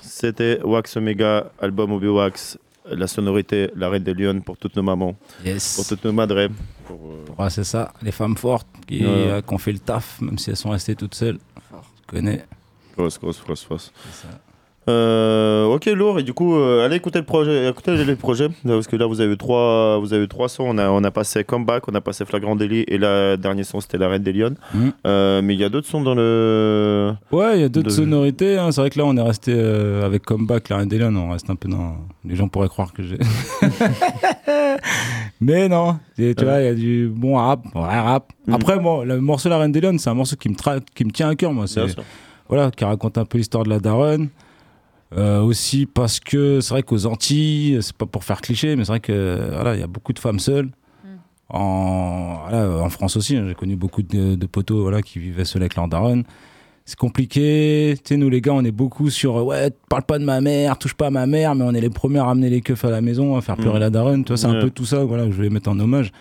C'était 0.00 0.60
Wax 0.62 0.96
Omega, 0.96 1.50
album 1.60 1.92
Obi 1.92 2.08
Wax, 2.08 2.58
la 2.90 3.06
sonorité, 3.06 3.70
la 3.76 3.88
Reine 3.88 4.02
des 4.02 4.14
Lions 4.14 4.40
pour 4.40 4.56
toutes 4.56 4.74
nos 4.76 4.82
mamans, 4.82 5.14
pour 5.76 5.86
toutes 5.86 6.04
nos 6.04 6.12
madres. 6.12 6.48
Pour, 6.86 6.98
euh, 7.04 7.42
Ouais, 7.42 7.50
c'est 7.50 7.64
ça, 7.64 7.92
les 8.02 8.12
femmes 8.12 8.36
fortes 8.36 8.66
qui, 8.86 9.00
Ouais. 9.00 9.06
euh, 9.06 9.42
qui 9.42 9.54
ont 9.54 9.58
fait 9.58 9.72
le 9.72 9.78
taf, 9.78 10.20
même 10.20 10.38
si 10.38 10.50
elles 10.50 10.56
sont 10.56 10.70
restées 10.70 10.96
toutes 10.96 11.14
seules. 11.14 11.38
Tu 11.70 12.06
connais. 12.06 12.44
grosse, 12.96 13.18
grosse, 13.18 13.40
grosse, 13.44 13.66
grosse. 13.66 13.92
C'est 14.10 14.26
ça. 14.26 14.40
Euh, 14.88 15.64
ok, 15.66 15.84
lourd. 15.86 16.18
Et 16.18 16.22
du 16.22 16.32
coup, 16.32 16.56
euh, 16.56 16.84
allez 16.84 16.96
écouter 16.96 17.18
le 17.18 17.24
projet, 17.24 17.68
écoutez 17.68 17.94
les 18.04 18.16
projets, 18.16 18.48
parce 18.66 18.86
que 18.86 18.96
là 18.96 19.06
vous 19.06 19.20
avez 19.20 19.36
trois, 19.36 19.98
vous 19.98 20.14
avez 20.14 20.26
trois 20.28 20.48
sons. 20.48 20.64
On 20.66 20.78
a, 20.78 20.88
on 20.88 21.04
a 21.04 21.10
passé 21.10 21.44
Comeback, 21.44 21.88
on 21.88 21.94
a 21.94 22.00
passé 22.00 22.24
Flagrant 22.24 22.56
Délit, 22.56 22.84
et 22.88 22.96
le 22.98 23.36
dernier 23.36 23.64
son 23.64 23.80
c'était 23.80 23.98
La 23.98 24.08
Reine 24.08 24.22
des. 24.22 24.32
Mhm. 24.32 24.92
Euh, 25.06 25.42
mais 25.42 25.54
il 25.54 25.60
y 25.60 25.64
a 25.64 25.68
d'autres 25.68 25.86
sons 25.88 26.00
dans 26.00 26.14
le. 26.14 27.12
Ouais, 27.32 27.58
il 27.58 27.60
y 27.60 27.64
a 27.64 27.68
d'autres 27.68 27.88
De- 27.88 27.92
sonorités. 27.92 28.56
hein. 28.58 28.70
C'est 28.72 28.80
vrai 28.80 28.88
que 28.90 28.98
là, 28.98 29.04
on 29.04 29.16
est 29.16 29.22
resté 29.22 29.52
euh, 29.54 30.04
avec 30.06 30.22
Comeback, 30.24 30.68
la 30.70 30.78
Reine 30.78 30.88
des 30.88 30.98
Lions, 30.98 31.14
on 31.16 31.30
reste 31.32 31.50
un 31.50 31.56
peu 31.56 31.68
dans. 31.68 31.96
Les 32.24 32.34
gens 32.36 32.48
pourraient 32.48 32.68
croire 32.68 32.92
que 32.92 33.02
j'ai. 33.02 33.18
Mais 35.40 35.68
non, 35.68 35.98
tu 36.16 36.32
vois, 36.42 36.60
il 36.60 36.64
y 36.64 36.68
a 36.68 36.74
du 36.74 37.08
bon 37.14 37.36
rap, 37.36 37.60
vrai 37.74 38.00
rap. 38.00 38.32
Mhm. 38.46 38.54
Après, 38.54 38.78
bon, 38.78 39.02
le 39.04 39.20
morceau 39.20 39.48
La 39.48 39.58
Reine 39.58 39.72
des 39.72 39.80
Lions, 39.80 39.96
c'est 39.98 40.10
un 40.10 40.14
morceau 40.14 40.36
qui 40.36 40.48
me, 40.48 40.54
tra- 40.54 40.80
qui 40.94 41.04
me 41.04 41.10
tient 41.10 41.28
à 41.28 41.34
cœur, 41.34 41.52
moi. 41.52 41.64
Bien 41.66 41.86
C'est 41.86 41.92
sûr. 41.94 42.02
voilà, 42.48 42.70
qui 42.70 42.84
raconte 42.84 43.18
un 43.18 43.24
peu 43.24 43.38
l'histoire 43.38 43.64
de 43.64 43.70
la 43.70 43.78
daronne. 43.78 44.28
Euh, 45.16 45.40
aussi 45.40 45.86
parce 45.86 46.20
que 46.20 46.60
c'est 46.60 46.74
vrai 46.74 46.82
qu'aux 46.82 47.06
Antilles, 47.06 47.78
c'est 47.80 47.96
pas 47.96 48.04
pour 48.04 48.24
faire 48.24 48.42
cliché, 48.42 48.76
mais 48.76 48.84
c'est 48.84 48.92
vrai 48.92 49.00
que 49.00 49.38
voilà, 49.54 49.74
il 49.74 49.80
y 49.80 49.82
a 49.82 49.86
beaucoup 49.86 50.12
de 50.12 50.18
femmes 50.18 50.38
seules. 50.38 50.70
En, 51.50 52.40
voilà, 52.46 52.82
en 52.82 52.90
France 52.90 53.16
aussi, 53.16 53.34
hein, 53.36 53.46
j'ai 53.48 53.54
connu 53.54 53.74
beaucoup 53.74 54.02
de, 54.02 54.34
de 54.34 54.46
potos 54.46 54.82
voilà, 54.82 55.00
qui 55.00 55.18
vivaient 55.18 55.46
seuls 55.46 55.62
avec 55.62 55.76
leur 55.76 55.88
daronne. 55.88 56.24
C'est 56.84 56.98
compliqué. 56.98 57.94
Tu 57.98 58.02
sais, 58.04 58.16
nous 58.18 58.28
les 58.28 58.42
gars, 58.42 58.52
on 58.52 58.64
est 58.64 58.70
beaucoup 58.70 59.08
sur 59.08 59.36
euh, 59.38 59.42
ouais, 59.42 59.70
parle 59.88 60.02
pas 60.02 60.18
de 60.18 60.24
ma 60.24 60.42
mère, 60.42 60.76
touche 60.78 60.92
pas 60.94 61.06
à 61.06 61.10
ma 61.10 61.26
mère, 61.26 61.54
mais 61.54 61.64
on 61.64 61.72
est 61.72 61.80
les 61.80 61.88
premiers 61.90 62.18
à 62.18 62.24
ramener 62.24 62.50
les 62.50 62.60
keufs 62.60 62.84
à 62.84 62.90
la 62.90 63.00
maison, 63.00 63.36
à 63.36 63.40
faire 63.40 63.56
pleurer 63.56 63.78
Mm. 63.78 63.80
la 63.80 63.90
daronne. 63.90 64.24
Tu 64.24 64.28
vois, 64.28 64.36
c'est 64.36 64.46
un 64.46 64.60
peu 64.60 64.70
tout 64.70 64.84
ça 64.84 65.04
voilà, 65.04 65.24
que 65.24 65.30
je 65.30 65.36
voulais 65.36 65.50
mettre 65.50 65.70
en 65.70 65.78
hommage. 65.78 66.12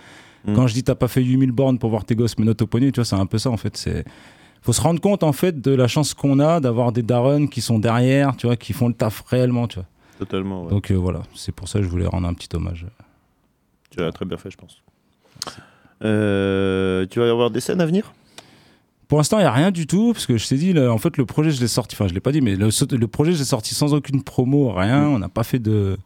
Mm. 0.46 0.54
Quand 0.56 0.68
je 0.68 0.74
dis 0.74 0.84
t'as 0.84 0.96
pas 0.96 1.10
fait 1.10 1.22
8000 1.22 1.52
bornes 1.52 1.78
pour 1.78 1.90
voir 1.90 2.06
tes 2.06 2.16
gosses 2.16 2.38
menottes 2.38 2.62
au 2.62 2.68
poney, 2.68 2.92
tu 2.94 3.02
vois, 3.02 3.06
c'est 3.06 3.16
un 3.16 3.26
peu 3.26 3.38
ça 3.38 3.50
en 3.50 3.58
fait. 3.58 3.76
C'est 3.76 4.06
faut 4.68 4.74
se 4.74 4.82
rendre 4.82 5.00
compte 5.00 5.24
en 5.24 5.32
fait 5.32 5.62
de 5.62 5.72
la 5.72 5.88
chance 5.88 6.14
qu'on 6.14 6.42
a 6.42 6.60
d'avoir 6.60 6.92
des 6.92 7.02
darons 7.02 7.48
qui 7.48 7.62
sont 7.62 7.80
derrière, 7.80 8.36
tu 8.36 8.48
vois, 8.48 8.58
qui 8.58 8.74
font 8.74 8.90
le 8.90 8.94
taf 8.94 9.24
réellement, 9.28 9.66
tu 9.66 9.76
vois. 9.80 9.86
Totalement. 10.20 10.66
ouais. 10.66 10.72
Donc 10.72 10.92
euh, 10.92 10.96
voilà, 10.96 11.22
c'est 11.36 11.54
pour 11.54 11.70
ça 11.70 11.80
que 11.80 11.86
je 11.86 11.90
voulais 11.90 12.06
rendre 12.06 12.28
un 12.28 12.34
petit 12.34 12.50
hommage. 12.54 12.86
Tu 13.90 14.02
l'as 14.02 14.12
très 14.12 14.26
bien 14.26 14.36
fait, 14.36 14.52
je 14.52 14.58
pense. 14.58 14.82
Euh, 16.04 17.06
tu 17.10 17.18
vas 17.20 17.28
y 17.28 17.30
avoir 17.30 17.50
des 17.50 17.62
scènes 17.62 17.80
à 17.80 17.86
venir? 17.86 18.12
Pour 19.08 19.20
l'instant, 19.20 19.38
il 19.38 19.44
n'y 19.44 19.48
a 19.48 19.54
rien 19.54 19.72
du 19.72 19.88
tout, 19.88 20.12
parce 20.12 20.26
que 20.26 20.36
je 20.36 20.46
t'ai 20.46 20.58
dit, 20.58 20.74
là, 20.74 20.92
en 20.92 20.98
fait, 20.98 21.16
le 21.16 21.26
projet, 21.26 21.52
je 21.52 21.62
l'ai 21.62 21.70
sorti, 21.70 21.96
enfin, 21.96 22.10
je 22.10 22.14
l'ai 22.14 22.20
pas 22.20 22.34
dit, 22.34 22.42
mais 22.42 22.58
le, 22.58 22.68
le 22.68 23.08
projet, 23.08 23.32
je 23.32 23.38
l'ai 23.38 23.46
sorti 23.46 23.74
sans 23.74 23.94
aucune 23.94 24.22
promo, 24.22 24.74
rien. 24.74 25.08
On 25.08 25.18
n'a 25.18 25.30
pas 25.30 25.44
fait 25.44 25.60
de. 25.60 25.98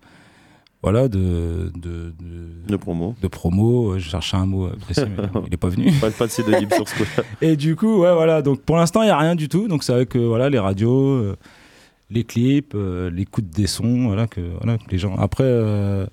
Voilà, 0.84 1.08
de. 1.08 1.72
de, 1.76 2.14
de, 2.20 2.68
de 2.68 2.76
promo 2.76 3.16
de 3.22 3.28
promo. 3.28 4.00
Je 4.00 4.10
cherchais 4.10 4.38
un 4.38 4.46
mot 4.48 4.66
euh, 4.66 4.76
précis, 4.82 5.02
mais 5.16 5.24
il 5.46 5.52
n'est 5.52 5.58
pas 5.58 5.70
venu. 5.70 5.92
Pas, 6.00 6.10
pas 6.12 6.26
de 6.26 6.32
pseudonyme 6.32 6.70
sur 6.72 6.88
ce 6.88 6.96
coup-là. 6.96 7.24
Et 7.42 7.56
du 7.56 7.76
coup, 7.76 8.00
ouais, 8.02 8.14
voilà. 8.14 8.42
Donc 8.42 8.62
pour 8.62 8.78
l'instant, 8.78 9.02
il 9.04 9.06
n'y 9.06 9.12
a 9.12 9.18
rien 9.18 9.36
du 9.36 9.48
tout. 9.48 9.68
Donc 9.68 9.84
c'est 9.84 9.94
avec 9.94 10.16
euh, 10.16 10.26
voilà, 10.28 10.50
les 10.50 10.58
radios, 10.60 11.08
euh, 11.08 11.36
les 12.10 12.24
clips, 12.24 12.74
euh, 12.74 13.10
l'écoute 13.12 13.50
des 13.50 13.68
sons, 13.68 14.08
voilà, 14.08 14.26
que, 14.28 14.42
voilà, 14.62 14.78
que 14.80 14.90
les 14.90 14.98
gens. 14.98 15.16
Après, 15.18 15.44
euh, 15.46 16.06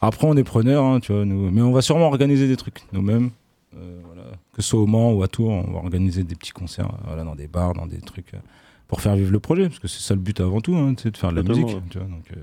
après 0.00 0.26
on 0.28 0.36
est 0.36 0.44
preneurs, 0.44 0.84
hein, 0.84 1.00
tu 1.00 1.12
vois, 1.12 1.24
nous. 1.24 1.50
Mais 1.50 1.62
on 1.62 1.72
va 1.72 1.82
sûrement 1.82 2.06
organiser 2.06 2.46
des 2.46 2.56
trucs 2.56 2.82
nous-mêmes. 2.92 3.30
Euh, 3.76 4.00
voilà. 4.06 4.22
Que 4.54 4.62
ce 4.62 4.68
soit 4.70 4.80
au 4.80 4.86
Mans 4.86 5.12
ou 5.12 5.22
à 5.22 5.28
Tours, 5.28 5.50
on 5.50 5.70
va 5.72 5.78
organiser 5.78 6.22
des 6.24 6.34
petits 6.36 6.52
concerts 6.52 6.86
euh, 6.92 7.06
voilà, 7.06 7.24
dans 7.24 7.34
des 7.34 7.48
bars, 7.48 7.72
dans 7.74 7.86
des 7.86 8.00
trucs. 8.00 8.34
euh, 8.34 8.38
pour 8.88 9.00
faire 9.00 9.14
vivre 9.14 9.30
le 9.30 9.38
projet, 9.38 9.68
parce 9.68 9.78
que 9.78 9.86
c'est 9.86 10.00
ça 10.00 10.14
le 10.14 10.20
but 10.20 10.40
avant 10.40 10.60
tout, 10.60 10.74
hein, 10.74 10.94
c'est 11.00 11.12
de 11.12 11.16
faire 11.16 11.30
de 11.30 11.36
la 11.36 11.42
musique. 11.44 11.68
Tu 11.90 11.98
vois, 11.98 12.08
donc, 12.08 12.24
euh. 12.36 12.40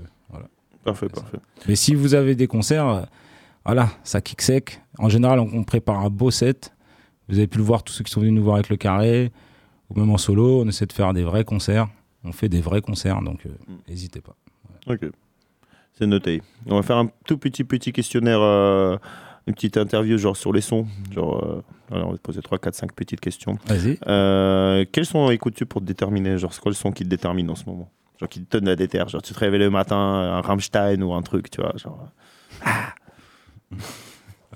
Parfait, 0.90 1.08
parfait. 1.08 1.38
Mais 1.68 1.76
si 1.76 1.94
vous 1.94 2.14
avez 2.14 2.34
des 2.34 2.46
concerts, 2.46 2.88
euh, 2.88 3.02
voilà, 3.64 3.88
ça 4.04 4.20
kick 4.20 4.40
sec. 4.42 4.80
En 4.98 5.08
général, 5.08 5.40
on, 5.40 5.48
on 5.52 5.64
prépare 5.64 6.00
un 6.00 6.10
beau 6.10 6.30
set. 6.30 6.72
Vous 7.28 7.36
avez 7.38 7.46
pu 7.46 7.58
le 7.58 7.64
voir, 7.64 7.82
tous 7.82 7.92
ceux 7.92 8.04
qui 8.04 8.10
sont 8.10 8.20
venus 8.20 8.32
nous 8.34 8.42
voir 8.42 8.56
avec 8.56 8.68
le 8.70 8.76
carré, 8.76 9.30
ou 9.90 9.98
même 10.00 10.10
en 10.10 10.16
solo, 10.18 10.62
on 10.62 10.68
essaie 10.68 10.86
de 10.86 10.92
faire 10.92 11.12
des 11.12 11.24
vrais 11.24 11.44
concerts. 11.44 11.88
On 12.24 12.32
fait 12.32 12.48
des 12.48 12.60
vrais 12.60 12.80
concerts, 12.80 13.20
donc 13.22 13.44
euh, 13.46 13.50
Mm. 13.68 13.74
n'hésitez 13.88 14.20
pas. 14.20 14.34
Ok. 14.86 15.00
C'est 15.98 16.06
noté. 16.06 16.42
On 16.66 16.76
va 16.76 16.82
faire 16.82 16.96
un 16.96 17.10
tout 17.26 17.38
petit 17.38 17.64
petit 17.64 17.92
questionnaire, 17.92 18.40
euh, 18.40 18.96
une 19.46 19.54
petite 19.54 19.76
interview 19.76 20.16
genre 20.16 20.36
sur 20.36 20.52
les 20.52 20.60
sons. 20.60 20.86
Genre, 21.12 21.44
euh, 21.44 21.62
voilà, 21.88 22.06
on 22.06 22.10
va 22.12 22.16
te 22.16 22.22
poser 22.22 22.40
3, 22.40 22.58
4, 22.58 22.74
5 22.74 22.92
petites 22.92 23.20
questions. 23.20 23.58
Vas-y. 23.66 23.98
Euh, 24.06 24.84
quels 24.92 25.06
son 25.06 25.30
écoutes-tu 25.30 25.66
pour 25.66 25.80
te 25.80 25.86
déterminer? 25.86 26.38
Genre, 26.38 26.52
c'est 26.52 26.60
quoi 26.60 26.70
le 26.70 26.76
son 26.76 26.92
qui 26.92 27.02
te 27.04 27.08
détermine 27.08 27.50
en 27.50 27.54
ce 27.56 27.64
moment? 27.66 27.90
Genre, 28.18 28.28
qui 28.28 28.42
te 28.44 28.56
donne 28.56 28.66
la 28.68 28.76
déter 28.76 28.98
Genre, 29.06 29.22
tu 29.22 29.32
te 29.32 29.38
réveilles 29.38 29.60
le 29.60 29.70
matin, 29.70 29.96
un 29.96 30.40
Rammstein 30.40 31.02
ou 31.02 31.12
un 31.14 31.22
truc, 31.22 31.50
tu 31.50 31.60
vois 31.60 31.72
genre... 31.76 32.08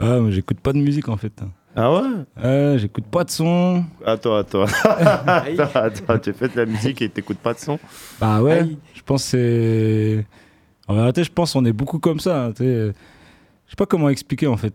Ah, 0.01 0.19
moi, 0.21 0.31
j'écoute 0.31 0.59
pas 0.61 0.73
de 0.73 0.79
musique 0.79 1.09
en 1.09 1.17
fait. 1.17 1.33
Ah 1.77 1.93
ouais? 1.93 2.03
Euh, 2.43 2.79
j'écoute 2.79 3.07
pas 3.07 3.25
de 3.25 3.31
son. 3.31 3.85
Attends, 4.05 4.37
attends. 4.37 4.65
attends, 4.85 5.71
attends, 5.75 6.19
tu 6.19 6.33
fais 6.33 6.49
de 6.49 6.57
la 6.57 6.67
musique 6.67 7.01
et 7.03 7.09
t'écoutes 7.09 7.39
pas 7.39 7.55
de 7.55 7.59
son 7.59 7.79
Bah 8.21 8.43
ouais, 8.43 8.61
Aïe. 8.61 8.79
je 8.95 9.03
pense 9.03 9.25
que 9.25 9.31
c'est. 9.31 10.27
En 10.89 10.97
réalité, 10.97 11.25
je 11.25 11.31
pense 11.33 11.53
qu'on 11.53 11.65
est 11.65 11.73
beaucoup 11.73 11.99
comme 11.99 12.21
ça. 12.21 12.47
hein. 12.47 12.53
Je 12.59 12.93
sais 13.69 13.77
pas 13.77 13.87
comment 13.87 14.09
expliquer 14.09 14.47
en 14.49 14.57
fait. 14.57 14.75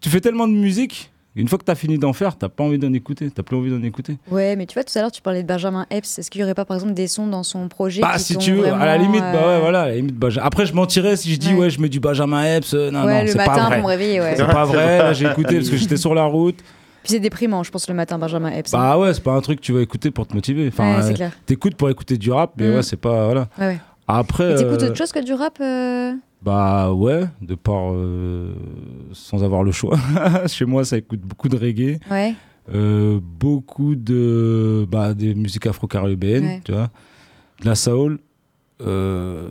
Tu 0.00 0.08
fais 0.08 0.20
tellement 0.20 0.46
de 0.48 0.52
musique, 0.54 1.10
une 1.42 1.48
fois 1.48 1.58
que 1.58 1.64
t'as 1.64 1.74
fini 1.74 1.98
d'en 1.98 2.12
faire, 2.12 2.36
t'as 2.36 2.48
pas 2.48 2.64
envie 2.64 2.78
d'en 2.78 2.92
écouter. 2.92 3.30
T'as 3.30 3.42
plus 3.42 3.56
envie 3.56 3.70
d'en 3.70 3.82
écouter. 3.82 4.16
Ouais, 4.30 4.56
mais 4.56 4.66
tu 4.66 4.74
vois, 4.74 4.84
tout 4.84 4.96
à 4.98 5.02
l'heure, 5.02 5.12
tu 5.12 5.20
parlais 5.22 5.42
de 5.42 5.46
Benjamin 5.48 5.86
Epps. 5.90 6.18
Est-ce 6.18 6.30
qu'il 6.30 6.40
y 6.40 6.44
aurait 6.44 6.54
pas, 6.54 6.64
par 6.64 6.76
exemple, 6.76 6.94
des 6.94 7.06
sons 7.08 7.26
dans 7.26 7.42
son 7.42 7.68
projet 7.68 8.00
Bah, 8.00 8.12
qui 8.16 8.20
si 8.22 8.32
sont 8.34 8.40
tu 8.40 8.52
veux, 8.54 8.66
à 8.72 8.86
la 8.86 8.96
limite, 8.98 9.20
bah 9.20 9.32
ouais, 9.32 9.38
euh, 9.54 9.58
voilà, 9.60 9.82
à 9.82 9.88
la 9.88 9.94
limite, 9.96 10.16
Benja- 10.18 10.40
Après, 10.42 10.66
je 10.66 10.72
mentirais 10.74 11.16
si 11.16 11.32
je 11.32 11.38
dis, 11.38 11.52
Ouais. 11.54 11.60
ouais, 11.60 11.70
je 11.70 11.80
mets 11.80 11.88
du 11.88 12.00
Benjamin 12.00 12.42
Epps. 12.56 12.72
euh, 12.74 12.90
non, 12.90 13.04
ouais, 13.04 13.14
non, 13.18 13.20
le 13.22 13.26
c'est 13.28 13.36
pas 13.38 13.46
matin 13.48 13.66
vrai. 13.66 13.74
pour 13.76 13.84
me 13.84 13.88
réveiller, 13.88 14.20
ouais. 14.20 14.34
C'est 14.36 14.46
pas 14.46 14.64
vrai, 14.64 14.98
là, 14.98 15.12
j'ai 15.12 15.26
écouté 15.26 15.56
parce 15.56 15.68
que 15.70 15.76
j'étais 15.76 15.96
sur 15.96 16.14
la 16.14 16.24
route. 16.24 16.56
Puis 17.02 17.12
c'est 17.12 17.20
déprimant, 17.20 17.62
je 17.62 17.70
pense, 17.70 17.86
le 17.88 17.94
matin, 17.94 18.18
Benjamin 18.18 18.50
Epps. 18.50 18.74
hein. 18.74 18.78
Bah 18.78 18.98
ouais, 18.98 19.14
c'est 19.14 19.22
pas 19.22 19.32
un 19.32 19.40
truc 19.40 19.60
que 19.60 19.64
tu 19.64 19.72
vas 19.72 19.80
écouter 19.80 20.10
pour 20.10 20.26
te 20.26 20.34
motiver. 20.34 20.66
Enfin, 20.68 20.96
ouais, 20.96 21.02
c'est 21.02 21.10
euh, 21.10 21.14
clair. 21.14 21.32
t'écoutes 21.46 21.76
pour 21.76 21.88
écouter 21.90 22.16
du 22.16 22.32
rap, 22.32 22.52
mais 22.56 22.66
Mm. 22.68 22.74
ouais, 22.76 22.82
c'est 22.82 22.96
pas. 22.96 23.26
Voilà. 23.26 23.48
Ouais, 23.58 23.66
ouais. 23.66 23.78
Après. 24.08 24.54
T'écoutes 24.56 24.82
euh, 24.82 24.86
autre 24.88 24.96
chose 24.96 25.12
que 25.12 25.22
du 25.24 25.32
rap 25.34 25.58
euh 25.60 26.12
Bah 26.46 26.92
ouais, 26.92 27.24
de 27.42 27.54
par. 27.56 27.92
euh, 27.92 28.54
sans 29.12 29.42
avoir 29.42 29.64
le 29.64 29.72
choix. 29.72 29.98
Chez 30.46 30.64
moi, 30.64 30.84
ça 30.84 30.96
écoute 30.96 31.20
beaucoup 31.20 31.48
de 31.48 31.56
reggae. 31.56 31.98
Ouais. 32.10 32.34
euh, 32.72 33.18
beaucoup 33.20 33.96
de. 33.96 34.86
Bah, 34.90 35.12
des 35.12 35.34
musiques 35.34 35.66
afro-caribéennes, 35.66 36.44
Ouais. 36.44 36.60
tu 36.64 36.70
vois. 36.72 36.88
De 37.60 37.66
la 37.66 37.74
soul. 37.74 38.20
euh, 38.80 39.48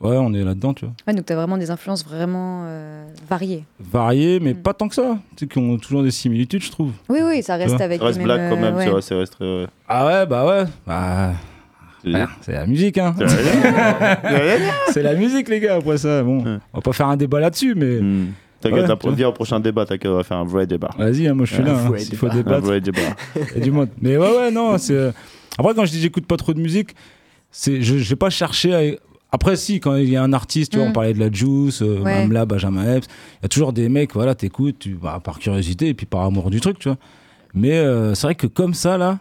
Ouais, 0.00 0.16
on 0.16 0.32
est 0.32 0.42
là-dedans, 0.42 0.72
tu 0.72 0.86
vois. 0.86 0.94
Ouais, 1.06 1.12
donc 1.14 1.26
t'as 1.26 1.34
vraiment 1.34 1.58
des 1.58 1.70
influences 1.70 2.04
vraiment 2.06 2.62
euh, 2.64 3.06
variées. 3.28 3.64
variés, 3.78 4.40
mais 4.40 4.54
Mm. 4.54 4.62
pas 4.62 4.72
tant 4.72 4.88
que 4.88 4.94
ça. 4.94 5.18
Tu 5.36 5.44
sais, 5.44 5.46
qui 5.46 5.58
ont 5.58 5.76
toujours 5.76 6.02
des 6.02 6.10
similitudes, 6.10 6.62
je 6.62 6.70
trouve. 6.70 6.92
Oui, 7.10 7.18
oui, 7.22 7.42
ça 7.42 7.56
reste 7.56 7.78
avec 7.80 8.00
Ça 8.00 8.06
reste 8.06 8.18
les 8.18 8.24
black 8.24 8.48
quand 8.50 8.56
même, 8.56 8.72
tu 8.72 8.78
ouais. 8.78 8.90
vois, 8.90 9.02
c'est 9.02 9.14
reste... 9.14 9.36
euh, 9.42 9.66
Ah 9.86 10.06
ouais, 10.06 10.24
bah 10.26 10.46
ouais. 10.46 10.64
Bah, 10.86 11.32
c'est- 12.02 12.10
voilà, 12.10 12.28
c'est 12.40 12.52
la 12.52 12.66
musique, 12.66 12.98
hein. 12.98 13.14
C'est 14.92 15.02
la 15.02 15.14
musique, 15.14 15.48
les 15.48 15.60
gars, 15.60 15.76
après 15.76 15.98
ça. 15.98 16.22
Bon, 16.22 16.38
Ouais. 16.44 16.58
on 16.72 16.78
va 16.78 16.82
pas 16.82 16.92
faire 16.92 17.08
un 17.08 17.16
débat 17.16 17.40
là-dessus, 17.40 17.74
mais 17.76 18.00
Hmm. 18.00 18.26
T'inquiète, 18.60 18.90
Ouais, 18.90 19.12
viens 19.14 19.28
au 19.28 19.32
prochain 19.32 19.58
débat, 19.58 19.86
t'inquiète, 19.86 20.10
on 20.10 20.16
va 20.16 20.22
faire 20.22 20.36
un 20.36 20.44
vrai 20.44 20.66
débat. 20.66 20.90
vas-y, 20.98 21.26
hein, 21.26 21.32
moi 21.32 21.46
je 21.46 21.54
suis 21.54 21.62
là. 21.62 21.72
hein, 21.72 21.92
S'il 21.96 22.14
faut 22.16 22.26
débat. 22.28 22.40
Un 22.40 22.42
débattre, 22.42 22.66
vrai 22.66 22.80
débat. 22.82 23.00
il 23.36 23.58
y 23.58 23.60
a 23.62 23.64
du 23.64 23.70
monde. 23.70 23.88
Mais 24.02 24.18
ouais, 24.18 24.36
ouais, 24.36 24.50
non, 24.50 24.76
c'est. 24.76 24.92
euh, 24.92 25.12
Après, 25.58 25.72
quand 25.74 25.86
je 25.86 25.90
dis 25.92 26.00
j'écoute 26.00 26.26
pas 26.26 26.36
trop 26.36 26.52
de 26.52 26.60
musique, 26.60 26.90
c'est 27.50 27.80
je 27.80 27.96
j'ai 27.96 28.16
pas 28.16 28.28
cherché 28.30 28.74
à. 28.74 28.80
Après, 29.32 29.56
si, 29.56 29.80
quand 29.80 29.94
il 29.96 30.10
y 30.10 30.16
a 30.16 30.22
un 30.22 30.32
artiste, 30.34 30.72
tu 30.72 30.76
vois, 30.78 30.86
Mm. 30.86 30.90
on 30.90 30.92
parlait 30.92 31.14
de 31.14 31.20
la 31.20 31.30
Juice, 31.32 31.80
euh, 31.82 32.00
Ouais. 32.00 32.16
même 32.18 32.32
là, 32.32 32.44
Benjamin 32.46 32.96
Epps, 32.96 33.06
il 33.40 33.44
y 33.44 33.46
a 33.46 33.48
toujours 33.48 33.72
des 33.72 33.88
mecs, 33.88 34.12
voilà, 34.12 34.34
t'écoutes, 34.34 34.78
tu, 34.80 34.94
bah, 35.00 35.20
par 35.24 35.38
curiosité 35.38 35.88
et 35.88 35.94
puis 35.94 36.04
par 36.04 36.22
amour 36.22 36.50
du 36.50 36.60
truc, 36.60 36.78
tu 36.80 36.88
vois. 36.88 36.98
Mais 37.54 37.78
euh, 37.78 38.14
c'est 38.14 38.26
vrai 38.26 38.34
que 38.34 38.46
comme 38.48 38.74
ça, 38.74 38.98
là, 38.98 39.20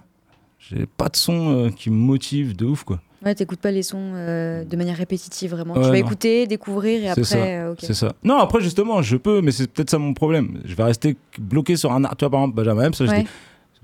j'ai 0.59 0.85
pas 0.85 1.09
de 1.09 1.15
son 1.15 1.65
euh, 1.65 1.69
qui 1.69 1.89
me 1.89 1.95
motive 1.95 2.55
de 2.55 2.65
ouf, 2.65 2.83
quoi. 2.83 2.99
Ouais, 3.25 3.35
t'écoutes 3.35 3.59
pas 3.59 3.71
les 3.71 3.83
sons 3.83 4.11
euh, 4.15 4.63
de 4.63 4.77
manière 4.77 4.95
répétitive, 4.95 5.51
vraiment. 5.51 5.73
Ouais, 5.73 5.81
tu 5.81 5.87
vas 5.89 5.99
non. 5.99 6.05
écouter, 6.05 6.47
découvrir 6.47 6.99
et 7.01 7.03
C'est 7.05 7.09
après. 7.11 7.23
ça, 7.23 7.37
euh, 7.37 7.71
ok. 7.73 7.77
C'est 7.81 7.93
ça. 7.93 8.13
Non, 8.23 8.37
après, 8.37 8.61
justement, 8.61 9.01
je 9.01 9.17
peux, 9.17 9.41
mais 9.41 9.51
c'est 9.51 9.69
peut-être 9.71 9.89
ça 9.89 9.97
mon 9.97 10.13
problème. 10.13 10.61
Je 10.65 10.73
vais 10.75 10.83
rester 10.83 11.17
bloqué 11.37 11.75
sur 11.75 11.91
un. 11.91 12.01
Tu 12.03 12.07
vois, 12.21 12.29
par 12.29 12.39
exemple, 12.41 12.55
Benjamin 12.55 12.91
ça, 12.93 13.05
je, 13.05 13.11
Ouais. 13.11 13.23
dis- 13.23 13.29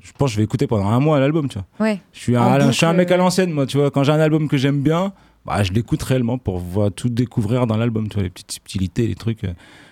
je 0.03 0.11
pense 0.17 0.29
que 0.29 0.33
je 0.33 0.37
vais 0.37 0.43
écouter 0.45 0.67
pendant 0.67 0.87
un 0.87 0.99
mois 1.01 1.19
l'album, 1.19 1.49
tu 1.49 1.57
vois. 1.57 1.85
Ouais. 1.85 1.99
Je 2.13 2.19
suis 2.19 2.35
un, 2.37 2.59
je 2.67 2.71
suis 2.71 2.85
un 2.85 2.93
mec 2.93 3.11
à 3.11 3.17
l'ancienne, 3.17 3.51
moi, 3.51 3.65
tu 3.65 3.77
vois. 3.77 3.91
Quand 3.91 4.03
j'ai 4.03 4.13
un 4.13 4.19
album 4.19 4.47
que 4.47 4.55
j'aime 4.55 4.81
bien, 4.81 5.11
bah, 5.45 5.63
je 5.63 5.73
l'écoute 5.73 6.01
réellement 6.03 6.37
pour 6.37 6.57
voir 6.59 6.89
tout 6.91 7.09
découvrir 7.09 7.67
dans 7.67 7.75
l'album, 7.75 8.07
tu 8.07 8.13
vois, 8.15 8.23
les 8.23 8.29
petites 8.29 8.53
subtilités, 8.53 9.05
les 9.07 9.15
trucs. 9.15 9.41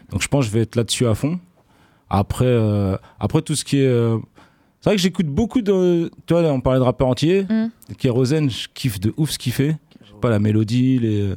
Donc, 0.09 0.21
je 0.21 0.27
pense 0.29 0.45
que 0.45 0.51
je 0.51 0.57
vais 0.57 0.61
être 0.63 0.75
là-dessus 0.77 1.05
à 1.07 1.15
fond. 1.15 1.37
Après, 2.09 2.45
euh, 2.45 2.95
après 3.19 3.41
tout 3.41 3.55
ce 3.55 3.65
qui 3.65 3.79
est. 3.79 3.87
euh, 4.83 4.85
C'est 4.85 4.89
vrai 4.89 4.95
que 4.97 5.01
j'écoute 5.01 5.27
beaucoup 5.27 5.61
de. 5.61 6.11
Tu 6.25 6.33
vois, 6.33 6.43
on 6.51 6.61
parlait 6.61 6.79
de 6.79 6.83
rappeurs 6.85 7.07
entiers. 7.07 7.43
Mm. 7.43 7.67
Kérosène, 7.97 8.49
je 8.49 8.67
kiffe 8.73 8.99
de 8.99 9.13
ouf 9.17 9.31
ce 9.31 9.39
qu'il 9.39 9.53
fait. 9.53 9.77
Je 10.03 10.07
sais 10.09 10.19
pas, 10.21 10.29
la 10.29 10.39
mélodie, 10.39 10.99
les. 10.99 11.33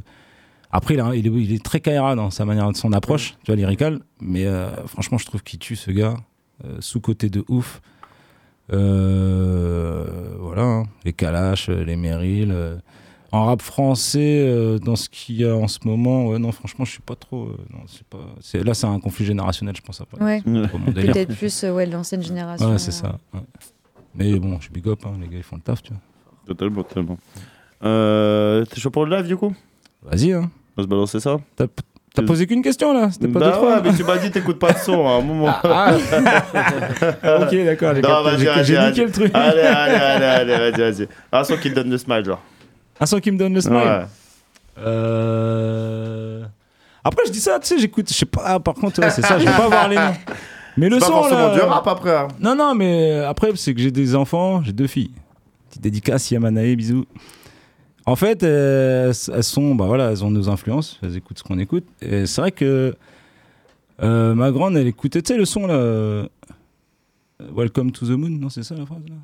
Après, 0.72 0.94
il, 0.94 1.00
a- 1.00 1.14
il 1.14 1.26
est, 1.26 1.30
il 1.30 1.52
est 1.54 1.64
très 1.64 1.80
Kaira 1.80 2.14
dans 2.16 2.30
sa 2.30 2.44
manière 2.44 2.70
de 2.70 2.76
son 2.76 2.92
approche, 2.92 3.36
tu 3.44 3.46
vois, 3.52 3.56
lyrical. 3.56 4.00
Mais 4.20 4.46
euh, 4.46 4.68
franchement, 4.86 5.16
je 5.18 5.24
trouve 5.26 5.42
qu'il 5.42 5.58
tue 5.58 5.76
ce 5.76 5.90
gars. 5.90 6.16
Euh, 6.64 6.76
Sous-côté 6.80 7.28
de 7.30 7.44
ouf. 7.48 7.80
Euh, 8.72 10.36
voilà, 10.40 10.62
hein. 10.62 10.82
les 11.04 11.12
Kalash, 11.12 11.68
euh, 11.68 11.84
les 11.84 11.96
Meryl. 11.96 12.52
Euh. 13.36 13.40
En 13.40 13.44
rap 13.46 13.62
français, 13.62 14.18
euh, 14.46 14.78
dans 14.78 14.96
ce 14.96 15.08
qu'il 15.08 15.36
y 15.40 15.44
a 15.44 15.54
en 15.54 15.68
ce 15.68 15.78
moment, 15.84 16.26
ouais, 16.28 16.38
non, 16.38 16.52
franchement, 16.52 16.84
je 16.84 16.90
suis 16.92 17.00
pas 17.02 17.14
trop. 17.16 17.44
euh, 17.44 17.56
non, 17.72 17.80
c'est 17.86 18.04
pas, 18.06 18.18
c'est, 18.40 18.64
là, 18.64 18.74
c'est 18.74 18.86
un 18.86 18.98
conflit 19.00 19.24
générationnel, 19.24 19.74
je 19.76 19.82
pense. 19.82 20.00
Après. 20.00 20.22
Ouais. 20.24 20.42
Peut-être 20.94 21.34
plus 21.36 21.64
euh, 21.64 21.72
ouais, 21.72 21.86
de 21.86 21.92
l'ancienne 21.92 22.22
génération. 22.22 22.70
Ouais, 22.70 22.78
c'est 22.78 22.92
ça. 22.92 23.16
ouais. 23.34 23.40
Mais 24.14 24.38
bon, 24.38 24.56
je 24.58 24.62
suis 24.64 24.72
big 24.72 24.88
up, 24.88 25.00
hein, 25.04 25.12
les 25.20 25.28
gars, 25.28 25.36
ils 25.36 25.42
font 25.42 25.56
le 25.56 25.62
taf, 25.62 25.82
tu 25.82 25.92
vois. 25.92 26.00
Totalement, 26.46 26.82
totalement. 26.82 27.18
Euh, 27.84 28.64
T'es 28.64 28.80
chaud 28.80 28.90
pour 28.90 29.04
le 29.04 29.14
live 29.16 29.26
du 29.26 29.36
coup? 29.36 29.54
Vas-y, 30.02 30.32
hein. 30.32 30.50
On 30.76 30.80
va 30.80 30.84
se 30.84 30.88
balancer 30.88 31.20
ça? 31.20 31.36
T'as 31.56 31.66
t'as 32.14 32.22
posé 32.22 32.46
qu'une 32.46 32.62
question 32.62 32.94
là? 32.94 33.10
C'était 33.10 33.28
pas 33.28 33.40
Bah 33.40 33.46
deux, 33.46 33.52
trois 33.52 33.74
ouais, 33.76 33.82
mais 33.90 33.94
tu 33.94 34.02
m'as 34.04 34.16
dit 34.16 34.30
t'écoutes 34.30 34.58
pas 34.58 34.72
de 34.72 34.78
son 34.78 35.06
à 35.06 35.10
un 35.16 35.20
moment. 35.20 35.54
Ah, 35.64 35.94
ok, 37.42 37.64
d'accord, 37.64 37.94
j'ai 37.94 38.00
Non, 38.00 38.08
capté, 38.08 38.22
vas-y, 38.24 38.38
j'ai- 38.38 38.44
vas-y, 38.46 38.64
j'ai 38.64 38.74
vas-y. 38.76 38.88
niqué 38.90 39.04
le 39.04 39.12
truc. 39.12 39.30
Allez, 39.34 39.60
allez, 39.60 39.94
allez, 39.94 40.24
allez, 40.54 40.70
vas-y, 40.70 40.92
vas-y. 40.92 41.08
Un 41.32 41.44
son 41.44 41.56
qui 41.58 41.68
te 41.70 41.74
donne 41.74 41.90
le 41.90 41.98
smile, 41.98 42.24
genre. 42.24 42.40
Un 43.00 43.06
son 43.06 43.20
qui 43.20 43.30
me 43.30 43.38
donne 43.38 43.54
le 43.54 43.60
smile. 43.60 43.76
Ouais. 43.76 44.04
Euh... 44.78 46.44
Après, 47.04 47.22
je 47.26 47.30
dis 47.32 47.40
ça, 47.40 47.58
tu 47.60 47.66
sais, 47.68 47.78
j'écoute, 47.78 48.08
je 48.08 48.14
sais 48.14 48.26
pas, 48.26 48.42
ah, 48.44 48.60
par 48.60 48.74
contre, 48.74 49.00
ouais, 49.00 49.10
c'est 49.10 49.22
ça, 49.22 49.38
je 49.38 49.44
vais 49.44 49.52
pas 49.56 49.68
voir 49.68 49.88
les 49.88 49.96
noms. 49.96 50.14
Mais 50.76 50.88
le 50.88 50.98
pas 50.98 51.06
son, 51.06 51.12
forcément 51.12 51.48
là... 51.48 51.54
du 51.54 51.60
rap 51.60 51.86
après. 51.86 52.16
hein. 52.16 52.28
Non, 52.38 52.54
non, 52.54 52.74
mais 52.74 53.12
euh, 53.12 53.30
après, 53.30 53.50
c'est 53.56 53.72
que 53.72 53.80
j'ai 53.80 53.90
des 53.90 54.14
enfants, 54.14 54.62
j'ai 54.62 54.72
deux 54.74 54.86
filles. 54.86 55.10
Petite 55.70 55.80
dédicace, 55.82 56.30
Yamanae, 56.30 56.76
bisous. 56.76 57.06
En 58.04 58.14
fait, 58.14 58.42
euh, 58.42 59.12
elles 59.32 59.42
sont, 59.42 59.74
bah 59.74 59.86
voilà, 59.86 60.10
elles 60.10 60.22
ont 60.22 60.30
nos 60.30 60.50
influences, 60.50 60.98
elles 61.02 61.16
écoutent 61.16 61.38
ce 61.38 61.42
qu'on 61.44 61.58
écoute. 61.58 61.86
Et 62.02 62.26
c'est 62.26 62.42
vrai 62.42 62.52
que 62.52 62.94
euh, 64.02 64.34
ma 64.34 64.50
grande, 64.50 64.76
elle 64.76 64.86
écoutait, 64.86 65.22
tu 65.22 65.32
sais, 65.32 65.38
le 65.38 65.46
son 65.46 65.66
là. 65.66 65.74
euh, 65.74 66.26
Welcome 67.54 67.90
to 67.92 68.04
the 68.06 68.10
Moon, 68.10 68.28
non, 68.30 68.50
c'est 68.50 68.62
ça 68.62 68.74
la 68.74 68.84
phrase 68.84 69.00
là? 69.08 69.14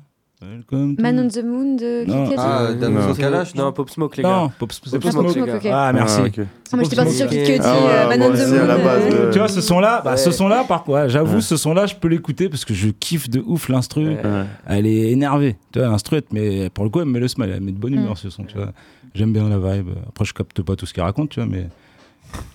Welcome 0.51 0.97
to 0.97 1.01
Man 1.01 1.19
on 1.19 1.27
the 1.29 1.43
Moon 1.43 1.75
de 1.77 2.05
Non. 2.05 2.29
Ah, 2.37 2.69
Non. 2.73 2.79
Damso 2.79 3.13
Kalash, 3.15 3.55
Non, 3.55 3.71
Pop 3.71 3.89
Smoke, 3.89 4.17
les 4.17 4.23
gars. 4.23 4.29
Non, 4.29 4.49
Pop, 4.49 4.69
Pop 4.73 4.91
Pop 4.91 5.11
Smoke, 5.11 5.29
Smoke. 5.31 5.35
les 5.47 5.53
ok. 5.53 5.63
gars. 5.63 5.87
Ah, 5.87 5.93
merci. 5.93 6.19
Ah, 6.21 6.25
ok. 6.27 6.33
Ah, 6.39 6.75
moi 6.75 6.83
j'étais 6.83 6.95
partie 6.97 7.13
sur 7.13 7.27
Kid 7.29 7.43
Cudi, 7.45 7.59
Ah 7.63 7.75
euh, 7.75 8.09
Man 8.09 8.21
on 8.23 8.31
the 8.33 8.47
Moon. 8.47 8.69
euh, 8.69 9.31
Tu 9.31 9.37
vois, 9.39 9.47
ce 9.47 9.61
son-là, 9.61 10.01
bah, 10.03 10.17
ce 10.17 10.31
son-là, 10.31 10.65
par 10.67 10.83
quoi 10.83 11.07
J'avoue, 11.07 11.35
Ouais. 11.35 11.41
ce 11.41 11.55
son-là, 11.55 11.85
je 11.85 11.95
peux 11.95 12.07
l'écouter 12.09 12.49
parce 12.49 12.65
que 12.65 12.73
je 12.73 12.89
kiffe 12.89 13.29
de 13.29 13.39
ouf 13.45 13.69
l'instru. 13.69 14.07
Ouais. 14.07 14.21
Elle 14.67 14.85
est 14.87 15.11
énervée. 15.11 15.55
Tu 15.71 15.79
vois, 15.79 15.87
l'instru, 15.87 16.21
met- 16.31 16.69
pour 16.69 16.83
le 16.83 16.89
coup, 16.89 16.99
elle 16.99 17.05
me 17.07 17.11
met 17.13 17.19
le 17.19 17.27
smile. 17.29 17.51
Elle 17.55 17.61
met 17.61 17.71
de 17.71 17.77
bonne 17.79 17.93
humeur, 17.93 18.13
Mm. 18.13 18.17
ce 18.17 18.29
son, 18.29 18.43
tu 18.43 18.55
vois. 18.57 18.71
J'aime 19.15 19.31
bien 19.31 19.47
la 19.47 19.57
vibe. 19.59 19.89
Après, 20.09 20.25
je 20.25 20.33
capte 20.33 20.61
pas 20.61 20.75
tout 20.75 20.85
ce 20.85 20.93
qu'elle 20.93 21.03
raconte, 21.05 21.29
tu 21.29 21.39
vois, 21.39 21.47
mais. 21.49 21.67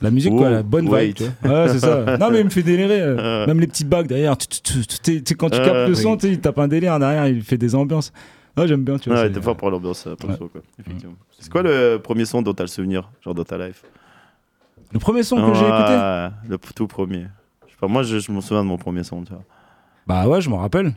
La 0.01 0.11
musique, 0.11 0.33
Oh, 0.35 0.39
quoi, 0.39 0.51
la 0.51 0.63
bonne 0.63 0.89
wait. 0.89 1.07
vibe, 1.07 1.15
tu 1.17 1.25
vois. 1.43 1.65
Ouais, 1.65 1.69
c'est 1.71 1.81
ça. 1.81 2.17
Non, 2.19 2.31
mais 2.31 2.41
il 2.41 2.45
me 2.45 2.51
fait 2.51 2.63
délirer. 2.63 3.01
euh. 3.01 3.17
Euh. 3.19 3.47
Même 3.47 3.61
les 3.61 3.67
petites 3.67 3.89
bagues 3.89 4.07
derrière. 4.07 4.37
Tu- 4.37 4.49
tu- 5.23 5.37
quand 5.37 5.51
tu 5.51 5.59
Euh, 5.59 5.65
captes 5.65 5.89
le 5.89 5.95
oui. 5.95 5.97
son, 5.97 6.17
tu 6.17 6.27
sais, 6.29 6.33
il 6.33 6.41
tape 6.41 6.59
un 6.59 6.69
délire 6.69 6.99
derrière, 6.99 7.27
il 7.29 7.43
fait 7.43 7.59
des 7.59 7.75
ambiances. 7.75 8.13
Ouais, 8.57 8.67
j'aime 8.69 8.83
bien, 8.85 8.99
tu 8.99 9.09
vois. 9.09 9.19
Ouais, 9.21 9.27
c'est- 9.27 9.33
t'es 9.35 9.41
fort 9.43 9.57
pour 9.57 9.71
l'ambiance, 9.71 10.07
euh, 10.07 10.15
pour 10.17 10.29
le 10.29 10.35
Ouais. 10.35 10.39
son, 10.39 10.49
quoi. 10.49 10.61
Effectivement. 10.81 11.15
C'est 11.39 11.51
quoi 11.51 11.63
le 11.63 11.99
premier 12.03 12.25
son 12.25 12.43
dont 12.43 12.53
t'as 12.55 12.65
le 12.65 12.69
souvenir, 12.69 13.11
genre 13.25 13.35
dans 13.35 13.45
ta 13.45 13.59
life? 13.59 13.83
Le 14.93 14.99
premier 14.99 15.23
son 15.23 15.37
que 15.37 15.55
j'ai 15.55 15.67
écouté? 15.67 15.93
Ouais, 15.93 16.29
Le 16.49 16.59
tout 16.75 16.87
premier. 16.87 17.27
Je 17.67 17.73
sais 17.73 17.77
pas, 17.81 17.89
moi, 17.89 18.03
je, 18.03 18.19
je 18.19 18.33
me 18.33 18.41
souviens 18.41 18.63
de 18.63 18.69
mon 18.69 18.79
premier 18.79 19.05
son, 19.05 19.23
tu 19.23 19.33
vois. 19.33 19.43
Bah 20.07 20.27
ouais, 20.27 20.41
je 20.41 20.49
m'en 20.49 20.59
rappelle. 20.59 20.95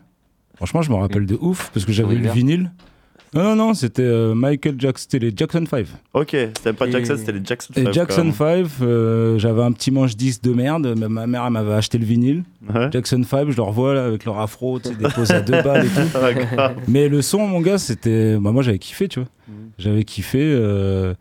Franchement, 0.56 0.82
je 0.82 0.90
m'en 0.90 0.98
rappelle 1.00 1.26
de 1.26 1.36
ouf 1.40 1.70
parce 1.74 1.84
que 1.84 1.92
j'avais 1.92 2.14
Oui, 2.14 2.20
le 2.20 2.30
vinyle. 2.30 2.70
Non, 3.34 3.42
non, 3.44 3.56
non, 3.56 3.74
c'était 3.74 4.02
euh, 4.02 4.34
Michael 4.34 4.74
Jackson, 4.78 5.02
c'était 5.08 5.18
les 5.26 5.32
Jackson 5.34 5.64
5. 5.68 5.86
Ok, 6.12 6.28
c'était 6.30 6.72
pas 6.74 6.86
Et- 6.86 6.92
Jackson, 6.92 7.14
c'était 7.16 7.32
les 7.32 7.40
Jackson 7.44 7.72
Et 7.76 7.84
5. 7.84 7.92
Jackson 7.94 8.32
5, 8.32 8.66
euh, 8.82 9.38
j'avais 9.38 9.62
un 9.62 9.72
petit 9.72 9.90
manche 9.90 10.16
10 10.16 10.42
de 10.42 10.52
merde. 10.52 10.94
mais 10.98 11.08
Ma 11.08 11.26
mère 11.26 11.44
elle 11.46 11.52
m'avait 11.52 11.72
acheté 11.72 11.96
le 11.96 12.04
vinyle. 12.04 12.44
Ouais. 12.72 12.88
Jackson 12.92 13.22
5, 13.22 13.50
je 13.50 13.56
le 13.56 13.62
revois 13.62 13.94
là, 13.94 14.04
avec 14.04 14.24
leur 14.26 14.38
afro, 14.38 14.78
tu 14.80 14.90
sais, 14.90 14.94
des 14.96 15.08
poses 15.08 15.30
à 15.30 15.40
deux 15.40 15.52
balles 15.62 15.86
et 15.86 15.88
tout. 15.88 16.80
Mais 16.88 17.08
le 17.08 17.22
son, 17.22 17.46
mon 17.46 17.60
gars, 17.62 17.78
c'était. 17.78 18.36
Bah, 18.38 18.52
moi, 18.52 18.62
j'avais 18.62 18.78
kiffé, 18.78 19.08
tu 19.08 19.20
vois. 19.20 19.28
J'avais 19.78 20.04
kiffé 20.04 20.38
euh, 20.42 21.14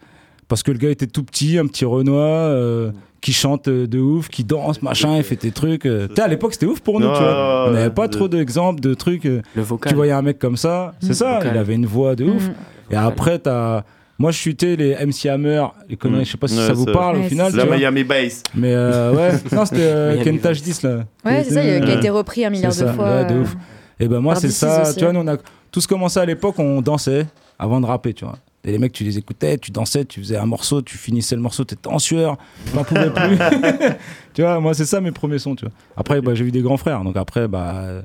parce 0.49 0.63
que 0.63 0.71
le 0.71 0.77
gars 0.77 0.89
était 0.89 1.07
tout 1.07 1.23
petit, 1.23 1.57
un 1.57 1.65
petit 1.67 1.85
Renoir, 1.85 2.49
euh, 2.51 2.91
qui 3.21 3.33
chante 3.33 3.67
euh, 3.67 3.85
de 3.87 3.99
ouf, 3.99 4.29
qui 4.29 4.43
danse, 4.43 4.81
machin, 4.81 5.15
il 5.17 5.23
fait 5.23 5.39
des 5.41 5.51
trucs. 5.51 5.85
euh. 5.85 6.07
Tu 6.07 6.15
sais, 6.15 6.21
à 6.21 6.27
l'époque, 6.27 6.53
c'était 6.53 6.65
ouf 6.65 6.79
pour 6.81 6.99
nous, 6.99 7.07
tu 7.13 7.19
vois. 7.19 7.65
On 7.67 7.71
n'avait 7.71 7.89
pas 7.91 8.07
trop 8.07 8.27
d'exemples 8.27 8.81
de 8.81 8.93
trucs. 8.95 9.25
euh, 9.25 9.41
Le 9.55 9.61
tu 9.61 9.67
vocal. 9.67 9.95
voyais 9.95 10.11
un 10.11 10.21
mec 10.23 10.39
comme 10.39 10.57
ça, 10.57 10.93
c'est 10.99 11.13
ça, 11.13 11.35
Vocal. 11.35 11.51
il 11.53 11.57
avait 11.59 11.75
une 11.75 11.85
voix 11.85 12.15
de 12.15 12.25
ouf. 12.25 12.47
Mm. 12.47 12.53
Et 12.93 12.95
après, 12.95 13.39
t'as. 13.39 13.83
Moi, 14.19 14.29
je 14.29 14.37
chutais 14.37 14.75
les 14.75 14.93
MC 15.03 15.29
Hammer, 15.29 15.65
les 15.89 15.95
conneries, 15.97 16.21
Mm. 16.21 16.25
je 16.25 16.31
sais 16.31 16.37
pas 16.37 16.47
si 16.47 16.57
Ouais, 16.57 16.67
ça 16.67 16.73
vous 16.73 16.85
parle 16.85 17.17
au 17.17 17.23
final. 17.23 17.51
La 17.55 17.63
tu 17.63 17.67
vois. 17.67 17.77
Miami 17.77 18.03
Bass. 18.03 18.43
Mais 18.53 18.71
euh, 18.73 19.13
ouais, 19.13 19.31
non, 19.51 19.65
c'était 19.65 19.77
euh, 19.81 20.15
Vice. 20.23 20.61
10 20.61 20.83
là. 20.83 20.89
Ouais, 21.25 21.43
c'est 21.43 21.53
ça, 21.55 21.63
il- 21.63 21.83
qui 21.85 21.91
a 21.91 21.95
été 21.95 22.09
repris 22.09 22.45
un 22.45 22.49
milliard 22.51 22.71
de 22.71 22.77
ça, 22.77 22.93
fois. 22.93 23.05
ouais, 23.21 23.25
de 23.25 23.33
euh, 23.33 23.41
ouf. 23.41 23.55
Et 23.99 24.07
ben 24.07 24.19
moi, 24.19 24.35
c'est 24.35 24.49
ça. 24.51 24.81
aussi, 24.83 24.95
Tu 24.95 25.03
vois, 25.03 25.13
nous, 25.13 25.21
on 25.21 25.27
a 25.27 25.37
tous 25.71 25.87
commencé 25.87 26.19
à 26.19 26.25
l'époque, 26.25 26.55
on 26.59 26.81
dansait 26.81 27.25
avant 27.57 27.79
de 27.81 27.85
rapper, 27.87 28.13
tu 28.13 28.25
vois. 28.25 28.37
Et 28.63 28.71
les 28.71 28.77
mecs, 28.77 28.91
tu 28.93 29.03
les 29.03 29.17
écoutais, 29.17 29.57
tu 29.57 29.71
dansais, 29.71 30.05
tu 30.05 30.19
faisais 30.19 30.37
un 30.37 30.45
morceau, 30.45 30.81
tu 30.83 30.97
finissais 30.97 31.35
le 31.35 31.41
morceau, 31.41 31.63
t'étais 31.63 31.87
en 31.87 31.97
sueur, 31.99 32.37
t'en 32.73 32.83
pouvais 32.83 33.09
plus. 33.13 33.37
tu 34.33 34.41
vois, 34.43 34.59
moi, 34.59 34.73
c'est 34.75 34.85
ça 34.85 35.01
mes 35.01 35.11
premiers 35.11 35.39
sons, 35.39 35.55
tu 35.55 35.65
vois. 35.65 35.73
Après, 35.97 36.21
bah, 36.21 36.35
j'ai 36.35 36.43
vu 36.43 36.51
des 36.51 36.61
grands 36.61 36.77
frères, 36.77 37.03
donc 37.03 37.17
après, 37.17 37.47
bah, 37.47 38.03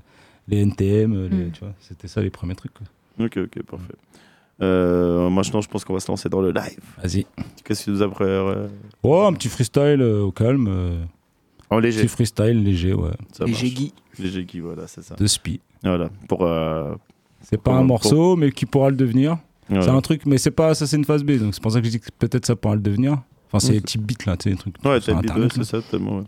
les 0.48 0.58
NTM, 0.62 1.28
les- 1.28 1.36
Mm. 1.46 1.50
tu 1.52 1.60
vois, 1.60 1.74
c'était 1.80 2.08
ça 2.08 2.22
les 2.22 2.30
premiers 2.30 2.54
trucs. 2.54 2.72
quoi. 2.72 2.86
Ok, 3.26 3.36
ok, 3.36 3.62
parfait. 3.64 3.94
Euh, 4.62 5.28
maintenant, 5.28 5.60
je 5.60 5.68
pense 5.68 5.84
qu'on 5.84 5.92
va 5.92 6.00
se 6.00 6.08
lancer 6.10 6.28
dans 6.30 6.40
le 6.40 6.50
live. 6.50 6.80
Vas-y. 7.02 7.26
Qu'est-ce 7.62 7.80
que 7.80 7.84
tu 7.84 7.90
nous 7.90 8.02
as 8.02 8.08
préparé 8.08 8.68
Oh, 9.02 9.22
un 9.24 9.32
petit 9.34 9.48
freestyle 9.48 10.00
euh, 10.00 10.22
au 10.22 10.32
calme. 10.32 10.66
euh, 10.68 11.04
En 11.68 11.76
petit 11.76 11.86
léger. 11.88 12.08
freestyle 12.08 12.62
léger, 12.64 12.94
ouais. 12.94 13.10
Ça 13.32 13.44
j'ai 13.46 13.68
Guy. 13.70 13.92
Léger 14.18 14.46
qui, 14.46 14.60
voilà, 14.60 14.86
c'est 14.86 15.02
ça. 15.02 15.14
De 15.16 15.26
spi. 15.26 15.60
Voilà. 15.82 16.08
Pour. 16.26 16.46
euh, 16.46 16.94
C'est 17.42 17.60
pas 17.60 17.72
un 17.72 17.82
morceau, 17.82 18.34
mais 18.36 18.50
qui 18.50 18.64
pourra 18.64 18.88
le 18.88 18.96
devenir. 18.96 19.36
C'est 19.68 19.88
un 19.88 20.00
truc, 20.00 20.26
mais 20.26 20.38
c'est 20.38 20.50
pas 20.52 20.74
ça, 20.74 20.86
c'est 20.86 20.96
une 20.96 21.04
phase 21.04 21.24
B, 21.24 21.32
donc 21.38 21.54
c'est 21.54 21.62
pour 21.62 21.72
ça 21.72 21.80
que 21.80 21.86
je 21.86 21.90
dis 21.90 22.00
que 22.00 22.08
peut-être 22.18 22.46
ça 22.46 22.54
pourra 22.56 22.74
le 22.76 22.80
devenir. 22.80 23.22
Enfin, 23.48 23.58
c'est 23.60 23.72
les 23.72 23.80
petits 23.80 23.98
beats 23.98 24.24
là, 24.26 24.36
tu 24.36 24.44
sais, 24.44 24.50
les 24.50 24.56
trucs 24.56 24.74
Ouais, 24.84 25.00
sur 25.00 25.16
Internet, 25.16 25.52
c'est 25.54 25.64
ça, 25.64 25.82
tellement. 25.82 26.18
ouais. 26.18 26.24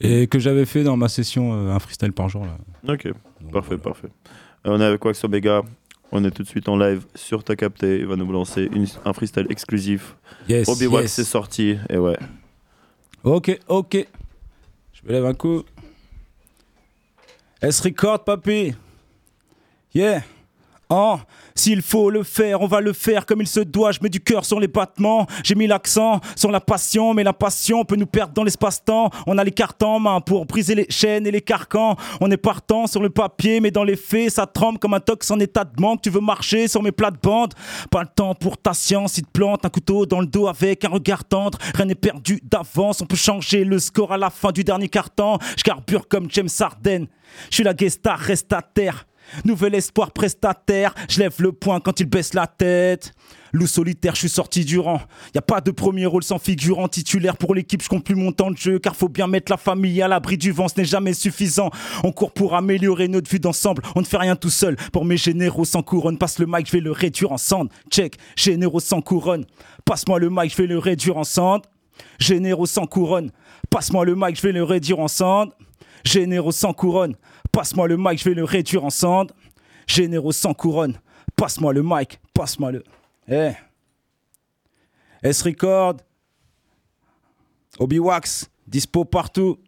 Et 0.00 0.26
que 0.26 0.38
j'avais 0.40 0.64
fait 0.64 0.82
dans 0.82 0.96
ma 0.96 1.08
session 1.08 1.52
euh, 1.54 1.72
un 1.72 1.78
freestyle 1.78 2.12
par 2.12 2.28
jour 2.28 2.44
là. 2.44 2.56
Ok, 2.92 3.06
Donc, 3.40 3.52
parfait, 3.52 3.76
voilà. 3.76 3.82
parfait. 3.82 4.08
Euh, 4.66 4.70
on 4.76 4.80
est 4.80 4.84
avec 4.84 5.04
Wax 5.04 5.22
Omega. 5.24 5.62
On 6.12 6.22
est 6.24 6.30
tout 6.30 6.42
de 6.42 6.48
suite 6.48 6.68
en 6.68 6.76
live 6.76 7.06
sur 7.14 7.42
Ta 7.44 7.56
Capté. 7.56 7.98
Il 8.00 8.06
va 8.06 8.14
nous 8.16 8.30
lancer 8.30 8.68
une- 8.72 8.86
un 9.04 9.12
freestyle 9.12 9.46
exclusif. 9.50 10.16
Yes, 10.48 10.68
Obi 10.68 10.86
Wax 10.86 11.02
yes. 11.04 11.18
est 11.20 11.24
sorti. 11.30 11.76
Et 11.88 11.98
ouais. 11.98 12.16
Ok, 13.24 13.58
ok. 13.68 14.06
Je 14.92 15.02
me 15.06 15.12
lève 15.12 15.24
un 15.26 15.34
coup. 15.34 15.62
S 17.62 17.80
record, 17.80 18.24
papy. 18.24 18.74
Yeah. 19.94 20.22
Oh, 20.90 21.18
s'il 21.56 21.82
faut 21.82 22.10
le 22.10 22.24
faire, 22.24 22.60
on 22.62 22.66
va 22.66 22.80
le 22.80 22.92
faire 22.92 23.26
comme 23.26 23.40
il 23.40 23.46
se 23.46 23.60
doit. 23.60 23.92
Je 23.92 24.00
mets 24.02 24.08
du 24.08 24.20
cœur 24.20 24.44
sur 24.44 24.58
les 24.58 24.66
battements. 24.66 25.26
J'ai 25.44 25.54
mis 25.54 25.68
l'accent 25.68 26.20
sur 26.34 26.50
la 26.50 26.60
passion, 26.60 27.14
mais 27.14 27.22
la 27.22 27.32
passion 27.32 27.84
peut 27.84 27.94
nous 27.94 28.06
perdre 28.06 28.34
dans 28.34 28.42
l'espace-temps. 28.42 29.10
On 29.28 29.38
a 29.38 29.44
les 29.44 29.52
cartes 29.52 29.82
en 29.84 30.00
main 30.00 30.20
pour 30.20 30.46
briser 30.46 30.74
les 30.74 30.86
chaînes 30.88 31.28
et 31.28 31.30
les 31.30 31.40
carcans. 31.40 31.96
On 32.20 32.28
est 32.32 32.36
partant 32.36 32.88
sur 32.88 33.00
le 33.00 33.08
papier, 33.08 33.60
mais 33.60 33.70
dans 33.70 33.84
les 33.84 33.94
faits, 33.94 34.30
ça 34.30 34.46
tremble 34.46 34.80
comme 34.80 34.94
un 34.94 35.00
tox 35.00 35.30
en 35.30 35.38
état 35.38 35.62
de 35.62 35.80
manque. 35.80 36.02
Tu 36.02 36.10
veux 36.10 36.20
marcher 36.20 36.66
sur 36.66 36.82
mes 36.82 36.92
plates-bandes? 36.92 37.54
Pas 37.88 38.02
le 38.02 38.08
temps 38.08 38.34
pour 38.34 38.58
ta 38.58 38.74
science. 38.74 39.18
Il 39.18 39.24
te 39.24 39.30
plante 39.30 39.64
un 39.64 39.70
couteau 39.70 40.06
dans 40.06 40.20
le 40.20 40.26
dos 40.26 40.48
avec 40.48 40.84
un 40.84 40.88
regard 40.88 41.24
tendre. 41.24 41.58
Rien 41.76 41.86
n'est 41.86 41.94
perdu 41.94 42.40
d'avance. 42.42 43.00
On 43.00 43.06
peut 43.06 43.14
changer 43.14 43.64
le 43.64 43.78
score 43.78 44.12
à 44.12 44.18
la 44.18 44.30
fin 44.30 44.50
du 44.50 44.64
dernier 44.64 44.88
carton. 44.88 45.38
Je 45.56 45.62
carbure 45.62 46.08
comme 46.08 46.26
James 46.30 46.48
Harden. 46.58 47.06
Je 47.50 47.54
suis 47.54 47.64
la 47.64 47.74
guest 47.74 48.00
star, 48.00 48.18
reste 48.18 48.52
à 48.52 48.60
terre. 48.60 49.06
Nouvel 49.44 49.74
espoir 49.74 50.12
prestataire, 50.12 50.94
je 51.08 51.20
lève 51.20 51.34
le 51.38 51.52
poing 51.52 51.80
quand 51.80 52.00
il 52.00 52.06
baisse 52.06 52.34
la 52.34 52.46
tête. 52.46 53.12
Loup 53.52 53.68
solitaire, 53.68 54.14
je 54.14 54.20
suis 54.20 54.28
sorti 54.28 54.64
du 54.64 54.80
rang. 54.80 55.00
Y 55.34 55.38
a 55.38 55.42
pas 55.42 55.60
de 55.60 55.70
premier 55.70 56.06
rôle 56.06 56.24
sans 56.24 56.38
figurant 56.38 56.88
titulaire 56.88 57.36
pour 57.36 57.54
l'équipe, 57.54 57.82
je 57.82 57.88
compte 57.88 58.04
plus 58.04 58.16
mon 58.16 58.32
temps 58.32 58.50
de 58.50 58.56
jeu 58.56 58.80
car 58.80 58.96
faut 58.96 59.08
bien 59.08 59.28
mettre 59.28 59.52
la 59.52 59.56
famille 59.56 60.02
à 60.02 60.08
l'abri 60.08 60.36
du 60.36 60.50
vent, 60.50 60.66
ce 60.66 60.74
n'est 60.78 60.84
jamais 60.84 61.14
suffisant. 61.14 61.70
On 62.02 62.10
court 62.10 62.32
pour 62.32 62.54
améliorer 62.54 63.06
notre 63.06 63.30
vue 63.30 63.38
d'ensemble, 63.38 63.82
on 63.94 64.00
ne 64.00 64.06
fait 64.06 64.16
rien 64.16 64.34
tout 64.34 64.50
seul. 64.50 64.74
Pour 64.92 65.04
mes 65.04 65.16
généraux 65.16 65.64
sans 65.64 65.82
couronne, 65.82 66.18
passe 66.18 66.40
le 66.40 66.46
mic, 66.46 66.66
je 66.66 66.72
vais 66.72 66.80
le 66.80 66.90
réduire 66.90 67.30
en. 67.30 67.38
Check, 67.90 68.16
généraux 68.36 68.80
sans 68.80 69.00
couronne. 69.00 69.44
Passe-moi 69.84 70.18
le 70.18 70.30
mic, 70.30 70.50
je 70.50 70.56
vais 70.56 70.66
le 70.66 70.78
réduire 70.78 71.16
en 71.16 71.24
cendres. 71.24 71.68
Généraux 72.18 72.66
sans 72.66 72.86
couronne. 72.86 73.30
Passe-moi 73.70 74.04
le 74.04 74.14
mic, 74.16 74.36
je 74.36 74.42
vais 74.42 74.52
le 74.52 74.64
réduire 74.64 74.98
en 74.98 75.08
cendres. 75.08 75.52
Généraux 76.04 76.52
sans 76.52 76.72
couronne. 76.72 77.14
Passe-moi 77.54 77.86
le 77.86 77.96
mic, 77.96 78.18
je 78.18 78.28
vais 78.28 78.34
le 78.34 78.42
réduire 78.42 78.84
en 78.84 78.90
cendres. 78.90 79.32
Généraux 79.86 80.32
sans 80.32 80.54
couronne. 80.54 80.98
Passe-moi 81.36 81.72
le 81.72 81.82
mic, 81.84 82.20
passe-moi 82.32 82.72
le. 82.72 82.82
Eh. 83.28 83.52
S-Record. 85.22 85.98
Obi-Wax. 87.78 88.50
Dispo 88.66 89.04
partout. 89.04 89.60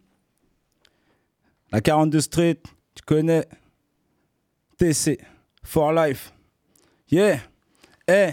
La 1.71 1.79
42 1.79 2.19
Street. 2.19 2.61
Tu 2.93 3.03
connais. 3.05 3.47
TC. 4.77 5.17
For 5.63 5.93
life. 5.93 6.33
Yeah. 7.09 7.39
Eh. 8.05 8.31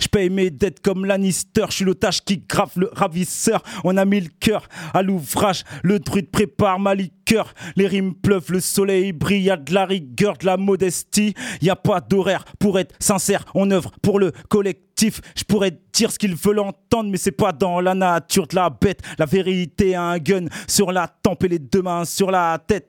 Je 0.00 0.06
paye 0.06 0.30
mes 0.30 0.50
dettes 0.50 0.80
comme 0.80 1.04
Lannister, 1.04 1.64
je 1.70 1.74
suis 1.74 1.84
l'otage 1.84 2.22
qui 2.24 2.38
grave 2.38 2.70
le 2.76 2.88
ravisseur. 2.92 3.64
On 3.82 3.96
a 3.96 4.04
mis 4.04 4.20
le 4.20 4.30
cœur 4.38 4.68
à 4.94 5.02
l'ouvrage, 5.02 5.64
le 5.82 5.98
druide 5.98 6.30
prépare 6.30 6.78
ma 6.78 6.94
liqueur. 6.94 7.52
Les 7.74 7.88
rimes 7.88 8.14
pleuvent, 8.14 8.52
le 8.52 8.60
soleil 8.60 9.12
brille, 9.12 9.42
y 9.42 9.50
a 9.50 9.56
de 9.56 9.74
la 9.74 9.86
rigueur, 9.86 10.36
de 10.36 10.46
la 10.46 10.56
modestie. 10.56 11.34
Y 11.60 11.70
a 11.70 11.74
pas 11.74 12.00
d'horaire 12.00 12.44
pour 12.60 12.78
être 12.78 12.94
sincère, 13.00 13.44
on 13.54 13.72
œuvre 13.72 13.90
pour 14.00 14.20
le 14.20 14.30
collectif. 14.48 15.20
Je 15.36 15.42
pourrais 15.42 15.76
dire 15.92 16.12
ce 16.12 16.18
qu'ils 16.18 16.36
veulent 16.36 16.60
entendre, 16.60 17.10
mais 17.10 17.18
c'est 17.18 17.32
pas 17.32 17.50
dans 17.50 17.80
la 17.80 17.94
nature 17.94 18.46
de 18.46 18.54
la 18.54 18.70
bête. 18.70 19.00
La 19.18 19.26
vérité 19.26 19.96
a 19.96 20.02
un 20.02 20.18
gun 20.18 20.46
sur 20.68 20.92
la 20.92 21.08
tempe 21.08 21.42
et 21.42 21.48
les 21.48 21.58
deux 21.58 21.82
mains 21.82 22.04
sur 22.04 22.30
la 22.30 22.56
tête. 22.64 22.88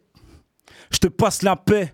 Je 0.91 0.99
te 0.99 1.07
passe 1.07 1.41
la 1.41 1.55
paix. 1.55 1.93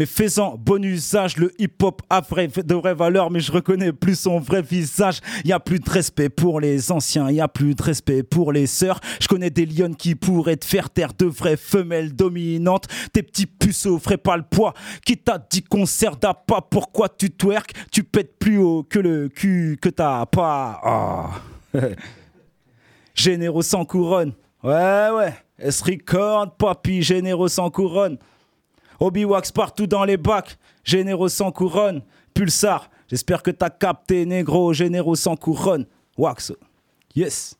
Mais 0.00 0.06
faisant 0.06 0.56
bon 0.58 0.82
usage, 0.82 1.36
le 1.36 1.52
hip-hop 1.58 2.00
a 2.08 2.22
vrai, 2.22 2.48
de 2.48 2.74
vraies 2.74 2.94
valeurs, 2.94 3.30
mais 3.30 3.40
je 3.40 3.52
reconnais 3.52 3.92
plus 3.92 4.18
son 4.18 4.40
vrai 4.40 4.62
visage. 4.62 5.20
Y 5.44 5.52
a 5.52 5.60
plus 5.60 5.78
de 5.78 5.90
respect 5.90 6.30
pour 6.30 6.58
les 6.58 6.90
anciens, 6.90 7.30
y 7.30 7.38
a 7.38 7.48
plus 7.48 7.74
de 7.74 7.82
respect 7.82 8.22
pour 8.22 8.50
les 8.50 8.66
sœurs. 8.66 8.98
Je 9.20 9.28
connais 9.28 9.50
des 9.50 9.66
lionnes 9.66 9.96
qui 9.96 10.14
pourraient 10.14 10.56
te 10.56 10.64
faire 10.64 10.88
taire 10.88 11.12
de 11.12 11.26
vraies 11.26 11.58
femelles 11.58 12.16
dominantes. 12.16 12.86
Tes 13.12 13.22
petits 13.22 13.44
puceaux 13.44 13.98
feraient 13.98 14.16
pas 14.16 14.38
le 14.38 14.42
poids. 14.42 14.72
Qui 15.04 15.18
t'a 15.18 15.36
dit 15.36 15.62
qu'on 15.62 15.84
sert 15.84 16.16
pas 16.16 16.62
Pourquoi 16.62 17.10
tu 17.10 17.30
twerk 17.30 17.74
Tu 17.92 18.02
pètes 18.02 18.38
plus 18.38 18.56
haut 18.56 18.82
que 18.82 19.00
le 19.00 19.28
cul 19.28 19.76
que 19.82 19.90
t'as 19.90 20.24
pas. 20.24 20.80
Ah. 20.82 21.30
Généraux 23.14 23.60
sans 23.60 23.84
couronne. 23.84 24.32
Ouais, 24.64 25.10
ouais. 25.14 25.34
S 25.58 25.82
record, 25.82 26.56
papy, 26.56 27.02
généraux 27.02 27.48
sans 27.48 27.68
couronne. 27.68 28.16
Obi-Wax 29.00 29.50
partout 29.52 29.86
dans 29.86 30.04
les 30.04 30.16
bacs. 30.16 30.58
Généraux 30.84 31.28
sans 31.28 31.50
couronne. 31.50 32.02
Pulsar, 32.34 32.90
j'espère 33.08 33.42
que 33.42 33.50
t'as 33.50 33.70
capté, 33.70 34.24
négro. 34.26 34.72
Généraux 34.72 35.16
sans 35.16 35.36
couronne. 35.36 35.86
Wax. 36.16 36.52
Yes. 37.16 37.56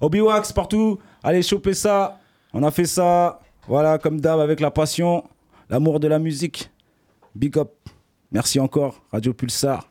Obi-Wax 0.00 0.52
partout. 0.52 0.98
Allez, 1.22 1.42
choper 1.42 1.74
ça. 1.74 2.18
On 2.52 2.62
a 2.62 2.70
fait 2.70 2.84
ça. 2.84 3.40
Voilà, 3.68 3.98
comme 3.98 4.20
d'hab, 4.20 4.40
avec 4.40 4.58
la 4.58 4.72
passion, 4.72 5.24
l'amour 5.70 6.00
de 6.00 6.08
la 6.08 6.18
musique. 6.18 6.70
Big 7.34 7.56
up. 7.56 7.70
Merci 8.32 8.58
encore, 8.58 9.02
Radio 9.12 9.32
Pulsar. 9.32 9.88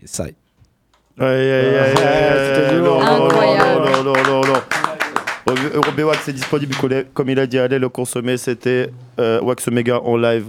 Yes, 0.00 0.10
ça. 0.10 0.26
Lourd, 1.16 3.02
lourd, 3.02 3.26
Incroyable. 3.26 4.62
Lourd, 5.54 5.62
lourd, 5.62 5.72
lourd, 5.72 5.74
lourd. 5.74 5.84
Robé 5.86 6.02
Wax 6.04 6.28
est 6.28 6.32
disponible, 6.32 6.74
comme- 7.14 7.28
il 7.30 7.38
a 7.38 7.46
dit, 7.46 7.58
allez 7.58 7.78
le 7.78 7.88
consommer. 7.88 8.36
C'était 8.36 8.90
euh, 9.18 9.40
Wax 9.42 9.68
Omega 9.68 10.00
en 10.00 10.16
live. 10.16 10.46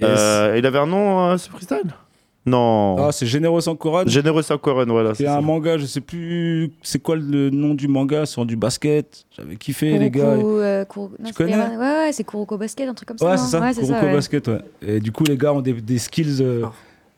Yes. 0.00 0.10
Euh, 0.10 0.54
il 0.58 0.66
avait 0.66 0.78
un 0.78 0.86
nom, 0.86 1.30
euh, 1.30 1.36
ce 1.36 1.48
freestyle? 1.50 1.82
Non. 2.46 2.96
Ah, 2.98 3.10
c'est 3.10 3.24
Généreux 3.24 3.62
sans 3.62 3.74
couronne. 3.74 4.06
Généreux 4.08 4.42
sans 4.42 4.58
couronne, 4.58 4.90
voilà. 4.90 5.14
C'est 5.14 5.22
c'est 5.22 5.28
un 5.30 5.36
ça. 5.36 5.40
manga, 5.40 5.78
je 5.78 5.86
sais 5.86 6.02
plus 6.02 6.70
c'est 6.82 7.02
quoi 7.02 7.16
le 7.16 7.48
nom 7.48 7.72
du 7.72 7.88
manga, 7.88 8.26
sur 8.26 8.44
du 8.44 8.54
basket. 8.54 9.24
J'avais 9.34 9.56
kiffé 9.56 9.96
les 9.98 10.10
gars. 10.10 10.34
Kuroko, 10.36 10.58
euh, 10.60 10.84
Kuro- 10.84 11.10
non, 11.18 11.28
Tu 11.28 11.32
connais? 11.32 11.56
Ouais, 11.56 11.76
ouais, 11.78 12.10
c'est 12.12 12.24
Kuroko 12.24 12.58
Basket, 12.58 12.86
un 12.86 12.92
truc 12.92 13.08
comme 13.08 13.16
ça. 13.18 13.30
Ouais, 13.30 13.36
c'est 13.38 13.46
ça, 13.46 13.60
Ouais, 13.60 13.72
c'est 13.72 13.80
Kuroko 13.80 13.98
ça, 14.00 14.06
ouais. 14.06 14.12
Basket, 14.12 14.48
ouais. 14.48 14.58
Et 14.86 15.00
du 15.00 15.10
coup, 15.10 15.24
les 15.24 15.38
gars 15.38 15.54
ont 15.54 15.62
des, 15.62 15.72
des 15.72 15.96
skills, 15.98 16.42
euh, 16.42 16.64
Oh. 16.66 16.68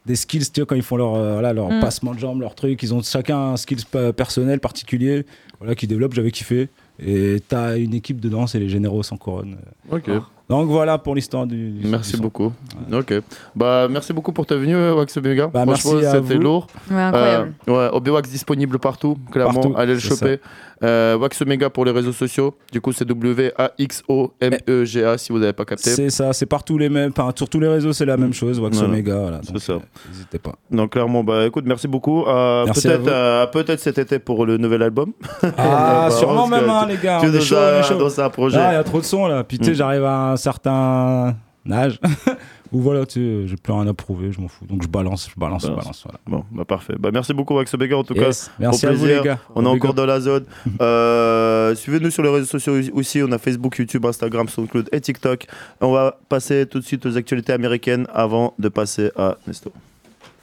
des 0.04 0.14
skills, 0.14 0.48
tu 0.52 0.60
vois, 0.60 0.66
quand 0.66 0.76
ils 0.76 0.82
font 0.82 0.96
leur, 0.96 1.16
euh, 1.16 1.32
voilà, 1.32 1.52
leur 1.52 1.70
Mm. 1.70 1.80
passement 1.80 2.14
de 2.14 2.20
jambes, 2.20 2.40
leur 2.40 2.54
truc, 2.54 2.80
ils 2.84 2.94
ont 2.94 3.02
chacun 3.02 3.36
un 3.52 3.56
skills 3.56 3.84
pa- 3.90 4.12
personnel 4.12 4.60
particulier, 4.60 5.26
voilà, 5.58 5.74
qui 5.74 5.88
développent, 5.88 6.14
j'avais 6.14 6.30
kiffé. 6.30 6.68
Et 6.98 7.42
t'as 7.46 7.76
une 7.76 7.94
équipe 7.94 8.20
dedans, 8.20 8.46
c'est 8.46 8.58
les 8.58 8.68
généraux 8.68 9.02
sans 9.02 9.16
couronne. 9.16 9.56
Ok. 9.90 10.08
Donc 10.48 10.68
voilà 10.68 10.96
pour 10.96 11.16
l'histoire 11.16 11.44
du, 11.44 11.70
du- 11.72 11.88
Merci 11.88 12.12
du 12.12 12.16
son. 12.18 12.22
beaucoup. 12.22 12.52
Ok. 12.92 13.14
Bah, 13.56 13.88
merci 13.90 14.12
beaucoup 14.12 14.32
pour 14.32 14.46
ta 14.46 14.54
venue, 14.54 14.76
Wax 14.92 15.16
Omega. 15.16 15.48
Bah, 15.48 15.64
Franchement, 15.66 15.92
merci 15.94 16.06
à 16.06 16.22
c'était 16.22 16.34
lourd. 16.38 16.68
Ouais, 16.90 16.96
incroyable. 16.96 17.54
Euh, 17.68 17.72
ouais, 17.90 17.96
Obi-Wax 17.96 18.30
disponible 18.30 18.78
partout, 18.78 19.18
clairement. 19.32 19.54
Partout, 19.60 19.74
Allez 19.76 19.94
le 19.94 19.98
choper. 19.98 20.38
Euh, 20.84 21.16
Wax 21.16 21.40
Omega 21.42 21.70
pour 21.70 21.84
les 21.84 21.90
réseaux 21.90 22.12
sociaux. 22.12 22.54
Du 22.72 22.80
coup, 22.80 22.92
c'est 22.92 23.04
W-A-X-O-M-E-G-A 23.06 25.18
si 25.18 25.32
vous 25.32 25.38
n'avez 25.38 25.52
pas 25.52 25.64
capté. 25.64 25.90
C'est 25.90 26.10
ça, 26.10 26.32
c'est 26.32 26.46
partout 26.46 26.78
les 26.78 26.88
mêmes, 26.88 27.12
enfin 27.16 27.32
sur 27.36 27.48
tous 27.48 27.60
les 27.60 27.68
réseaux 27.68 27.92
c'est 27.92 28.04
la 28.04 28.16
même 28.16 28.32
chose, 28.34 28.58
Wax 28.60 28.76
Voilà. 28.76 28.92
Omega, 28.92 29.16
voilà. 29.16 29.40
C'est 29.42 29.58
ça. 29.58 29.72
euh, 29.74 29.78
N'hésitez 30.10 30.38
pas. 30.38 30.54
Donc, 30.70 30.92
clairement, 30.92 31.24
bah, 31.24 31.46
écoute, 31.46 31.64
merci 31.66 31.88
beaucoup. 31.88 32.24
Euh, 32.26 32.66
peut-être, 32.66 33.08
euh, 33.08 33.46
peut-être 33.46 33.80
cet 33.80 33.98
été 33.98 34.18
pour 34.18 34.44
le 34.46 34.56
nouvel 34.58 34.82
album. 34.82 35.12
Ah, 35.58 36.08
Bah, 36.08 36.10
sûrement 36.10 36.46
même, 36.46 36.68
hein, 36.68 36.86
les 36.88 36.96
gars. 36.98 37.18
tu 37.22 37.30
déjà 37.30 37.82
chaud. 37.82 37.96
dans 37.96 38.20
un 38.20 38.30
projet. 38.30 38.58
Ah, 38.60 38.72
il 38.72 38.74
y 38.74 38.78
a 38.78 38.84
trop 38.84 39.00
de 39.00 39.04
sons 39.04 39.26
là. 39.26 39.44
Puis 39.44 39.58
tu 39.58 39.64
sais, 39.66 39.70
Mm. 39.70 39.74
j'arrive 39.74 40.04
à 40.04 40.32
un 40.32 40.36
certain 40.36 41.36
âge 41.70 41.98
voilà, 42.80 43.06
tu 43.06 43.20
sais, 43.20 43.46
j'ai 43.48 43.56
plus 43.56 43.72
rien 43.72 43.86
à 43.86 43.94
prouver, 43.94 44.32
je 44.32 44.40
m'en 44.40 44.48
fous. 44.48 44.66
Donc 44.66 44.82
je 44.82 44.88
balance, 44.88 45.28
je 45.34 45.38
balance, 45.38 45.62
je 45.62 45.68
Balance. 45.68 45.84
balance. 45.84 46.02
Voilà. 46.04 46.18
Bon, 46.26 46.44
bah, 46.50 46.64
parfait. 46.64 46.94
Bah, 46.98 47.10
merci 47.12 47.32
beaucoup, 47.34 47.54
Wax 47.54 47.72
Omega, 47.74 47.96
en 47.96 48.04
tout 48.04 48.14
cas. 48.14 48.30
Merci 48.58 48.86
au 48.86 48.88
à 48.88 48.92
vous 48.92 49.06
les 49.06 49.20
gars. 49.22 49.38
On 49.54 49.64
est 49.64 49.68
encore 49.68 49.94
dans 49.94 50.06
la 50.06 50.20
zone. 50.20 50.44
Euh, 50.80 51.74
Suivez-nous 51.74 52.10
sur 52.10 52.22
les 52.22 52.28
réseaux 52.28 52.46
sociaux 52.46 52.74
aussi. 52.92 53.22
On 53.22 53.32
a 53.32 53.38
Facebook, 53.38 53.76
YouTube, 53.78 54.04
Instagram, 54.04 54.48
SoundCloud 54.48 54.88
et 54.92 55.00
TikTok. 55.00 55.46
On 55.80 55.90
va 55.92 56.18
passer 56.28 56.66
tout 56.66 56.78
de 56.80 56.84
suite 56.84 57.04
aux 57.06 57.16
actualités 57.16 57.52
américaines 57.52 58.06
avant 58.12 58.54
de 58.58 58.68
passer 58.68 59.10
à 59.16 59.36
Nesto. 59.46 59.72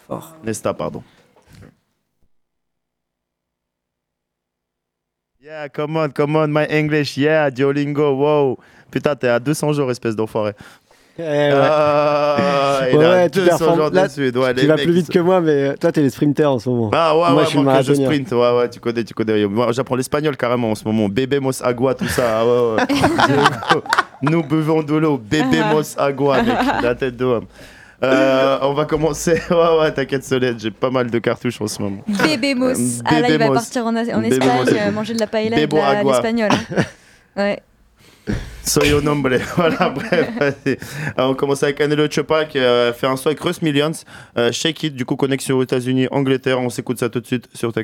Fort. 0.07 0.35
Nesta, 0.43 0.73
pardon. 0.73 1.03
Yeah, 5.41 5.67
come 5.69 5.97
on, 5.97 6.09
come 6.09 6.35
on, 6.37 6.47
my 6.47 6.65
English. 6.69 7.17
Yeah, 7.17 7.51
Duolingo, 7.51 8.13
wow. 8.15 8.57
Putain, 8.91 9.15
t'es 9.15 9.27
à 9.27 9.39
200 9.39 9.73
jours, 9.73 9.91
espèce 9.91 10.15
d'enfoiré. 10.15 10.53
Eh 11.19 11.21
ouais. 11.21 11.51
Ah, 11.53 12.79
il 12.91 12.97
Ouais, 12.97 13.05
a 13.05 13.09
ouais, 13.11 13.29
tu 13.29 13.39
200 13.39 13.49
performes. 13.57 13.75
jours 13.79 13.91
de 13.91 13.95
Là, 13.95 14.09
suite. 14.09 14.35
Ouais, 14.35 14.53
tu 14.55 14.61
les 14.61 14.67
vas 14.67 14.75
mecs, 14.75 14.83
plus 14.85 14.93
vite 14.93 15.09
que 15.09 15.19
moi, 15.19 15.41
mais 15.41 15.75
toi, 15.77 15.91
t'es 15.91 16.01
les 16.01 16.09
sprinters 16.09 16.51
en 16.51 16.57
ce 16.59 16.67
moment. 16.69 16.89
Ah 16.93 17.15
ouais, 17.15 17.19
Moi, 17.29 17.33
ouais, 17.35 17.43
je 17.43 17.49
suis 17.49 17.59
moi, 17.59 17.77
que 17.77 17.83
je 17.83 17.91
marathonien. 17.91 18.05
sprint, 18.09 18.31
ouais, 18.31 18.57
ouais, 18.57 18.69
tu 18.69 18.79
connais, 18.79 19.03
tu 19.03 19.13
connais. 19.13 19.45
Moi, 19.45 19.71
j'apprends 19.73 19.95
l'espagnol 19.95 20.35
carrément 20.35 20.71
en 20.71 20.75
ce 20.75 20.83
moment. 20.85 21.07
Bebemos 21.09 21.61
agua, 21.63 21.93
tout 21.93 22.07
ça. 22.07 22.39
ah 22.39 22.45
ouais, 22.45 22.75
ouais. 22.77 23.81
Nous 24.23 24.41
buvons 24.43 24.81
de 24.81 24.95
l'eau. 24.95 25.17
Bebemos 25.19 25.95
agua, 25.97 26.41
mec. 26.41 26.55
La 26.81 26.95
tête 26.95 27.15
de 27.17 27.25
homme. 27.25 27.45
Euh, 28.03 28.57
on 28.63 28.73
va 28.73 28.85
commencer. 28.85 29.39
Ouais, 29.49 29.79
ouais, 29.79 29.91
t'inquiète, 29.93 30.23
Solène, 30.25 30.59
j'ai 30.59 30.71
pas 30.71 30.89
mal 30.89 31.09
de 31.09 31.19
cartouches 31.19 31.61
en 31.61 31.67
ce 31.67 31.81
moment. 31.81 32.01
Bébé 32.25 32.53
Mos. 32.55 32.71
Euh, 32.71 33.01
Ah 33.05 33.19
là, 33.21 33.29
il 33.29 33.37
va 33.37 33.51
partir 33.51 33.85
en, 33.85 33.95
Espagne, 33.95 34.19
euh, 34.41 34.91
manger 34.91 35.13
de 35.13 35.19
la 35.19 35.27
paella 35.27 35.57
et 35.59 35.67
de 35.67 36.07
l'espagnol. 36.09 36.49
hein. 36.51 36.83
Ouais. 37.37 37.59
Soy 38.65 38.93
un. 38.93 39.41
Voilà, 39.55 39.89
bref. 39.89 40.29
Alors, 41.17 41.31
on 41.31 41.35
commence 41.35 41.63
avec 41.63 41.81
Anelo 41.81 42.09
Chopa 42.09 42.45
qui 42.45 42.59
a 42.59 42.93
fait 42.93 43.07
un 43.07 43.17
son 43.17 43.27
avec 43.27 43.39
Russ 43.39 43.61
Millions. 43.61 43.91
Euh, 44.37 44.51
Shake 44.51 44.83
It, 44.83 44.95
du 44.95 45.05
coup, 45.05 45.15
connexion 45.15 45.57
aux 45.57 45.63
États-Unis, 45.63 46.07
Angleterre. 46.11 46.59
On 46.59 46.69
s'écoute 46.69 46.99
ça 46.99 47.09
tout 47.09 47.19
de 47.19 47.27
suite 47.27 47.49
sur 47.53 47.71
ta 47.73 47.83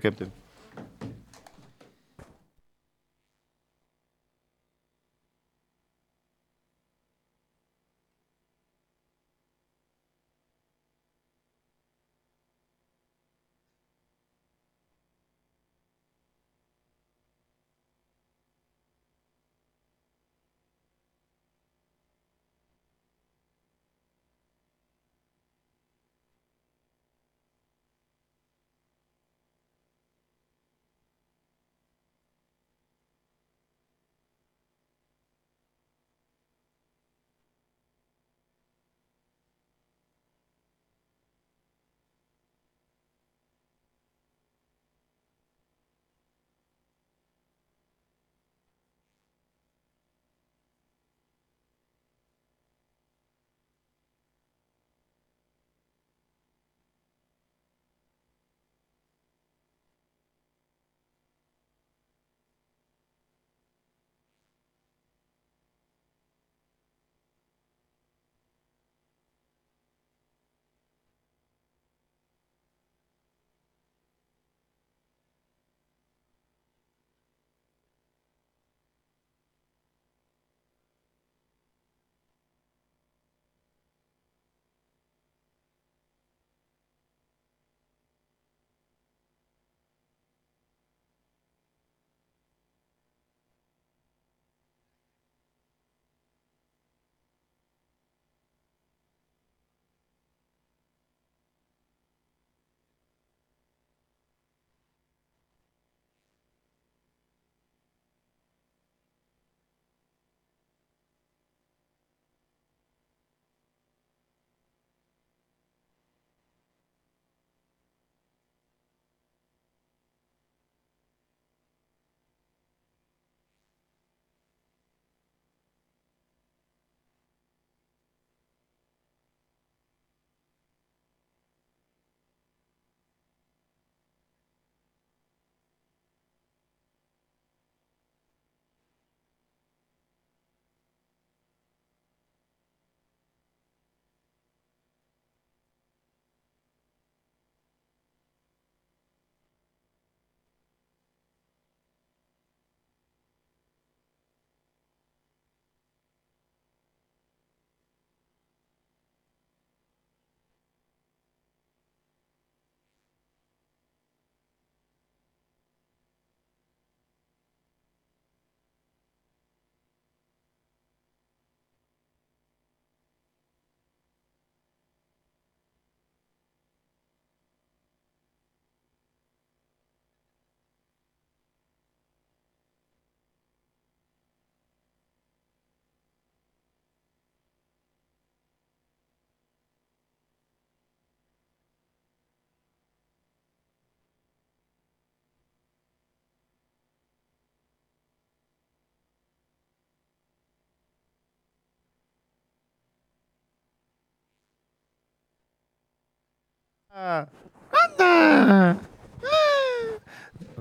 capte. 207.72 208.76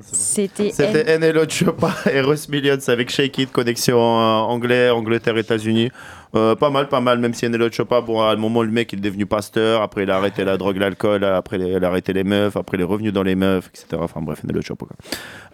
C'était 0.02 1.18
NLO 1.18 1.48
Chopa 1.48 1.94
et 2.12 2.20
Russ 2.20 2.48
Millions 2.48 2.78
avec 2.88 3.10
Shake 3.10 3.38
It, 3.38 3.52
connexion 3.52 3.96
euh, 3.98 4.22
anglais, 4.40 4.90
Angleterre, 4.90 5.36
États-Unis. 5.38 5.90
Euh, 6.34 6.54
pas 6.54 6.68
mal, 6.68 6.88
pas 6.88 7.00
mal, 7.00 7.18
même 7.20 7.32
si 7.32 7.48
NLO 7.48 7.70
Chopa, 7.72 8.02
bon, 8.02 8.20
à 8.20 8.32
un 8.32 8.36
moment, 8.36 8.62
le 8.62 8.70
mec 8.70 8.92
il 8.92 8.98
est 8.98 9.02
devenu 9.02 9.24
pasteur, 9.24 9.80
après 9.80 10.02
il 10.02 10.10
a 10.10 10.16
arrêté 10.16 10.44
la 10.44 10.58
drogue, 10.58 10.76
l'alcool, 10.76 11.24
après 11.24 11.58
il 11.58 11.82
a 11.82 11.88
arrêté 11.88 12.12
les 12.12 12.22
meufs, 12.24 12.54
après 12.54 12.76
il 12.76 12.82
est 12.82 12.84
revenu 12.84 13.12
dans 13.12 13.22
les 13.22 13.34
meufs, 13.34 13.68
etc. 13.68 13.86
Enfin 13.98 14.20
bref, 14.20 14.44
NLO 14.44 14.60
Chopa. 14.60 14.84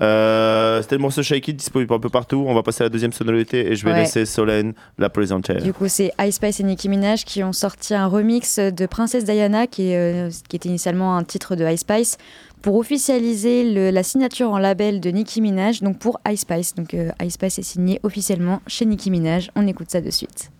Euh, 0.01 0.83
C'était 0.83 0.97
le 0.97 1.03
morceau 1.03 1.23
Shake 1.23 1.47
It, 1.49 1.57
disponible 1.57 1.95
un 1.95 1.99
peu 2.01 2.09
partout. 2.09 2.45
On 2.49 2.55
va 2.55 2.63
passer 2.65 2.83
à 2.83 2.87
la 2.87 2.91
deuxième 2.91 3.13
sonorité 3.13 3.71
et 3.71 3.77
je 3.77 3.85
vais 3.85 3.93
Ouais. 3.93 4.01
laisser 4.01 4.27
Solène 4.27 4.75
la 4.99 5.09
présenter. 5.11 5.55
Du 5.61 5.73
coup, 5.73 5.87
c'est 5.87 6.11
Ice 6.21 6.35
Spice 6.37 6.59
et 6.59 6.65
Nicki 6.65 6.89
Minaj 6.89 7.25
qui 7.25 7.45
ont 7.45 7.53
sorti 7.53 7.95
un 7.95 8.07
remix 8.09 8.59
de 8.59 8.87
Princesse 8.87 9.25
Diana, 9.25 9.69
qui, 9.69 9.93
est, 9.93 10.27
euh, 10.27 10.31
qui 10.49 10.57
était 10.57 10.69
initialement 10.69 11.17
un 11.17 11.23
titre 11.23 11.55
de 11.55 11.65
Ice 11.69 11.81
Spice, 11.81 12.19
pour 12.65 12.77
officialiser 12.77 13.91
la 13.93 14.03
signature 14.03 14.51
en 14.51 14.57
label 14.57 14.99
de 14.99 15.11
Nicki 15.11 15.43
Minaj, 15.43 15.83
donc 15.83 15.99
pour 15.99 16.19
Ice 16.31 16.41
Spice. 16.41 16.75
Donc 16.75 16.95
euh, 16.95 17.11
Ice 17.23 17.35
Spice 17.35 17.59
est 17.59 17.63
signé 17.63 18.01
officiellement 18.03 18.63
chez 18.67 18.87
Nicki 18.87 19.11
Minaj. 19.11 19.51
On 19.55 19.67
écoute 19.67 19.91
ça 19.91 20.01
de 20.01 20.09
suite. 20.09 20.51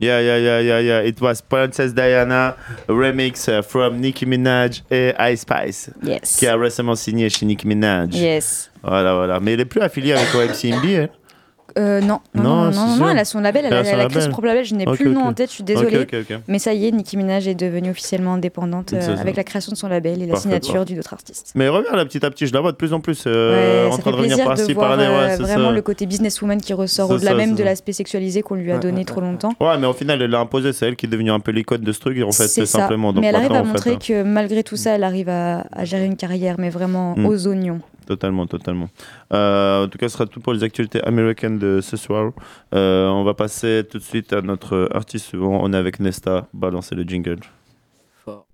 Yeah, 0.00 0.18
yeah, 0.20 0.38
yeah, 0.38 0.60
yeah, 0.60 0.80
yeah. 0.80 1.00
It 1.06 1.20
was 1.20 1.42
Princess 1.42 1.92
Diana 1.92 2.56
remix 2.88 3.48
uh, 3.48 3.60
from 3.62 4.00
Nicki 4.00 4.24
Minaj 4.24 4.82
et 4.90 5.14
Ice 5.18 5.42
Spice, 5.42 5.90
Yes. 6.02 6.36
qui 6.38 6.46
a 6.46 6.56
récemment 6.56 6.94
signé 6.94 7.28
chez 7.28 7.44
Nicki 7.44 7.66
Minaj. 7.66 8.14
Yes. 8.14 8.70
Voilà, 8.82 9.14
voilà. 9.14 9.40
Mais 9.40 9.52
elle 9.52 9.60
est 9.60 9.64
plus 9.66 9.82
affiliée 9.82 10.14
avec 10.14 10.34
OMCMB, 10.34 10.84
hein. 10.86 11.08
Euh, 11.78 12.00
non, 12.00 12.20
non, 12.34 12.42
Non, 12.42 12.70
non, 12.70 12.70
non, 12.72 12.96
non, 12.96 13.08
elle 13.10 13.18
a 13.18 13.24
son 13.24 13.40
label, 13.40 13.64
elle, 13.66 13.72
a 13.74 13.80
elle 13.84 14.00
a 14.00 14.06
créé 14.06 14.22
son 14.22 14.30
propre 14.30 14.46
label, 14.48 14.64
je 14.64 14.74
n'ai 14.74 14.84
plus 14.86 15.04
le 15.04 15.12
nom 15.12 15.24
en 15.24 15.32
tête, 15.32 15.48
je 15.50 15.54
suis 15.54 15.64
désolée. 15.64 16.06
Mais 16.48 16.58
ça 16.58 16.72
y 16.74 16.86
est, 16.86 16.90
Nicki 16.90 17.16
Minaj 17.16 17.46
est 17.48 17.54
devenue 17.54 17.90
officiellement 17.90 18.34
indépendante 18.34 18.92
euh, 18.92 19.16
avec 19.16 19.36
la 19.36 19.44
création 19.44 19.72
de 19.72 19.76
son 19.76 19.88
label 19.88 20.22
et 20.22 20.26
la 20.26 20.32
Parfait. 20.32 20.42
signature 20.42 20.84
d'une 20.84 20.98
autre 20.98 21.12
artiste. 21.12 21.52
Mais 21.54 21.68
reviens 21.68 21.92
là 21.96 22.04
petit 22.04 22.24
à 22.24 22.30
petit, 22.30 22.46
je 22.46 22.52
la 22.54 22.60
vois 22.60 22.72
de 22.72 22.76
plus 22.76 22.92
en 22.92 23.00
plus 23.00 23.24
euh, 23.26 23.86
Ouais, 23.86 23.92
en 23.92 23.98
train 23.98 24.10
de 24.10 24.16
revenir 24.16 24.36
plaisir 24.36 24.46
par-ci 24.46 24.68
de 24.68 24.74
voir 24.74 24.88
par-là. 24.88 25.02
euh, 25.10 25.28
Ouais, 25.28 25.36
vraiment 25.36 25.68
ça. 25.68 25.72
le 25.74 25.82
côté 25.82 26.06
businesswoman 26.06 26.60
qui 26.60 26.72
ressort 26.72 27.10
au-delà 27.10 27.34
même 27.34 27.54
de 27.54 27.62
l'aspect 27.62 27.92
sexualisé 27.92 28.42
qu'on 28.42 28.54
lui 28.56 28.72
a 28.72 28.78
donné 28.78 29.04
trop 29.04 29.20
longtemps. 29.20 29.52
Ouais, 29.60 29.76
mais 29.78 29.86
au 29.86 29.92
final, 29.92 30.20
elle 30.22 30.30
l'a 30.30 30.40
imposé, 30.40 30.72
c'est 30.72 30.86
elle 30.88 30.96
qui 30.96 31.06
est 31.06 31.08
devenue 31.08 31.30
un 31.30 31.40
peu 31.40 31.52
l'icône 31.52 31.82
de 31.82 31.92
ce 31.92 32.00
truc, 32.00 32.18
en 32.22 32.32
fait, 32.32 32.48
simplement. 32.66 33.12
Mais 33.12 33.26
elle 33.28 33.36
arrive 33.36 33.52
à 33.52 33.62
montrer 33.62 33.96
que 33.96 34.22
malgré 34.22 34.62
tout 34.62 34.76
ça, 34.76 34.92
elle 34.94 35.04
arrive 35.04 35.28
à, 35.28 35.64
à 35.72 35.84
gérer 35.84 36.04
une 36.06 36.16
carrière, 36.16 36.56
mais 36.58 36.70
vraiment 36.70 37.14
Mm. 37.16 37.26
aux 37.26 37.46
oignons. 37.48 37.80
Totalement, 38.10 38.44
totalement. 38.48 38.88
Euh, 39.32 39.84
en 39.84 39.88
tout 39.88 39.96
cas, 39.96 40.08
ce 40.08 40.14
sera 40.14 40.26
tout 40.26 40.40
pour 40.40 40.52
les 40.52 40.64
actualités 40.64 41.00
américaines 41.04 41.60
de 41.60 41.80
ce 41.80 41.96
soir. 41.96 42.32
Euh, 42.74 43.06
on 43.08 43.22
va 43.22 43.34
passer 43.34 43.84
tout 43.88 43.98
de 43.98 44.02
suite 44.02 44.32
à 44.32 44.42
notre 44.42 44.88
artiste 44.92 45.26
suivant. 45.26 45.60
On 45.62 45.72
est 45.72 45.76
avec 45.76 46.00
Nesta. 46.00 46.48
Balancez 46.52 46.96
le 46.96 47.04
jingle. 47.04 47.38
Fort. 48.24 48.46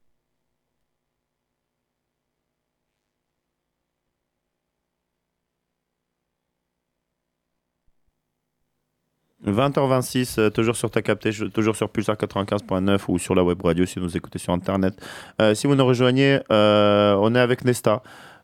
20h26, 9.44 10.38
euh, 10.38 10.50
toujours 10.50 10.76
sur 10.76 10.90
ta 10.90 11.02
capté, 11.02 11.30
je- 11.30 11.44
toujours 11.44 11.76
sur 11.76 11.90
Pulsar 11.90 12.16
95.9 12.16 13.08
ou 13.08 13.18
sur 13.18 13.34
la 13.34 13.44
web 13.44 13.60
radio 13.62 13.84
si 13.84 13.98
vous 13.98 14.06
nous 14.06 14.16
écoutez 14.16 14.38
sur 14.38 14.52
internet. 14.52 14.94
Euh, 15.40 15.54
si 15.54 15.66
vous 15.66 15.74
nous 15.74 15.84
rejoignez, 15.84 16.40
euh, 16.50 17.14
on 17.20 17.34
est 17.34 17.38
avec 17.38 17.64
Nesta. 17.64 18.02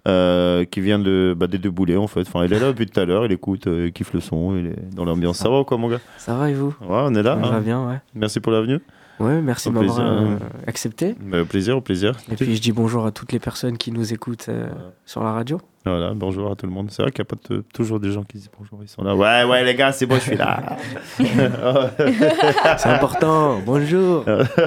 Euh, 0.08 0.64
qui 0.64 0.80
vient 0.80 0.98
de 0.98 1.34
bah, 1.36 1.46
des 1.46 1.58
deux 1.58 1.70
boulets 1.70 1.96
en 1.96 2.06
fait. 2.06 2.22
Enfin, 2.22 2.44
il 2.44 2.52
est 2.52 2.58
là 2.58 2.68
depuis 2.68 2.86
tout 2.86 2.98
à 2.98 3.04
l'heure, 3.04 3.24
il 3.24 3.32
écoute, 3.32 3.66
euh, 3.66 3.86
il 3.86 3.92
kiffe 3.92 4.12
le 4.12 4.20
son, 4.20 4.56
il 4.56 4.66
est 4.68 4.94
dans 4.94 5.04
l'ambiance. 5.04 5.38
Ça 5.38 5.48
va 5.48 5.60
ou 5.60 5.64
quoi 5.64 5.76
mon 5.76 5.88
gars? 5.88 6.00
Ça 6.18 6.34
va 6.34 6.50
et 6.50 6.54
vous? 6.54 6.74
Ouais, 6.80 6.86
on 7.04 7.14
est 7.14 7.22
là. 7.22 7.38
Ça 7.40 7.48
hein. 7.48 7.50
va 7.52 7.60
bien, 7.60 7.86
ouais. 7.86 8.00
Merci 8.14 8.40
pour 8.40 8.52
la 8.52 8.60
venue. 8.62 8.80
Ouais, 9.20 9.40
merci 9.40 9.70
de 9.70 9.76
Au 9.76 9.80
m'avoir 9.82 9.96
plaisir. 9.98 10.12
euh, 10.12 10.36
accepté. 10.66 11.14
Bah, 11.20 11.42
au 11.42 11.44
plaisir, 11.44 11.76
au 11.76 11.80
plaisir. 11.80 12.16
Et 12.30 12.34
puis 12.36 12.56
je 12.56 12.60
dis 12.60 12.72
bonjour 12.72 13.06
à 13.06 13.12
toutes 13.12 13.30
les 13.32 13.38
personnes 13.38 13.78
qui 13.78 13.92
nous 13.92 14.12
écoutent 14.12 14.46
euh, 14.48 14.68
sur 15.06 15.22
la 15.22 15.32
radio. 15.32 15.60
Voilà, 15.84 16.12
bonjour 16.14 16.50
à 16.50 16.56
tout 16.56 16.66
le 16.66 16.72
monde. 16.72 16.88
C'est 16.90 17.02
vrai 17.02 17.10
qu'il 17.12 17.22
n'y 17.24 17.28
a 17.28 17.36
pas 17.36 17.54
de- 17.54 17.64
toujours 17.74 18.00
des 18.00 18.10
gens 18.10 18.22
qui 18.22 18.38
disent 18.38 18.50
bonjour, 18.58 18.78
ils 18.82 18.88
sont 18.88 19.02
là. 19.04 19.14
Ouais, 19.14 19.44
ouais, 19.48 19.64
les 19.64 19.74
gars, 19.74 19.92
c'est 19.92 20.06
bon, 20.06 20.14
je 20.16 20.20
suis 20.20 20.36
là. 20.36 20.76
C'est 22.78 22.88
important. 22.88 23.60
bonjour. 23.64 24.24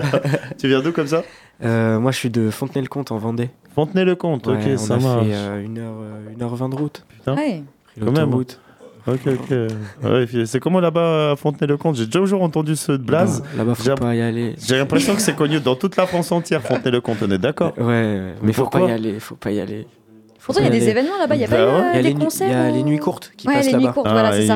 tu 0.58 0.68
viens 0.68 0.82
d'où 0.82 0.92
comme 0.92 1.08
ça? 1.08 1.24
Euh, 1.64 2.00
moi, 2.00 2.12
je 2.12 2.18
suis 2.18 2.30
de 2.30 2.50
Fontenay-le-Comte 2.50 3.12
en 3.12 3.18
Vendée. 3.18 3.50
Fontenay-le-Comte, 3.76 4.48
Ouais, 4.48 4.54
ok, 4.56 4.62
on 4.74 4.78
ça 4.78 4.96
a 4.96 5.00
marche. 5.00 5.26
fait 5.26 5.34
euh, 5.36 5.64
une 5.64 5.78
heure, 5.80 5.96
une 6.34 6.42
heure 6.44 6.56
vingt 6.56 6.70
de 6.70 6.76
route. 6.76 7.06
Putain. 7.10 7.36
Ouais. 7.36 7.64
Quand 7.98 8.06
même. 8.08 8.16
l'autoroute. 8.16 8.60
Ok, 9.08 9.20
ok. 9.28 9.52
Ouais, 10.04 10.46
c'est 10.46 10.60
comment 10.60 10.80
là-bas 10.80 11.32
à 11.32 11.36
Fontenay-le-Comte 11.36 11.96
J'ai 11.96 12.06
déjà 12.08 12.20
toujours 12.20 12.42
entendu 12.42 12.76
ce 12.76 12.92
blaze. 12.94 13.44
Là-bas, 13.58 13.76
faut 13.76 13.96
pas 13.96 14.16
y 14.16 14.22
aller. 14.22 14.56
J'ai 14.66 14.78
l'impression 14.78 15.14
que 15.16 15.22
c'est 15.22 15.36
connu 15.36 15.60
dans 15.60 15.76
toute 15.76 15.96
la 15.96 16.08
France 16.08 16.32
entière, 16.32 16.62
Fontenay-le-Comte, 16.64 17.18
on 17.22 17.30
est 17.32 17.38
d'accord 17.38 17.74
Ouais, 17.78 17.84
ouais, 17.84 18.34
mais 18.42 18.54
faut 18.54 18.66
pas 18.68 18.80
y 18.82 18.92
aller. 18.92 19.20
Faut 19.20 19.36
pas 19.36 19.52
y 19.52 19.60
aller. 19.60 19.86
Pourtant, 20.44 20.62
il 20.62 20.66
y 20.66 20.68
a 20.68 20.72
des 20.72 20.90
événements 20.90 21.18
là-bas. 21.20 21.34
Il 21.36 21.42
y 21.42 21.44
a 21.44 21.48
Bah 21.48 21.56
pas 21.56 21.62
euh, 21.64 21.82
Il 21.96 21.96
y 21.96 22.00
a 22.00 22.04
des 22.04 22.14
concerts 22.14 22.48
il 22.48 22.52
y 22.52 22.56
a 22.56 22.70
les 22.70 22.84
nuits 22.84 23.00
courtes 23.00 23.32
qui 23.36 23.48
Ouais, 23.48 23.56
passent 23.56 23.66
les 23.66 23.74
nuits 23.74 23.82
là-bas. 23.86 23.94
courtes, 23.94 24.10
voilà, 24.12 24.32
c'est 24.32 24.44
il 24.44 24.48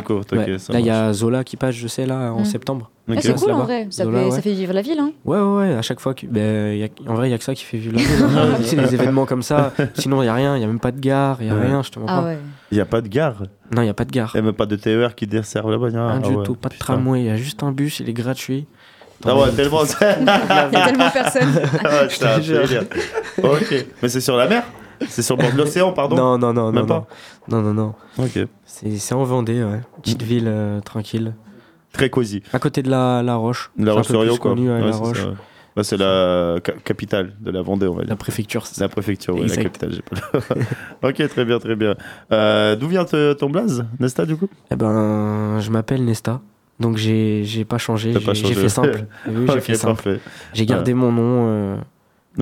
ça. 0.60 0.74
Là, 0.74 0.80
il 0.80 0.86
y 0.86 0.90
a 0.92 1.12
Zola 1.14 1.44
qui 1.44 1.58
passe, 1.58 1.74
je 1.74 1.88
sais, 1.88 2.06
là, 2.06 2.32
en 2.32 2.42
Mm. 2.42 2.46
septembre. 2.46 2.92
Ah, 3.10 3.14
c'est 3.20 3.34
cool 3.34 3.52
en 3.54 3.64
vrai. 3.64 3.88
Ça, 3.90 4.04
Zola, 4.04 4.20
fait, 4.20 4.26
ouais. 4.26 4.32
ça 4.32 4.42
fait 4.44 4.54
vivre 4.54 4.72
la 4.74 4.84
ville. 4.84 5.00
Hein. 5.00 5.14
Ouais, 5.26 5.40
ouais, 5.40 5.58
ouais, 5.70 5.74
à 5.74 5.82
chaque 5.82 6.00
fois. 6.00 6.14
Que, 6.14 6.28
ben, 6.28 6.78
y 6.78 6.84
a- 6.84 6.90
en 7.12 7.16
vrai, 7.16 7.28
il 7.30 7.32
y 7.32 7.34
a 7.34 7.40
que 7.40 7.44
ça 7.44 7.56
qui 7.56 7.64
fait 7.64 7.78
vivre 7.78 7.96
la 7.96 8.04
ville. 8.04 8.24
hein. 8.38 8.58
C'est 8.64 8.76
des 8.76 8.94
événements 8.94 9.26
comme 9.26 9.42
ça. 9.42 9.74
Sinon, 9.96 10.22
il 10.22 10.28
y 10.28 10.30
a 10.30 10.34
rien. 10.36 10.56
Il 10.58 10.62
y 10.62 10.64
a 10.64 10.68
même 10.68 10.80
pas 10.80 10.92
de 10.92 11.00
gare. 11.00 11.38
Il 11.42 11.48
y 11.48 11.50
a 11.50 11.56
Ouais. 11.56 11.66
rien, 11.66 11.82
je 11.82 11.90
te 11.90 11.98
mens 11.98 12.06
Ah 12.08 12.22
pas. 12.22 12.34
Ouais. 12.72 12.72
Il 12.72 12.76
n'y 12.76 12.82
a 12.82 12.86
pas 12.86 13.02
de 13.02 13.08
gare. 13.08 13.44
Non, 13.76 13.82
il 13.82 13.86
y 13.86 13.90
a 13.90 13.94
pas 13.94 14.06
de 14.06 14.12
gare. 14.12 14.32
Il 14.34 14.38
n'y 14.38 14.42
a 14.42 14.44
même 14.46 14.54
pas 14.56 14.66
de 14.66 14.76
TER 14.76 15.16
qui 15.16 15.28
dessert 15.28 15.68
là-bas. 15.68 15.88
Rien 15.88 16.08
Ah, 16.16 16.20
du 16.20 16.34
ouais, 16.36 16.44
tout. 16.44 16.56
Pas 16.56 16.70
de 16.70 16.74
putain. 16.76 16.86
tramway. 16.86 17.22
Il 17.22 17.26
y 17.26 17.30
a 17.30 17.36
juste 17.36 17.64
un 17.64 17.72
bus. 17.72 18.00
Il 18.00 18.10
est 18.10 18.14
gratuit. 18.14 18.68
Ah 19.26 19.36
ouais, 19.38 19.52
tellement. 19.52 19.82
Il 20.02 20.26
y 20.26 20.30
a 20.30 20.86
tellement 20.86 21.10
personne. 21.10 21.50
Ah, 21.84 22.06
te 22.38 22.42
jure. 22.42 22.62
délire. 22.62 22.84
Ok. 23.44 23.86
Mais 24.02 24.10
c'est 24.10 24.22
sur 24.22 24.38
la 24.38 24.48
mer? 24.48 24.64
C'est 25.08 25.22
sur 25.22 25.36
le 25.38 25.44
bord 25.44 25.52
de 25.54 25.58
l'océan, 25.58 25.92
pardon? 25.94 26.16
Non, 26.16 26.38
non, 26.38 26.54
non, 26.54 26.72
Même 26.72 26.82
non, 26.82 26.88
pas? 26.88 27.08
non. 27.48 27.62
Non, 27.62 27.74
non. 27.74 27.94
Ok. 28.18 28.40
C'est 28.66 29.14
en 29.14 29.24
Vendée, 29.24 29.64
ouais. 29.64 29.82
Petite 30.02 30.22
ville 30.24 30.48
euh, 30.48 30.80
tranquille. 30.82 31.34
Très 31.94 32.10
cosy. 32.10 32.44
À 32.54 32.60
côté 32.60 32.82
de 32.84 32.90
la, 32.90 33.24
la 33.24 33.36
Roche. 33.36 33.72
La 33.78 33.94
Roche-sur-Yon, 33.94 34.38
quoi. 34.38 34.52
connu, 34.52 34.70
ouais, 34.70 34.80
Ouais, 34.82 34.90
la 34.90 34.96
Roche. 34.96 35.22
ça, 35.22 35.28
ouais. 35.30 35.34
Bah, 35.76 35.84
c'est 35.84 35.98
la 35.98 36.56
ca- 36.66 36.74
capitale 36.84 37.34
de 37.40 37.52
la 37.52 37.62
Vendée, 37.62 37.88
on 37.88 37.94
va 37.94 38.02
dire. 38.02 38.10
La 38.10 38.16
préfecture. 38.16 38.66
c'est 38.66 38.76
ça. 38.76 38.86
La 38.86 38.90
préfecture, 38.90 39.36
ouais, 39.36 39.48
la 39.48 39.56
capitale. 39.58 40.02
pas- 40.02 40.56
ok, 41.10 41.28
très 41.30 41.46
bien, 41.46 41.60
très 41.60 41.76
bien. 41.76 41.96
Euh, 42.32 42.76
D'où 42.76 42.88
vient 42.88 43.06
te- 43.06 43.34
ton 43.34 43.50
blaze, 43.50 43.86
Nesta, 44.00 44.26
du 44.26 44.36
coup? 44.36 44.50
Eh 44.72 44.76
ben, 44.76 45.60
je 45.60 45.70
m'appelle 45.72 46.04
Nesta. 46.06 46.42
Donc 46.80 46.96
j'ai 46.98 47.66
pas 47.68 47.78
changé, 47.78 48.14
j'ai 48.34 48.54
fait 48.54 48.70
simple. 48.70 49.06
J'ai 49.66 49.76
simple. 49.76 50.20
J'ai 50.54 50.66
gardé 50.66 50.94
mon 50.94 51.12
nom, 51.12 51.46
euh, 51.48 51.78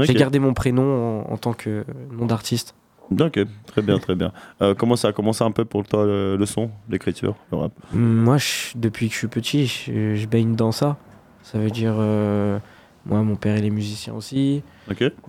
j'ai 0.03 0.13
gardé 0.13 0.37
mon 0.39 0.53
prénom 0.53 1.23
en, 1.27 1.33
en 1.33 1.37
tant 1.37 1.53
que 1.53 1.83
nom 2.11 2.25
d'artiste. 2.27 2.75
Ok, 3.19 3.39
très 3.65 3.81
bien, 3.81 3.97
très 3.99 4.15
bien. 4.15 4.31
Euh, 4.61 4.75
comment 4.75 4.95
ça 4.97 5.07
a 5.07 5.11
commencé 5.13 5.43
un 5.43 5.51
peu 5.51 5.63
pour 5.65 5.83
toi 5.87 6.05
le, 6.05 6.35
le 6.35 6.45
son, 6.45 6.69
l'écriture, 6.89 7.35
le 7.51 7.57
rap? 7.57 7.71
Moi, 7.93 8.37
je- 8.37 8.73
depuis 8.77 9.07
que 9.07 9.13
je 9.13 9.17
suis 9.19 9.27
petit, 9.27 9.65
je, 9.65 10.13
je 10.15 10.27
baigne 10.27 10.55
dans 10.55 10.71
ça. 10.73 10.97
Ça 11.41 11.57
veut 11.57 11.69
dire, 11.71 11.95
euh, 11.97 12.59
moi, 13.07 13.21
mon 13.23 13.35
père 13.35 13.57
il 13.57 13.65
est 13.65 13.69
musicien 13.69 14.13
aussi, 14.13 14.61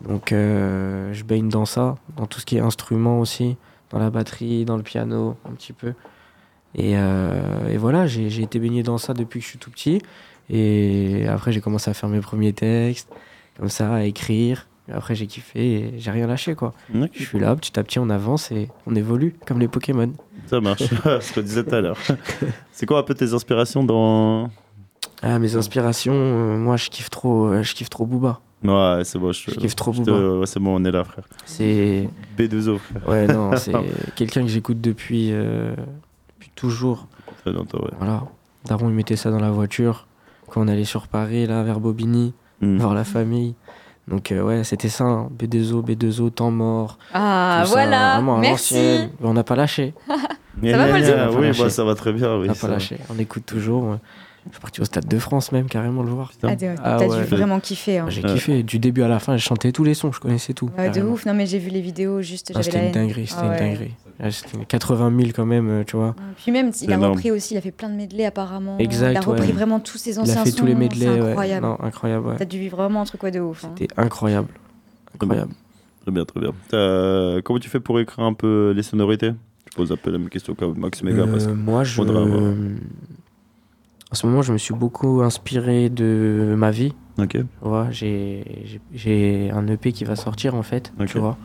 donc 0.06 0.32
euh, 0.32 1.12
je 1.12 1.24
baigne 1.24 1.48
dans 1.48 1.64
ça, 1.64 1.94
dans 2.16 2.26
tout 2.26 2.40
ce 2.40 2.46
qui 2.46 2.56
est 2.56 2.60
instrument 2.60 3.20
aussi, 3.20 3.56
dans 3.90 3.98
la 3.98 4.10
batterie, 4.10 4.64
dans 4.64 4.76
le 4.76 4.82
piano, 4.82 5.36
un 5.48 5.52
petit 5.52 5.72
peu. 5.72 5.94
Et, 6.74 6.92
euh, 6.96 7.68
et 7.68 7.76
voilà, 7.76 8.06
j'ai 8.06 8.42
été 8.42 8.58
baigné 8.58 8.82
dans 8.82 8.98
ça 8.98 9.14
depuis 9.14 9.40
que 9.40 9.44
je 9.44 9.50
suis 9.50 9.58
tout 9.58 9.70
petit. 9.70 10.02
Et 10.50 11.26
après, 11.28 11.52
j'ai 11.52 11.60
commencé 11.60 11.90
à 11.90 11.94
faire 11.94 12.08
mes 12.08 12.20
premiers 12.20 12.52
textes, 12.52 13.08
comme 13.58 13.68
ça, 13.68 13.94
à 13.94 14.02
écrire. 14.02 14.66
Et 14.88 14.92
après, 14.92 15.14
j'ai 15.14 15.26
kiffé 15.26 15.60
et 15.60 15.94
j'ai 15.98 16.10
rien 16.10 16.26
lâché, 16.26 16.54
quoi. 16.54 16.72
Je 17.12 17.22
suis 17.22 17.38
là, 17.38 17.54
petit 17.56 17.78
à 17.78 17.82
petit, 17.82 17.98
on 17.98 18.08
avance 18.08 18.50
et 18.50 18.68
on 18.86 18.94
évolue, 18.94 19.34
comme 19.46 19.60
les 19.60 19.68
Pokémon. 19.68 20.12
Ça 20.46 20.60
marche, 20.60 20.82
ce 21.20 21.34
qu'on 21.34 21.42
disait 21.42 21.64
tout 21.64 21.74
à 21.74 21.80
l'heure. 21.80 21.98
C'est 22.72 22.86
quoi 22.86 23.00
un 23.00 23.02
peu 23.02 23.14
tes 23.14 23.34
inspirations 23.34 23.84
dans. 23.84 24.50
Ah, 25.22 25.38
mes 25.38 25.56
inspirations, 25.56 26.12
euh, 26.14 26.56
moi, 26.56 26.76
je 26.76 26.90
kiffe 26.90 27.10
trop, 27.10 27.46
euh, 27.48 27.62
je 27.62 27.74
kiffe 27.74 27.90
trop 27.90 28.06
Booba. 28.06 28.40
Ouais, 28.64 29.02
c'est 29.04 29.18
bon, 29.18 29.32
je, 29.32 29.50
Je 29.50 29.54
kiffe 29.56 29.74
trop 29.76 29.92
je 29.92 30.02
te- 30.02 30.10
Booba. 30.10 30.38
ouais, 30.40 30.46
c'est 30.46 30.60
bon, 30.60 30.80
on 30.80 30.84
est 30.84 30.90
là, 30.90 31.04
frère. 31.04 31.24
C'est. 31.44 32.08
B2O, 32.36 32.78
frère. 32.78 33.08
Ouais, 33.08 33.26
non, 33.26 33.50
c'est 33.56 33.72
quelqu'un 34.14 34.42
que 34.42 34.48
j'écoute 34.48 34.80
depuis, 34.80 35.30
euh, 35.32 35.74
depuis 36.36 36.50
toujours. 36.54 37.06
Très 37.42 37.52
longtemps, 37.52 37.78
ouais. 37.78 37.90
Voilà. 37.98 38.24
Daron, 38.66 38.88
il 38.88 38.94
mettait 38.94 39.16
ça 39.16 39.30
dans 39.30 39.40
la 39.40 39.50
voiture 39.50 40.06
quand 40.48 40.60
on 40.62 40.68
allait 40.68 40.84
sur 40.84 41.08
Paris, 41.08 41.46
là, 41.46 41.62
vers 41.62 41.80
Bobigny, 41.80 42.32
Hmm. 42.60 42.78
voir 42.78 42.92
la 42.94 43.04
famille. 43.04 43.54
Donc, 44.08 44.32
euh, 44.32 44.42
ouais, 44.42 44.64
c'était 44.64 44.88
ça, 44.88 45.04
hein. 45.04 45.28
B2O, 45.38 45.82
B2O, 45.84 46.30
temps 46.30 46.50
mort. 46.50 46.98
Ah, 47.14 47.62
ça, 47.64 47.70
voilà. 47.70 48.14
vraiment 48.14 48.38
Merci. 48.38 49.08
on 49.22 49.32
n'a 49.34 49.44
pas 49.44 49.54
lâché. 49.54 49.94
Gna, 50.62 50.76
va, 50.76 50.84
On 51.30 51.36
Oui, 51.38 51.46
lâché. 51.48 51.62
bah, 51.62 51.70
ça 51.70 51.84
va 51.84 51.94
très 51.94 52.12
bien. 52.12 52.30
On 52.32 52.40
Oui, 52.40 52.48
n'a 52.48 52.54
ça 52.54 52.66
pas 52.66 52.72
lâché. 52.72 52.98
On 53.14 53.18
écoute 53.18 53.44
toujours. 53.46 53.84
ouais. 53.84 53.96
Je 54.46 54.52
suis 54.52 54.60
parti 54.60 54.80
au 54.80 54.84
Stade 54.84 55.06
de 55.06 55.18
France, 55.18 55.52
même, 55.52 55.66
carrément, 55.66 56.02
le 56.02 56.10
voir. 56.10 56.30
Ah, 56.42 56.56
t'as 56.56 56.74
Ah 56.82 56.96
t'as 56.98 57.06
ouais. 57.06 57.18
dû 57.18 57.24
vraiment 57.24 57.60
kiffer. 57.60 57.98
hein. 57.98 58.06
J'ai 58.08 58.22
Ouais. 58.22 58.32
kiffé. 58.32 58.62
Du 58.62 58.78
début 58.78 59.02
à 59.02 59.08
la 59.08 59.18
fin, 59.18 59.36
je 59.36 59.42
chantais 59.42 59.72
tous 59.72 59.84
les 59.84 59.92
sons, 59.94 60.10
je 60.12 60.20
connaissais 60.20 60.54
tout. 60.54 60.70
Ouais, 60.78 60.88
de 60.90 61.02
ouf. 61.02 61.26
Non, 61.26 61.34
mais 61.34 61.44
j'ai 61.46 61.58
vu 61.58 61.68
les 61.70 61.80
vidéos, 61.82 62.22
juste, 62.22 62.48
Ah, 62.54 62.62
j'avais 62.62 62.64
c'était 62.64 62.86
une 62.86 62.92
dinguerie, 62.92 63.26
c'était 63.26 63.40
Ah 63.42 63.52
une 63.52 63.58
dinguerie. 63.58 63.94
Ah, 64.20 64.30
c'était 64.30 64.64
80 64.64 65.12
000 65.16 65.30
quand 65.34 65.44
même, 65.46 65.68
euh, 65.68 65.84
tu 65.84 65.96
vois. 65.96 66.14
Puis 66.42 66.50
même, 66.50 66.72
il 66.80 66.90
a 66.92 66.96
énorme. 66.96 67.12
repris 67.12 67.30
aussi, 67.30 67.54
il 67.54 67.56
a 67.58 67.60
fait 67.60 67.70
plein 67.72 67.88
de 67.90 67.94
medley 67.94 68.24
apparemment. 68.24 68.78
Exact, 68.78 69.10
Il 69.12 69.16
a 69.16 69.20
repris 69.20 69.48
ouais. 69.48 69.52
vraiment 69.52 69.80
tous 69.80 69.98
ses 69.98 70.14
Il 70.14 70.20
anciens 70.20 70.40
a 70.40 70.44
fait 70.44 70.52
tous 70.52 70.64
les 70.66 70.72
sons, 70.72 70.78
ouais. 70.80 71.28
incroyable. 71.30 71.66
Non, 71.66 71.76
incroyable, 71.82 72.26
ouais. 72.28 72.36
T'as 72.38 72.44
dû 72.46 72.58
vivre 72.58 72.76
vraiment 72.78 73.02
un 73.02 73.04
truc 73.04 73.22
ouais, 73.22 73.30
de 73.30 73.40
ouf. 73.40 73.64
hein. 73.64 73.72
C'était 73.78 73.92
incroyable. 74.00 74.48
Incroyable. 75.14 75.52
Très 76.02 76.10
bien, 76.12 76.24
très 76.24 76.40
bien. 76.40 76.52
Euh, 76.72 77.42
comment 77.44 77.58
tu 77.58 77.68
fais 77.68 77.80
pour 77.80 78.00
écrire 78.00 78.24
un 78.24 78.32
peu 78.32 78.72
les 78.74 78.82
sonorités? 78.82 79.32
Je 79.70 79.76
pose 79.76 79.92
un 79.92 79.96
peu 79.96 80.10
la 80.10 80.16
même 80.18 80.30
question 80.30 80.54
que 80.54 80.64
Max 80.64 81.02
Mega 81.02 81.22
Euh, 81.22 81.54
moi, 81.54 81.84
je. 81.84 81.94
Faudra. 81.94 82.24
En 84.10 84.14
ce 84.14 84.26
moment, 84.26 84.42
je 84.42 84.52
me 84.52 84.58
suis 84.58 84.74
beaucoup 84.74 85.20
inspiré 85.22 85.90
de 85.90 86.54
ma 86.56 86.70
vie. 86.70 86.94
Ok. 87.18 87.30
Tu 87.32 87.44
vois, 87.60 87.88
j'ai 87.90 89.50
un 89.52 89.66
EP 89.66 89.92
qui 89.92 90.04
va 90.04 90.16
sortir 90.16 90.54
en 90.54 90.62
fait. 90.62 90.92
Ok. 91.00 91.06
Tu 91.08 91.18
vois. 91.18 91.36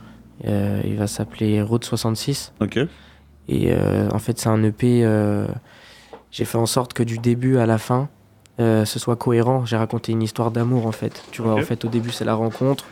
Euh, 0.46 0.82
il 0.86 0.96
va 0.98 1.08
s'appeler 1.08 1.62
Road 1.62 1.84
66. 1.84 2.54
Ok. 2.62 2.78
Et 3.48 3.74
euh, 3.74 4.10
en 4.12 4.20
fait, 4.20 4.40
c'est 4.40 4.50
un 4.50 4.64
EP. 4.64 5.02
euh, 5.04 5.46
j'ai 6.32 6.46
fait 6.46 6.58
en 6.58 6.66
sorte 6.66 6.94
que 6.94 7.04
du 7.04 7.18
début 7.18 7.58
à 7.58 7.66
la 7.66 7.78
fin, 7.78 8.10
ce 8.60 8.86
soit 8.86 9.16
cohérent. 9.18 9.66
J'ai 9.66 9.78
raconté 9.78 10.12
une 10.14 10.22
histoire 10.24 10.50
d'amour 10.52 10.86
en 10.88 10.92
fait. 10.92 11.24
Tu 11.32 11.42
vois, 11.42 11.54
en 11.54 11.58
fait, 11.66 11.84
au 11.86 11.90
début, 11.90 12.12
c'est 12.12 12.26
la 12.26 12.34
rencontre. 12.36 12.86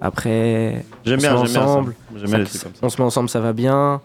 Après, 0.00 0.84
on 1.34 1.36
se 1.36 1.42
met 1.42 1.48
ça. 1.48 1.62
ensemble. 1.64 1.94
Ça- 2.46 2.58
ça. 2.58 2.68
on 2.82 2.88
se 2.88 2.96
met 3.00 3.04
ensemble, 3.06 3.28
ça 3.28 3.40
va 3.40 3.52
bien. 3.52 4.00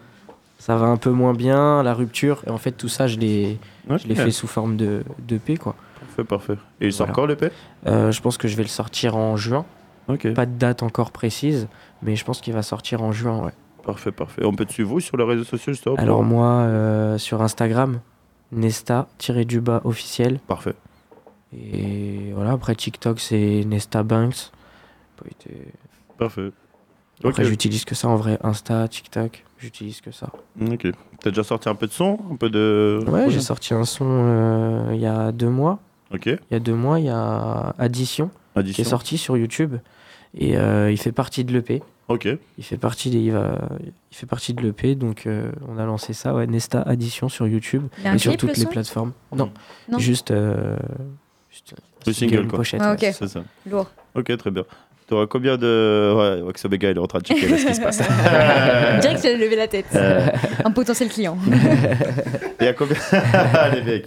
Ça 0.60 0.76
va 0.76 0.86
un 0.88 0.98
peu 0.98 1.10
moins 1.10 1.34
bien, 1.34 1.82
la 1.84 1.94
rupture. 1.94 2.44
Et 2.46 2.50
en 2.52 2.58
fait, 2.58 2.74
tout 2.74 2.90
ça, 2.90 3.08
je 3.08 3.18
l'ai 3.18 3.58
Ok. 3.90 4.00
je 4.04 4.08
l'ai 4.08 4.16
fait 4.16 4.30
sous 4.32 4.46
forme 4.48 4.76
de 4.78 5.04
d'EP, 5.20 5.58
quoi. 5.58 5.76
Parfait, 6.02 6.24
parfait. 6.24 6.58
Et 6.82 6.88
il 6.88 6.94
sort 6.94 7.08
Voilà. 7.08 7.36
quand 7.38 7.50
Euh, 7.88 8.12
je 8.12 8.22
pense 8.22 8.38
que 8.38 8.48
je 8.48 8.56
vais 8.56 8.64
le 8.64 8.70
sortir 8.70 9.16
en 9.16 9.36
juin. 9.38 9.66
Pas 10.36 10.46
de 10.46 10.58
date 10.58 10.84
encore 10.84 11.12
précise, 11.12 11.68
mais 12.02 12.16
je 12.16 12.26
pense 12.26 12.42
qu'il 12.42 12.54
va 12.54 12.62
sortir 12.64 13.02
en 13.02 13.12
juin, 13.12 13.44
ouais. 13.46 13.54
Parfait, 13.84 14.12
parfait. 14.12 14.44
On 14.46 14.54
peut 14.54 14.66
te 14.66 14.74
suivre 14.74 14.90
vous 14.90 15.00
sur 15.00 15.18
les 15.18 15.24
réseaux 15.24 15.44
sociaux 15.44 15.72
justement 15.74 15.96
Alors 15.96 16.24
moi, 16.24 16.46
euh, 16.48 17.18
sur 17.18 17.42
Instagram, 17.42 18.00
Nesta-du-bas 18.52 19.82
officiel. 19.86 20.40
Parfait. 20.48 20.74
Et 21.54 22.32
voilà, 22.34 22.52
après 22.52 22.76
TikTok, 22.76 23.20
c'est 23.20 23.64
Nesta 23.66 24.04
Banks. 24.04 24.52
Parfait. 26.18 26.52
Après, 27.24 27.46
j'utilise 27.46 27.86
que 27.86 27.96
ça 27.96 28.08
en 28.08 28.16
vrai. 28.16 28.38
Insta, 28.44 28.88
TikTok, 28.88 29.46
j'utilise 29.60 30.02
que 30.02 30.12
ça. 30.12 30.30
Ok. 30.62 30.88
T'as 31.22 31.30
déjà 31.30 31.44
sorti 31.44 31.70
un 31.70 31.76
peu 31.76 31.88
de 31.88 31.92
son 31.92 32.20
Un 32.32 32.36
peu 32.36 32.50
de. 32.50 33.04
Ouais, 33.08 33.30
j'ai 33.30 33.42
sorti 33.42 33.74
un 33.74 33.86
son 33.86 34.06
euh, 34.10 34.92
il 34.94 35.00
y 35.02 35.06
a 35.06 35.32
deux 35.32 35.50
mois. 35.50 35.80
Ok. 36.14 36.26
Il 36.26 36.38
y 36.52 36.56
a 36.56 36.60
deux 36.60 36.74
mois, 36.74 37.00
il 37.00 37.06
y 37.06 37.10
a 37.10 37.76
Addition 37.78 38.30
qui 38.54 38.60
Addition. 38.60 38.82
est 38.82 38.86
sorti 38.90 39.18
sur 39.18 39.38
YouTube. 39.38 39.76
Et 40.38 40.58
euh, 40.58 40.92
il 40.92 40.98
fait 40.98 41.12
partie 41.12 41.44
de 41.44 41.52
l'EP. 41.54 41.82
Ok. 42.08 42.28
Il 42.58 42.64
fait 42.64 42.78
partie, 42.78 43.10
des- 43.12 43.20
il 43.20 43.32
va, 43.32 43.60
il 44.12 44.18
fait 44.18 44.26
partie 44.26 44.54
de 44.56 44.62
l'EP, 44.62 44.96
donc 44.96 45.28
euh, 45.28 45.52
on 45.68 45.78
a 45.78 45.86
lancé 45.86 46.14
ça, 46.14 46.34
ouais, 46.34 46.48
Nesta 46.48 46.82
Addition 46.82 47.30
sur 47.30 47.48
YouTube 47.48 47.84
et 48.04 48.18
sur 48.18 48.36
toutes 48.38 48.58
le 48.58 48.64
les 48.64 48.70
plateformes. 48.70 49.12
Non, 49.36 49.52
Non. 49.92 50.00
juste, 50.00 50.32
euh, 50.32 50.76
juste 51.52 51.76
Le 52.08 52.14
single, 52.14 52.48
quoi. 52.48 52.58
pochette. 52.60 52.82
Ah, 52.84 52.96
ouais. 52.96 53.10
ok. 53.10 53.14
C'est 53.16 53.28
ça. 53.28 53.44
Lourd. 53.70 53.92
Ok, 54.16 54.36
très 54.38 54.50
bien. 54.50 54.64
T'auras 55.10 55.26
combien 55.26 55.58
de. 55.58 56.14
Ouais, 56.16 56.44
Waxabega, 56.44 56.92
il 56.92 56.98
est 56.98 57.00
en 57.00 57.08
train 57.08 57.18
de 57.18 57.26
checker 57.26 57.48
là, 57.48 57.58
ce 57.58 57.66
qui 57.66 57.74
se 57.74 57.82
passe. 57.82 57.98
Direct, 59.02 59.20
j'ai 59.24 59.36
levé 59.38 59.56
la 59.56 59.68
tête. 59.68 59.88
Euh. 59.96 60.28
Un 60.64 60.70
potentiel 60.70 61.10
client. 61.10 61.36
Il 62.62 62.66
y 62.66 62.68
a 62.68 62.74
combien. 62.74 62.96
Les 63.74 63.82
mecs. 63.82 64.06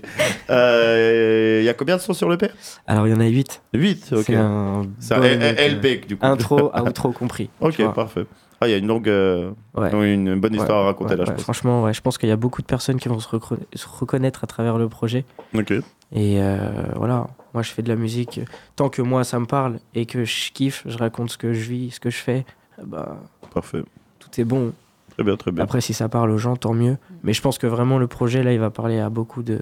Euh, 0.48 1.58
Il 1.60 1.64
y 1.64 1.68
a 1.68 1.74
combien 1.74 1.96
de 1.96 2.00
sons 2.00 2.12
sur 2.12 2.30
l'EP 2.30 2.48
Alors 2.86 3.08
il 3.08 3.12
y 3.12 3.16
en 3.16 3.20
a 3.20 3.26
8. 3.26 3.62
8. 3.74 4.12
Ok. 4.12 4.24
C'est 4.26 4.36
un 4.36 4.82
C'est 5.00 5.14
un 5.14 5.18
bon, 5.18 5.24
L- 5.24 5.38
euh, 5.42 5.68
LP 5.70 6.06
du 6.06 6.16
coup. 6.16 6.24
intro, 6.24 6.70
outro 6.86 7.10
compris. 7.10 7.50
Ok, 7.60 7.82
parfait. 7.94 8.24
Ah, 8.60 8.68
il 8.68 8.70
y 8.70 8.74
a 8.74 8.76
une 8.76 8.86
longue. 8.86 9.08
euh, 9.08 9.50
Ouais. 9.74 9.90
Une 10.14 10.38
bonne 10.38 10.54
histoire 10.54 10.78
Ouais, 10.78 10.84
à 10.84 10.86
raconter 10.86 11.14
ouais, 11.14 11.16
là, 11.16 11.24
je 11.26 11.32
pense. 11.32 11.42
Franchement, 11.42 11.82
ouais, 11.82 11.92
je 11.94 12.00
pense 12.00 12.16
qu'il 12.16 12.28
y 12.28 12.32
a 12.32 12.36
beaucoup 12.36 12.62
de 12.62 12.66
personnes 12.68 13.00
qui 13.00 13.08
vont 13.08 13.18
se, 13.18 13.28
reconnaître 13.28 14.44
à 14.44 14.46
travers 14.46 14.78
le 14.78 14.88
projet. 14.88 15.24
Ok. 15.52 15.72
Et 15.72 16.40
euh, 16.40 16.58
voilà, 16.94 17.26
Moi, 17.54 17.62
je 17.62 17.70
fais 17.70 17.82
de 17.82 17.88
la 17.88 17.96
musique. 17.96 18.40
Tant 18.76 18.88
que 18.88 19.02
moi, 19.02 19.24
ça 19.24 19.38
me 19.38 19.46
parle 19.46 19.78
et 19.94 20.06
que 20.06 20.24
je 20.24 20.52
kiffe, 20.52 20.82
je 20.86 20.96
raconte 20.96 21.30
ce 21.30 21.38
que 21.38 21.52
je 21.52 21.68
vis, 21.70 21.90
ce 21.92 22.00
que 22.00 22.10
je 22.10 22.16
fais, 22.16 22.44
bah, 22.84 23.18
Parfait. 23.52 23.82
tout 24.18 24.40
est 24.40 24.44
bon. 24.44 24.72
Très 25.10 25.22
bien, 25.24 25.36
très 25.36 25.52
bien. 25.52 25.62
Après, 25.62 25.80
si 25.82 25.92
ça 25.92 26.08
parle 26.08 26.30
aux 26.30 26.38
gens, 26.38 26.56
tant 26.56 26.72
mieux. 26.72 26.96
Mais 27.22 27.34
je 27.34 27.42
pense 27.42 27.58
que 27.58 27.66
vraiment, 27.66 27.98
le 27.98 28.06
projet, 28.06 28.42
là, 28.42 28.52
il 28.54 28.58
va 28.60 28.70
parler 28.70 28.98
à 28.98 29.10
beaucoup 29.10 29.42
de, 29.42 29.60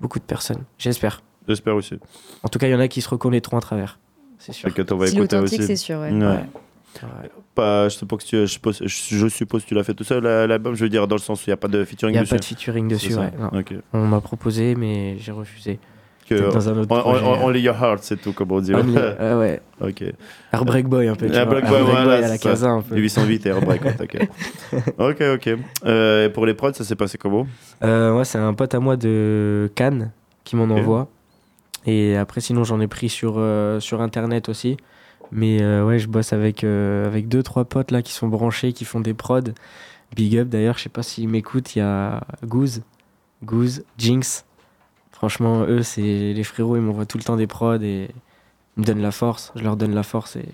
beaucoup 0.00 0.20
de 0.20 0.24
personnes. 0.24 0.62
J'espère. 0.78 1.22
J'espère 1.48 1.74
aussi. 1.74 1.98
En 2.44 2.48
tout 2.48 2.60
cas, 2.60 2.68
il 2.68 2.70
y 2.70 2.74
en 2.74 2.80
a 2.80 2.86
qui 2.86 3.00
se 3.00 3.08
reconnaîtront 3.08 3.56
à 3.56 3.60
travers. 3.60 3.98
C'est 4.38 4.52
sûr. 4.52 4.68
T'inquiète, 4.68 4.92
on 4.92 4.96
va 4.96 5.08
Si 5.08 5.16
écouter 5.16 5.36
aussi. 5.38 5.62
c'est 5.64 5.74
sûr. 5.76 5.98
ouais. 5.98 6.12
Ouais. 6.12 6.24
Ouais. 6.24 6.44
Ouais. 7.02 7.30
Pas, 7.54 7.88
je, 7.88 7.96
suppose 7.98 8.22
que 8.22 8.28
tu, 8.28 8.36
je, 8.36 8.46
suppose, 8.46 8.78
je, 8.84 9.16
je 9.16 9.28
suppose 9.28 9.62
que 9.64 9.68
tu 9.68 9.74
l'as 9.74 9.84
fait 9.84 9.94
tout 9.94 10.04
seul, 10.04 10.22
la- 10.22 10.46
l'album. 10.46 10.74
Je 10.74 10.84
veux 10.84 10.88
dire, 10.88 11.06
dans 11.08 11.16
le 11.16 11.20
sens 11.20 11.40
où 11.40 11.44
il 11.46 11.50
n'y 11.50 11.54
a 11.54 11.56
pas 11.56 11.68
de 11.68 11.80
Il 11.80 11.86
featuring 11.86 12.12
n'y 12.12 12.18
a 12.18 12.22
dessus. 12.22 12.34
pas 12.34 12.38
de 12.38 12.44
featuring 12.44 12.88
dessus. 12.88 13.14
ouais. 13.16 13.32
On 13.92 14.06
m'a 14.06 14.20
proposé, 14.20 14.74
mais 14.76 15.16
j'ai 15.18 15.32
refusé. 15.32 15.78
Que, 16.30 16.52
dans 16.52 16.68
un 16.68 16.78
autre 16.78 16.86
on- 16.90 16.98
on- 16.98 17.00
projet. 17.02 17.24
on- 17.24 17.44
only 17.46 17.60
your 17.60 17.74
heart, 17.74 17.98
c'est 18.02 18.16
tout, 18.20 18.32
comme 18.32 18.52
on 18.52 18.60
dit. 18.60 18.72
Only- 18.72 18.96
ah 19.18 19.36
ouais. 19.38 19.60
ok. 19.80 20.04
Heartbreak 20.52 20.86
Boy 20.86 21.08
un 21.08 21.14
peu. 21.16 21.26
vois. 21.26 21.36
Heartbreak 21.36 21.66
Boy, 21.66 21.82
voilà, 21.82 22.24
à 22.24 22.28
la 22.28 22.38
casa 22.38 22.68
un 22.68 22.82
peu. 22.82 22.94
Du 22.94 23.02
808 23.02 23.46
et 23.46 23.48
Airbreak, 23.48 23.82
t'inquiète. 23.96 24.30
ok, 24.98 25.22
ok. 25.34 25.48
Euh, 25.86 26.26
et 26.26 26.28
pour 26.30 26.46
les 26.46 26.54
prods, 26.54 26.72
ça 26.72 26.84
s'est 26.84 26.94
passé 26.96 27.18
comment? 27.18 27.46
Euh, 27.82 28.16
ouais, 28.16 28.24
c'est 28.24 28.38
un 28.38 28.54
pote 28.54 28.72
à 28.74 28.80
moi 28.80 28.96
de 28.96 29.70
Cannes 29.74 30.12
qui 30.44 30.54
m'en 30.56 30.64
Ok. 30.64 30.70
envoie. 30.78 31.08
Et 31.86 32.16
après, 32.16 32.40
sinon, 32.40 32.62
j'en 32.62 32.80
ai 32.80 32.86
pris 32.88 33.08
sur, 33.08 33.34
euh, 33.38 33.80
sur 33.80 34.00
Internet 34.00 34.48
aussi. 34.48 34.76
Mais 35.32 35.62
euh, 35.62 35.84
ouais, 35.84 35.98
je 35.98 36.08
bosse 36.08 36.32
avec, 36.32 36.62
euh, 36.64 37.06
avec 37.06 37.26
deux, 37.28 37.42
trois 37.42 37.64
potes 37.64 37.90
là 37.90 38.02
qui 38.02 38.12
sont 38.12 38.28
branchés, 38.28 38.72
qui 38.72 38.84
font 38.84 39.00
des 39.00 39.14
prods. 39.14 39.40
Big 40.14 40.36
up 40.38 40.48
d'ailleurs, 40.48 40.76
je 40.76 40.82
sais 40.84 40.88
pas 40.88 41.02
s'ils 41.02 41.28
m'écoutent, 41.28 41.74
il 41.76 41.78
y 41.78 41.82
a 41.82 42.20
Goose, 42.44 42.82
Goose, 43.44 43.82
Jinx. 43.96 44.44
Franchement, 45.20 45.64
eux, 45.68 45.82
c'est 45.82 46.00
les 46.32 46.44
frérots, 46.44 46.76
ils 46.76 46.82
m'envoient 46.82 47.04
tout 47.04 47.18
le 47.18 47.22
temps 47.24 47.36
des 47.36 47.46
prods 47.46 47.74
et 47.82 48.08
ils 48.76 48.80
me 48.80 48.84
donnent 48.86 49.02
la 49.02 49.10
force. 49.12 49.52
Je 49.54 49.62
leur 49.62 49.76
donne 49.76 49.94
la 49.94 50.02
force 50.02 50.36
et 50.36 50.46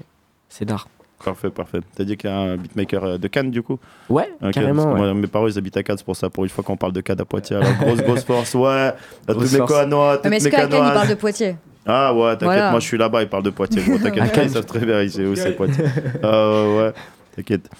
c'est 0.49 0.65
d'art. 0.65 0.89
Parfait, 1.25 1.51
parfait. 1.51 1.79
T'as 1.97 2.03
dit 2.03 2.17
qu'il 2.17 2.29
y 2.29 2.33
a 2.33 2.37
un 2.37 2.57
beatmaker 2.57 3.05
euh, 3.05 3.17
de 3.19 3.29
Cannes, 3.29 3.51
du 3.53 3.63
coup 3.63 3.79
Ouais, 4.11 4.29
carrément. 4.53 4.85
que 4.85 4.89
ouais. 4.91 4.99
moi, 4.99 5.15
mes 5.15 5.27
parents, 5.29 5.47
ils 5.47 5.57
habitent 5.57 5.77
à 5.77 5.85
Cannes, 5.85 5.97
c'est 5.99 6.05
pour 6.05 6.17
ça. 6.17 6.29
Pour 6.31 6.43
une 6.45 6.51
fois 6.51 6.65
qu'on 6.65 6.77
parle 6.77 6.93
de 6.93 7.01
Cannes 7.01 7.21
à 7.21 7.25
Poitiers, 7.25 7.57
alors 7.57 7.73
grosse, 7.81 8.03
grosse 8.03 8.25
force. 8.25 8.55
Ouais, 8.55 8.93
à 9.29 9.33
tous 9.35 9.41
mes 9.41 9.47
force. 9.59 9.73
Canois, 9.73 10.21
Mais 10.29 10.37
est-ce 10.39 10.49
qu'à 10.49 10.57
Cannes, 10.63 10.69
il 10.69 10.73
Canoises. 10.73 10.93
parle 10.95 11.09
de 11.09 11.15
Poitiers? 11.15 11.57
Ah 11.87 12.13
ouais, 12.13 12.33
t'inquiète, 12.33 12.43
Voilà. 12.45 12.71
moi 12.73 12.81
je 12.81 12.87
suis 12.87 12.99
là-bas, 12.99 13.23
ils 13.23 13.29
parlent 13.29 13.45
de 13.45 13.51
Poitiers. 13.51 13.83
Gros, 13.83 13.99
t'inquiète 13.99 14.33
ils 14.43 14.51
savent 14.51 14.67
très 14.67 14.85
bien 14.85 15.01
ici 15.03 15.25
où 15.25 15.37
c'est 15.37 15.53
Poitiers. 15.53 15.85
Ah 16.25 16.63
ouais, 16.77 16.93
t'inquiète. 17.37 17.71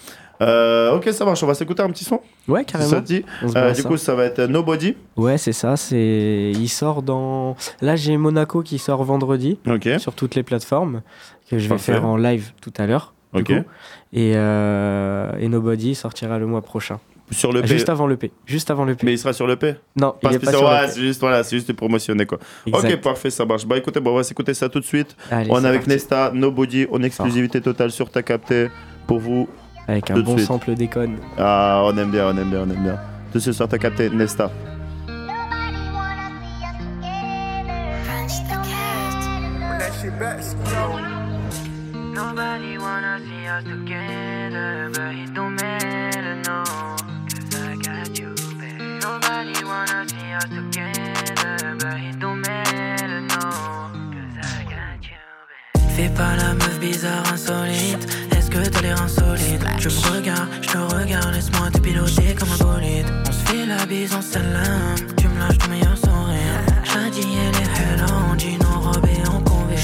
Euh, 0.41 0.95
ok, 0.95 1.09
ça 1.11 1.25
marche, 1.25 1.41
on 1.43 1.47
va 1.47 1.53
s'écouter 1.55 1.81
un 1.81 1.89
petit 1.89 2.03
son. 2.03 2.21
Ouais, 2.47 2.59
ça 2.61 2.65
carrément. 2.79 2.99
dit. 3.01 3.23
Euh, 3.43 3.47
balance 3.51 3.75
du 3.77 3.81
ça. 3.81 3.89
coup, 3.89 3.97
ça 3.97 4.15
va 4.15 4.25
être 4.25 4.41
Nobody. 4.45 4.95
Ouais, 5.15 5.37
c'est 5.37 5.53
ça. 5.53 5.75
C'est 5.77 6.51
il 6.53 6.67
sort 6.69 7.01
dans. 7.01 7.55
Là, 7.81 7.95
j'ai 7.95 8.17
Monaco 8.17 8.61
qui 8.61 8.77
sort 8.77 9.03
vendredi 9.03 9.57
sur 9.99 10.13
toutes 10.13 10.35
les 10.35 10.43
plateformes 10.43 11.01
que 11.49 11.57
je 11.57 11.63
vais 11.63 11.69
Parfait. 11.69 11.93
faire 11.93 12.05
en 12.05 12.17
live 12.17 12.51
tout 12.61 12.73
à 12.77 12.85
l'heure. 12.85 13.13
du 13.33 13.41
ok. 13.41 13.51
Et, 14.13 14.33
euh, 14.35 15.31
et 15.39 15.47
Nobody 15.47 15.95
sortira 15.95 16.37
le 16.39 16.45
mois 16.45 16.61
prochain. 16.61 16.99
Sur 17.31 17.51
le 17.51 17.61
P. 17.61 17.67
Juste 17.67 17.89
avant 17.89 18.07
le 18.07 18.15
P. 18.15 18.31
Juste 18.45 18.71
avant 18.71 18.85
le 18.85 18.95
P. 18.95 19.05
Mais 19.05 19.11
il 19.13 19.17
sera 19.17 19.33
sur 19.33 19.47
le 19.47 19.57
P. 19.57 19.75
Non, 19.97 20.11
Pas 20.21 20.29
il 20.29 20.35
est 20.35 20.39
pas 20.39 20.45
spécial, 20.51 20.55
sur 20.59 20.67
ouais, 20.69 20.81
le 20.81 20.87
P. 20.87 20.93
c'est 20.93 21.01
juste, 21.01 21.19
voilà, 21.19 21.43
c'est 21.43 21.57
juste 21.57 21.73
promotionné 21.73 22.25
quoi. 22.25 22.37
Exact. 22.65 22.93
Ok, 22.93 23.01
parfait, 23.01 23.29
ça 23.29 23.43
marche. 23.43 23.65
Bah 23.65 23.77
écoutez, 23.77 23.99
bon, 23.99 24.11
on 24.11 24.15
va 24.15 24.23
s'écouter 24.23 24.53
ça 24.53 24.69
tout 24.69 24.79
de 24.79 24.85
suite. 24.85 25.13
Allez, 25.29 25.49
on 25.51 25.61
est 25.61 25.67
avec 25.67 25.81
parti. 25.81 25.89
Nesta, 25.89 26.31
Nobody, 26.33 26.87
en 26.89 27.01
exclusivité 27.03 27.59
totale 27.59 27.91
sur 27.91 28.09
ta 28.09 28.23
capté 28.23 28.67
pour 29.07 29.19
vous. 29.19 29.49
Avec 29.87 30.05
tout 30.05 30.13
un 30.13 30.17
de 30.17 30.21
bon 30.21 30.35
suite. 30.37 30.47
sample 30.47 30.75
déconne. 30.75 31.17
Ah, 31.37 31.81
on 31.85 31.97
aime 31.97 32.11
bien, 32.11 32.27
on 32.27 32.37
aime 32.37 32.49
bien, 32.49 32.61
on 32.61 32.69
aime 32.69 32.83
bien. 32.83 32.99
Tout 33.31 33.37
de 33.37 33.39
suite 33.39 33.53
sur 33.53 33.67
ta 33.67 33.77
capté, 33.77 34.09
Nesta. 34.09 34.49
Nobody 42.13 42.77
wanna 42.77 43.19
see 43.19 43.47
us 43.47 43.63
together, 43.63 44.89
but 44.93 45.13
it 45.15 45.33
don't 45.33 45.55
matter, 45.55 46.35
no. 46.47 46.63
Cause 47.29 47.55
I 47.55 47.75
got 47.75 48.17
you, 48.17 48.33
babe. 48.59 49.01
Nobody 49.03 49.63
wanna 49.63 50.05
see 50.09 50.33
us 50.33 50.45
together, 50.45 51.75
but 51.79 51.97
it 51.99 52.19
don't 52.19 52.41
matter, 52.41 53.21
no. 53.21 53.37
Cause 53.37 54.37
I 54.41 54.63
got 54.65 55.03
you, 55.03 55.17
babe. 55.75 55.89
Fais 55.95 56.09
pas 56.09 56.35
la 56.37 56.53
meuf 56.55 56.79
bizarre, 56.79 57.23
insolite. 57.31 58.36
Est-ce 58.47 58.59
que 58.59 58.69
t'as 58.69 58.81
l'air 58.81 59.01
insolite? 59.01 59.61
Je 59.77 59.89
me 59.89 60.15
regarde, 60.15 60.47
je 60.61 60.69
te 60.69 60.77
regarde, 60.77 61.33
laisse-moi 61.33 61.69
te 61.69 61.79
piloter 61.79 62.33
comme 62.33 62.47
un 62.49 62.63
bolide. 62.63 63.05
On 63.27 63.31
se 63.31 63.51
fait 63.51 63.65
la 63.65 63.85
bise 63.85 64.13
en 64.13 64.21
salam, 64.21 64.95
tu 65.17 65.27
me 65.27 65.37
lâches 65.37 65.57
ton 65.57 65.67
meilleur 65.67 65.97
sourire. 65.97 66.61
Shadi 66.85 67.27
elle 67.27 67.61
est 67.61 67.77
hella 67.77 68.05
en 68.05 68.39
jean 68.39 68.57
enrobé 68.73 69.17
en 69.27 69.41
combi. 69.41 69.75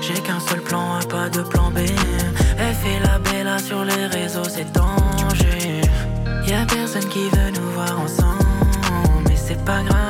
J'ai 0.00 0.20
qu'un 0.22 0.38
seul 0.38 0.60
plan 0.60 1.00
pas 1.08 1.28
de 1.28 1.42
plan 1.42 1.72
B. 1.72 1.78
Elle 2.58 2.74
fait 2.76 3.00
la 3.02 3.18
bella 3.18 3.58
sur 3.58 3.84
les 3.84 4.06
réseaux, 4.06 4.48
c'est 4.48 4.70
danger. 4.72 5.80
Y'a 6.46 6.64
personne 6.66 7.08
qui 7.08 7.28
veut 7.30 7.50
nous 7.50 7.70
voir 7.72 7.98
ensemble, 7.98 8.44
mais 9.28 9.36
c'est 9.36 9.64
pas 9.64 9.82
grave, 9.82 10.07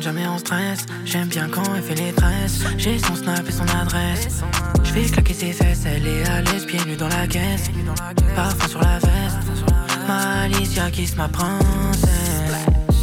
Jamais 0.00 0.26
en 0.26 0.38
stress. 0.38 0.86
J'aime 1.04 1.28
bien 1.28 1.48
quand 1.48 1.62
elle 1.74 1.82
fait 1.82 1.94
les 1.94 2.12
tresses. 2.12 2.60
J'ai 2.76 2.98
son 2.98 3.14
snap 3.14 3.46
et 3.48 3.52
son 3.52 3.66
adresse. 3.80 4.42
Je 4.82 4.92
vais 4.92 5.02
claquer 5.02 5.34
ses 5.34 5.52
fesses, 5.52 5.84
elle 5.86 6.06
est 6.06 6.28
à 6.28 6.42
l'aise, 6.42 6.66
pieds 6.66 6.84
nus 6.86 6.96
dans 6.96 7.08
la 7.08 7.26
caisse. 7.26 7.70
Parfum 8.34 8.68
sur 8.68 8.80
la 8.80 8.98
veste. 8.98 9.64
Ma 10.06 10.42
Alicia 10.42 10.90
kiss 10.90 11.16
ma 11.16 11.28
princesse. 11.28 12.10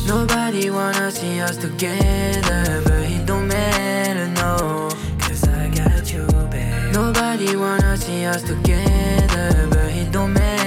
Nobody 0.08 0.70
wanna 0.70 1.10
see 1.12 1.42
us 1.42 1.58
together, 1.58 2.82
but 2.84 3.10
it 3.10 3.26
don't 3.26 3.48
matter, 3.48 4.28
no. 4.28 4.90
Cause 5.20 5.48
I 5.48 5.70
got 5.70 6.12
you, 6.12 6.26
babe. 6.50 6.94
Nobody 6.94 7.56
wanna 7.56 7.96
see 7.96 8.26
us 8.26 8.44
together, 8.44 9.68
but 9.70 9.92
it 9.96 10.12
don't 10.12 10.34
matter, 10.34 10.61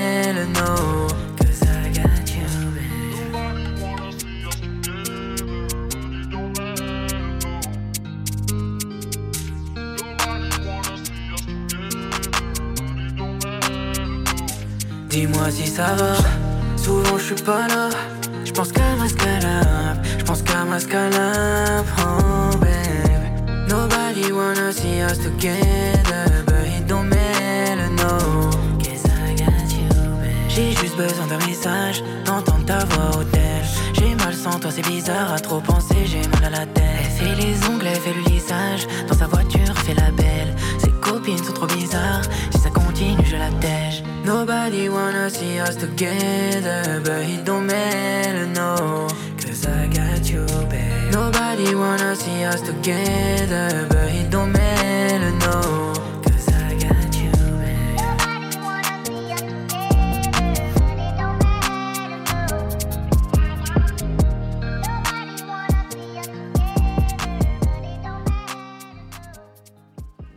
Dis-moi 15.14 15.48
si 15.48 15.68
ça 15.68 15.94
va. 15.94 16.16
Souvent 16.76 17.16
je 17.16 17.26
suis 17.26 17.44
pas 17.44 17.68
là. 17.68 17.88
Je 18.44 18.50
pense 18.50 18.72
qu'à 18.72 18.96
ma 18.98 19.08
scalap. 19.08 20.04
Je 20.18 20.24
pense 20.24 20.42
qu'à 20.42 20.64
ma. 20.64 20.78
Oh 22.00 22.56
babe. 22.58 23.68
Nobody 23.68 24.32
wanna 24.32 24.72
see 24.72 25.02
us 25.02 25.18
together. 25.18 26.42
But 26.46 26.66
it 26.66 26.88
don't 26.88 27.08
matter, 27.08 27.90
no. 27.90 28.50
Cause 28.82 29.04
I 29.06 29.36
got 29.36 29.70
you, 29.70 29.88
babe. 30.20 30.48
J'ai 30.48 30.72
juste 30.72 30.96
besoin 30.96 31.28
d'un 31.28 31.46
message. 31.46 32.02
D'entendre 32.24 32.66
ta 32.66 32.84
voix 32.84 33.20
au 33.20 33.22
tel. 33.22 33.62
J'ai 33.92 34.16
mal 34.16 34.34
sans 34.34 34.58
toi, 34.58 34.72
c'est 34.74 34.84
bizarre. 34.88 35.32
À 35.32 35.38
trop 35.38 35.60
penser, 35.60 36.06
j'ai 36.06 36.26
mal 36.26 36.46
à 36.46 36.50
la 36.50 36.66
tête. 36.66 36.82
Elle 36.98 37.28
fait 37.28 37.34
les 37.36 37.54
ongles, 37.68 37.86
fait 37.86 38.14
le 38.14 38.34
lissage. 38.34 38.88
Dans 39.06 39.16
sa 39.16 39.28
voiture, 39.28 39.78
fait 39.86 39.94
la 39.94 40.10
belle. 40.10 40.56
Ses 40.82 40.90
copines 40.90 41.38
sont 41.38 41.52
trop 41.52 41.66
bizarres. 41.66 42.22
Si 42.50 42.58
ça 42.58 42.70
continue, 42.70 43.24
je 43.24 43.36
la. 43.36 43.44
Nobody 44.24 44.88
wanna 44.88 45.28
see 45.28 45.58
us 45.58 45.76
together, 45.76 47.02
but 47.04 47.28
it 47.28 47.44
don't 47.44 47.66
matter, 47.66 48.46
no. 48.46 49.06
Cause 49.36 49.66
I 49.66 49.86
got 49.88 50.30
you, 50.30 50.46
babe. 50.70 51.12
Nobody 51.12 51.74
wanna 51.74 52.16
see 52.16 52.42
us 52.44 52.62
together, 52.62 53.86
but 53.90 54.08
it 54.08 54.30
don't 54.30 54.50
matter, 54.50 55.30
no. 55.46 56.03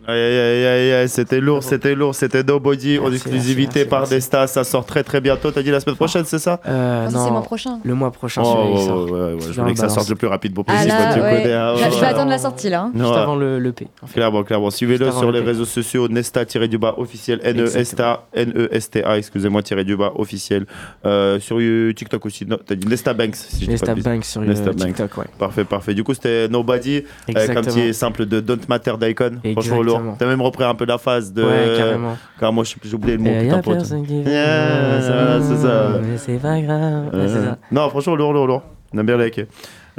Aïe 0.10 0.18
aïe 0.18 0.40
aïe 0.40 0.66
aïe 0.66 0.92
aïe, 0.94 1.10
c'était 1.10 1.42
lourd, 1.42 1.62
c'était 1.64 1.94
lourd, 1.94 2.16
c'était 2.16 2.42
Nobody 2.42 2.98
en 2.98 3.02
Merci, 3.04 3.16
exclusivité 3.18 3.80
merci, 3.80 3.90
par 3.90 4.00
merci. 4.02 4.14
Nesta. 4.16 4.48
Ça 4.48 4.64
sort 4.64 4.86
très 4.86 5.04
très 5.04 5.20
bientôt. 5.20 5.52
T'as 5.52 5.62
dit 5.62 5.70
la 5.70 5.82
semaine 5.82 5.98
prochaine, 5.98 6.24
c'est 6.26 6.40
ça 6.40 6.62
Euh, 6.66 7.06
Ah, 7.08 7.12
non, 7.12 7.26
c'est 7.26 7.32
mois 7.32 7.42
prochain. 7.44 7.80
le 7.84 7.94
mois 7.94 8.12
prochain, 8.12 8.42
Oh, 8.46 8.56
celui-là, 8.56 8.70
il 8.70 8.74
ouais, 8.78 8.86
sort. 8.86 9.04
ouais, 9.04 9.34
ouais, 9.34 9.38
Je 9.52 9.60
voulais 9.62 9.74
que 9.74 9.80
ça 9.80 9.90
sorte 9.90 10.10
le 10.10 10.16
plus 10.16 10.28
rapide 10.28 10.54
Ah 10.58 10.64
possible. 10.64 10.88
là, 10.88 11.14
tu 11.14 11.20
ouais. 11.20 11.30
connais. 11.42 11.54
hein, 11.54 11.74
Là, 11.74 11.90
je 11.90 12.00
vais 12.00 12.06
attendre 12.06 12.30
la 12.30 12.38
sortie 12.38 12.70
là. 12.70 12.84
hein. 12.84 12.92
Juste 12.96 13.12
avant 13.12 13.36
le, 13.36 13.60
le 13.60 13.72
P. 13.74 13.88
en 14.02 14.08
fait. 14.08 14.14
Clairement, 14.14 14.44
clairement. 14.44 14.70
Suivez-le 14.72 15.12
sur 15.12 15.30
le 15.32 15.40
les 15.40 15.46
réseaux 15.46 15.66
sociaux, 15.66 16.08
Nesta-du-bas 16.08 16.96
officiel, 16.98 17.40
N-E-S-T-A, 17.44 18.24
N-E-S-T-A, 18.34 19.18
excusez-moi, 19.18 19.62
tiré 19.62 19.84
du 19.84 19.98
bas 19.98 20.14
officiel. 20.16 20.66
Euh, 21.06 21.38
sur 21.42 21.58
euh, 21.60 21.94
TikTok 21.94 22.26
aussi, 22.26 22.46
non, 22.46 22.58
t'as 22.66 22.76
dit 22.76 22.88
Nesta 22.88 23.14
Banks, 23.14 23.36
si 23.36 23.66
je 23.66 23.72
Nesta 23.72 23.88
de 23.88 23.92
bêtises. 23.96 24.06
Bank 24.06 24.24
sur 24.26 24.42
euh. 24.42 24.74
TikTok, 24.74 25.18
ouais. 25.18 25.26
Parfait, 25.38 25.66
parfait. 25.66 25.94
Du 25.94 26.04
coup, 26.06 26.14
c'était 26.14 26.48
Nobody, 26.48 27.04
avec 27.28 27.38
un 27.38 27.42
Exactement. 27.42 27.76
petit 27.76 27.94
sample 27.94 28.26
de 28.26 28.40
Don't 28.40 28.60
Matter 28.70 28.94
d'Icon. 29.00 29.32
Franchement, 29.54 29.97
T'as 30.18 30.26
même 30.26 30.42
repris 30.42 30.64
un 30.64 30.76
peu 30.76 30.86
la 30.86 30.98
phase 30.98 31.34
de. 31.34 31.44
Ouais, 31.44 31.78
carrément. 31.78 32.18
Car 32.40 32.54
moi, 32.54 32.64
j'ai 32.84 32.94
oublié 32.96 33.18
le 33.18 33.24
mot, 33.24 33.30
putain, 33.30 33.44
y'a 33.44 33.62
pote. 33.62 33.80
c'est 33.82 35.58
ça. 35.58 36.00
Mais 36.02 36.18
c'est 36.18 36.38
pas 36.42 36.60
grave. 36.62 37.10
Euh. 37.14 37.54
Non, 37.72 37.90
franchement, 37.90 38.16
lourd, 38.16 38.34
lourd, 38.34 38.48
lourd. 38.48 38.64
On 38.94 38.98
aime 39.00 39.06
bien 39.06 39.18
liker. 39.18 39.48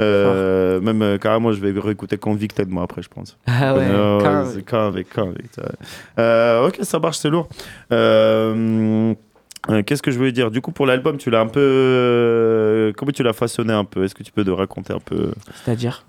Euh, 0.01 0.79
même 0.79 1.01
euh, 1.01 1.17
carrément, 1.17 1.51
je 1.51 1.59
vais 1.59 1.77
réécouter 1.77 2.17
Convicted 2.17 2.69
moi 2.69 2.83
après, 2.83 3.01
je 3.01 3.09
pense. 3.09 3.37
Ah 3.45 3.75
ouais, 3.75 3.81
Euh, 3.89 4.19
Convict, 4.65 5.13
Convict, 5.13 5.57
ouais. 6.17 6.61
Ok, 6.65 6.79
ça 6.83 6.99
marche, 6.99 7.17
c'est 7.17 7.29
lourd. 7.29 7.49
Qu'est-ce 9.85 10.01
que 10.01 10.09
je 10.09 10.17
voulais 10.17 10.31
dire? 10.31 10.51
Du 10.51 10.61
coup, 10.61 10.71
pour 10.71 10.85
l'album, 10.85 11.17
tu 11.17 11.29
l'as 11.29 11.41
un 11.41 11.47
peu. 11.47 12.93
comment 12.97 13.11
tu 13.11 13.23
l'as 13.23 13.33
façonné 13.33 13.73
un 13.73 13.83
peu? 13.83 14.03
Est-ce 14.05 14.15
que 14.15 14.23
tu 14.23 14.31
peux 14.31 14.43
nous 14.43 14.55
raconter 14.55 14.93
un 14.93 14.99
peu? 14.99 15.31
C'est-à-dire? 15.63 16.05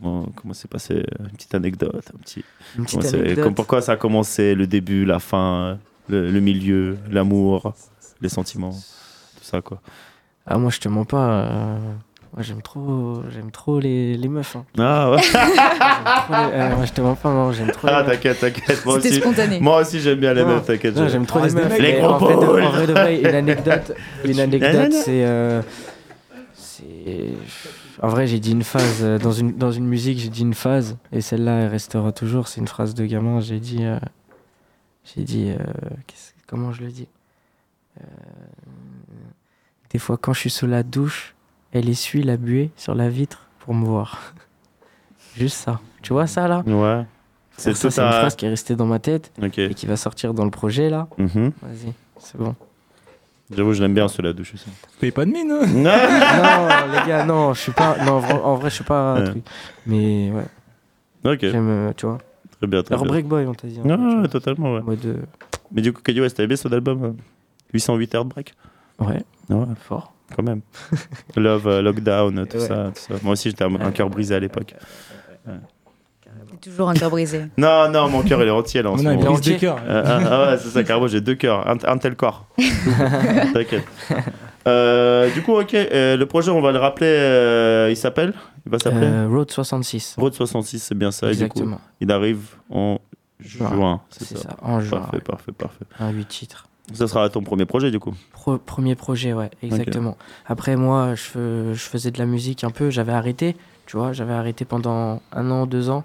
Comment 0.00 0.26
comment 0.34 0.54
s'est 0.54 0.68
passé 0.68 1.04
Une 1.20 1.30
petite 1.30 1.54
anecdote, 1.54 2.04
un 2.14 2.18
petit. 2.18 2.44
Une 2.78 2.84
petite 2.84 3.04
anecdote. 3.14 3.44
comme- 3.44 3.54
pourquoi 3.54 3.80
ça 3.82 3.92
a 3.92 3.96
commencé, 3.96 4.54
le 4.54 4.66
début, 4.66 5.04
la 5.04 5.18
fin, 5.18 5.78
le, 6.08 6.30
le 6.30 6.40
milieu, 6.40 6.96
l'amour, 7.10 7.74
les 8.20 8.28
sentiments, 8.28 8.70
tout 8.70 9.44
ça 9.44 9.60
quoi? 9.60 9.80
Ah, 10.46 10.58
moi, 10.58 10.70
je 10.70 10.78
te 10.78 10.88
mens 10.88 11.04
pas. 11.04 11.28
euh, 11.30 11.78
Moi, 12.34 12.42
j'aime 12.42 12.60
trop, 12.60 13.22
j'aime 13.34 13.50
trop 13.50 13.80
les, 13.80 14.16
les 14.16 14.28
meufs. 14.28 14.56
hein. 14.56 14.64
Ah 14.78 15.10
ouais. 15.12 15.16
Les- 15.22 16.36
euh, 16.58 16.76
moi, 16.76 16.84
je 16.84 16.92
te 16.92 17.00
mens 17.00 17.14
pas, 17.16 17.30
non, 17.32 17.50
j'aime 17.52 17.70
trop 17.70 17.86
les 17.88 17.92
Ah 17.94 18.02
meufs. 18.02 18.12
t'inquiète, 18.12 18.40
t'inquiète. 18.40 18.84
Moi 18.84 18.96
C'était 18.96 19.08
aussi, 19.08 19.20
spontané. 19.20 19.58
moi 19.60 19.80
aussi 19.80 20.00
j'aime 20.00 20.18
bien 20.20 20.34
les 20.34 20.42
Non. 20.42 20.48
meufs, 20.48 20.66
t'inquiète. 20.66 20.94
Non, 20.96 21.08
j'aime 21.08 21.24
trop 21.26 21.40
Ah, 21.42 21.46
les 21.46 21.54
meufs. 21.54 21.78
Les 21.78 21.92
gros 21.94 22.08
en, 22.10 22.18
vrai 22.18 22.34
de, 22.34 22.38
en 22.40 22.70
vrai 22.70 22.86
de 22.86 22.92
vrai, 22.92 23.20
une 23.20 23.26
anecdote, 23.34 23.92
une 24.24 24.38
anecdote, 24.40 24.92
c'est, 24.92 25.24
euh, 25.24 25.62
c'est, 26.54 26.84
en 28.02 28.08
vrai, 28.08 28.26
j'ai 28.26 28.38
dit 28.38 28.52
une 28.52 28.62
phase 28.62 29.02
euh, 29.02 29.18
dans 29.18 29.32
une 29.32 29.56
dans 29.56 29.72
une 29.72 29.86
musique, 29.86 30.18
j'ai 30.18 30.28
dit 30.28 30.42
une 30.42 30.54
phase 30.54 30.96
et 31.12 31.20
celle-là, 31.20 31.60
elle 31.60 31.68
restera 31.68 32.12
toujours. 32.12 32.48
C'est 32.48 32.60
une 32.60 32.68
phrase 32.68 32.94
de 32.94 33.06
gamin. 33.06 33.40
J'ai 33.40 33.60
dit, 33.60 33.84
euh, 33.84 33.98
j'ai 35.04 35.22
dit, 35.22 35.50
euh, 35.50 35.64
comment 36.46 36.72
je 36.72 36.82
le 36.82 36.90
dis 36.90 37.08
Des 39.90 39.98
fois, 39.98 40.18
quand 40.18 40.32
je 40.32 40.40
suis 40.40 40.50
sous 40.50 40.66
la 40.66 40.82
douche, 40.82 41.34
elle 41.72 41.88
essuie 41.88 42.22
la 42.22 42.36
buée 42.36 42.70
sur 42.76 42.94
la 42.94 43.08
vitre 43.08 43.46
pour 43.60 43.74
me 43.74 43.84
voir. 43.84 44.34
Juste 45.36 45.56
ça. 45.56 45.80
Tu 46.02 46.12
vois 46.12 46.26
ça 46.26 46.48
là? 46.48 46.62
Ouais. 46.66 47.04
C'est 47.56 47.70
une 47.70 47.90
phrase 47.90 48.36
qui 48.36 48.44
est 48.44 48.50
restée 48.50 48.76
dans 48.76 48.86
ma 48.86 48.98
tête 48.98 49.32
et 49.42 49.74
qui 49.74 49.86
va 49.86 49.96
sortir 49.96 50.34
dans 50.34 50.44
le 50.44 50.50
projet 50.50 50.90
là. 50.90 51.08
Mhm. 51.16 51.52
Vas-y, 51.62 51.92
c'est 52.18 52.36
bon. 52.36 52.54
J'avoue, 53.54 53.72
je 53.74 53.82
l'aime 53.82 53.94
bien 53.94 54.08
ceux 54.08 54.22
la 54.24 54.32
douche 54.32 54.54
aussi. 54.54 54.66
Paye 55.00 55.12
pas 55.12 55.24
de 55.24 55.30
mine. 55.30 55.50
hein. 55.52 55.66
Non. 55.66 55.82
non, 55.82 56.92
les 57.00 57.06
gars, 57.08 57.24
non, 57.24 57.54
je 57.54 57.60
suis 57.60 57.72
pas. 57.72 57.96
Non, 58.04 58.14
en 58.14 58.54
vrai, 58.56 58.70
je 58.70 58.74
suis 58.76 58.84
pas. 58.84 59.14
Ouais. 59.14 59.24
truc. 59.24 59.44
Mais 59.86 60.30
ouais, 60.32 61.32
ok, 61.34 61.38
j'aime, 61.42 61.68
euh, 61.68 61.92
tu 61.96 62.06
vois. 62.06 62.18
très 62.58 62.66
bien, 62.66 62.82
très 62.82 62.94
Alors, 62.94 63.04
bien. 63.04 63.12
Break 63.12 63.26
Boy, 63.26 63.46
on 63.46 63.54
t'a 63.54 63.68
dit. 63.68 63.78
Non, 63.84 63.96
ouais, 63.96 64.14
vois. 64.18 64.28
totalement, 64.28 64.74
ouais. 64.74 64.80
Mode. 64.82 65.04
euh, 65.06 65.16
Mais 65.72 65.80
du 65.82 65.92
coup, 65.92 66.02
Kanye 66.02 66.20
West, 66.22 66.36
t'avais 66.36 66.48
bien 66.48 66.56
son 66.56 66.72
album 66.72 67.04
euh, 67.04 67.12
808 67.72 68.14
Heartbreak 68.14 68.54
Ouais, 68.98 69.22
Ouais, 69.48 69.64
fort. 69.80 70.12
quand 70.34 70.42
même. 70.42 70.62
Love, 71.36 71.68
euh, 71.68 71.82
Lockdown, 71.82 72.46
tout, 72.50 72.56
Ouais. 72.56 72.66
ça, 72.66 72.90
tout 72.94 73.00
ça. 73.00 73.14
Moi 73.22 73.34
aussi, 73.34 73.50
j'étais 73.50 73.62
un, 73.64 73.72
un 73.76 73.92
cœur 73.92 74.10
brisé 74.10 74.34
à 74.34 74.40
l'époque. 74.40 74.74
T'es 75.44 75.50
toujours 76.60 76.88
un 76.88 76.94
cœur 76.94 77.10
brisé. 77.10 77.46
Non, 77.58 77.88
non, 77.90 78.08
mon 78.08 78.22
cœur, 78.22 78.40
il 78.42 78.48
est 78.48 78.50
entier 78.50 78.82
là 78.82 78.90
en 78.90 78.94
On 78.94 78.98
ce 78.98 79.02
moment. 79.04 79.16
prise 79.16 79.28
des 79.30 79.36
entier. 79.36 79.56
cœurs. 79.58 79.78
Euh, 79.86 80.02
ah, 80.04 80.20
ah 80.30 80.50
ouais, 80.52 80.58
c'est 80.58 80.68
ça, 80.68 80.82
carrément, 80.84 81.06
j'ai 81.06 81.20
deux 81.20 81.34
cœurs, 81.34 81.66
un, 81.68 81.76
un 81.84 81.98
tel 81.98 82.16
corps. 82.16 82.46
T'inquiète. 83.52 83.84
Euh, 84.66 85.30
du 85.32 85.42
coup, 85.42 85.52
ok, 85.58 85.74
euh, 85.74 86.16
le 86.16 86.26
projet, 86.26 86.50
on 86.50 86.60
va 86.60 86.72
le 86.72 86.78
rappeler, 86.78 87.06
euh, 87.08 87.88
il 87.90 87.96
s'appelle? 87.96 88.32
Il 88.66 88.72
va 88.72 88.78
s'appeler? 88.78 89.06
Euh, 89.06 89.28
Road 89.30 89.50
66. 89.50 90.16
Road 90.18 90.34
66, 90.34 90.80
c'est 90.80 90.94
bien 90.96 91.12
ça. 91.12 91.28
Et 91.28 91.30
du 91.32 91.36
coup, 91.38 91.44
Exactement. 91.44 91.80
il 92.00 92.10
arrive 92.10 92.56
en 92.70 92.98
Juin. 93.38 93.68
juin, 93.70 94.00
c'est 94.10 94.24
ça. 94.36 94.38
ça. 94.38 94.56
en 94.62 94.80
juin. 94.80 94.98
Parfait, 94.98 95.16
ouais. 95.16 95.22
parfait, 95.22 95.52
parfait. 95.52 95.84
Un 96.00 96.10
8 96.10 96.24
titres. 96.26 96.66
Ça 96.94 97.06
sera 97.06 97.28
ton 97.28 97.42
premier 97.42 97.64
projet, 97.66 97.90
du 97.90 97.98
coup? 98.00 98.14
Pro- 98.32 98.58
premier 98.58 98.94
projet, 98.94 99.32
ouais, 99.32 99.50
exactement. 99.62 100.16
Après, 100.46 100.74
moi, 100.76 101.14
je 101.14 101.74
faisais 101.74 102.10
de 102.10 102.18
la 102.18 102.26
musique 102.26 102.64
un 102.64 102.70
peu, 102.70 102.90
j'avais 102.90 103.12
arrêté, 103.12 103.56
tu 103.86 103.96
vois, 103.96 104.12
j'avais 104.12 104.32
arrêté 104.32 104.64
pendant 104.64 105.20
un 105.32 105.50
an, 105.50 105.66
deux 105.66 105.90
ans. 105.90 106.02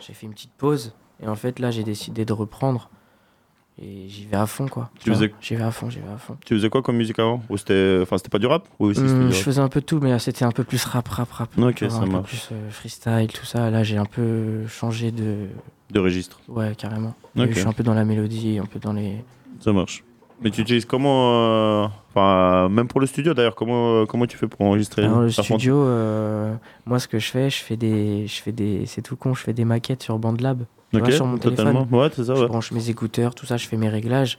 J'ai 0.00 0.12
fait 0.14 0.26
une 0.26 0.32
petite 0.32 0.52
pause, 0.56 0.92
et 1.22 1.26
en 1.28 1.34
fait, 1.34 1.58
là, 1.58 1.70
j'ai 1.70 1.84
décidé 1.84 2.24
de 2.24 2.32
reprendre. 2.32 2.90
Et 3.80 4.08
j'y 4.08 4.24
vais 4.24 4.36
à 4.36 4.46
fond, 4.46 4.66
quoi. 4.66 4.90
Tu 4.98 5.08
faisais- 5.12 5.32
J'y 5.40 5.54
vais 5.54 5.62
à 5.62 5.70
fond, 5.70 5.88
j'y 5.88 6.00
vais 6.00 6.08
à 6.12 6.18
fond. 6.18 6.36
Tu 6.44 6.54
faisais 6.54 6.68
quoi 6.68 6.82
comme 6.82 6.96
musique 6.96 7.16
avant 7.20 7.42
Ou 7.48 7.56
c'était, 7.56 8.00
enfin, 8.02 8.18
c'était 8.18 8.28
pas 8.28 8.40
du 8.40 8.46
rap 8.46 8.66
Oui, 8.80 8.90
aussi, 8.90 9.00
Hum, 9.00 9.30
je 9.30 9.36
faisais 9.36 9.60
un 9.60 9.68
peu 9.68 9.80
de 9.80 9.84
tout, 9.86 10.00
mais 10.02 10.10
là, 10.10 10.18
c'était 10.18 10.44
un 10.44 10.50
peu 10.50 10.64
plus 10.64 10.84
rap, 10.84 11.06
rap, 11.06 11.30
rap. 11.30 11.48
Ok, 11.56 11.82
vois, 11.82 11.90
ça 11.90 11.98
un 11.98 12.00
peu 12.06 12.10
marche. 12.10 12.28
plus 12.28 12.48
euh, 12.50 12.70
freestyle, 12.70 13.28
tout 13.32 13.46
ça. 13.46 13.70
Là, 13.70 13.84
j'ai 13.84 13.96
un 13.96 14.04
peu 14.04 14.66
changé 14.66 15.12
de. 15.12 15.46
De 15.92 16.00
registre. 16.00 16.40
Ouais, 16.48 16.74
carrément. 16.76 17.14
Je 17.36 17.52
suis 17.52 17.60
un 17.68 17.72
peu 17.72 17.84
dans 17.84 17.94
la 17.94 18.04
mélodie, 18.04 18.58
un 18.58 18.66
peu 18.66 18.80
dans 18.80 18.92
les. 18.92 19.24
Ça 19.60 19.72
marche. 19.72 20.02
Mais 20.42 20.50
tu 20.50 20.60
utilises 20.60 20.84
comment 20.84 21.32
euh, 21.34 21.86
Enfin, 22.10 22.68
même 22.68 22.88
pour 22.88 23.00
le 23.00 23.06
studio 23.06 23.34
d'ailleurs, 23.34 23.54
comment, 23.54 24.02
euh, 24.02 24.06
comment 24.06 24.26
tu 24.26 24.36
fais 24.36 24.46
pour 24.48 24.62
enregistrer 24.62 25.04
Alors, 25.04 25.20
le 25.22 25.30
studio, 25.30 25.76
euh, 25.76 26.54
moi, 26.86 26.98
ce 26.98 27.06
que 27.08 27.18
je 27.18 27.30
fais, 27.30 27.50
je 27.50 27.62
fais 27.62 27.76
des. 27.76 28.26
Je 28.26 28.40
fais 28.42 28.52
des 28.52 28.86
c'est 28.86 29.02
tout 29.02 29.16
con, 29.16 29.34
je 29.34 29.42
fais 29.42 29.52
des 29.52 29.64
maquettes 29.64 30.02
sur 30.02 30.18
BandLab. 30.18 30.64
Tu 30.92 30.96
Ok, 30.98 31.02
vois, 31.04 31.12
sur 31.12 31.26
mon 31.26 31.38
totalement. 31.38 31.80
téléphone. 31.84 32.00
Ouais, 32.00 32.08
c'est 32.14 32.24
ça, 32.24 32.34
Je 32.34 32.40
ouais. 32.42 32.46
branche 32.48 32.72
mes 32.72 32.88
écouteurs, 32.88 33.34
tout 33.34 33.46
ça, 33.46 33.56
je 33.56 33.66
fais 33.68 33.76
mes 33.76 33.88
réglages 33.88 34.38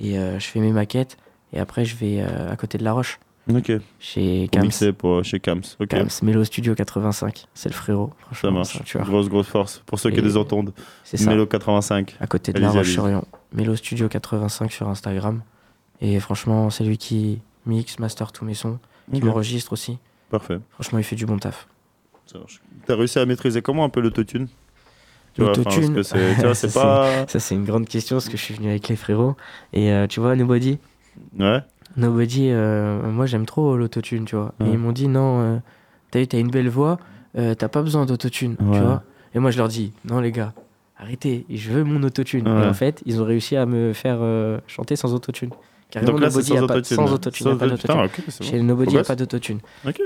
et 0.00 0.18
euh, 0.18 0.38
je 0.38 0.46
fais 0.46 0.60
mes 0.60 0.72
maquettes. 0.72 1.16
Et 1.52 1.58
après, 1.58 1.84
je 1.84 1.96
vais 1.96 2.20
à 2.22 2.54
côté 2.56 2.78
de 2.78 2.84
la 2.84 2.92
Roche, 2.92 3.18
Ok. 3.48 3.72
chez 3.98 4.48
mixer 4.60 4.92
pour, 4.92 5.24
chez 5.24 5.40
Kams. 5.40 5.62
Ok. 5.80 5.88
Kams, 5.88 6.08
Mélo 6.22 6.44
Studio 6.44 6.74
85. 6.74 7.46
C'est 7.54 7.68
le 7.68 7.74
frérot. 7.74 8.10
Ça 8.32 8.50
marche. 8.50 8.76
un 8.80 8.84
tueur. 8.84 9.04
Grosse, 9.06 9.28
grosse 9.28 9.48
force. 9.48 9.82
Pour 9.86 9.98
ceux 9.98 10.10
qui 10.10 10.20
les 10.20 10.36
entendent. 10.36 10.72
C'est 11.04 11.16
ça. 11.16 11.30
Mélo 11.30 11.46
85. 11.46 12.16
À 12.20 12.26
côté 12.26 12.52
de 12.52 12.60
la. 12.60 12.70
Roche-sur-Yon. 12.70 13.24
Mélo 13.52 13.74
Studio 13.76 14.08
85 14.08 14.70
sur 14.70 14.88
Instagram. 14.88 15.42
Et 16.00 16.20
franchement, 16.20 16.70
c'est 16.70 16.84
lui 16.84 16.96
qui 16.98 17.40
mixe, 17.66 17.98
master 17.98 18.32
tous 18.32 18.44
mes 18.44 18.54
sons, 18.54 18.78
qui 19.12 19.18
Ok. 19.18 19.24
m'enregistre 19.24 19.72
aussi. 19.72 19.98
Parfait. 20.30 20.58
Franchement, 20.70 20.98
il 20.98 21.04
fait 21.04 21.16
du 21.16 21.26
bon 21.26 21.38
taf. 21.38 21.66
Ça 22.26 22.38
marche. 22.38 22.60
T'as 22.86 22.94
réussi 22.96 23.18
à 23.18 23.26
maîtriser 23.26 23.60
comment 23.62 23.84
un 23.84 23.88
peu 23.88 24.00
l'autotune? 24.00 24.48
Tu 25.34 25.42
vois, 25.42 25.52
L'autotune, 25.52 25.94
que 25.94 26.02
c'est, 26.02 26.34
tu 26.36 26.40
vois, 26.42 26.54
pas. 26.74 27.26
Ça, 27.28 27.38
c'est 27.40 27.54
une 27.54 27.64
grande 27.64 27.86
question 27.86 28.16
parce 28.16 28.28
que 28.28 28.36
je 28.36 28.42
suis 28.42 28.54
venu 28.54 28.68
avec 28.70 28.88
les 28.88 28.96
frérots. 28.96 29.36
Et 29.72 29.92
euh, 29.92 30.06
tu 30.06 30.20
vois, 30.20 30.36
Nobody, 30.36 30.78
Ouais. 31.38 31.60
Nobody, 31.96 32.48
euh, 32.50 33.00
moi 33.10 33.26
j'aime 33.26 33.46
trop 33.46 33.76
l'autotune, 33.76 34.24
tu 34.24 34.36
vois. 34.36 34.52
Ouais. 34.60 34.68
Et 34.68 34.70
ils 34.72 34.78
m'ont 34.78 34.92
dit 34.92 35.08
non, 35.08 35.40
euh, 35.40 35.56
t'as, 36.10 36.24
t'as 36.26 36.38
une 36.38 36.50
belle 36.50 36.68
voix, 36.68 36.98
euh, 37.36 37.54
t'as 37.54 37.68
pas 37.68 37.82
besoin 37.82 38.06
d'autotune, 38.06 38.56
Ouais. 38.60 38.78
tu 38.78 38.84
vois. 38.84 39.02
Et 39.34 39.38
moi 39.38 39.50
je 39.50 39.58
leur 39.58 39.68
dis 39.68 39.92
non, 40.08 40.20
les 40.20 40.30
gars, 40.32 40.52
arrêtez, 40.98 41.46
je 41.50 41.70
veux 41.70 41.84
mon 41.84 42.02
autotune. 42.02 42.46
Ouais. 42.48 42.64
Et 42.64 42.66
en 42.68 42.74
fait, 42.74 43.02
ils 43.06 43.20
ont 43.20 43.24
réussi 43.24 43.56
à 43.56 43.66
me 43.66 43.92
faire 43.92 44.18
euh, 44.20 44.58
chanter 44.66 44.94
sans 44.96 45.12
autotune. 45.14 45.50
Carrément, 45.90 46.12
Donc 46.12 46.20
là, 46.20 46.28
Nobody, 46.28 46.46
sans 46.48 46.54
a 46.54 46.66
pas, 46.68 46.74
autotune. 46.76 46.96
sans 46.96 47.12
autotune, 47.12 47.46
y 47.46 47.50
a 47.50 47.56
pas 47.56 47.66
autotune. 47.66 47.94
d'autotune. 47.96 48.46
Chez 48.46 48.58
bon. 48.58 48.64
Nobody, 48.64 48.90
il 48.90 48.94
n'y 48.94 49.00
a 49.00 49.04
pas 49.04 49.16
d'autotune. 49.16 49.58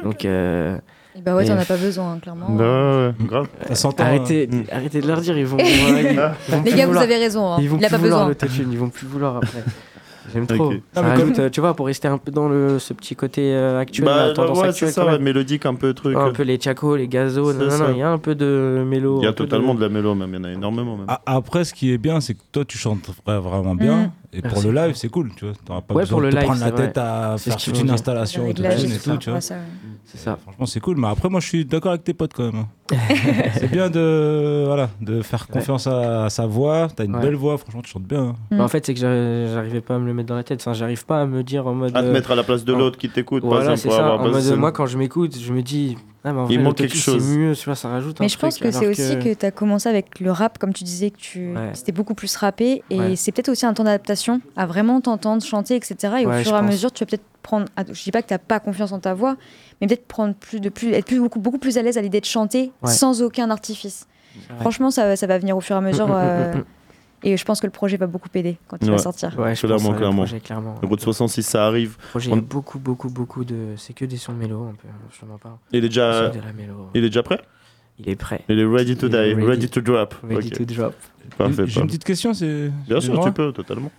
Donc 0.02 0.24
euh, 0.24 0.78
Et 1.14 1.20
bah 1.20 1.36
ouais, 1.36 1.44
t'en 1.44 1.58
as 1.58 1.64
pas 1.66 1.76
besoin, 1.76 2.12
hein, 2.14 2.18
clairement. 2.20 2.48
Bah 2.48 2.64
ouais, 2.64 3.06
ouais, 3.20 3.26
grave. 3.26 3.48
Ça 3.68 3.74
s'entend. 3.74 4.04
arrêtez, 4.04 4.46
Mm. 4.46 4.62
arrêtez 4.72 5.02
de 5.02 5.06
leur 5.06 5.20
dire, 5.20 5.36
ils 5.36 5.44
vont. 5.44 5.58
ils 5.58 6.16
vont 6.18 6.62
Les 6.64 6.72
gars, 6.72 6.86
vous 6.86 6.96
avez 6.96 7.16
raison. 7.18 7.52
hein. 7.52 7.58
Ils 7.60 7.68
vont 7.68 7.76
Il 7.76 7.84
a 7.84 7.88
plus 7.88 7.92
pas 7.96 7.98
vouloir 7.98 8.20
besoin. 8.20 8.28
l'autotune, 8.28 8.72
ils 8.72 8.78
vont 8.78 8.88
plus 8.88 9.06
vouloir 9.06 9.36
après. 9.36 9.62
J'aime 10.32 10.46
trop. 10.46 10.72
Ça 10.72 10.78
Ah, 10.96 11.00
rajoute, 11.02 11.38
euh, 11.38 11.50
tu 11.50 11.60
vois, 11.60 11.74
pour 11.74 11.86
rester 11.86 12.08
un 12.08 12.18
peu 12.18 12.30
dans 12.30 12.48
le, 12.48 12.78
ce 12.78 12.92
petit 12.94 13.14
côté 13.14 13.52
euh, 13.54 13.78
actuel, 13.78 14.06
la 14.06 14.28
Bah, 14.28 14.32
tendance 14.32 14.56
ouais, 14.58 14.72
c'est 14.72 14.86
actuelle. 14.86 14.90
ça, 15.12 15.18
mélodique, 15.18 15.66
un 15.66 15.74
peu 15.74 15.92
truc. 15.94 16.16
Un 16.16 16.30
peu 16.30 16.42
les 16.44 16.58
Chaco, 16.60 16.96
les 16.96 17.08
Gazo, 17.08 17.52
non, 17.52 17.66
non, 17.78 17.90
il 17.92 17.98
y 17.98 18.02
a 18.02 18.10
un 18.10 18.18
peu 18.18 18.34
de 18.34 18.82
mélo. 18.86 19.18
Il 19.20 19.24
y 19.24 19.28
a 19.28 19.32
totalement 19.32 19.74
de... 19.74 19.80
la 19.80 19.88
mélo, 19.88 20.14
même. 20.14 20.30
Il 20.32 20.36
y 20.36 20.40
en 20.40 20.44
a 20.44 20.52
énormément, 20.52 20.96
même. 20.96 21.06
Après, 21.26 21.64
ce 21.64 21.74
qui 21.74 21.92
est 21.92 21.98
bien, 21.98 22.20
c'est 22.20 22.34
que 22.34 22.42
toi, 22.52 22.64
tu 22.64 22.78
chantes 22.78 23.10
vra- 23.26 23.38
vraiment 23.40 23.74
bien. 23.74 24.12
Mm. 24.34 24.38
Et 24.38 24.42
pour 24.48 24.62
le 24.62 24.72
live, 24.72 24.94
c'est 24.94 25.08
cool, 25.08 25.30
tu 25.36 25.44
vois. 25.44 25.54
T'auras 25.64 25.80
pas 25.80 25.94
Ouais, 25.94 26.02
besoin 26.02 26.14
pour 26.18 26.20
de 26.22 26.26
le 26.26 26.32
te 26.32 26.36
live, 26.36 26.44
prendre 26.46 26.60
la 26.60 26.70
vrai. 26.70 26.86
tête 26.86 26.98
à 26.98 27.36
faire 27.38 27.56
toute 27.56 27.80
une 27.80 27.90
installation 27.90 28.46
et 28.46 28.54
tout, 28.54 29.16
tu 29.18 29.30
vois. 29.30 29.40
C'est 29.40 30.18
ça. 30.18 30.36
Franchement, 30.42 30.66
c'est 30.66 30.80
cool. 30.80 30.96
Mais 30.98 31.08
après, 31.08 31.28
moi, 31.28 31.40
je 31.40 31.46
suis 31.48 31.64
d'accord 31.64 31.92
avec 31.92 32.04
tes 32.04 32.14
potes 32.14 32.32
quand 32.34 32.44
même. 32.52 32.64
hein. 32.64 32.68
c'est 33.58 33.70
bien 33.70 33.88
de, 33.88 34.64
voilà, 34.66 34.90
de 35.00 35.22
faire 35.22 35.46
confiance 35.48 35.86
à, 35.86 36.26
à 36.26 36.30
sa 36.30 36.46
voix. 36.46 36.88
T'as 36.94 37.04
une 37.04 37.14
Ouais. 37.16 37.22
belle 37.22 37.34
voix, 37.36 37.56
franchement, 37.56 37.80
tu 37.82 37.90
chantes 37.90 38.02
bien. 38.04 38.20
hein. 38.22 38.34
Mm. 38.50 38.56
Mais 38.56 38.60
en 38.62 38.68
fait, 38.68 38.84
c'est 38.84 38.92
que 38.94 39.00
j'arri- 39.00 39.46
j'arrivais 39.52 39.80
pas 39.80 39.94
à 39.96 39.98
me 39.98 40.06
le 40.06 40.12
mettre 40.14 40.28
dans 40.28 40.34
la 40.36 40.44
tête. 40.44 40.60
Enfin, 40.60 40.72
j'arrive 40.74 41.04
pas 41.06 41.22
à 41.22 41.26
me 41.26 41.42
dire 41.42 41.66
en 41.66 41.74
mode. 41.74 41.96
À 41.96 42.02
te 42.02 42.06
euh, 42.06 42.12
mettre 42.12 42.30
à 42.30 42.34
la 42.34 42.42
place 42.42 42.64
de 42.64 42.72
l'autre 42.72 42.98
qui 42.98 43.08
t'écoute, 43.08 43.42
par 43.42 43.50
Voilà, 43.52 43.72
exemple. 43.72 43.94
ça. 44.42 44.56
moi, 44.56 44.72
quand 44.72 44.86
je 44.86 44.98
m'écoute, 44.98 45.36
je 45.38 45.52
me 45.52 45.62
dis. 45.62 45.96
Ah, 46.26 46.30
en 46.34 46.48
Il 46.48 46.54
vrai, 46.56 46.64
manque 46.64 46.76
quelque 46.76 46.96
chose. 46.96 47.22
C'est 47.22 47.36
mieux, 47.36 47.54
tu 47.54 47.64
vois, 47.66 47.74
ça 47.74 47.88
rajoute 47.90 48.18
un 48.20 48.24
Mais 48.24 48.28
je 48.30 48.38
pense 48.38 48.56
que 48.58 48.70
c'est 48.70 48.86
aussi 48.86 49.18
que 49.18 49.34
tu 49.34 49.44
as 49.44 49.50
commencé 49.50 49.88
avec 49.90 50.20
le 50.20 50.30
rap, 50.32 50.58
comme 50.58 50.72
tu 50.72 50.82
disais 50.82 51.10
que 51.10 51.18
tu 51.18 51.54
Ouais. 51.54 51.70
c'était 51.74 51.92
beaucoup 51.92 52.14
plus 52.14 52.34
rappé. 52.36 52.82
Et 52.88 52.98
Ouais. 52.98 53.16
c'est 53.16 53.30
peut-être 53.30 53.50
aussi 53.50 53.66
un 53.66 53.74
temps 53.74 53.84
d'adaptation 53.84 54.40
à 54.56 54.64
vraiment 54.64 55.00
t'entendre 55.02 55.42
chanter, 55.44 55.76
etc. 55.76 55.96
Et 56.20 56.26
au 56.26 56.30
Ouais, 56.30 56.42
fur 56.42 56.52
et 56.52 56.56
à 56.56 56.60
pense. 56.62 56.70
mesure, 56.70 56.92
tu 56.92 57.04
vas 57.04 57.06
peut-être 57.08 57.24
prendre. 57.42 57.66
ah, 57.76 57.82
Je 57.92 58.02
dis 58.02 58.10
pas 58.10 58.22
que 58.22 58.28
tu 58.28 58.34
n'as 58.34 58.38
pas 58.38 58.58
confiance 58.58 58.92
en 58.92 59.00
ta 59.00 59.12
voix, 59.12 59.36
mais 59.80 59.86
peut-être 59.86 60.06
prendre 60.06 60.34
plus 60.34 60.60
de 60.60 60.70
plus, 60.70 60.92
être 60.92 61.04
plus, 61.06 61.20
beaucoup, 61.20 61.40
beaucoup 61.40 61.58
plus 61.58 61.76
à 61.76 61.82
l'aise 61.82 61.98
à 61.98 62.00
l'idée 62.00 62.20
de 62.20 62.24
chanter 62.26 62.72
Ouais. 62.82 62.90
sans 62.90 63.20
aucun 63.20 63.50
artifice. 63.50 64.06
Ouais. 64.50 64.56
Franchement, 64.60 64.90
ça, 64.90 65.14
ça 65.16 65.26
va 65.26 65.38
venir 65.38 65.56
au 65.56 65.60
fur 65.60 65.76
et 65.76 65.78
à 65.78 65.82
mesure. 65.82 66.08
Euh. 66.14 66.54
Et 67.24 67.36
je 67.36 67.44
pense 67.44 67.60
que 67.60 67.66
le 67.66 67.72
projet 67.72 67.96
va 67.96 68.06
beaucoup 68.06 68.28
aider 68.34 68.56
quand 68.68 68.76
il 68.80 68.86
Ouais. 68.86 68.92
va 68.96 68.98
sortir. 68.98 69.36
Ouais, 69.38 69.54
je 69.54 69.60
Clairement, 69.66 69.88
pense, 69.90 69.96
clairement. 69.96 70.22
Le 70.22 70.28
projet, 70.28 70.40
clairement. 70.40 70.74
Le 70.82 70.86
Route 70.88 71.00
66, 71.00 71.42
ça 71.42 71.66
arrive. 71.66 71.96
Le 72.00 72.08
projet, 72.10 72.26
il 72.28 72.30
y 72.30 72.34
a 72.34 72.36
On- 72.38 72.42
beaucoup, 72.42 72.78
beaucoup, 72.78 73.08
beaucoup 73.10 73.44
de. 73.44 73.74
C'est 73.76 73.92
que 73.94 74.04
des 74.04 74.16
sons 74.16 74.32
mélo, 74.34 74.64
un 74.64 74.74
peu. 74.74 74.88
Je 75.18 75.26
mens 75.26 75.38
pas. 75.38 75.58
Il 75.72 75.78
est 75.78 75.88
déjà, 75.88 76.30
C'est 76.32 76.38
de 76.38 76.44
la 76.44 76.52
mélo. 76.52 76.90
il 76.94 77.04
est 77.04 77.08
déjà 77.08 77.22
prêt? 77.22 77.40
Il 77.98 78.08
est 78.08 78.16
prêt. 78.16 78.42
Il 78.48 78.58
est 78.58 78.64
ready 78.66 78.96
to 78.96 79.06
Il 79.06 79.10
die, 79.10 79.16
ready, 79.16 79.42
ready. 79.46 79.68
to 79.68 79.80
drop. 79.80 80.14
Ready 80.22 80.50
to 80.50 80.64
drop. 80.64 80.94
Parfait, 81.38 81.66
J'ai 81.66 81.80
une 81.80 81.86
petite 81.86 82.04
question, 82.04 82.34
c'est. 82.34 82.70
Bien 82.88 83.00
sûr, 83.00 83.18
tu 83.24 83.32
peux, 83.32 83.52
totalement. 83.52 83.90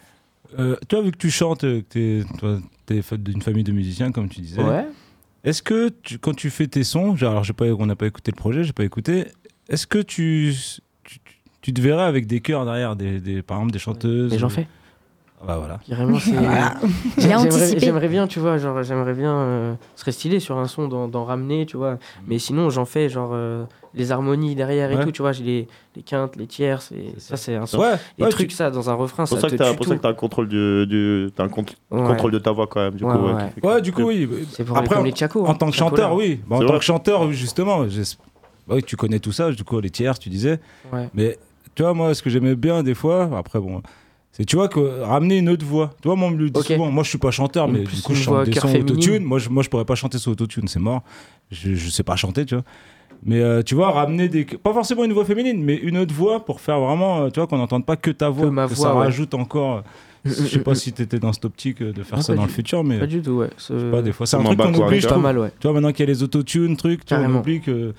Euh, 0.59 0.75
toi, 0.87 1.01
vu 1.01 1.11
que 1.11 1.17
tu 1.17 1.29
chantes, 1.31 1.63
euh, 1.63 1.81
que 1.81 1.85
t'es, 2.21 2.23
toi, 2.39 2.59
t'es 2.85 3.01
fait 3.01 3.17
d'une 3.21 3.41
famille 3.41 3.63
de 3.63 3.71
musiciens, 3.71 4.11
comme 4.11 4.29
tu 4.29 4.39
disais, 4.41 4.61
Ouais. 4.61 4.85
est-ce 5.43 5.61
que 5.63 5.89
tu- 6.03 6.17
quand 6.19 6.33
tu 6.35 6.49
fais 6.49 6.67
tes 6.67 6.83
sons, 6.83 7.15
genre, 7.15 7.31
alors 7.31 7.43
j'ai 7.43 7.53
pas, 7.53 7.65
on 7.65 7.85
n'a 7.85 7.95
pas 7.95 8.05
écouté 8.05 8.31
le 8.31 8.37
projet, 8.37 8.63
j'ai 8.63 8.71
pas 8.73 8.83
écouté, 8.85 9.25
est-ce 9.69 9.85
que 9.87 9.97
tu, 9.97 10.53
tu, 11.03 11.19
tu 11.65 11.73
te 11.73 11.81
verrais 11.81 12.03
avec 12.03 12.27
des 12.27 12.41
chœurs 12.41 12.63
derrière, 12.63 12.95
des, 12.95 13.19
des- 13.19 13.41
par 13.41 13.57
exemple 13.57 13.73
des 13.73 13.79
chanteuses 13.79 14.31
Mais 14.31 14.37
j'en 14.37 14.45
ou- 14.45 14.51
fais. 14.51 14.67
Ah 15.41 15.45
bah 15.47 15.57
voilà. 15.57 15.79
Carrément, 15.87 16.19
c'est. 16.19 16.31
Il 16.31 16.37
a 17.33 17.79
J'aimerais- 17.79 18.07
bien, 18.07 18.27
tu 18.27 18.39
vois, 18.39 18.57
genre, 18.59 18.83
j'aimerais 18.83 19.13
bien. 19.15 19.33
euh, 19.35 19.73
ce 19.95 20.01
serait 20.01 20.11
stylé 20.11 20.39
sur 20.39 20.57
un 20.59 20.67
son 20.67 20.87
d'en 20.87 21.25
ramener, 21.25 21.65
tu 21.65 21.75
vois. 21.75 21.97
Mais 22.27 22.37
sinon, 22.37 22.69
j'en 22.69 22.85
fais, 22.85 23.09
genre, 23.09 23.31
euh, 23.33 23.65
les 23.95 24.11
harmonies 24.11 24.53
derrière 24.55 24.91
et 24.91 24.95
Ouais. 24.97 25.03
tout, 25.03 25.11
tu 25.11 25.23
vois, 25.23 25.31
j'ai 25.31 25.43
les, 25.43 25.67
les 25.95 26.03
quintes, 26.03 26.35
les 26.35 26.45
tierces, 26.47 26.91
et 26.91 27.13
ça, 27.17 27.35
c'est 27.35 27.55
un 27.55 27.65
son. 27.65 27.79
Ouais, 27.79 27.93
Les 28.19 28.25
ouais, 28.25 28.29
trucs, 28.29 28.49
tu- 28.49 28.55
ça, 28.55 28.69
dans 28.69 28.89
un 28.91 28.93
refrain, 28.93 29.25
C'est 29.25 29.35
ça 29.35 29.41
pour 29.41 29.41
ça 29.41 29.47
te 29.49 29.53
que 29.53 29.57
t'as 29.63 29.71
tue 29.71 29.77
pour 29.77 29.85
ça 29.87 29.95
que 29.95 30.01
t'as 30.01 30.09
un 30.09 30.13
contrôle 30.13 30.47
du, 30.47 30.85
du 30.87 31.29
t'as 31.35 31.43
un 31.45 31.49
con- 31.49 31.65
contrôle 31.89 32.31
de 32.31 32.39
ta 32.39 32.51
voix 32.51 32.67
quand 32.67 32.81
même 32.81 32.93
du 32.95 33.03
Ouais, 33.03 33.13
coup. 33.61 33.67
ouais, 33.67 33.81
du 33.81 33.91
coup, 33.91 34.03
oui. 34.03 34.29
C'est 34.51 34.63
pour 34.63 34.77
Après, 34.77 35.03
les 35.03 35.11
Tchako. 35.11 35.45
En 35.45 35.49
hein, 35.51 35.55
tant 35.55 35.69
que 35.71 35.75
chanteur, 35.75 36.13
oui. 36.13 36.39
Bah, 36.47 36.57
en 36.57 36.65
tant 36.65 36.77
que 36.77 36.83
chanteur, 36.83 37.31
justement, 37.31 37.83
bah 38.67 38.75
oui, 38.75 38.83
tu 38.83 38.95
connais 38.95 39.19
tout 39.19 39.31
ça, 39.33 39.51
du 39.51 39.63
coup, 39.63 39.79
les 39.79 39.89
tiers, 39.91 40.17
tu 40.17 40.29
disais. 40.29 40.59
Ouais. 40.91 41.07
Mais 41.13 41.37
tu 41.75 41.83
vois, 41.83 41.93
moi, 41.93 42.13
ce 42.13 42.23
que 42.23 42.29
j'aimais 42.29 42.55
bien 42.55 42.83
des 42.83 42.93
fois, 42.95 43.29
après, 43.37 43.59
bon, 43.59 43.81
c'est, 44.31 44.45
tu 44.45 44.55
vois, 44.55 44.67
que 44.67 45.01
ramener 45.01 45.37
une 45.37 45.49
autre 45.49 45.65
voix. 45.65 45.91
Tu 46.01 46.07
vois, 46.07 46.15
moi, 46.17 46.27
on 46.27 46.31
me 46.31 46.37
le 46.37 46.49
dit 46.49 46.59
Ok. 46.59 46.65
souvent. 46.67 46.89
Moi, 46.91 47.03
je 47.03 47.09
suis 47.09 47.17
pas 47.17 47.31
chanteur, 47.31 47.67
mais 47.67 47.83
plus 47.83 47.97
du 47.97 48.01
coup, 48.01 48.11
une 48.13 48.17
je 48.17 48.29
voix 48.29 48.37
chante 48.39 48.45
des 48.45 48.51
cœur 48.51 48.63
sons 48.63 48.67
féminine. 48.69 48.91
autotune. 48.93 49.23
Moi 49.23 49.39
je, 49.39 49.49
moi, 49.49 49.63
je 49.63 49.69
pourrais 49.69 49.85
pas 49.85 49.95
chanter 49.95 50.17
sur 50.17 50.31
autotune, 50.31 50.67
c'est 50.67 50.79
mort. 50.79 51.03
Je, 51.51 51.75
je 51.75 51.89
sais 51.89 52.03
pas 52.03 52.15
chanter, 52.15 52.45
tu 52.45 52.55
vois. 52.55 52.63
Mais 53.23 53.39
euh, 53.39 53.61
tu 53.63 53.75
vois, 53.75 53.91
ramener 53.91 54.27
des. 54.27 54.43
Pas 54.45 54.73
forcément 54.73 55.03
une 55.03 55.13
voix 55.13 55.25
féminine, 55.25 55.63
mais 55.63 55.75
une 55.75 55.97
autre 55.97 56.13
voix 56.13 56.43
pour 56.43 56.59
faire 56.59 56.79
vraiment, 56.79 57.21
euh, 57.21 57.29
tu 57.29 57.39
vois, 57.39 57.47
qu'on 57.47 57.57
n'entende 57.57 57.85
pas 57.85 57.95
que 57.95 58.11
ta 58.11 58.29
voix. 58.29 58.51
ma 58.51 58.67
que 58.67 58.73
voix, 58.73 58.87
ça 58.87 58.93
ouais. 58.93 58.99
rajoute 59.05 59.33
encore. 59.33 59.83
Je 60.25 60.31
sais 60.31 60.59
pas 60.59 60.73
si 60.73 60.91
t'étais 60.91 61.19
dans 61.19 61.31
cette 61.33 61.45
optique 61.45 61.81
euh, 61.81 61.93
de 61.93 62.01
faire 62.03 62.17
Non, 62.17 62.23
ça 62.23 62.33
dans 62.33 62.43
le 62.43 62.49
futur, 62.49 62.83
mais. 62.83 62.97
Pas 62.99 63.05
du 63.05 63.21
tout, 63.21 63.31
ouais. 63.33 63.49
Ce- 63.57 63.73
je 63.77 63.79
sais 63.85 63.91
pas, 63.91 64.01
des 64.01 64.11
fois, 64.11 64.25
c'est 64.25 64.37
un 64.37 64.43
truc 64.43 64.59
un 64.59 64.71
qu'on 64.71 64.85
oublie, 64.87 64.99
je 64.99 65.05
pas 65.05 65.11
trouve. 65.11 65.23
mal, 65.23 65.37
ouais. 65.37 65.51
Tu 65.59 65.67
vois, 65.67 65.73
maintenant 65.73 65.91
qu'il 65.91 65.99
y 66.07 66.09
a 66.09 66.11
les 66.11 66.23
autotunes, 66.23 66.75
trucs, 66.77 67.05
tu 67.05 67.15
vois, 67.15 67.23
on 67.27 67.35
oublie 67.35 67.61
que. 67.61 67.93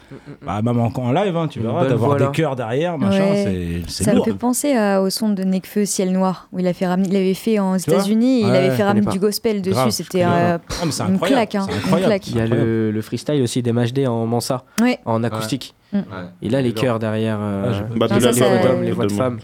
Bah, 0.44 0.61
même 0.62 0.78
en, 0.81 0.93
en 0.94 1.12
live, 1.12 1.36
hein, 1.36 1.47
tu 1.48 1.61
verras, 1.61 1.81
bonne 1.82 1.89
d'avoir 1.90 2.16
voix, 2.19 2.27
des 2.27 2.32
chœurs 2.32 2.57
derrière, 2.57 2.98
machin, 2.98 3.31
Ouais. 3.31 3.82
c'est- 3.86 4.05
Ça 4.05 4.15
me 4.15 4.23
fait 4.23 4.35
penser 4.35 4.73
à- 4.74 5.01
au 5.03 5.09
son 5.11 5.28
de 5.31 5.43
Nekfeu 5.44 5.85
Ciel 5.85 6.12
Noir, 6.12 6.48
où 6.53 6.59
il, 6.59 6.66
a 6.66 6.73
fait 6.73 6.86
ramener- 6.86 7.09
il 7.09 7.16
avait 7.16 7.35
fait 7.35 7.59
en 7.61 7.77
États-Unis, 7.77 8.40
il 8.40 8.47
Ouais, 8.47 8.57
avait 8.57 8.70
je 8.70 8.74
fait 8.74 8.85
ramener 8.85 9.07
du 9.07 9.19
gospel 9.20 9.62
dessus. 9.62 9.90
C'était 9.90 10.24
euh, 10.24 10.59
Ah, 10.59 11.07
une 11.09 11.19
claque, 11.20 11.55
hein, 11.55 11.66
une 11.90 11.97
claque. 12.05 12.27
Il 12.28 12.36
y 12.36 12.40
a 12.40 12.47
le, 12.47 12.90
le 12.90 13.03
freestyle 13.03 13.40
aussi 13.43 13.62
d'MHD 13.62 14.07
en 14.09 14.27
Mansa, 14.27 14.65
en 15.05 15.23
acoustique. 15.23 15.74
Ouais. 15.93 16.01
Et 16.43 16.49
là, 16.51 16.61
les 16.63 16.73
chœurs 16.73 16.99
derrière. 16.99 17.39
euh, 17.41 17.73
Ah, 17.73 17.87
Bah, 17.97 18.07
Non, 18.11 18.21
ça, 18.21 18.33
ça- 18.33 18.75
les 18.83 18.91
voix 18.93 19.07
de 19.07 19.13
femmes. 19.13 19.39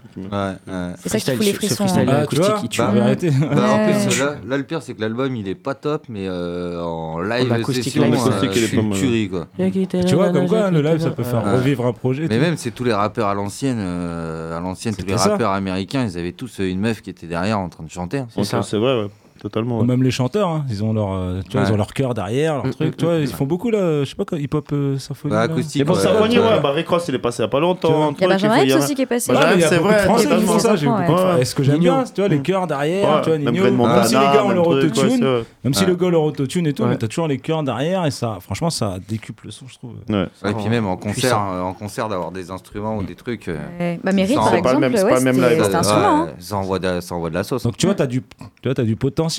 C'est 0.96 1.08
ça 1.08 1.18
qui 1.18 1.30
fout 1.36 1.44
les 1.46 1.52
ce 1.52 1.56
frissons. 1.56 1.84
Ah, 1.88 2.02
tu 2.04 2.10
acoustique, 2.10 2.40
vois 2.46 2.60
il 2.62 2.68
tue. 2.68 2.80
Bah, 2.82 2.90
vérité. 2.90 3.30
Bah, 3.30 3.70
en 3.70 3.84
plus, 3.84 4.18
là, 4.20 4.34
là, 4.46 4.56
le 4.56 4.62
pire, 4.64 4.82
c'est 4.82 4.94
que 4.94 5.00
l'album, 5.00 5.34
il 5.36 5.48
est 5.48 5.54
pas 5.54 5.74
top, 5.74 6.04
mais 6.08 6.26
euh, 6.28 6.82
en 6.82 7.20
live, 7.20 7.50
En 7.50 7.54
acoustique 7.54 7.84
session, 7.84 8.02
euh, 8.02 8.06
acoustique, 8.08 8.50
il 8.56 8.62
est 8.64 8.66
c'est 8.66 8.76
pas 8.76 8.82
une 8.82 8.88
mal. 8.88 8.98
tuerie, 8.98 9.28
quoi. 9.30 9.46
Tu 9.56 10.14
vois, 10.14 10.30
comme 10.30 10.48
quoi, 10.48 10.70
le 10.70 10.82
live, 10.82 11.00
ça 11.00 11.10
peut 11.10 11.22
faire 11.22 11.44
revivre 11.54 11.86
un 11.86 11.92
projet. 11.92 12.26
Mais 12.28 12.38
même, 12.38 12.56
c'est 12.56 12.70
tous 12.72 12.84
les 12.84 12.92
rappeurs 12.92 13.28
à 13.28 13.34
l'ancienne, 13.34 13.78
euh, 13.80 14.56
à 14.56 14.60
l'ancienne, 14.60 14.94
tous 14.94 15.06
les 15.06 15.14
rappeurs 15.14 15.52
américains, 15.52 16.04
ils 16.04 16.18
avaient 16.18 16.32
tous 16.32 16.58
une 16.58 16.80
meuf 16.80 17.02
qui 17.02 17.10
était 17.10 17.26
derrière 17.26 17.58
en 17.58 17.68
train 17.68 17.84
de 17.84 17.90
chanter. 17.90 18.18
hein. 18.18 18.26
C'est 18.62 18.76
vrai, 18.78 19.02
ouais. 19.02 19.08
Totalement. 19.42 19.80
ouais. 19.80 19.86
Même 19.86 20.04
les 20.04 20.12
chanteurs, 20.12 20.48
hein, 20.48 20.64
ils 20.70 20.84
ont 20.84 20.92
leur, 20.92 21.12
euh, 21.12 21.40
tu 21.42 21.52
vois, 21.52 21.62
Ouais. 21.62 21.68
ils 21.68 21.72
ont 21.72 21.76
leur 21.76 21.92
cœur 21.92 22.14
derrière, 22.14 22.54
leur 22.54 22.66
Mm, 22.66 22.70
truc. 22.70 22.88
mm, 22.92 22.96
Tu 22.96 23.04
vois, 23.04 23.18
mm. 23.18 23.22
ils 23.22 23.26
font 23.26 23.44
beaucoup 23.44 23.70
là, 23.70 24.04
je 24.04 24.08
sais 24.08 24.14
pas, 24.14 24.24
quoi, 24.24 24.38
hip-hop 24.38 24.68
euh, 24.72 24.98
symphonie. 24.98 25.32
Bah, 25.34 25.38
là. 25.48 25.52
acoustique. 25.52 25.82
Et 25.82 25.84
pour 25.84 25.96
Ouais, 25.96 26.02
Symphonie, 26.02 26.38
ouais. 26.38 26.60
Barry 26.60 26.84
Cross, 26.84 27.08
il 27.08 27.14
est 27.16 27.18
passé 27.18 27.40
il 27.40 27.42
y 27.42 27.44
a 27.46 27.48
pas 27.48 27.58
Tu 27.58 27.60
vois. 27.64 27.68
longtemps. 27.68 28.14
Il 28.16 28.22
y 28.22 28.24
a 28.24 28.28
Benjamin 28.28 28.54
aller. 28.54 28.74
aussi 28.74 28.94
qui 28.94 29.02
est 29.02 29.06
passé. 29.06 29.32
A 29.32 29.58
c'est 29.60 29.78
vrai, 29.78 29.98
Français 30.04 30.28
qui 30.28 30.42
font 30.44 30.58
ça. 30.60 30.76
J'ai 30.76 30.86
eu 30.86 30.90
Ouais. 30.90 31.06
beaucoup 31.08 31.20
de- 31.20 31.26
Ouais. 31.34 31.40
Et 31.42 31.44
ce 31.44 31.54
que 31.56 31.62
j'aime 31.64 31.80
Nino. 31.80 31.92
bien, 31.94 32.04
tu 32.04 32.20
vois, 32.20 32.28
les 32.28 32.38
derrière, 32.38 33.08
Ouais, 33.16 33.20
tu 33.22 33.28
vois, 33.30 33.38
même 33.38 33.52
Nino. 33.52 34.04
Si 34.04 34.14
les 34.14 34.20
gars 34.20 34.44
ont 34.44 34.50
leur 34.50 34.66
autotune, 34.68 35.42
même 35.64 35.74
si 35.74 35.84
le 35.86 35.96
gars 35.96 36.06
a 36.06 36.10
leur 36.10 36.22
autotune 36.22 36.66
et 36.68 36.72
tout, 36.72 36.84
mais 36.84 36.96
t'as 36.96 37.08
toujours 37.08 37.26
les 37.26 37.38
chœurs 37.38 37.64
derrière 37.64 38.06
et 38.06 38.10
ça, 38.12 38.38
franchement, 38.40 38.70
ça 38.70 38.94
décuple 39.08 39.46
le 39.46 39.50
son, 39.50 39.66
je 39.66 39.74
trouve. 39.74 39.94
Et 40.08 40.54
puis 40.54 40.68
même 40.68 40.86
en 40.86 40.96
concert, 40.96 41.38
euh, 41.52 41.62
en 41.62 41.72
concert 41.74 42.08
d'avoir 42.08 42.30
des 42.30 42.50
instruments 42.52 42.96
ou 42.96 43.02
des 43.02 43.16
trucs. 43.16 43.48
euh. 43.48 43.96
Bah, 44.04 44.12
C'est 44.14 44.34
par 44.34 44.44
pas 44.44 44.50
le 44.52 44.58
exemple, 44.58 44.78
même- 44.80 44.96
c'est 44.96 45.08
pas 45.08 45.18
le 45.18 45.20
même 45.32 45.42
instrument. 45.74 46.22
hein. 46.22 46.28
ça 46.38 46.56
envoie 46.56 46.78
de, 46.78 47.00
ça 47.00 47.14
envoie 47.16 47.30
de 47.30 47.34
la 47.34 47.42
sauce. 47.42 47.64
Donc 47.64 47.76
tu 47.76 47.86
vois, 47.86 47.94
t'as 47.94 48.06
du, 48.06 48.22
tu 48.62 48.68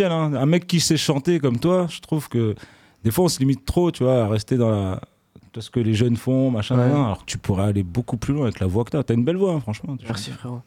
hein. 0.02 0.34
Un 0.34 0.45
mec 0.45 0.65
qui 0.68 0.80
sait 0.80 0.98
chanter 0.98 1.40
comme 1.40 1.60
toi, 1.60 1.88
je 1.90 1.99
trouve 1.99 2.30
que 2.30 2.56
des 3.03 3.11
fois 3.11 3.26
on 3.26 3.30
se 3.30 3.40
limite 3.40 3.65
trop, 3.65 3.91
tu 3.91 4.03
vois, 4.03 4.24
à 4.24 4.28
rester 4.28 4.57
dans 4.57 4.72
la, 4.72 5.02
tout 5.52 5.61
ce 5.61 5.70
que 5.70 5.80
les 5.80 5.94
jeunes 5.94 6.18
font, 6.18 6.49
machin, 6.52 6.76
Ouais. 6.78 6.84
alors 6.86 7.20
que 7.20 7.26
tu 7.26 7.38
pourrais 7.38 7.65
aller 7.65 7.84
beaucoup 7.84 8.18
plus 8.18 8.34
loin 8.34 8.44
avec 8.45 8.60
la 8.60 8.68
voix 8.68 8.84
que 8.84 8.90
t'as. 8.91 9.03
T'as 9.03 9.14
une 9.14 9.24
belle 9.24 9.38
voix, 9.38 9.53
hein, 9.53 9.60
franchement. 9.60 9.95
Merci, 10.06 10.32
frérot. 10.32 10.61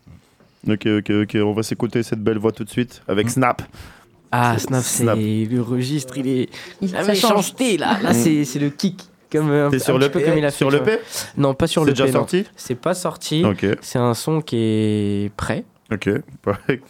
Ok, 0.68 0.86
ok, 0.86 1.10
ok. 1.22 1.36
On 1.44 1.52
va 1.52 1.62
s'écouter 1.62 2.02
cette 2.02 2.22
belle 2.22 2.38
voix 2.38 2.52
tout 2.52 2.64
de 2.64 2.70
suite 2.70 3.02
avec 3.08 3.26
Mm. 3.26 3.30
Snap. 3.30 3.62
Ah, 4.32 4.58
Snap, 4.58 4.82
c'est 4.82 5.04
le 5.50 5.62
registre, 5.62 6.18
il 6.18 6.26
est. 6.26 6.48
Il- 6.82 6.90
La 6.92 7.04
ça 7.04 7.14
change. 7.14 7.30
méchanceté, 7.30 7.76
là. 7.78 7.98
Là, 8.02 8.12
c'est 8.12 8.44
c'est 8.44 8.58
le 8.58 8.70
kick. 8.70 9.02
Comme, 9.30 9.50
euh, 9.50 9.68
un- 9.72 9.78
sur 9.78 9.98
le 9.98 10.08
peu 10.10 10.20
comme 10.20 10.38
il 10.38 10.44
a 10.44 10.50
fait, 10.50 10.56
Sur 10.58 10.70
le. 10.70 10.82
P 10.82 10.98
Non, 11.36 11.52
pas 11.54 11.66
sur 11.66 11.82
C'est 11.82 11.88
le 11.88 11.92
déjà 11.94 12.04
P, 12.06 12.10
non. 12.12 12.18
sorti 12.20 12.44
C'est 12.56 12.74
pas 12.76 12.94
sorti. 12.94 13.44
Ok, 13.44 13.66
C'est 13.80 13.98
un 13.98 14.14
son 14.14 14.40
qui 14.40 14.56
est 14.56 15.32
prêt. 15.36 15.64
Ok. 15.92 16.10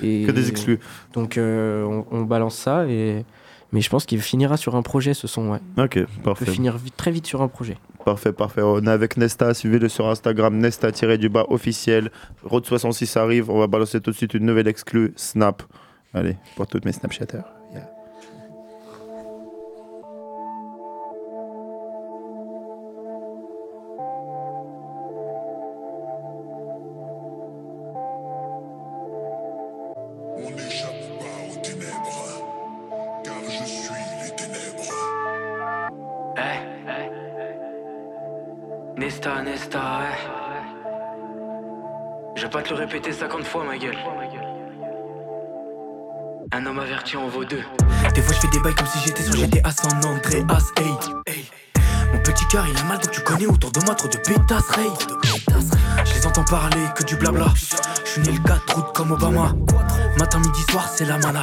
Que 0.00 0.30
des 0.30 0.48
exclus. 0.48 0.78
Donc, 1.12 1.38
euh, 1.38 1.84
on, 1.84 2.06
on 2.10 2.22
balance 2.22 2.56
ça. 2.56 2.86
Et... 2.86 3.24
Mais 3.72 3.80
je 3.80 3.90
pense 3.90 4.06
qu'il 4.06 4.20
finira 4.20 4.56
sur 4.56 4.76
un 4.76 4.82
projet, 4.82 5.12
ce 5.12 5.26
son, 5.26 5.50
ouais. 5.50 5.58
Ok, 5.76 5.96
Il 5.96 6.06
peut 6.06 6.22
parfait. 6.22 6.46
finir 6.46 6.76
vite, 6.76 6.96
très 6.96 7.10
vite 7.10 7.26
sur 7.26 7.42
un 7.42 7.48
projet. 7.48 7.76
Parfait, 8.04 8.32
parfait. 8.32 8.62
On 8.62 8.80
est 8.84 8.88
avec 8.88 9.16
Nesta. 9.16 9.52
Suivez-le 9.54 9.88
sur 9.88 10.06
Instagram, 10.08 10.56
Nesta-du-bas 10.56 11.46
officiel. 11.48 12.10
Road 12.44 12.64
66 12.64 13.16
arrive. 13.16 13.50
On 13.50 13.58
va 13.58 13.66
balancer 13.66 14.00
tout 14.00 14.12
de 14.12 14.16
suite 14.16 14.34
une 14.34 14.46
nouvelle 14.46 14.68
exclue, 14.68 15.12
Snap. 15.16 15.62
Allez, 16.14 16.36
pour 16.54 16.66
toutes 16.68 16.84
mes 16.84 16.92
Snapchatters. 16.92 17.42
Nesta, 39.06 39.40
Nesta, 39.40 39.78
ouais. 40.00 40.18
Je 42.34 42.42
vais 42.42 42.50
pas 42.50 42.60
te 42.60 42.70
le 42.70 42.80
répéter 42.80 43.12
50 43.12 43.44
fois, 43.44 43.62
ma 43.62 43.78
gueule. 43.78 43.96
Un 46.50 46.66
homme 46.66 46.80
averti 46.80 47.16
en 47.16 47.28
vaut 47.28 47.44
deux. 47.44 47.62
Des 48.16 48.20
fois, 48.20 48.34
je 48.34 48.40
fais 48.40 48.48
des 48.48 48.58
bails 48.58 48.74
comme 48.74 48.88
si 48.88 48.98
j'étais 49.06 49.22
sur 49.22 49.36
GTA 49.36 49.70
San 49.70 50.04
Andreas, 50.04 50.72
hey, 50.76 50.92
hey. 51.28 51.48
Mon 52.12 52.18
petit 52.18 52.44
cœur, 52.48 52.66
il 52.68 52.76
a 52.76 52.82
mal, 52.82 52.98
donc 52.98 53.12
tu 53.12 53.20
connais 53.20 53.46
autour 53.46 53.70
de 53.70 53.78
moi 53.84 53.94
trop 53.94 54.08
de 54.08 54.16
pétasses, 54.16 54.70
ray. 54.70 54.90
Je 56.04 56.14
les 56.14 56.26
entends 56.26 56.42
parler 56.42 56.82
que 56.96 57.04
du 57.04 57.14
blabla. 57.14 57.46
Je 58.04 58.10
suis 58.10 58.20
né 58.22 58.32
le 58.32 58.40
4 58.40 58.76
août 58.76 58.86
comme 58.92 59.12
Obama. 59.12 59.52
Matin, 60.18 60.40
midi, 60.40 60.62
soir, 60.68 60.88
c'est 60.88 61.04
la 61.04 61.18
mana. 61.18 61.42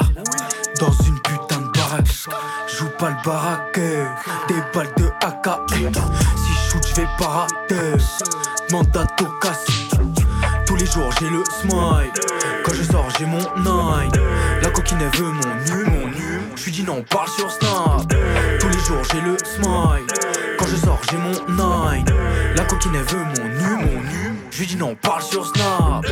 Dans 0.78 0.92
une 1.06 1.18
putain 1.18 1.62
de 1.62 1.78
baraque. 1.78 2.28
Joue 2.76 2.90
pas 2.98 3.08
le 3.08 3.16
baraque. 3.24 3.80
Des 4.48 4.62
balles 4.74 4.92
de 4.98 5.06
AK. 5.24 5.48
Je 6.82 6.94
vais 7.00 7.08
pas 7.18 7.26
rater. 7.26 7.54
Casse. 9.40 9.66
Tous 10.66 10.76
les 10.76 10.86
jours, 10.86 11.10
j'ai 11.20 11.28
le 11.28 11.44
smile. 11.44 12.12
Quand 12.64 12.74
je 12.74 12.82
sors, 12.82 13.08
j'ai 13.18 13.26
mon 13.26 13.38
nine. 13.38 14.10
La 14.62 14.70
coquine, 14.70 14.98
veut 14.98 15.30
mon 15.30 15.54
nu, 15.66 15.84
mon 15.84 16.06
nu. 16.08 16.40
Je 16.56 16.64
lui 16.64 16.72
dis 16.72 16.82
non, 16.82 17.02
parle 17.08 17.28
sur 17.28 17.50
Snap. 17.50 18.08
Tous 18.60 18.68
les 18.68 18.78
jours, 18.80 19.02
j'ai 19.12 19.20
le 19.20 19.36
smile. 19.44 20.06
Quand 20.58 20.66
je 20.66 20.76
sors, 20.76 21.00
j'ai 21.10 21.16
mon 21.16 21.32
nine. 21.48 22.04
La 22.56 22.64
coquine, 22.64 22.96
veut 22.96 23.18
mon 23.18 23.44
nu, 23.44 23.84
mon 23.84 24.00
nu. 24.02 24.34
Je 24.50 24.58
lui 24.58 24.66
dis 24.66 24.76
non, 24.76 24.94
parle 24.96 25.22
sur 25.22 25.46
Snap. 25.46 26.04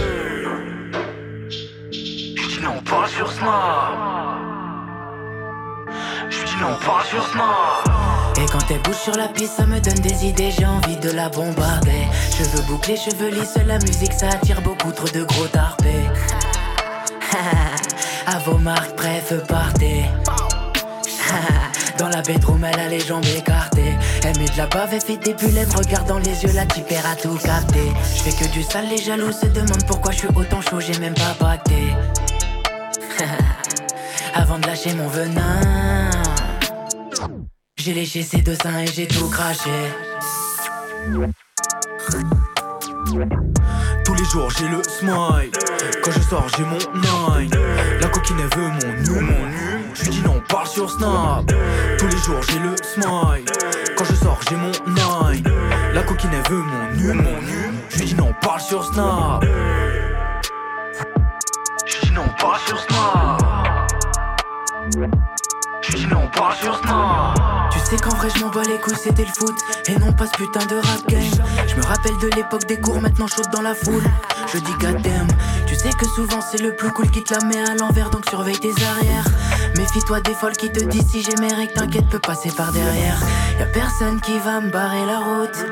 Je 1.91 2.49
dis 2.49 2.61
non, 2.63 2.81
parle 2.89 3.09
sur 3.09 3.31
Snap. 3.33 3.93
Je 6.31 6.45
dis 6.45 6.57
non, 6.61 6.77
parle 6.85 7.05
sur 7.07 7.27
Snap. 7.29 8.22
Et 8.43 8.47
quand 8.47 8.71
elle 8.71 8.81
bouge 8.83 8.97
sur 8.97 9.15
la 9.15 9.29
piste, 9.29 9.53
ça 9.57 9.67
me 9.67 9.79
donne 9.79 10.01
des 10.01 10.27
idées, 10.27 10.51
j'ai 10.51 10.67
envie 10.67 10.97
de 10.97 11.11
la 11.11 11.29
bombarder. 11.29 12.09
Cheveux 12.37 12.63
bouclés, 12.63 12.97
cheveux 12.97 13.29
lisses, 13.29 13.57
la 13.65 13.79
musique 13.79 14.13
ça 14.13 14.31
attire 14.31 14.61
beaucoup 14.63 14.91
trop 14.91 15.07
de 15.07 15.23
gros 15.23 15.47
tarpés. 15.47 16.09
à 18.27 18.39
vos 18.41 18.59
marques, 18.59 18.97
bref, 18.97 19.33
partez. 19.47 20.07
Dans 21.99 22.09
la 22.09 22.23
bedroom, 22.23 22.65
elle 22.65 22.81
a 22.81 22.89
les 22.89 22.99
jambes 22.99 23.25
écartées. 23.37 23.95
Elle 24.25 24.37
met 24.39 24.49
de 24.49 24.59
la 24.59 24.67
bave, 24.67 24.89
elle 24.93 25.01
fait 25.01 25.19
des 25.19 25.35
bulles, 25.35 25.65
regarde 25.77 26.11
les 26.25 26.43
yeux, 26.43 26.53
la 26.53 26.67
type 26.67 26.93
à 26.93 27.15
tout 27.15 27.37
capter. 27.37 27.93
Je 28.17 28.23
fais 28.23 28.45
que 28.45 28.51
du 28.51 28.65
sale, 28.65 28.89
les 28.89 28.99
jaloux 28.99 29.31
se 29.31 29.47
demandent 29.47 29.87
pourquoi 29.87 30.11
je 30.11 30.19
suis 30.19 30.29
autant 30.35 30.61
chaud, 30.63 30.81
j'ai 30.81 30.99
même 30.99 31.15
pas 31.15 31.37
pacté. 31.39 31.95
Avant 34.35 34.59
de 34.59 34.67
lâcher 34.67 34.95
mon 34.95 35.07
venin. 35.07 35.92
J'ai 37.77 37.95
léché 37.95 38.23
ses 38.23 38.43
deux 38.43 38.55
seins 38.55 38.79
et 38.79 38.87
j'ai 38.87 39.07
tout 39.09 39.29
craché. 39.29 39.71
Tous 44.05 44.15
les 44.15 44.25
jours 44.25 44.51
j'ai 44.51 44.69
le 44.69 44.83
smile. 44.85 45.51
Quand 46.05 46.13
je 46.13 46.21
sors 46.21 46.47
j'ai 46.57 46.65
mon 46.65 46.79
nine. 46.79 47.51
La 48.01 48.09
coquine 48.09 48.37
elle 48.39 48.59
veut 48.59 48.69
mon 48.69 48.93
nu, 49.03 49.21
mon 49.21 49.47
nu. 49.47 49.85
Je 49.95 50.11
dis 50.11 50.23
non, 50.23 50.41
parle 50.49 50.69
sur 50.69 50.91
Snap. 50.91 51.45
Tous 51.99 52.07
les 52.07 52.19
jours 52.19 52.43
j'ai 52.49 52.59
le 52.59 52.77
smile. 52.77 53.45
Quand 53.97 54.05
je 54.05 54.15
sors 54.15 54.41
j'ai 54.49 54.57
mon 54.57 54.73
nine. 54.87 55.45
La 55.93 56.03
coquine 56.03 56.31
elle 56.33 56.53
veut 56.53 56.63
mon 56.63 56.93
nu, 56.93 57.13
mon 57.15 57.41
nu. 57.43 57.73
Je 57.89 58.05
dis 58.05 58.15
non, 58.15 58.33
parle 58.43 58.61
sur 58.61 58.85
Snap. 58.85 59.45
Je 61.85 62.01
dis 62.07 62.13
non, 62.13 62.25
parle 62.39 62.61
sur 62.67 62.79
Snap. 62.79 63.43
Je 65.83 65.93
lui 65.93 65.99
dis 65.99 66.07
non, 66.07 66.29
parle 66.29 66.55
sur 66.55 66.77
Snap. 66.79 67.39
Tu 67.73 67.79
sais 67.81 67.97
qu'en 67.97 68.15
vrai 68.17 68.29
je 68.35 68.41
m'en 68.41 68.51
bats 68.51 68.63
les 68.63 68.79
couilles 68.79 68.95
c'était 68.97 69.25
le 69.25 69.33
foot 69.33 69.55
Et 69.89 69.99
non 69.99 70.13
pas 70.13 70.27
ce 70.27 70.33
putain 70.33 70.65
de 70.67 70.77
rap 70.77 71.07
game 71.09 71.23
Je 71.73 71.81
me 71.81 71.87
rappelle 71.87 72.19
de 72.19 72.29
l'époque 72.37 72.67
des 72.67 72.79
cours 72.79 73.01
maintenant 73.01 73.27
chaude 73.27 73.49
dans 73.51 73.63
la 73.63 73.75
foule. 73.75 74.05
Je 74.53 74.59
dis 74.59 74.73
goddamn 74.73 75.27
Tu 75.67 75.75
sais 75.75 75.89
que 75.91 76.05
souvent 76.05 76.41
c'est 76.43 76.61
le 76.61 76.77
plus 76.77 76.91
cool 76.91 77.11
qui 77.11 77.25
te 77.25 77.33
la 77.33 77.43
met 77.47 77.63
à 77.67 77.75
l'envers 77.75 78.11
Donc 78.11 78.29
surveille 78.29 78.59
tes 78.59 78.73
arrières. 78.85 79.25
Méfie-toi 79.79 80.21
des 80.21 80.35
folles 80.35 80.57
qui 80.57 80.71
te 80.71 80.85
disent 80.85 81.09
si 81.11 81.23
j'ai 81.23 81.35
mes 81.41 81.53
règles 81.53 81.73
T'inquiète 81.73 82.09
peux 82.11 82.19
passer 82.19 82.51
par 82.51 82.73
derrière. 82.73 83.19
Y'a 83.59 83.65
personne 83.67 84.21
qui 84.21 84.39
va 84.41 84.61
me 84.61 84.71
barrer 84.71 85.07
la 85.07 85.21
route 85.21 85.67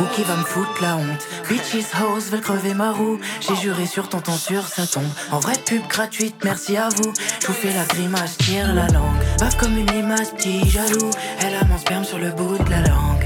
ou 0.00 0.04
qui 0.14 0.22
va 0.22 0.36
me 0.36 0.44
foutre 0.44 0.82
la 0.82 0.96
honte. 0.96 1.26
Bitches 1.48 1.94
house 1.94 2.26
veulent 2.30 2.42
crever 2.42 2.74
ma 2.74 2.92
roue. 2.92 3.18
J'ai 3.40 3.56
juré 3.56 3.86
sur 3.86 4.10
tonton 4.10 4.36
sur 4.36 4.68
sa 4.68 4.86
tombe. 4.86 5.08
En 5.32 5.38
vraie 5.38 5.58
pub 5.64 5.86
gratuite 5.88 6.36
merci 6.44 6.76
à 6.76 6.90
vous. 6.90 7.12
Je 7.40 7.52
fais 7.52 7.72
la 7.72 7.84
grimace 7.84 8.36
tire 8.36 8.74
la 8.74 8.86
langue. 8.88 9.16
Bave 9.40 9.56
comme 9.56 9.78
une 9.78 9.90
limace 9.90 10.32
petit 10.32 10.68
jaloux. 10.68 11.10
Elle 11.40 11.54
a 11.54 11.64
mon 11.64 11.78
sperme 11.78 12.04
sur 12.04 12.18
le 12.18 12.32
bout 12.32 12.58
de 12.58 12.70
la 12.70 12.82
langue 12.82 13.17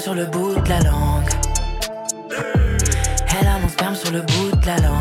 sur 0.00 0.14
le 0.14 0.24
bout 0.24 0.54
de 0.54 0.68
la 0.68 0.80
langue. 0.80 1.28
Elle 3.38 3.46
a 3.46 3.58
mon 3.58 3.68
sperme 3.68 3.94
sur 3.94 4.10
le 4.12 4.22
bout 4.22 4.56
de 4.56 4.66
la 4.66 4.76
langue 4.78 4.99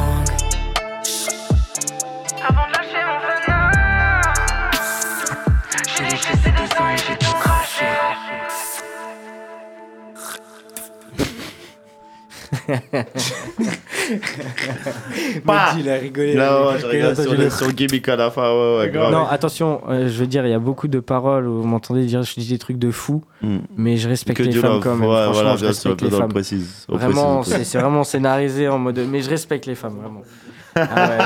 Pas. 15.45 15.73
il 15.77 15.89
a 15.89 15.95
rigolé. 15.95 16.35
Non, 16.35 16.71
je 16.75 16.79
sur, 16.79 16.89
le- 17.33 17.37
le, 17.43 17.49
sur 17.49 17.65
le 17.67 17.71
gimmick 17.73 18.07
à 18.09 18.15
la 18.15 18.31
fin, 18.31 18.51
ouais, 18.51 18.77
ouais, 18.79 18.89
grave. 18.89 19.11
Non, 19.11 19.25
attention, 19.27 19.81
euh, 19.89 20.07
je 20.07 20.19
veux 20.19 20.27
dire, 20.27 20.45
il 20.45 20.51
y 20.51 20.55
a 20.55 20.59
beaucoup 20.59 20.87
de 20.87 20.99
paroles 20.99 21.47
où 21.47 21.61
vous 21.61 21.67
m'entendez 21.67 22.05
dire 22.05 22.23
je 22.23 22.33
dis 22.39 22.47
des 22.49 22.57
trucs 22.57 22.79
de 22.79 22.91
fou, 22.91 23.23
Hmm. 23.41 23.59
mais 23.77 23.95
je 23.97 24.09
respecte 24.09 24.37
Que 24.37 24.43
les 24.43 24.51
femmes 24.51 24.79
quand 24.81 24.95
même. 24.95 25.07
Ouais, 25.09 25.15
Franchement, 25.23 25.33
voilà, 25.43 25.55
je 25.57 25.65
respecte 25.65 26.01
les 26.01 26.09
femmes. 26.11 26.29
précise. 26.29 26.85
Vraiment, 26.89 27.41
c'est 27.43 27.77
vraiment 27.79 28.03
scénarisé 28.03 28.67
en 28.67 28.77
mode. 28.79 28.99
Mais 29.09 29.21
je 29.21 29.29
respecte 29.29 29.65
les 29.65 29.75
femmes, 29.75 29.95
vraiment. 30.01 30.23
Ah 30.75 31.09
ouais, 31.09 31.17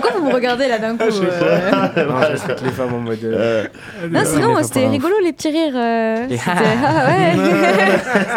vous 0.24 0.30
regardez 0.30 0.68
là 0.68 0.78
d'un 0.78 0.96
coup 0.96 1.04
euh 1.04 1.70
Non, 2.06 2.14
respecte 2.18 2.62
les 2.62 2.70
femmes 2.70 2.94
en 2.94 2.98
mode. 2.98 3.18
euh, 3.24 3.64
Non, 4.10 4.20
sinon, 4.24 4.56
les 4.58 4.64
c'était 4.64 4.86
rigolo 4.86 5.14
les 5.22 5.32
petits 5.32 5.50
rires. 5.50 5.72
euh, 5.76 6.26
Les- 6.28 6.36
c'était- 6.38 6.50
ah 6.84 7.06
ouais. 7.06 7.32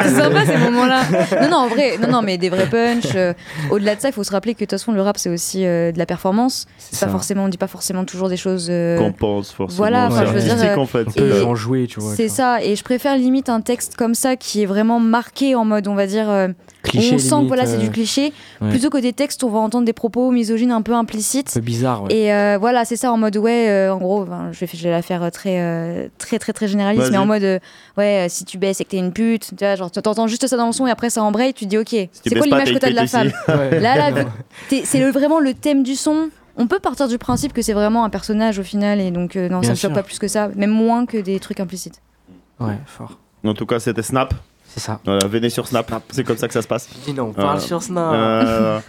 c'était 0.03 0.15
sympa 0.15 0.45
ces 0.45 0.57
moments-là. 0.57 1.01
Non, 1.41 1.49
non, 1.49 1.57
en 1.57 1.68
vrai, 1.68 1.97
non, 2.01 2.07
non, 2.09 2.22
mais 2.22 2.38
des 2.38 2.49
vrais 2.49 2.68
punchs. 2.68 3.15
euh, 3.15 3.34
Au-delà 3.72 3.95
de 3.95 4.01
ça, 4.01 4.09
il 4.09 4.14
faut 4.14 4.23
se 4.23 4.31
rappeler 4.31 4.53
que 4.53 4.59
de 4.59 4.65
toute 4.65 4.72
façon, 4.72 4.91
le 4.91 5.01
rap, 5.01 5.18
c'est 5.18 5.30
aussi 5.30 5.65
euh, 5.65 5.91
de 5.91 5.97
la 5.97 6.05
performance. 6.05 6.65
C'est 6.77 6.99
pas 6.99 7.05
ça. 7.07 7.11
forcément, 7.11 7.45
on 7.45 7.47
dit 7.47 7.57
pas 7.57 7.68
forcément 7.68 8.05
toujours 8.05 8.30
des 8.30 8.38
choses. 8.38 8.68
euh, 8.69 8.97
Qu'on 8.97 9.11
pense 9.11 9.51
forcément. 9.51 9.77
Voilà, 9.77 10.07
enfin, 10.07 10.26
je 10.26 10.31
veux 10.31 10.41
dire, 10.41 10.55
euh, 10.59 10.76
en 10.76 10.85
fait. 10.85 11.07
On 11.07 11.11
peut 11.11 11.43
en 11.43 11.55
jouer, 11.55 11.88
tu 11.88 11.99
vois. 11.99 12.14
C'est 12.15 12.27
ça, 12.30 12.61
et 12.64 12.76
je 12.76 12.84
préfère 12.84 13.15
limite 13.18 13.49
un 13.49 13.61
texte 13.61 13.95
comme 13.95 14.14
ça 14.15 14.35
qui 14.35 14.64
est 14.64 14.65
vraiment 14.65 14.99
marqué 14.99 15.55
en 15.55 15.65
mode, 15.65 15.88
on 15.88 15.95
va 15.95 16.07
dire, 16.07 16.30
euh, 16.30 16.47
Cliché, 16.88 17.15
on 17.15 17.18
sent 17.18 17.35
que 17.43 17.47
voilà, 17.47 17.65
c'est 17.65 17.76
euh, 17.76 17.80
du 17.80 17.89
cliché, 17.91 18.34
ouais. 18.61 18.69
plutôt 18.69 18.89
que 18.89 18.97
des 18.97 19.14
textes 19.14 19.43
on 19.43 19.49
va 19.49 19.59
entendre 19.59 19.85
des 19.85 19.93
propos 19.93 20.31
misogynes 20.31 20.72
un 20.72 20.81
peu 20.81 20.93
implicites. 20.93 21.49
Un 21.51 21.59
peu 21.59 21.65
bizarre, 21.65 22.03
ouais. 22.03 22.14
Et 22.15 22.34
euh, 22.34 22.57
voilà, 22.59 22.85
c'est 22.85 22.95
ça 22.95 23.11
en 23.11 23.18
mode 23.18 23.38
ouais, 23.38 23.69
euh, 23.69 23.93
en 23.93 23.97
gros, 23.97 24.26
je, 24.51 24.59
vais, 24.59 24.69
je 24.73 24.84
vais 24.84 24.89
la 24.91 25.01
faire 25.01 25.23
euh, 25.23 25.30
très, 25.30 25.59
euh, 25.59 26.07
très, 26.18 26.39
très, 26.39 26.53
très 26.53 26.68
généraliste, 26.68 27.11
mais 27.11 27.18
en 27.18 27.26
mode 27.26 27.43
euh, 27.43 27.59
ouais, 27.97 28.26
euh, 28.26 28.30
si 28.30 28.45
tu 28.45 28.57
baisses 28.57 28.81
et 28.81 28.85
que 28.85 28.91
t'es 28.91 28.97
une 28.97 29.14
pute, 29.14 29.49
tu 29.57 29.65
vois, 29.65 29.76
genre 29.76 29.91
tu 29.91 29.99
entends 29.99 30.27
juste 30.27 30.47
ça 30.47 30.57
dans 30.57 30.68
le 30.68 30.72
son 30.72 30.88
et 30.88 30.91
après 30.91 31.09
ça 31.09 31.23
embraye, 31.23 31.53
tu 31.53 31.65
te 31.65 31.69
dis 31.69 31.77
ok, 31.77 31.89
Si 31.89 32.09
c'est 32.23 32.35
quoi 32.35 32.45
l'image 32.45 32.73
que 32.73 32.80
t'as 32.80 32.89
de 32.89 32.95
la 32.95 33.07
femme? 33.07 33.31
Ouais. 33.47 33.80
Là, 33.80 34.09
là, 34.11 34.23
c'est 34.84 35.11
vraiment 35.11 35.39
le 35.39 35.53
thème 35.53 35.84
du 35.84 35.95
son. 35.95 36.30
On 36.57 36.68
peut 36.68 36.80
partir 36.80 37.07
du 37.07 37.18
principe 37.18 37.53
que 37.53 37.61
c'est 37.61 37.73
vraiment 37.73 38.03
un 38.03 38.09
personnage 38.09 38.57
au 38.57 38.64
final, 38.64 38.99
et 38.99 39.11
donc 39.11 39.35
euh, 39.35 39.47
non, 39.49 39.59
Bien 39.59 39.68
ça 39.68 39.73
me 39.73 39.77
choque 39.77 39.93
pas 39.93 40.03
plus 40.03 40.18
que 40.18 40.27
ça, 40.27 40.49
même 40.55 40.72
moins 40.72 41.05
que 41.05 41.18
des 41.18 41.39
trucs 41.39 41.59
implicites. 41.59 42.01
Ouais, 42.59 42.77
fort. 42.88 43.19
En 43.45 43.53
tout 43.53 43.65
cas, 43.68 43.80
c'était 43.80 44.01
Snap. 44.01 44.34
C'est 44.78 44.84
ça. 44.84 44.99
Venez 45.28 45.49
sur 45.49 45.68
Snap. 45.68 45.91
C'est 46.12 46.24
comme 46.24 46.38
ça 46.38 46.48
que 46.48 46.54
ça 46.54 46.62
se 46.62 46.68
passe. 46.68 46.88
Dis 47.04 47.14
non, 47.14 47.34
on 47.36 47.40
Euh, 47.40 47.44
parle 47.44 47.60
sur 47.60 47.82
Snap. 47.82 48.14
Euh, 48.14 48.80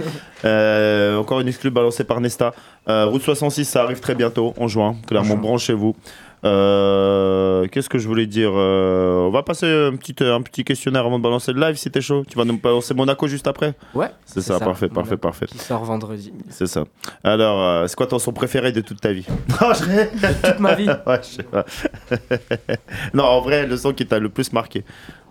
euh, 0.44 1.16
encore 1.16 1.40
une 1.40 1.48
exclue 1.48 1.70
balancée 1.70 2.04
par 2.04 2.20
Nesta. 2.20 2.52
Route 2.86 3.22
66, 3.22 3.64
ça 3.64 3.82
arrive 3.82 4.00
très 4.00 4.14
bientôt, 4.14 4.52
en 4.58 4.68
juin. 4.68 4.96
Clairement, 5.06 5.36
branchez-vous. 5.36 5.96
Euh, 6.44 7.66
Qu'est-ce 7.72 7.88
que 7.88 7.98
je 7.98 8.06
voulais 8.06 8.26
dire 8.26 8.50
Euh, 8.54 9.26
On 9.26 9.30
va 9.30 9.42
passer 9.42 9.66
un 9.66 9.96
petit, 9.96 10.14
un 10.22 10.40
petit 10.42 10.62
questionnaire 10.64 11.04
avant 11.04 11.18
de 11.18 11.22
balancer 11.24 11.52
le 11.52 11.60
live 11.60 11.76
si 11.76 11.90
t'es 11.90 12.00
chaud. 12.00 12.22
Tu 12.28 12.36
vas 12.38 12.44
nous 12.44 12.58
balancer 12.58 12.94
Monaco 12.94 13.26
juste 13.26 13.46
après 13.48 13.74
Ouais. 13.94 14.06
C'est 14.24 14.40
ça, 14.40 14.58
parfait, 14.60 14.88
parfait, 14.88 15.10
Monaco 15.10 15.16
parfait. 15.16 15.46
Qui 15.46 15.58
sort 15.58 15.84
vendredi. 15.84 16.32
C'est 16.50 16.66
ça. 16.66 16.84
Alors, 17.24 17.60
euh, 17.60 17.86
c'est 17.88 17.96
quoi 17.96 18.06
ton 18.06 18.18
son 18.18 18.32
préféré 18.32 18.70
de 18.72 18.80
toute 18.80 19.00
ta 19.00 19.12
vie 19.12 19.26
Non, 19.60 19.72
je 19.74 19.84
ré- 19.84 20.10
Toute 20.44 20.60
ma 20.60 20.74
vie. 20.74 20.86
Ouais, 21.06 21.20
je 21.22 21.26
sais 21.36 21.42
pas. 21.42 21.64
non, 23.14 23.24
en 23.24 23.40
vrai, 23.40 23.66
le 23.66 23.76
son 23.76 23.92
qui 23.92 24.06
t'a 24.06 24.18
le 24.18 24.28
plus 24.28 24.52
marqué. 24.52 24.84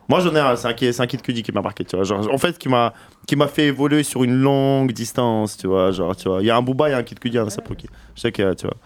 Moi, 0.09 0.19
j'en 0.21 0.33
ai 0.35 0.39
un, 0.39 0.55
c'est 0.55 0.67
un, 0.69 0.75
c'est 0.91 1.01
un 1.01 1.07
Kid 1.07 1.21
Cudi 1.21 1.43
qui 1.43 1.51
m'a 1.51 1.61
marqué, 1.61 1.83
tu 1.83 1.95
vois. 1.95 2.05
Genre, 2.05 2.27
en 2.33 2.37
fait, 2.37 2.57
qui 2.57 2.69
m'a, 2.69 2.93
qui 3.27 3.35
m'a 3.35 3.47
fait 3.47 3.65
évoluer 3.65 4.03
sur 4.03 4.23
une 4.23 4.35
longue 4.35 4.91
distance, 4.93 5.57
tu 5.57 5.67
vois. 5.67 5.91
Genre, 5.91 6.15
tu 6.15 6.29
vois. 6.29 6.41
Il 6.41 6.45
y 6.45 6.49
a 6.49 6.55
un 6.55 6.61
Booba, 6.61 6.87
il 6.89 6.91
y 6.91 6.95
a 6.95 6.97
un 6.97 7.03
Kid 7.03 7.19
Cudi, 7.19 7.37
un 7.37 7.49
Sapo 7.49 7.75
qui. 7.75 7.87
Je 8.15 8.21
sais 8.21 8.31
qu'il 8.31 8.45
y 8.45 8.47
a, 8.47 8.55
tu 8.55 8.65
vois. 8.67 8.77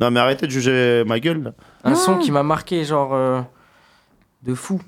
Non, 0.00 0.10
mais 0.10 0.20
arrêtez 0.20 0.46
de 0.46 0.52
juger 0.52 1.02
ma 1.06 1.18
gueule, 1.18 1.42
là. 1.42 1.52
Un 1.84 1.90
Non. 1.90 1.96
son 1.96 2.18
qui 2.18 2.30
m'a 2.30 2.42
marqué, 2.42 2.84
genre. 2.84 3.14
euh, 3.14 3.40
de 4.42 4.54
fou. 4.54 4.80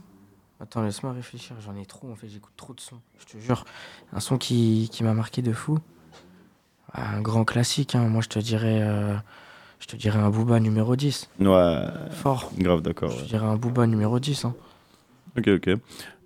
Attends, 0.60 0.82
laisse-moi 0.82 1.12
réfléchir. 1.12 1.56
J'en 1.64 1.74
ai 1.80 1.86
trop, 1.86 2.10
en 2.10 2.14
fait. 2.16 2.28
J'écoute 2.28 2.52
trop 2.56 2.74
de 2.74 2.80
sons. 2.80 3.00
Je 3.18 3.24
te 3.24 3.38
jure. 3.42 3.64
Un 4.12 4.20
son 4.20 4.36
qui, 4.36 4.88
qui 4.92 5.04
m'a 5.04 5.14
marqué 5.14 5.40
de 5.40 5.52
fou. 5.52 5.78
Un 6.94 7.20
grand 7.22 7.44
classique, 7.44 7.94
hein. 7.94 8.00
Moi, 8.08 8.20
je 8.22 8.28
te 8.28 8.38
dirais. 8.38 8.80
euh, 8.82 9.14
je 9.80 9.86
te 9.86 9.96
dirais 9.96 10.18
un 10.18 10.28
Booba 10.30 10.58
numéro 10.60 10.96
10. 10.96 11.30
Ouais, 11.40 11.76
Fort. 12.10 12.50
grave, 12.58 12.82
d'accord. 12.82 13.10
Je 13.10 13.22
te 13.22 13.28
dirais 13.28 13.46
un 13.46 13.56
Booba 13.56 13.86
numéro 13.86 14.18
10. 14.18 14.44
Hein. 14.44 14.54
Ok, 15.36 15.48
ok. 15.48 15.70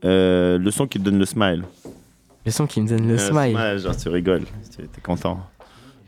Euh, 0.05 0.59
le 0.59 0.71
son 0.71 0.87
qui 0.87 0.99
te 0.99 1.05
donne 1.05 1.19
le 1.19 1.25
smile. 1.27 1.65
Le 2.45 2.51
son 2.51 2.67
qui 2.67 2.81
me 2.81 2.89
donne 2.89 3.07
le 3.07 3.15
Euh, 3.15 3.19
smile. 3.19 3.79
genre, 3.79 3.97
tu 3.97 4.09
rigoles. 4.09 4.45
Tu 4.77 4.83
es 4.83 5.01
content. 5.03 5.41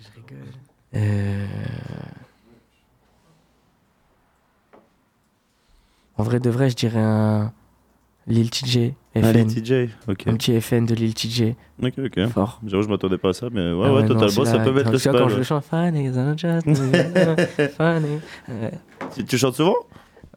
Je 0.01 0.09
rigole. 0.21 0.53
Euh, 0.97 1.47
En 6.17 6.23
vrai 6.23 6.39
de 6.41 6.51
vrai, 6.51 6.71
je 6.71 6.77
dirais 6.77 7.01
un 7.01 7.53
Lil 8.27 8.49
TJ. 8.51 8.95
FN. 9.15 9.25
Allez, 9.25 9.45
TJ. 9.47 9.91
Ok. 10.09 10.27
Un 10.27 10.35
petit 10.37 10.59
FN 10.61 10.87
de 10.87 10.95
Lil 10.95 11.13
TJ. 11.15 11.55
Ok, 11.83 11.93
ok. 11.99 12.27
Fort. 12.29 12.61
J'avoue, 12.67 12.85
je 12.85 12.89
m'attendais 12.89 13.19
pas 13.19 13.31
à 13.31 13.33
ça, 13.33 13.49
mais 13.51 13.73
ouais, 13.73 13.87
Ah 13.87 13.93
ouais, 13.93 14.07
totalement, 14.07 14.45
ça 14.45 14.57
la- 14.59 14.65
peut 14.65 14.73
mettre 14.73 14.91
le 14.93 14.99
vois, 14.99 15.13
quand 15.13 15.19
smile. 15.19 15.31
je 15.33 15.37
le 15.39 15.43
chante, 15.43 15.65
Funny, 15.65 16.07
just 16.39 16.67
funny. 17.77 18.21
Tu 19.29 19.37
chantes 19.39 19.57
souvent? 19.57 19.77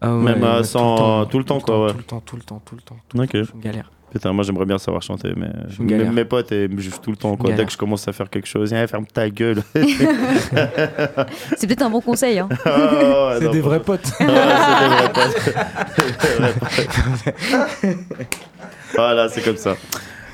Ah 0.01 0.15
ouais, 0.15 0.23
Même, 0.23 0.43
euh, 0.43 0.63
sans- 0.63 1.25
tout 1.25 1.39
le 1.39 1.43
temps, 1.43 1.59
quoi, 1.59 1.85
ouais. 1.85 1.91
Tout 1.91 1.97
le 1.97 2.03
temps, 2.03 2.21
tout 2.21 2.35
le 2.35 2.41
temps, 2.43 2.61
tout 2.65 2.75
le 2.75 2.81
temps. 2.81 2.97
tout 3.09 3.17
le 3.17 3.23
Ok. 3.23 3.31
temps. 3.31 3.43
Je 3.51 3.57
me 3.57 3.61
galère. 3.63 3.91
Putain, 4.09 4.31
moi 4.31 4.43
j'aimerais 4.45 4.65
bien 4.65 4.77
savoir 4.77 5.01
chanter, 5.03 5.33
mais 5.35 5.49
Je 5.67 5.81
me 5.83 5.89
galère. 5.89 6.05
même 6.05 6.15
mes 6.15 6.23
potes 6.23 6.49
et 6.53 6.69
juste 6.77 7.03
tout 7.03 7.11
le 7.11 7.17
temps, 7.17 7.35
quoi. 7.35 7.51
Dès 7.51 7.65
que 7.65 7.71
je 7.71 7.77
commence 7.77 8.07
à 8.07 8.13
faire 8.13 8.29
quelque 8.29 8.47
chose, 8.47 8.71
eh, 8.73 8.87
ferme 8.87 9.05
ta 9.05 9.29
gueule. 9.29 9.61
C'est 11.57 11.67
peut-être 11.67 11.81
un 11.81 11.89
bon 11.89 11.99
conseil. 12.01 12.39
Hein. 12.39 12.47
Ah, 12.65 13.29
ouais, 13.29 13.35
C'est 13.39 13.45
non, 13.45 13.51
des 13.51 13.59
vrais 13.61 13.81
franchement. 13.81 13.97
potes. 13.97 14.27
Ouais, 14.27 14.27
c'est 14.63 14.79
des 14.79 14.95
vrais 14.95 16.53
potes. 16.53 16.63
Des 17.81 17.93
vrais 17.97 18.13
potes. 18.17 18.37
voilà, 18.95 19.29
c'est 19.29 19.41
comme 19.41 19.57
ça. 19.57 19.75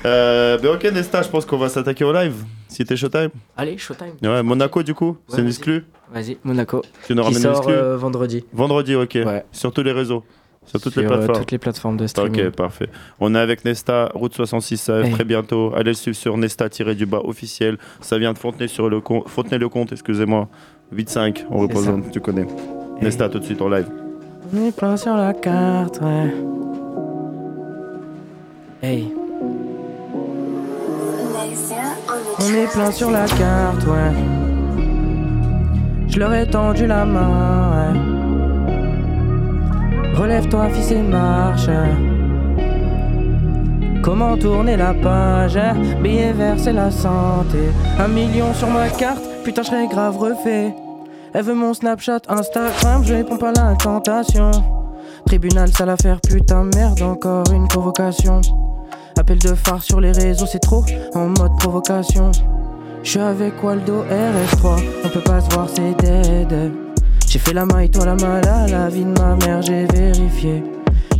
Euh, 0.06 0.58
ben 0.58 0.74
ok, 0.74 0.84
Nesta, 0.92 1.22
je 1.22 1.28
pense 1.28 1.46
qu'on 1.46 1.56
va 1.56 1.68
s'attaquer 1.68 2.04
au 2.04 2.12
live. 2.12 2.34
Si 2.68 2.84
t'es 2.84 2.96
showtime. 2.96 3.30
Allez, 3.56 3.78
showtime. 3.78 4.14
Ouais, 4.22 4.42
Monaco, 4.42 4.82
du 4.82 4.92
coup, 4.94 5.16
c'est 5.28 5.38
une 5.38 5.44
vas-y. 5.44 5.50
exclue. 5.50 5.84
Vas-y, 6.12 6.38
Monaco. 6.44 6.82
Tu 7.06 7.14
nous 7.14 7.22
ramènes 7.22 7.36
une 7.38 7.42
sort 7.42 7.56
exclue 7.58 7.72
euh, 7.74 7.96
vendredi. 7.96 8.44
Vendredi, 8.52 8.94
ok. 8.94 9.18
Ouais. 9.24 9.44
Sur 9.52 9.72
tous 9.72 9.82
les 9.82 9.92
réseaux. 9.92 10.22
Sur 10.66 10.80
toutes 10.80 10.96
les 10.96 11.02
Sur, 11.02 11.12
euh, 11.12 11.16
plateformes. 11.16 11.38
toutes 11.40 11.50
les 11.52 11.58
plateformes 11.58 11.96
de 11.96 12.06
streaming. 12.06 12.46
Ok, 12.48 12.52
parfait. 12.56 12.88
On 13.20 13.34
est 13.34 13.38
avec 13.38 13.64
Nesta, 13.64 14.10
route 14.14 14.34
66, 14.34 14.76
ça 14.78 14.94
arrive 14.94 15.06
Hey. 15.06 15.12
très 15.12 15.24
bientôt. 15.24 15.72
Allez 15.74 15.90
le 15.90 15.94
suivre 15.94 16.16
sur 16.16 16.36
Nesta-du-bas 16.36 17.20
officiel. 17.24 17.78
Ça 18.00 18.18
vient 18.18 18.32
de 18.32 18.38
Fontenay 18.38 18.68
sur 18.68 18.88
le 18.90 19.00
compte, 19.00 19.28
Fontenay 19.28 19.58
le 19.58 19.68
compte, 19.68 19.92
excusez-moi. 19.92 20.48
8-5, 20.94 21.44
on 21.50 21.58
représente, 21.60 22.10
tu 22.10 22.20
connais. 22.20 22.46
Nesta, 23.00 23.28
tout 23.28 23.38
de 23.40 23.44
suite 23.44 23.60
en 23.62 23.68
live. 23.68 23.88
On 24.54 24.66
est 24.66 24.76
plein 24.76 24.96
sur 24.96 25.14
la 25.14 25.32
carte, 25.34 26.00
ouais. 26.02 26.34
Hey. 28.82 29.12
On 32.40 32.54
est 32.54 32.66
plein 32.72 32.90
sur 32.90 33.10
la 33.10 33.26
carte, 33.26 33.86
ouais. 33.86 34.12
Je 36.08 36.18
leur 36.18 36.34
ai 36.34 36.46
tendu 36.46 36.86
la 36.86 37.04
main, 37.04 37.70
ouais. 37.70 38.00
Relève-toi, 40.16 40.68
fils, 40.70 40.90
et 40.92 41.02
marche. 41.02 41.68
Comment 44.02 44.36
tourner 44.36 44.76
la 44.76 44.94
page? 44.94 45.58
Billet 46.02 46.32
vert, 46.32 46.56
c'est 46.58 46.72
la 46.72 46.90
santé. 46.90 47.70
Un 47.98 48.08
million 48.08 48.52
sur 48.54 48.68
ma 48.68 48.88
carte, 48.88 49.22
putain, 49.44 49.62
je 49.62 49.68
serais 49.68 49.86
grave 49.86 50.16
refait. 50.16 50.74
Elle 51.32 51.44
veut 51.44 51.54
mon 51.54 51.74
Snapchat, 51.74 52.20
Instagram, 52.28 53.02
je 53.02 53.14
réponds 53.14 53.38
pas 53.38 53.50
à 53.50 53.70
la 53.70 53.74
tentation. 53.74 54.50
Tribunal, 55.26 55.68
sale 55.72 55.90
affaire, 55.90 56.20
putain, 56.20 56.64
merde, 56.74 57.02
encore 57.02 57.50
une 57.52 57.66
provocation. 57.66 58.40
Appel 59.16 59.38
de 59.38 59.54
phare 59.54 59.82
sur 59.82 60.00
les 60.00 60.12
réseaux, 60.12 60.46
c'est 60.46 60.58
trop 60.58 60.84
en 61.14 61.28
mode 61.28 61.56
provocation. 61.58 62.30
Je 63.02 63.10
suis 63.10 63.20
avec 63.20 63.62
Waldo 63.62 64.04
RS3, 64.04 64.82
on 65.04 65.08
peut 65.08 65.20
pas 65.20 65.40
se 65.40 65.48
voir, 65.54 65.68
c'est 65.68 65.94
dead. 65.98 66.72
J'ai 67.26 67.38
fait 67.38 67.54
la 67.54 67.64
maille, 67.64 67.90
toi 67.90 68.04
la 68.04 68.16
mala, 68.16 68.66
la 68.66 68.88
vie 68.88 69.04
de 69.04 69.18
ma 69.18 69.36
mère, 69.36 69.62
j'ai 69.62 69.86
vérifié. 69.86 70.62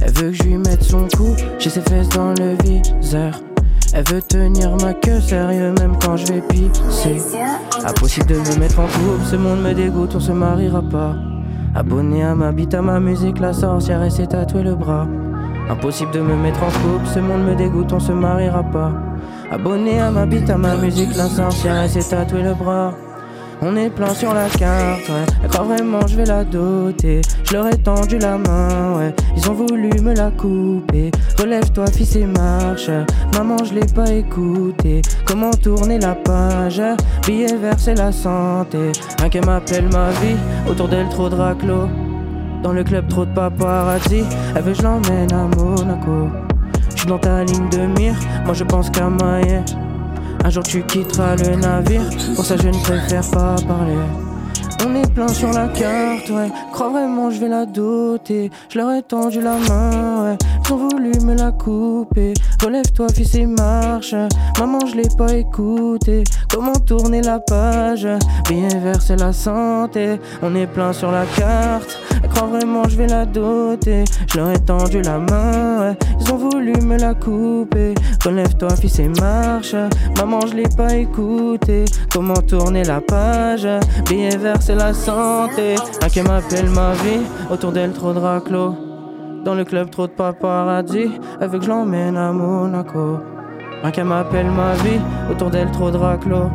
Elle 0.02 0.12
veut 0.12 0.30
que 0.30 0.36
je 0.36 0.42
lui 0.42 0.56
mette 0.56 0.82
son 0.82 1.06
cou, 1.16 1.34
j'ai 1.58 1.70
ses 1.70 1.80
fesses 1.80 2.08
dans 2.10 2.34
le 2.34 2.56
viseur. 2.62 3.40
Elle 3.94 4.04
veut 4.04 4.22
tenir 4.22 4.76
ma 4.82 4.92
queue 4.92 5.20
sérieux 5.20 5.72
même 5.78 5.96
quand 6.04 6.16
je 6.16 6.26
vais 6.32 6.42
pisser. 6.42 7.22
Impossible 7.86 8.26
de 8.26 8.34
me 8.34 8.58
mettre 8.58 8.80
en 8.80 8.86
couple, 8.86 9.24
ce 9.24 9.36
monde 9.36 9.62
me 9.62 9.72
dégoûte, 9.72 10.14
on 10.16 10.20
se 10.20 10.32
mariera 10.32 10.82
pas. 10.82 11.14
Abonné 11.74 12.24
à 12.24 12.34
ma 12.34 12.52
bite, 12.52 12.74
à 12.74 12.82
ma 12.82 12.98
musique, 13.00 13.38
la 13.38 13.52
sorcière 13.52 14.02
et 14.02 14.10
s'est 14.10 14.26
tatoué 14.26 14.62
le 14.62 14.74
bras. 14.74 15.06
Impossible 15.68 16.12
de 16.12 16.20
me 16.20 16.36
mettre 16.36 16.62
en 16.62 16.66
couple, 16.66 17.06
ce 17.06 17.18
monde 17.20 17.44
me 17.44 17.54
dégoûte, 17.54 17.92
on 17.92 18.00
se 18.00 18.12
mariera 18.12 18.62
pas. 18.62 18.92
Abonné 19.50 20.00
à 20.00 20.10
ma 20.10 20.26
bite, 20.26 20.50
à 20.50 20.58
ma 20.58 20.76
musique, 20.76 21.16
la 21.16 21.26
sorcière 21.26 21.82
et 21.82 21.88
s'est 21.88 22.02
tatoué 22.02 22.42
le 22.42 22.54
bras. 22.54 22.92
On 23.62 23.76
est 23.76 23.88
plein 23.88 24.12
sur 24.12 24.34
la 24.34 24.48
carte, 24.48 25.08
ouais. 25.08 25.24
Elle 25.42 25.48
croit 25.48 25.64
vraiment 25.64 26.06
je 26.06 26.16
vais 26.16 26.24
la 26.24 26.44
doter. 26.44 27.22
Je 27.44 27.54
leur 27.54 27.66
ai 27.68 27.78
tendu 27.78 28.18
la 28.18 28.36
main, 28.36 28.98
ouais. 28.98 29.14
Ils 29.36 29.48
ont 29.48 29.54
voulu 29.54 29.90
me 30.02 30.14
la 30.14 30.30
couper. 30.30 31.10
Relève-toi, 31.38 31.86
fils, 31.86 32.16
et 32.16 32.26
marche. 32.26 32.90
Maman, 33.32 33.56
je 33.64 33.74
l'ai 33.74 33.86
pas 33.86 34.10
écouté. 34.10 35.00
Comment 35.24 35.52
tourner 35.52 35.98
la 35.98 36.14
page? 36.14 36.82
Billet 37.26 37.56
vert, 37.56 37.78
c'est 37.78 37.94
la 37.94 38.12
santé. 38.12 38.92
Un 39.22 39.28
qui 39.28 39.40
m'appelle 39.40 39.88
ma 39.90 40.10
vie. 40.10 40.36
Autour 40.68 40.88
d'elle, 40.88 41.08
trop 41.08 41.28
de 41.28 41.36
raclos. 41.36 41.88
Dans 42.64 42.72
le 42.72 42.82
club, 42.82 43.06
trop 43.08 43.26
de 43.26 43.30
paparazzi. 43.34 44.24
Elle 44.56 44.62
veut 44.62 44.72
je 44.72 44.82
l'emmène 44.82 45.30
à 45.32 45.46
Monaco. 45.54 46.30
Je 46.96 47.06
dans 47.06 47.18
ta 47.18 47.44
ligne 47.44 47.68
de 47.68 47.86
mire. 48.00 48.14
Moi, 48.46 48.54
je 48.54 48.64
pense 48.64 48.88
qu'à 48.88 49.10
Maillet. 49.10 49.62
Un 50.42 50.50
jour 50.50 50.62
tu 50.62 50.82
quitteras 50.82 51.36
le 51.36 51.56
navire, 51.56 52.02
pour 52.34 52.44
ça 52.44 52.56
je 52.56 52.68
ne 52.68 52.82
préfère 52.82 53.22
pas 53.30 53.56
parler. 53.66 53.96
On 54.86 54.94
est 54.94 55.10
plein 55.14 55.28
sur 55.28 55.50
la 55.52 55.68
carte, 55.68 56.28
ouais. 56.28 56.50
Crois 56.70 56.90
vraiment 56.90 57.30
je 57.30 57.40
vais 57.40 57.48
la 57.48 57.64
doter. 57.64 58.50
Je 58.68 58.78
leur 58.78 58.92
ai 58.92 59.02
tendu 59.02 59.40
la 59.40 59.56
main, 59.56 60.24
ouais. 60.24 60.36
Ils 60.66 60.72
ont 60.72 60.88
voulu 60.88 61.12
me 61.24 61.34
la 61.34 61.52
couper. 61.52 62.34
Relève-toi, 62.62 63.08
fils, 63.14 63.34
et 63.34 63.46
marche. 63.46 64.14
Maman, 64.58 64.78
je 64.86 64.96
l'ai 64.96 65.08
pas 65.16 65.34
écouté. 65.34 66.24
Comment 66.50 66.72
tourner 66.72 67.20
la 67.20 67.38
page? 67.38 68.08
Bien 68.48 68.68
vert, 68.82 69.00
c'est 69.00 69.20
la 69.20 69.32
santé. 69.32 70.18
On 70.42 70.54
est 70.54 70.66
plein 70.66 70.92
sur 70.92 71.10
la 71.10 71.26
carte. 71.26 71.98
Elle 72.22 72.48
vraiment 72.48 72.88
je 72.88 72.96
vais 72.96 73.06
la 73.06 73.26
doter. 73.26 74.04
Je 74.32 74.38
leur 74.38 74.50
ai 74.50 74.58
tendu 74.58 75.02
la 75.02 75.18
main. 75.18 75.94
Ils 76.20 76.32
ont 76.32 76.36
voulu 76.36 76.72
me 76.80 76.98
la 76.98 77.14
couper. 77.14 77.94
Relève-toi, 78.24 78.74
fils, 78.76 78.98
et 79.00 79.08
marche. 79.08 79.74
Maman, 80.16 80.40
je 80.46 80.54
l'ai 80.54 80.68
pas 80.76 80.94
écouté. 80.94 81.84
Comment 82.12 82.34
tourner 82.34 82.84
la 82.84 83.00
page? 83.00 83.68
Billet 84.08 84.36
vert, 84.36 84.62
c'est 84.62 84.76
la 84.76 84.94
santé. 84.94 85.74
Un 86.02 86.08
qui 86.08 86.22
m'appelle 86.22 86.70
ma 86.70 86.92
vie? 86.94 87.20
Autour 87.50 87.72
d'elle, 87.72 87.92
trop 87.92 88.12
de. 88.12 88.93
Dans 89.44 89.54
le 89.54 89.64
club, 89.64 89.90
trop 89.90 90.06
de 90.06 90.12
paparazzi. 90.12 91.10
Avec 91.38 91.62
je 91.62 91.68
l'emmène 91.68 92.16
à 92.16 92.32
Monaco. 92.32 93.18
Un 93.82 93.90
qui 93.90 94.02
m'appelle 94.02 94.50
ma 94.50 94.72
vie. 94.74 95.00
Autour 95.30 95.50
d'elle, 95.50 95.70
trop 95.70 95.90
de 95.90 95.98
raclos. 95.98 96.50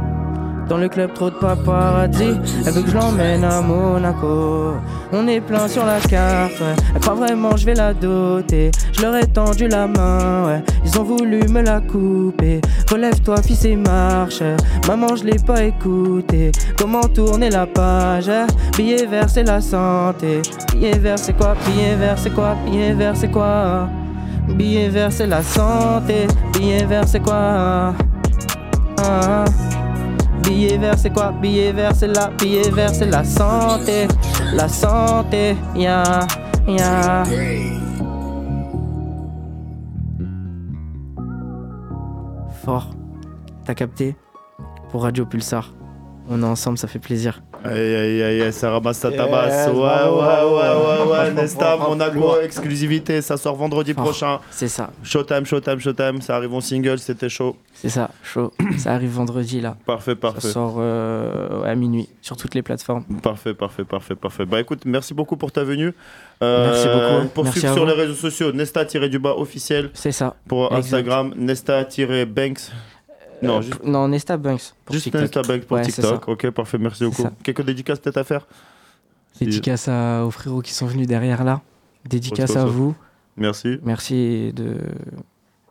Dans 0.70 0.78
le 0.78 0.88
club, 0.88 1.14
trop 1.16 1.32
de 1.32 1.36
paparazzi. 1.36 2.38
Elle 2.64 2.74
veut 2.74 2.84
que 2.84 2.92
je 2.92 2.96
l'emmène 2.96 3.44
à 3.44 3.60
Monaco. 3.60 4.76
On 5.12 5.28
est 5.28 5.42
plein 5.42 5.68
sur 5.68 5.84
la 5.84 6.00
carte, 6.00 6.60
ouais. 6.60 6.76
Elle 6.94 7.02
croit 7.02 7.16
vraiment 7.16 7.58
je 7.58 7.66
vais 7.66 7.74
la 7.74 7.92
doter. 7.92 8.70
Je 8.94 9.02
leur 9.02 9.16
ai 9.16 9.26
tendu 9.26 9.68
la 9.68 9.88
main, 9.88 10.46
ouais. 10.46 10.64
Ils 10.86 11.00
ont 11.00 11.04
voulu 11.04 11.40
me 11.50 11.64
la 11.64 11.82
couper. 11.82 12.62
Relève-toi, 12.88 13.42
fils, 13.42 13.66
et 13.66 13.76
marche. 13.76 14.44
Maman, 14.88 15.16
je 15.16 15.24
l'ai 15.24 15.40
pas 15.40 15.64
écouté. 15.64 16.52
Comment 16.78 17.02
tourner 17.02 17.50
la 17.50 17.66
page 17.66 18.30
Billet 18.78 19.08
vert, 19.08 19.28
c'est 19.28 19.44
la 19.44 19.62
santé. 19.62 20.44
Billet 20.72 21.00
vert, 21.00 21.18
c'est 21.18 21.34
quoi? 21.34 21.56
Billet 21.66 21.96
vert, 21.96 22.20
c'est 22.20 22.30
quoi? 22.30 22.56
Billet 22.68 22.94
vert, 22.94 23.16
c'est 23.16 23.32
quoi? 23.32 23.90
Billet 24.50 24.90
vert, 24.90 25.12
c'est 25.12 25.28
la 25.28 25.42
santé. 25.42 26.28
Billet 26.54 26.86
vert, 26.86 27.08
c'est 27.08 27.22
quoi? 27.22 27.96
Ah. 29.02 29.46
Billet 30.44 30.78
vert, 30.78 30.98
c'est 30.98 31.12
quoi? 31.12 31.32
Billet 31.32 31.72
vert, 31.72 31.94
c'est 31.96 32.08
la 32.08 32.30
billet 32.30 32.70
vert, 32.70 32.94
c'est 32.94 33.06
la 33.06 33.24
santé. 33.24 34.08
La 34.54 34.68
santé, 34.68 35.56
ya, 35.76 36.28
ya. 36.68 37.24
Fort. 42.64 42.90
T'as 43.66 43.74
capté? 43.74 44.16
Pour 44.90 45.04
Radio 45.04 45.26
Pulsar. 45.26 45.74
On 46.30 46.42
est 46.42 46.46
ensemble, 46.46 46.78
ça 46.78 46.88
fait 46.88 47.00
plaisir. 47.00 47.42
Aïe 47.64 47.96
aïe 47.96 48.22
aïe, 48.24 48.42
aïe, 48.44 48.54
ça 48.54 48.72
ramasse 48.72 49.00
ta 49.00 49.12
tabasse. 49.12 49.68
Ouais, 49.68 49.74
ouais, 49.74 49.80
ouais, 49.80 49.84
ouais, 49.84 51.10
ouais, 51.10 51.16
franchement, 51.16 51.42
Nesta, 51.42 51.78
bravo, 51.78 51.96
mon 51.96 52.00
agro 52.02 52.28
bravo. 52.28 52.42
exclusivité, 52.42 53.22
ça 53.22 53.38
sort 53.38 53.56
vendredi 53.56 53.94
prochain. 53.94 54.40
C'est 54.52 54.68
ça, 54.68 54.92
Showtime, 55.04 55.46
Showtime, 55.46 55.80
Showtime, 55.80 56.22
ça 56.22 56.36
arrive 56.36 56.54
en 56.54 56.62
single, 56.62 57.00
c'était 57.00 57.30
chaud. 57.30 57.56
c'est 57.74 57.90
ça, 57.90 58.10
chaud. 58.24 58.52
ça 58.78 58.94
arrive 58.94 59.12
vendredi 59.12 59.62
là. 59.62 59.76
Parfait, 59.86 60.12
Ça 60.12 60.16
parfait. 60.18 60.48
sort 60.48 60.76
euh, 60.80 61.64
à 61.64 61.76
minuit 61.76 62.10
sur 62.22 62.38
toutes 62.38 62.56
les 62.56 62.62
plateformes. 62.62 63.04
Parfait, 63.22 63.54
parfait, 63.54 63.84
parfait, 63.84 64.16
parfait. 64.16 64.46
Bah 64.46 64.60
écoute, 64.60 64.82
merci 64.86 65.14
beaucoup 65.14 65.38
pour 65.38 65.52
ta 65.52 65.64
venue. 65.64 65.94
Euh, 66.42 66.70
Merci 66.72 66.88
beaucoup. 66.88 67.28
Pour 67.34 67.44
Merci 67.44 67.60
suivre 67.60 67.74
à 67.74 67.76
sur 67.76 67.86
les 67.86 67.94
réseaux 67.94 68.14
sociaux, 68.14 68.52
Nesta-du-bas 68.54 69.36
officiel. 69.38 69.90
C'est 69.94 70.12
ça. 70.14 70.36
Pour. 70.48 70.72
Instagram, 70.74 71.34
Nesta-Banks. 71.36 72.72
Non, 73.42 73.58
Euh, 73.58 73.62
juste, 73.62 73.80
p- 73.80 73.90
non, 73.90 74.08
Nesta 74.08 74.38
Banks 74.38 74.74
pour 74.86 74.94
juste 74.94 75.04
TikTok. 75.06 75.22
Nesta 75.22 75.42
Banks 75.44 75.62
pour 75.66 75.78
Ouais, 75.78 75.84
TikTok. 75.84 76.06
ça. 76.06 76.22
Ok, 76.32 76.50
parfait, 76.52 76.78
merci 76.78 77.04
beaucoup. 77.06 77.24
Quelques 77.44 77.64
dédicaces 77.64 78.00
peut-être 78.00 78.18
à 78.18 78.24
faire 78.24 78.48
Dédicace 79.40 79.88
à- 79.88 80.26
aux 80.26 80.32
frérots 80.32 80.62
qui 80.62 80.74
sont 80.74 80.86
venus 80.88 81.08
derrière 81.08 81.44
là. 81.44 81.62
Dédicace 82.10 82.52
Trop, 82.52 82.60
à 82.60 82.66
vous. 82.66 82.96
Merci. 83.38 83.78
Merci 83.84 84.52
de 84.54 84.76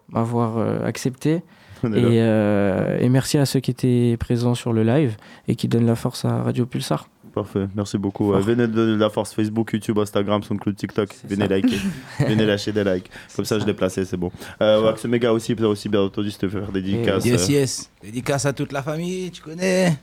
m'avoir 0.09 0.57
euh, 0.59 0.85
accepté. 0.86 1.43
Et, 1.85 1.86
euh, 1.95 2.99
et 2.99 3.09
merci 3.09 3.39
à 3.39 3.47
ceux 3.47 3.61
qui 3.61 3.70
étaient 3.70 4.16
présents 4.19 4.57
sur 4.57 4.73
le 4.73 4.82
live 4.82 5.16
et 5.47 5.55
qui 5.55 5.69
donnent 5.69 5.86
la 5.86 5.95
force 5.95 6.24
à 6.24 6.43
Radio 6.43 6.66
Pulsar. 6.66 7.09
Parfait, 7.39 7.69
merci 7.73 7.98
beaucoup. 7.98 8.35
Euh, 8.35 8.40
venez 8.40 8.66
donner 8.66 8.94
de 8.94 8.98
la 8.98 9.10
force 9.10 9.32
Facebook, 9.32 9.73
YouTube, 9.73 9.97
Instagram, 9.97 10.43
SoundCloud, 10.43 10.74
TikTok. 10.74 11.09
Venez 11.24 11.47
ça. 11.47 11.55
liker. 11.55 11.78
venez 12.19 12.44
lâcher 12.44 12.73
des 12.73 12.82
likes. 12.82 13.09
Comme 13.36 13.44
ça, 13.44 13.60
je 13.60 13.65
l'ai 13.65 13.74
placé, 13.74 14.05
c'est 14.05 14.16
bon. 14.16 14.32
Euh, 14.60 14.82
Wax 14.82 15.05
Mega 15.05 15.32
aussi, 15.32 15.55
aussi 15.55 15.89
bien 15.89 16.01
entendu, 16.01 16.32
tu 16.32 16.48
veux 16.48 16.60
faire 16.60 16.73
des 16.73 16.82
dédicaces. 16.82 17.24
Yes, 17.24 17.48
euh, 17.48 17.52
yes. 17.52 17.90
Dédicace 18.02 18.44
à 18.44 18.52
toute 18.52 18.73
la 18.73 18.82
famille, 18.82 19.31
tu 19.31 19.40
connais. 19.40 19.97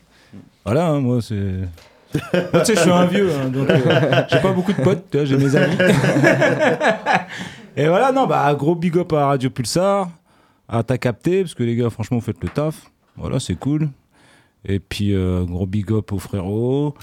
Voilà, 0.63 0.87
hein, 0.87 1.01
moi, 1.01 1.21
c'est. 1.21 1.33
Moi, 1.33 2.61
tu 2.61 2.67
sais, 2.67 2.75
je 2.75 2.79
suis 2.79 2.89
un 2.89 3.05
vieux, 3.05 3.29
hein, 3.29 3.49
donc 3.49 3.69
euh, 3.69 4.23
j'ai 4.31 4.39
pas 4.39 4.53
beaucoup 4.53 4.71
de 4.71 4.81
potes, 4.81 5.03
tu 5.11 5.17
vois, 5.17 5.25
j'ai 5.25 5.35
mes 5.35 5.53
amis. 5.57 5.75
Et 7.75 7.89
voilà, 7.89 8.13
non, 8.13 8.27
bah, 8.27 8.55
gros 8.57 8.75
big 8.75 8.97
up 8.97 9.11
à 9.11 9.25
Radio 9.25 9.49
Pulsar, 9.49 10.09
à 10.69 10.83
T'as 10.83 10.97
capté, 10.97 11.41
parce 11.41 11.53
que 11.53 11.63
les 11.63 11.75
gars, 11.75 11.89
franchement, 11.89 12.17
vous 12.17 12.23
faites 12.23 12.41
le 12.41 12.47
taf. 12.47 12.89
Voilà, 13.17 13.41
c'est 13.41 13.55
cool. 13.55 13.89
Et 14.67 14.79
puis, 14.79 15.13
euh, 15.13 15.43
gros 15.43 15.67
big 15.67 15.91
up 15.91 16.11
au 16.11 16.19
frérot 16.19 16.95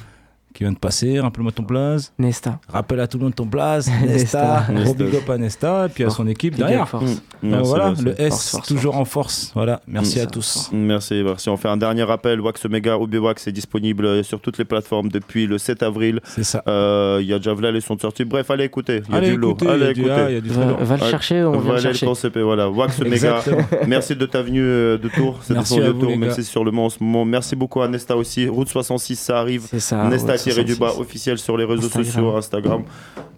qui 0.54 0.64
vient 0.64 0.72
de 0.72 0.78
passer, 0.78 1.18
rappelle-moi 1.20 1.52
ton 1.52 1.62
blaze. 1.62 2.12
Nesta. 2.18 2.58
Rappelle 2.68 3.00
à 3.00 3.06
tout 3.06 3.18
le 3.18 3.24
monde 3.24 3.34
ton 3.34 3.46
blaze, 3.46 3.90
Nesta. 4.06 4.64
Gros 4.68 4.74
Nesta. 4.74 5.04
big 5.04 5.14
up 5.16 5.30
à 5.30 5.38
Nesta, 5.38 5.86
et 5.86 5.88
puis 5.88 6.04
à 6.04 6.10
son 6.10 6.26
équipe 6.26 6.56
derrière. 6.56 6.88
force. 6.88 7.22
Merci, 7.42 7.68
voilà, 7.68 7.86
merci. 7.88 8.04
le 8.04 8.20
S, 8.20 8.28
Force, 8.30 8.50
force, 8.50 8.68
toujours 8.68 8.96
en 8.96 9.04
force. 9.04 9.50
Voilà, 9.54 9.80
merci 9.86 10.18
Mm. 10.18 10.22
à 10.22 10.26
tous. 10.26 10.70
Merci, 10.72 11.22
merci. 11.24 11.48
On 11.48 11.56
fait 11.56 11.68
un 11.68 11.76
dernier 11.76 12.02
rappel. 12.04 12.40
Wax 12.40 12.64
Mega, 12.66 12.96
Obi 12.98 13.18
Wax 13.18 13.46
est 13.48 13.52
disponible 13.52 14.22
sur 14.24 14.40
toutes 14.40 14.58
les 14.58 14.64
plateformes 14.64 15.08
depuis 15.08 15.46
le 15.46 15.58
7 15.58 15.82
avril. 15.82 16.20
C'est 16.24 16.44
ça. 16.44 16.62
Euh, 16.68 17.18
Il 17.20 17.26
y 17.28 17.32
a 17.34 17.38
déjà 17.38 17.54
les 17.70 17.80
sons 17.80 17.94
de 17.96 18.00
sortie. 18.00 18.24
Bref, 18.24 18.50
allez 18.50 18.64
écouter. 18.64 19.02
Il 19.08 19.12
y 19.12 19.14
a 19.14 19.18
Allez 19.18 19.30
du 19.30 19.36
lot. 19.36 19.50
écouter, 19.50 19.64
il 19.66 19.70
y 19.70 19.72
Allez 19.74 19.86
a 19.86 19.92
du- 19.92 20.00
il 20.02 20.06
y 20.06 20.10
a 20.36 20.40
du 20.40 20.48
très 20.50 20.64
Va, 20.66 20.72
va 20.84 20.96
le 20.96 21.02
chercher, 21.10 21.42
on 21.44 21.52
le 21.52 21.58
Voilà 21.58 21.80
le 21.92 22.42
Voilà, 22.42 22.70
Wax 22.70 23.00
Mega. 23.00 23.40
Merci 23.86 24.16
de 24.16 24.26
ta 24.26 24.42
venue 24.42 24.62
euh, 24.62 24.98
de 24.98 25.08
Tours. 25.08 25.38
C'était 25.42 25.54
Merci 25.54 25.78
de 25.80 26.30
si 26.30 26.34
c'est 26.36 26.42
sur 26.42 26.64
le 26.64 26.70
Mans 26.70 26.86
en 26.86 26.90
ce 26.90 27.02
moment. 27.02 27.24
Merci 27.24 27.56
beaucoup 27.56 27.80
à 27.82 27.88
Nesta 27.88 28.16
aussi. 28.16 28.48
Route 28.48 28.68
66, 28.68 29.16
ça 29.16 29.38
arrive. 29.38 29.66
C'est 29.70 29.80
ça. 29.80 30.04
Nesta 30.08 30.36
ouais, 30.46 30.52
tiré 30.52 30.64
du 30.64 30.74
bas 30.74 30.88
66. 30.88 31.00
officiel 31.00 31.38
sur 31.38 31.56
les 31.56 31.64
réseaux 31.64 31.86
Instagram. 31.86 32.04
sociaux, 32.04 32.36
Instagram. 32.36 32.82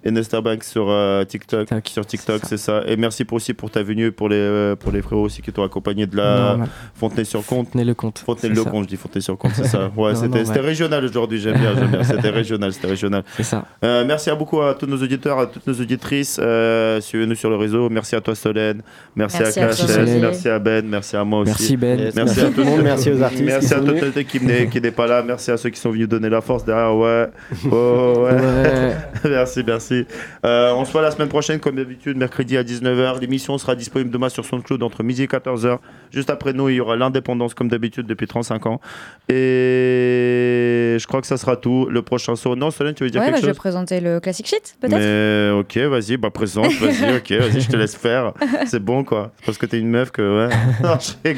Ernesta 0.05 0.41
Banks 0.41 0.65
sur 0.65 0.91
euh, 0.91 1.25
TikTok. 1.25 1.67
TikTok, 1.67 1.89
Sur 1.89 2.07
TikTok, 2.07 2.41
c'est 2.45 2.55
c'est 2.57 2.65
ça. 2.65 2.83
Et 2.87 2.97
merci 2.97 3.25
pour, 3.25 3.37
aussi 3.37 3.53
pour 3.53 3.71
ta 3.71 3.83
venue, 3.83 4.13
pour 4.13 4.29
les, 4.29 4.37
euh, 4.37 4.77
pour 4.77 4.93
les 4.93 5.03
frérots 5.03 5.25
aussi 5.25 5.43
qui 5.43 5.53
t'ont 5.53 5.65
accompagné 5.65 6.07
de 6.07 6.17
la. 6.17 6.59
Fontenay-sur-Comte. 6.95 7.69
Fontenay-le-Comte, 7.69 8.19
ça. 8.19 8.25
je 8.49 8.87
dis 8.87 8.97
Fontenay-sur-Comte, 8.97 9.53
c'est 9.55 9.67
ça. 9.67 9.91
Ouais, 9.97 10.15
c'était 10.15 10.43
ouais. 10.43 10.61
régional 10.61 11.05
aujourd'hui, 11.05 11.41
j'aime 11.41 11.59
bien, 11.59 11.75
j'aime 11.75 11.91
bien. 11.91 12.03
C'était 12.03 12.31
régional, 12.43 12.73
c'était 12.73 12.89
régional. 12.89 13.23
C'est 13.37 13.43
ça. 13.45 13.65
Euh, 13.85 14.05
merci 14.05 14.29
à 14.29 14.35
beaucoup 14.35 14.61
à 14.61 14.75
tous 14.75 14.87
nos 14.87 14.97
auditeurs, 14.97 15.39
à 15.39 15.47
toutes 15.47 15.67
nos 15.67 15.75
auditrices. 15.75 16.39
Euh, 16.43 17.01
Suivez-nous 17.01 17.35
sur 17.35 17.49
le 17.51 17.57
réseau. 17.57 17.89
Merci 17.91 18.17
à 18.17 18.21
toi, 18.21 18.35
Solène. 18.35 18.83
Merci, 19.15 19.39
Merci 19.41 19.61
à. 19.61 20.01
Olivier. 20.01 20.21
Merci 20.21 20.49
à 20.49 20.59
Ben. 20.59 20.87
Merci 20.87 21.17
à 21.17 21.25
moi 21.25 21.41
aussi. 21.41 21.51
Merci 21.51 21.77
Ben. 21.77 21.99
Merci, 21.99 22.19
Merci 22.19 22.41
à 22.41 22.51
tout 22.51 22.61
le 22.61 22.65
monde, 22.65 22.83
merci 22.83 23.11
aux 23.11 23.23
artistes 23.23 23.45
Merci 23.45 23.75
à 23.75 23.81
toute 23.81 24.17
l'équipe 24.17 24.71
qui 24.71 24.81
n'est 24.81 24.91
pas 24.91 25.07
là. 25.07 25.23
Merci 25.23 25.51
à 25.51 25.57
ceux 25.57 25.71
qui 25.71 25.81
sont 25.81 25.91
venus 25.91 26.09
donner 26.09 26.29
la 26.29 26.41
force 26.41 26.65
derrière. 26.65 26.94
Ouais. 27.01 27.27
Oh, 27.71 28.27
ouais. 28.27 28.33
Ouais. 28.33 28.97
merci, 29.31 29.63
merci. 29.67 30.07
Euh, 30.45 30.73
on 30.75 30.85
se 30.85 30.93
voit 30.93 31.03
la 31.03 31.11
semaine 31.11 31.29
prochaine, 31.29 31.61
comme 31.61 31.77
d'habitude, 31.77 32.17
mercredi 32.17 32.57
à 32.57 32.63
19h. 32.63 33.21
L'émission 33.21 33.57
sera 33.59 33.75
disponible 33.75 34.11
demain 34.11 34.29
sur 34.29 34.45
SoundCloud 34.45 34.83
entre 34.83 35.03
midi 35.03 35.23
et 35.23 35.27
14h. 35.27 35.79
Juste 36.13 36.31
après 36.31 36.53
nous, 36.53 36.69
il 36.69 36.77
y 36.77 36.81
aura 36.81 36.97
l'indépendance, 36.97 37.55
comme 37.55 37.69
d'habitude, 37.69 38.07
depuis 38.07 38.27
35 38.27 38.67
ans. 38.67 38.81
Et 39.29 40.97
je 40.99 41.07
crois 41.07 41.21
que 41.21 41.27
ça 41.27 41.37
sera 41.37 41.57
tout. 41.57 41.87
Le 41.91 42.03
prochain 42.03 42.37
son. 42.37 42.57
Non, 42.57 42.71
Solène, 42.71 42.95
tu 42.95 43.05
veux 43.05 43.11
dire 43.11 43.21
Ouais, 43.21 43.27
bah, 43.29 43.33
quelque 43.33 43.43
je 43.43 43.47
vais 43.47 43.53
chose? 43.53 43.59
présenter 43.59 44.01
le 44.01 44.21
Classic 44.21 44.47
Shit, 44.47 44.77
peut-être? 44.81 45.59
Ok, 45.61 45.77
vas-y, 45.77 46.17
bah 46.17 46.31
présente, 46.31 46.73
vas-y, 46.73 47.17
ok, 47.17 47.33
vas-y, 47.33 47.61
je 47.61 47.69
te 47.71 47.77
laisse 47.77 47.97
faire. 47.97 48.33
C'est 48.67 48.83
bon 48.83 49.05
quoi. 49.05 49.33
C'est 49.39 49.47
parce 49.47 49.59
que 49.59 49.67
t'es 49.67 49.79
une 49.79 49.89
meuf 49.89 50.11
que 50.11 50.47
ouais. 50.49 50.55
Non. 50.83 50.97
Eh, 51.25 51.37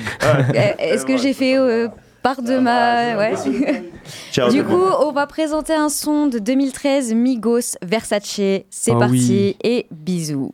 Est-ce 0.79 1.07
que 1.07 1.17
j'ai 1.17 1.33
fait 1.33 1.57
euh, 1.57 1.89
part 2.27 2.43
de 2.43 2.59
ma. 2.59 3.17
Ouais. 3.17 3.35
Ciao. 4.33 4.51
Du 4.51 4.65
coup, 4.65 4.73
on 5.01 5.13
va 5.13 5.29
présenter 5.29 5.75
un 5.75 5.89
son 5.89 6.27
de 6.27 6.41
2013, 6.41 7.15
Migos, 7.15 7.77
Versace. 7.83 8.65
C'est 8.69 8.93
Ah 8.93 8.99
parti 8.99 9.55
oui. 9.55 9.57
et 9.63 9.87
bisous. 9.93 10.53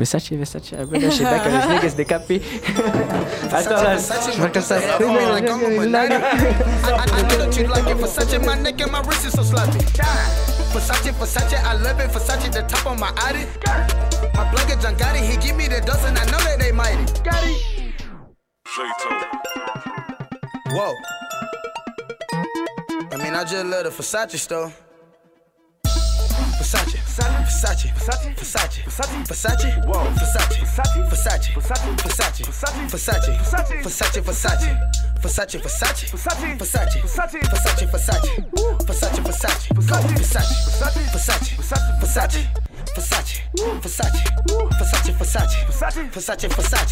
Versace, 0.00 0.30
Versace, 0.32 0.72
niggas, 0.72 1.94
they 1.94 2.04
copy. 2.04 2.40
Attends 3.52 3.70
là, 3.70 3.96
je 3.96 4.38
vois 4.38 4.48
comme 4.48 4.62
ça. 4.62 4.78
I, 4.78 4.82
I 4.82 5.40
know 7.22 7.36
that 7.38 7.56
you 7.56 7.68
like 7.68 7.88
it. 7.88 7.96
Versace, 7.96 8.38
my 8.44 8.56
neck 8.60 8.80
and 8.80 8.90
my 8.90 9.00
wrist 9.06 9.26
is 9.26 9.32
so 9.32 9.42
sloppy. 9.44 9.78
Versace, 10.72 11.12
Versace, 11.20 11.54
I 11.54 11.74
love 11.84 12.00
it. 12.00 12.10
Versace, 12.10 12.50
the 12.50 12.62
top 12.66 12.86
of 12.86 12.98
my 12.98 13.10
Audi. 13.28 13.46
My 14.34 14.44
plug 14.50 14.70
is 14.70 14.82
John 14.82 14.96
Gotti. 14.96 15.20
He 15.20 15.36
give 15.36 15.56
me 15.56 15.68
the 15.68 15.78
I 15.78 16.24
know 16.26 16.38
that 16.38 16.58
they 16.58 16.72
mighty. 16.72 17.04
Whoa. 20.70 20.94
I 23.10 23.16
mean, 23.16 23.34
I 23.34 23.42
just 23.44 23.64
love 23.64 23.84
the 23.84 23.90
Versace 23.90 24.36
store. 24.38 24.72
Versace, 26.58 26.98
Versace, 27.06 27.88
Versace, 27.94 28.34
Versace, 28.34 28.82
Versace, 28.84 29.24
Versace, 29.26 29.86
Whoa. 29.86 30.04
Versace, 30.12 30.58
Versace, 30.66 31.00
Versace, 31.08 31.48
Versace, 31.56 32.44
Versace, 32.44 32.44
Versace, 32.88 33.32
Versace, 33.38 33.82
Versace, 33.82 34.20
Versace, 34.22 34.70
Versace, 35.20 35.58
Versace, 35.58 36.06
Versace, 36.06 36.56
Versace, 36.56 37.00
Versace, 37.00 37.40
Versace, 37.40 37.86
Versace, 37.86 37.88
Versace, 37.90 38.28
Versace, 38.28 38.42
Go, 38.52 38.76
Versace, 38.86 39.20
Versace, 39.22 39.68
Versace, 39.74 41.02
Versace, 41.10 41.58
Versace, 41.98 42.48
Versace, 42.78 43.18
Versace, 43.18 43.84
Versace, 44.68 45.18
Versace, 46.28 46.38
Versace, 46.38 46.48
Versace, 46.48 46.88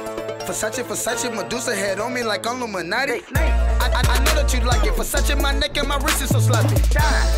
Versace, 0.47 0.85
Versace, 0.85 1.28
Medusa 1.35 1.74
head 1.74 1.98
on 1.98 2.14
me 2.14 2.23
like 2.23 2.47
I'm 2.47 2.59
Illuminati. 2.59 3.23
I, 3.35 4.02
I, 4.09 4.18
know 4.20 4.35
that 4.35 4.52
you 4.55 4.60
like 4.60 4.86
it. 4.86 4.94
Versace, 4.94 5.40
my 5.40 5.52
neck 5.52 5.77
and 5.77 5.89
my 5.89 5.97
wrist 5.98 6.23
is 6.23 6.28
so 6.31 6.39
sloppy. 6.39 6.77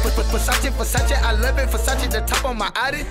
Ver- 0.02 0.10
ver- 0.10 0.28
Versace, 0.28 0.70
Versace, 0.70 1.16
I 1.22 1.32
love 1.32 1.58
it. 1.58 1.68
Versace, 1.68 2.10
the 2.10 2.20
top 2.20 2.44
of 2.48 2.56
my 2.56 2.70
Audi. 2.76 3.04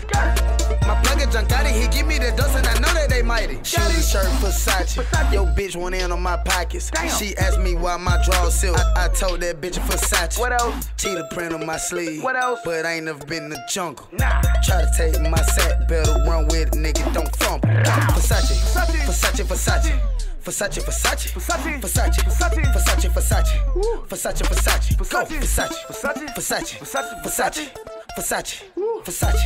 My 0.88 0.99
plug 1.03 1.19
is 1.22 1.27
John 1.27 1.45
Gotti. 1.45 1.72
He 1.72 1.88
give 1.88 2.07
me 2.07 2.18
the 2.18 2.31
dust 2.35 2.57
and 2.57 2.65
I 2.65 2.73
know 2.80 2.93
that 2.93 3.09
they 3.09 3.22
mighty. 3.22 3.55
Shoes, 3.64 4.09
shirt, 4.09 4.26
Versace. 4.41 4.97
Yo, 5.31 5.45
bitch 5.45 5.76
went 5.76 5.95
in 5.95 6.11
on 6.11 6.22
my 6.22 6.38
pockets. 6.38 6.91
She 7.18 7.38
asked 7.38 7.59
me 7.59 7.76
why 7.76 7.97
my 7.97 8.22
drawers 8.26 8.55
silk. 8.55 8.77
I, 8.77 9.05
I 9.05 9.07
told 9.09 9.41
that 9.41 9.61
bitch 9.61 9.77
Versace. 9.88 10.39
What 10.39 10.53
else? 10.53 10.89
Cheetah 10.97 11.27
print 11.31 11.53
on 11.53 11.65
my 11.65 11.77
sleeve. 11.77 12.23
What 12.23 12.35
else? 12.35 12.59
But 12.65 12.85
I 12.85 12.93
ain't 12.93 13.05
never 13.05 13.23
been 13.26 13.43
in 13.45 13.49
the 13.49 13.61
jungle. 13.69 14.07
Nah. 14.11 14.41
Try 14.64 14.81
to 14.81 14.91
take 14.97 15.22
my 15.22 15.41
sack, 15.41 15.88
better 15.88 16.11
run 16.27 16.45
with 16.47 16.68
it, 16.68 16.72
nigga. 16.73 17.14
Don't 17.14 17.34
fumble. 17.35 17.68
Versace, 17.69 18.57
Versace, 18.73 19.43
Versace. 19.45 19.99
Versace, 20.43 20.80
Versace, 20.81 21.34
Versace, 21.34 21.80
Versace, 21.80 21.81
Versace, 21.81 22.23
Versace, 22.23 22.23
Versace, 22.23 22.72
Versace, 22.72 23.09
Versace, 23.11 23.73
Go, 23.73 24.05
Versace, 24.07 24.41
Versace, 24.47 24.95
Versace, 24.95 25.35
Versace, 25.35 25.38
Versace, 25.38 25.85
Versace, 25.88 26.34
Versace, 26.34 26.80
Versace, 26.80 26.80
Versace, 26.80 27.22
Versace. 27.22 27.97
Versace, 28.18 28.64
Versace, 29.03 29.38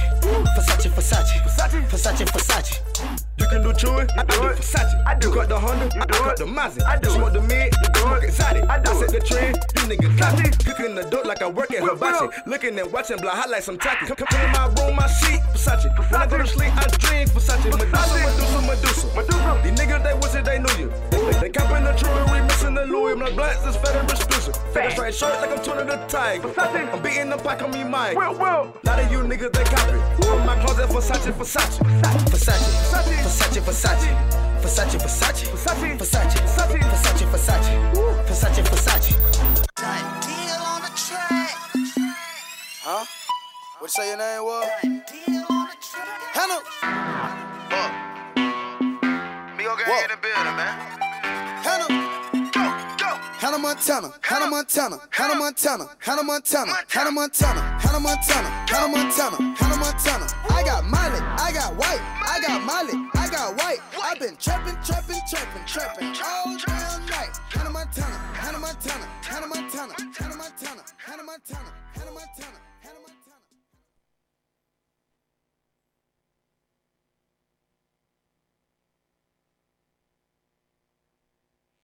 Versace, 0.55 0.89
Versace, 0.89 1.41
Versace, 1.43 1.81
Versace, 1.89 2.25
Versace. 2.25 3.30
Can 3.51 3.61
do 3.61 3.73
chewing, 3.73 4.07
I 4.17 4.23
do 4.23 4.47
it. 4.47 4.57
Versace, 4.57 5.05
I 5.05 5.15
do. 5.15 5.29
You 5.29 5.35
got 5.35 5.49
the 5.49 5.59
Honda, 5.59 5.85
I 5.99 6.05
do 6.05 6.29
it. 6.29 6.37
The 6.37 6.45
Mazda, 6.45 6.87
I 6.87 6.97
do. 6.97 7.09
Smoke 7.09 7.33
the 7.33 7.41
mid, 7.41 7.73
you 7.83 7.89
do 7.93 8.13
it. 8.15 8.23
Exotic, 8.23 8.63
I 8.69 8.79
do. 8.79 8.91
I 8.91 8.95
set 8.95 9.11
the 9.11 9.19
trend, 9.19 9.57
you 9.75 9.83
niggas 9.91 10.17
copy. 10.17 10.49
Cooking 10.63 10.95
the 10.95 11.03
dope 11.11 11.25
like 11.25 11.41
I 11.41 11.49
work 11.49 11.71
at 11.71 11.83
Hibachi. 11.83 12.31
Looking 12.47 12.79
and 12.79 12.91
watching, 12.91 13.17
blah, 13.17 13.43
like 13.49 13.63
some 13.63 13.77
tacky. 13.77 14.05
Come, 14.05 14.15
come 14.15 14.41
in 14.41 14.51
my 14.51 14.65
room, 14.79 14.95
my 14.95 15.07
sheet, 15.07 15.41
Versace. 15.51 15.85
When 16.11 16.21
I 16.21 16.27
go 16.27 16.37
to 16.37 16.47
sleep, 16.47 16.71
I 16.75 16.87
drink 17.03 17.29
Versace. 17.31 17.65
Medusa, 17.67 18.61
Medusa, 18.65 19.07
Medusa. 19.15 19.61
These 19.63 19.79
niggas, 19.79 20.03
they 20.03 20.13
wish 20.15 20.31
that 20.31 20.45
they 20.45 20.59
knew 20.59 20.75
you. 20.79 20.89
They, 21.11 21.39
they 21.41 21.49
copping 21.49 21.83
the 21.83 21.93
jewelry, 21.93 22.41
missing 22.47 22.73
the 22.73 22.85
Louis. 22.85 23.15
My 23.15 23.31
blacks 23.31 23.65
is 23.65 23.75
fed 23.75 23.95
and 23.95 24.09
exclusive. 24.09 24.55
Fat 24.73 24.91
straight 24.93 25.13
shirt 25.13 25.33
like 25.41 25.51
I'm 25.51 25.63
turning 25.63 25.87
the 25.87 25.97
tiger. 26.07 26.53
I'm 26.57 27.01
beating 27.03 27.29
the 27.29 27.37
pack 27.37 27.61
on 27.61 27.71
me, 27.71 27.83
Mike. 27.83 28.15
A 28.15 28.19
lot 28.19 28.99
of 28.99 29.11
you 29.11 29.19
niggas, 29.19 29.51
they 29.51 29.63
copy. 29.65 29.99
From 30.23 30.45
my 30.45 30.55
closet, 30.63 30.89
Versace, 30.89 31.31
Versace. 31.33 31.79
Versace, 31.79 32.23
Versace, 32.31 32.81
Versace. 32.91 33.21
Versace, 33.21 33.40
Versace, 33.41 33.61
Versace. 33.61 34.09
Versace, 34.61 34.97
Versace. 34.99 35.45
Versace, 35.49 35.97
Versace. 35.97 36.37
Versace, 36.91 37.25
Versace. 37.25 37.73
Versace, 38.27 38.61
Versace. 38.63 39.13
Done 39.75 40.19
deal 40.21 40.61
on 40.63 40.81
the 40.81 40.91
track. 40.95 41.55
Huh? 42.83 43.05
What 43.79 43.87
you 43.87 43.89
say 43.89 44.07
your 44.09 44.17
name 44.17 44.43
was? 44.43 44.67
Done 44.83 45.03
deal 45.07 45.45
on 45.49 45.67
the 45.67 45.75
track. 45.81 46.21
Hannah. 46.37 46.61
Fuck. 47.71 47.91
Me 49.57 49.67
okay 49.67 50.03
in 50.03 50.09
the 50.11 50.17
building, 50.21 50.55
man. 50.55 51.00
Montana, 53.71 54.11
Hannah 54.19 54.47
Montana, 54.47 54.99
Hannah 55.11 55.35
Montana, 55.35 55.87
Hannah 55.99 56.23
Montana, 56.23 56.73
Hannah 56.89 57.11
Montana, 57.11 57.61
Hannah 57.79 57.99
Montana, 58.01 58.49
Hannah 58.67 58.87
Montana, 58.89 59.55
Hannah 59.55 59.77
Montana. 59.77 60.27
I 60.49 60.63
got 60.65 60.83
Miley, 60.83 61.19
I 61.39 61.51
got 61.53 61.73
white, 61.77 62.01
I 62.27 62.41
got 62.41 62.65
Miley, 62.65 63.09
I 63.15 63.29
got 63.29 63.55
white. 63.55 63.79
I've 64.03 64.19
been 64.19 64.35
trapping, 64.35 64.75
trapping, 64.83 65.21
trapping, 65.25 65.63
trapping 65.65 66.07
all 66.21 66.57
damn 66.67 67.05
night. 67.05 67.39
Hannah 67.47 67.69
Montana, 67.69 68.17
Hannah 68.35 68.59
Montana, 68.59 69.07
Hannah 69.23 69.47
Montana, 69.47 69.93
Hannah 70.19 70.35
Montana, 70.35 70.83
Hannah 70.97 71.23
Montana, 71.23 71.71
Hannah 71.95 72.11
Montana. 72.11 72.70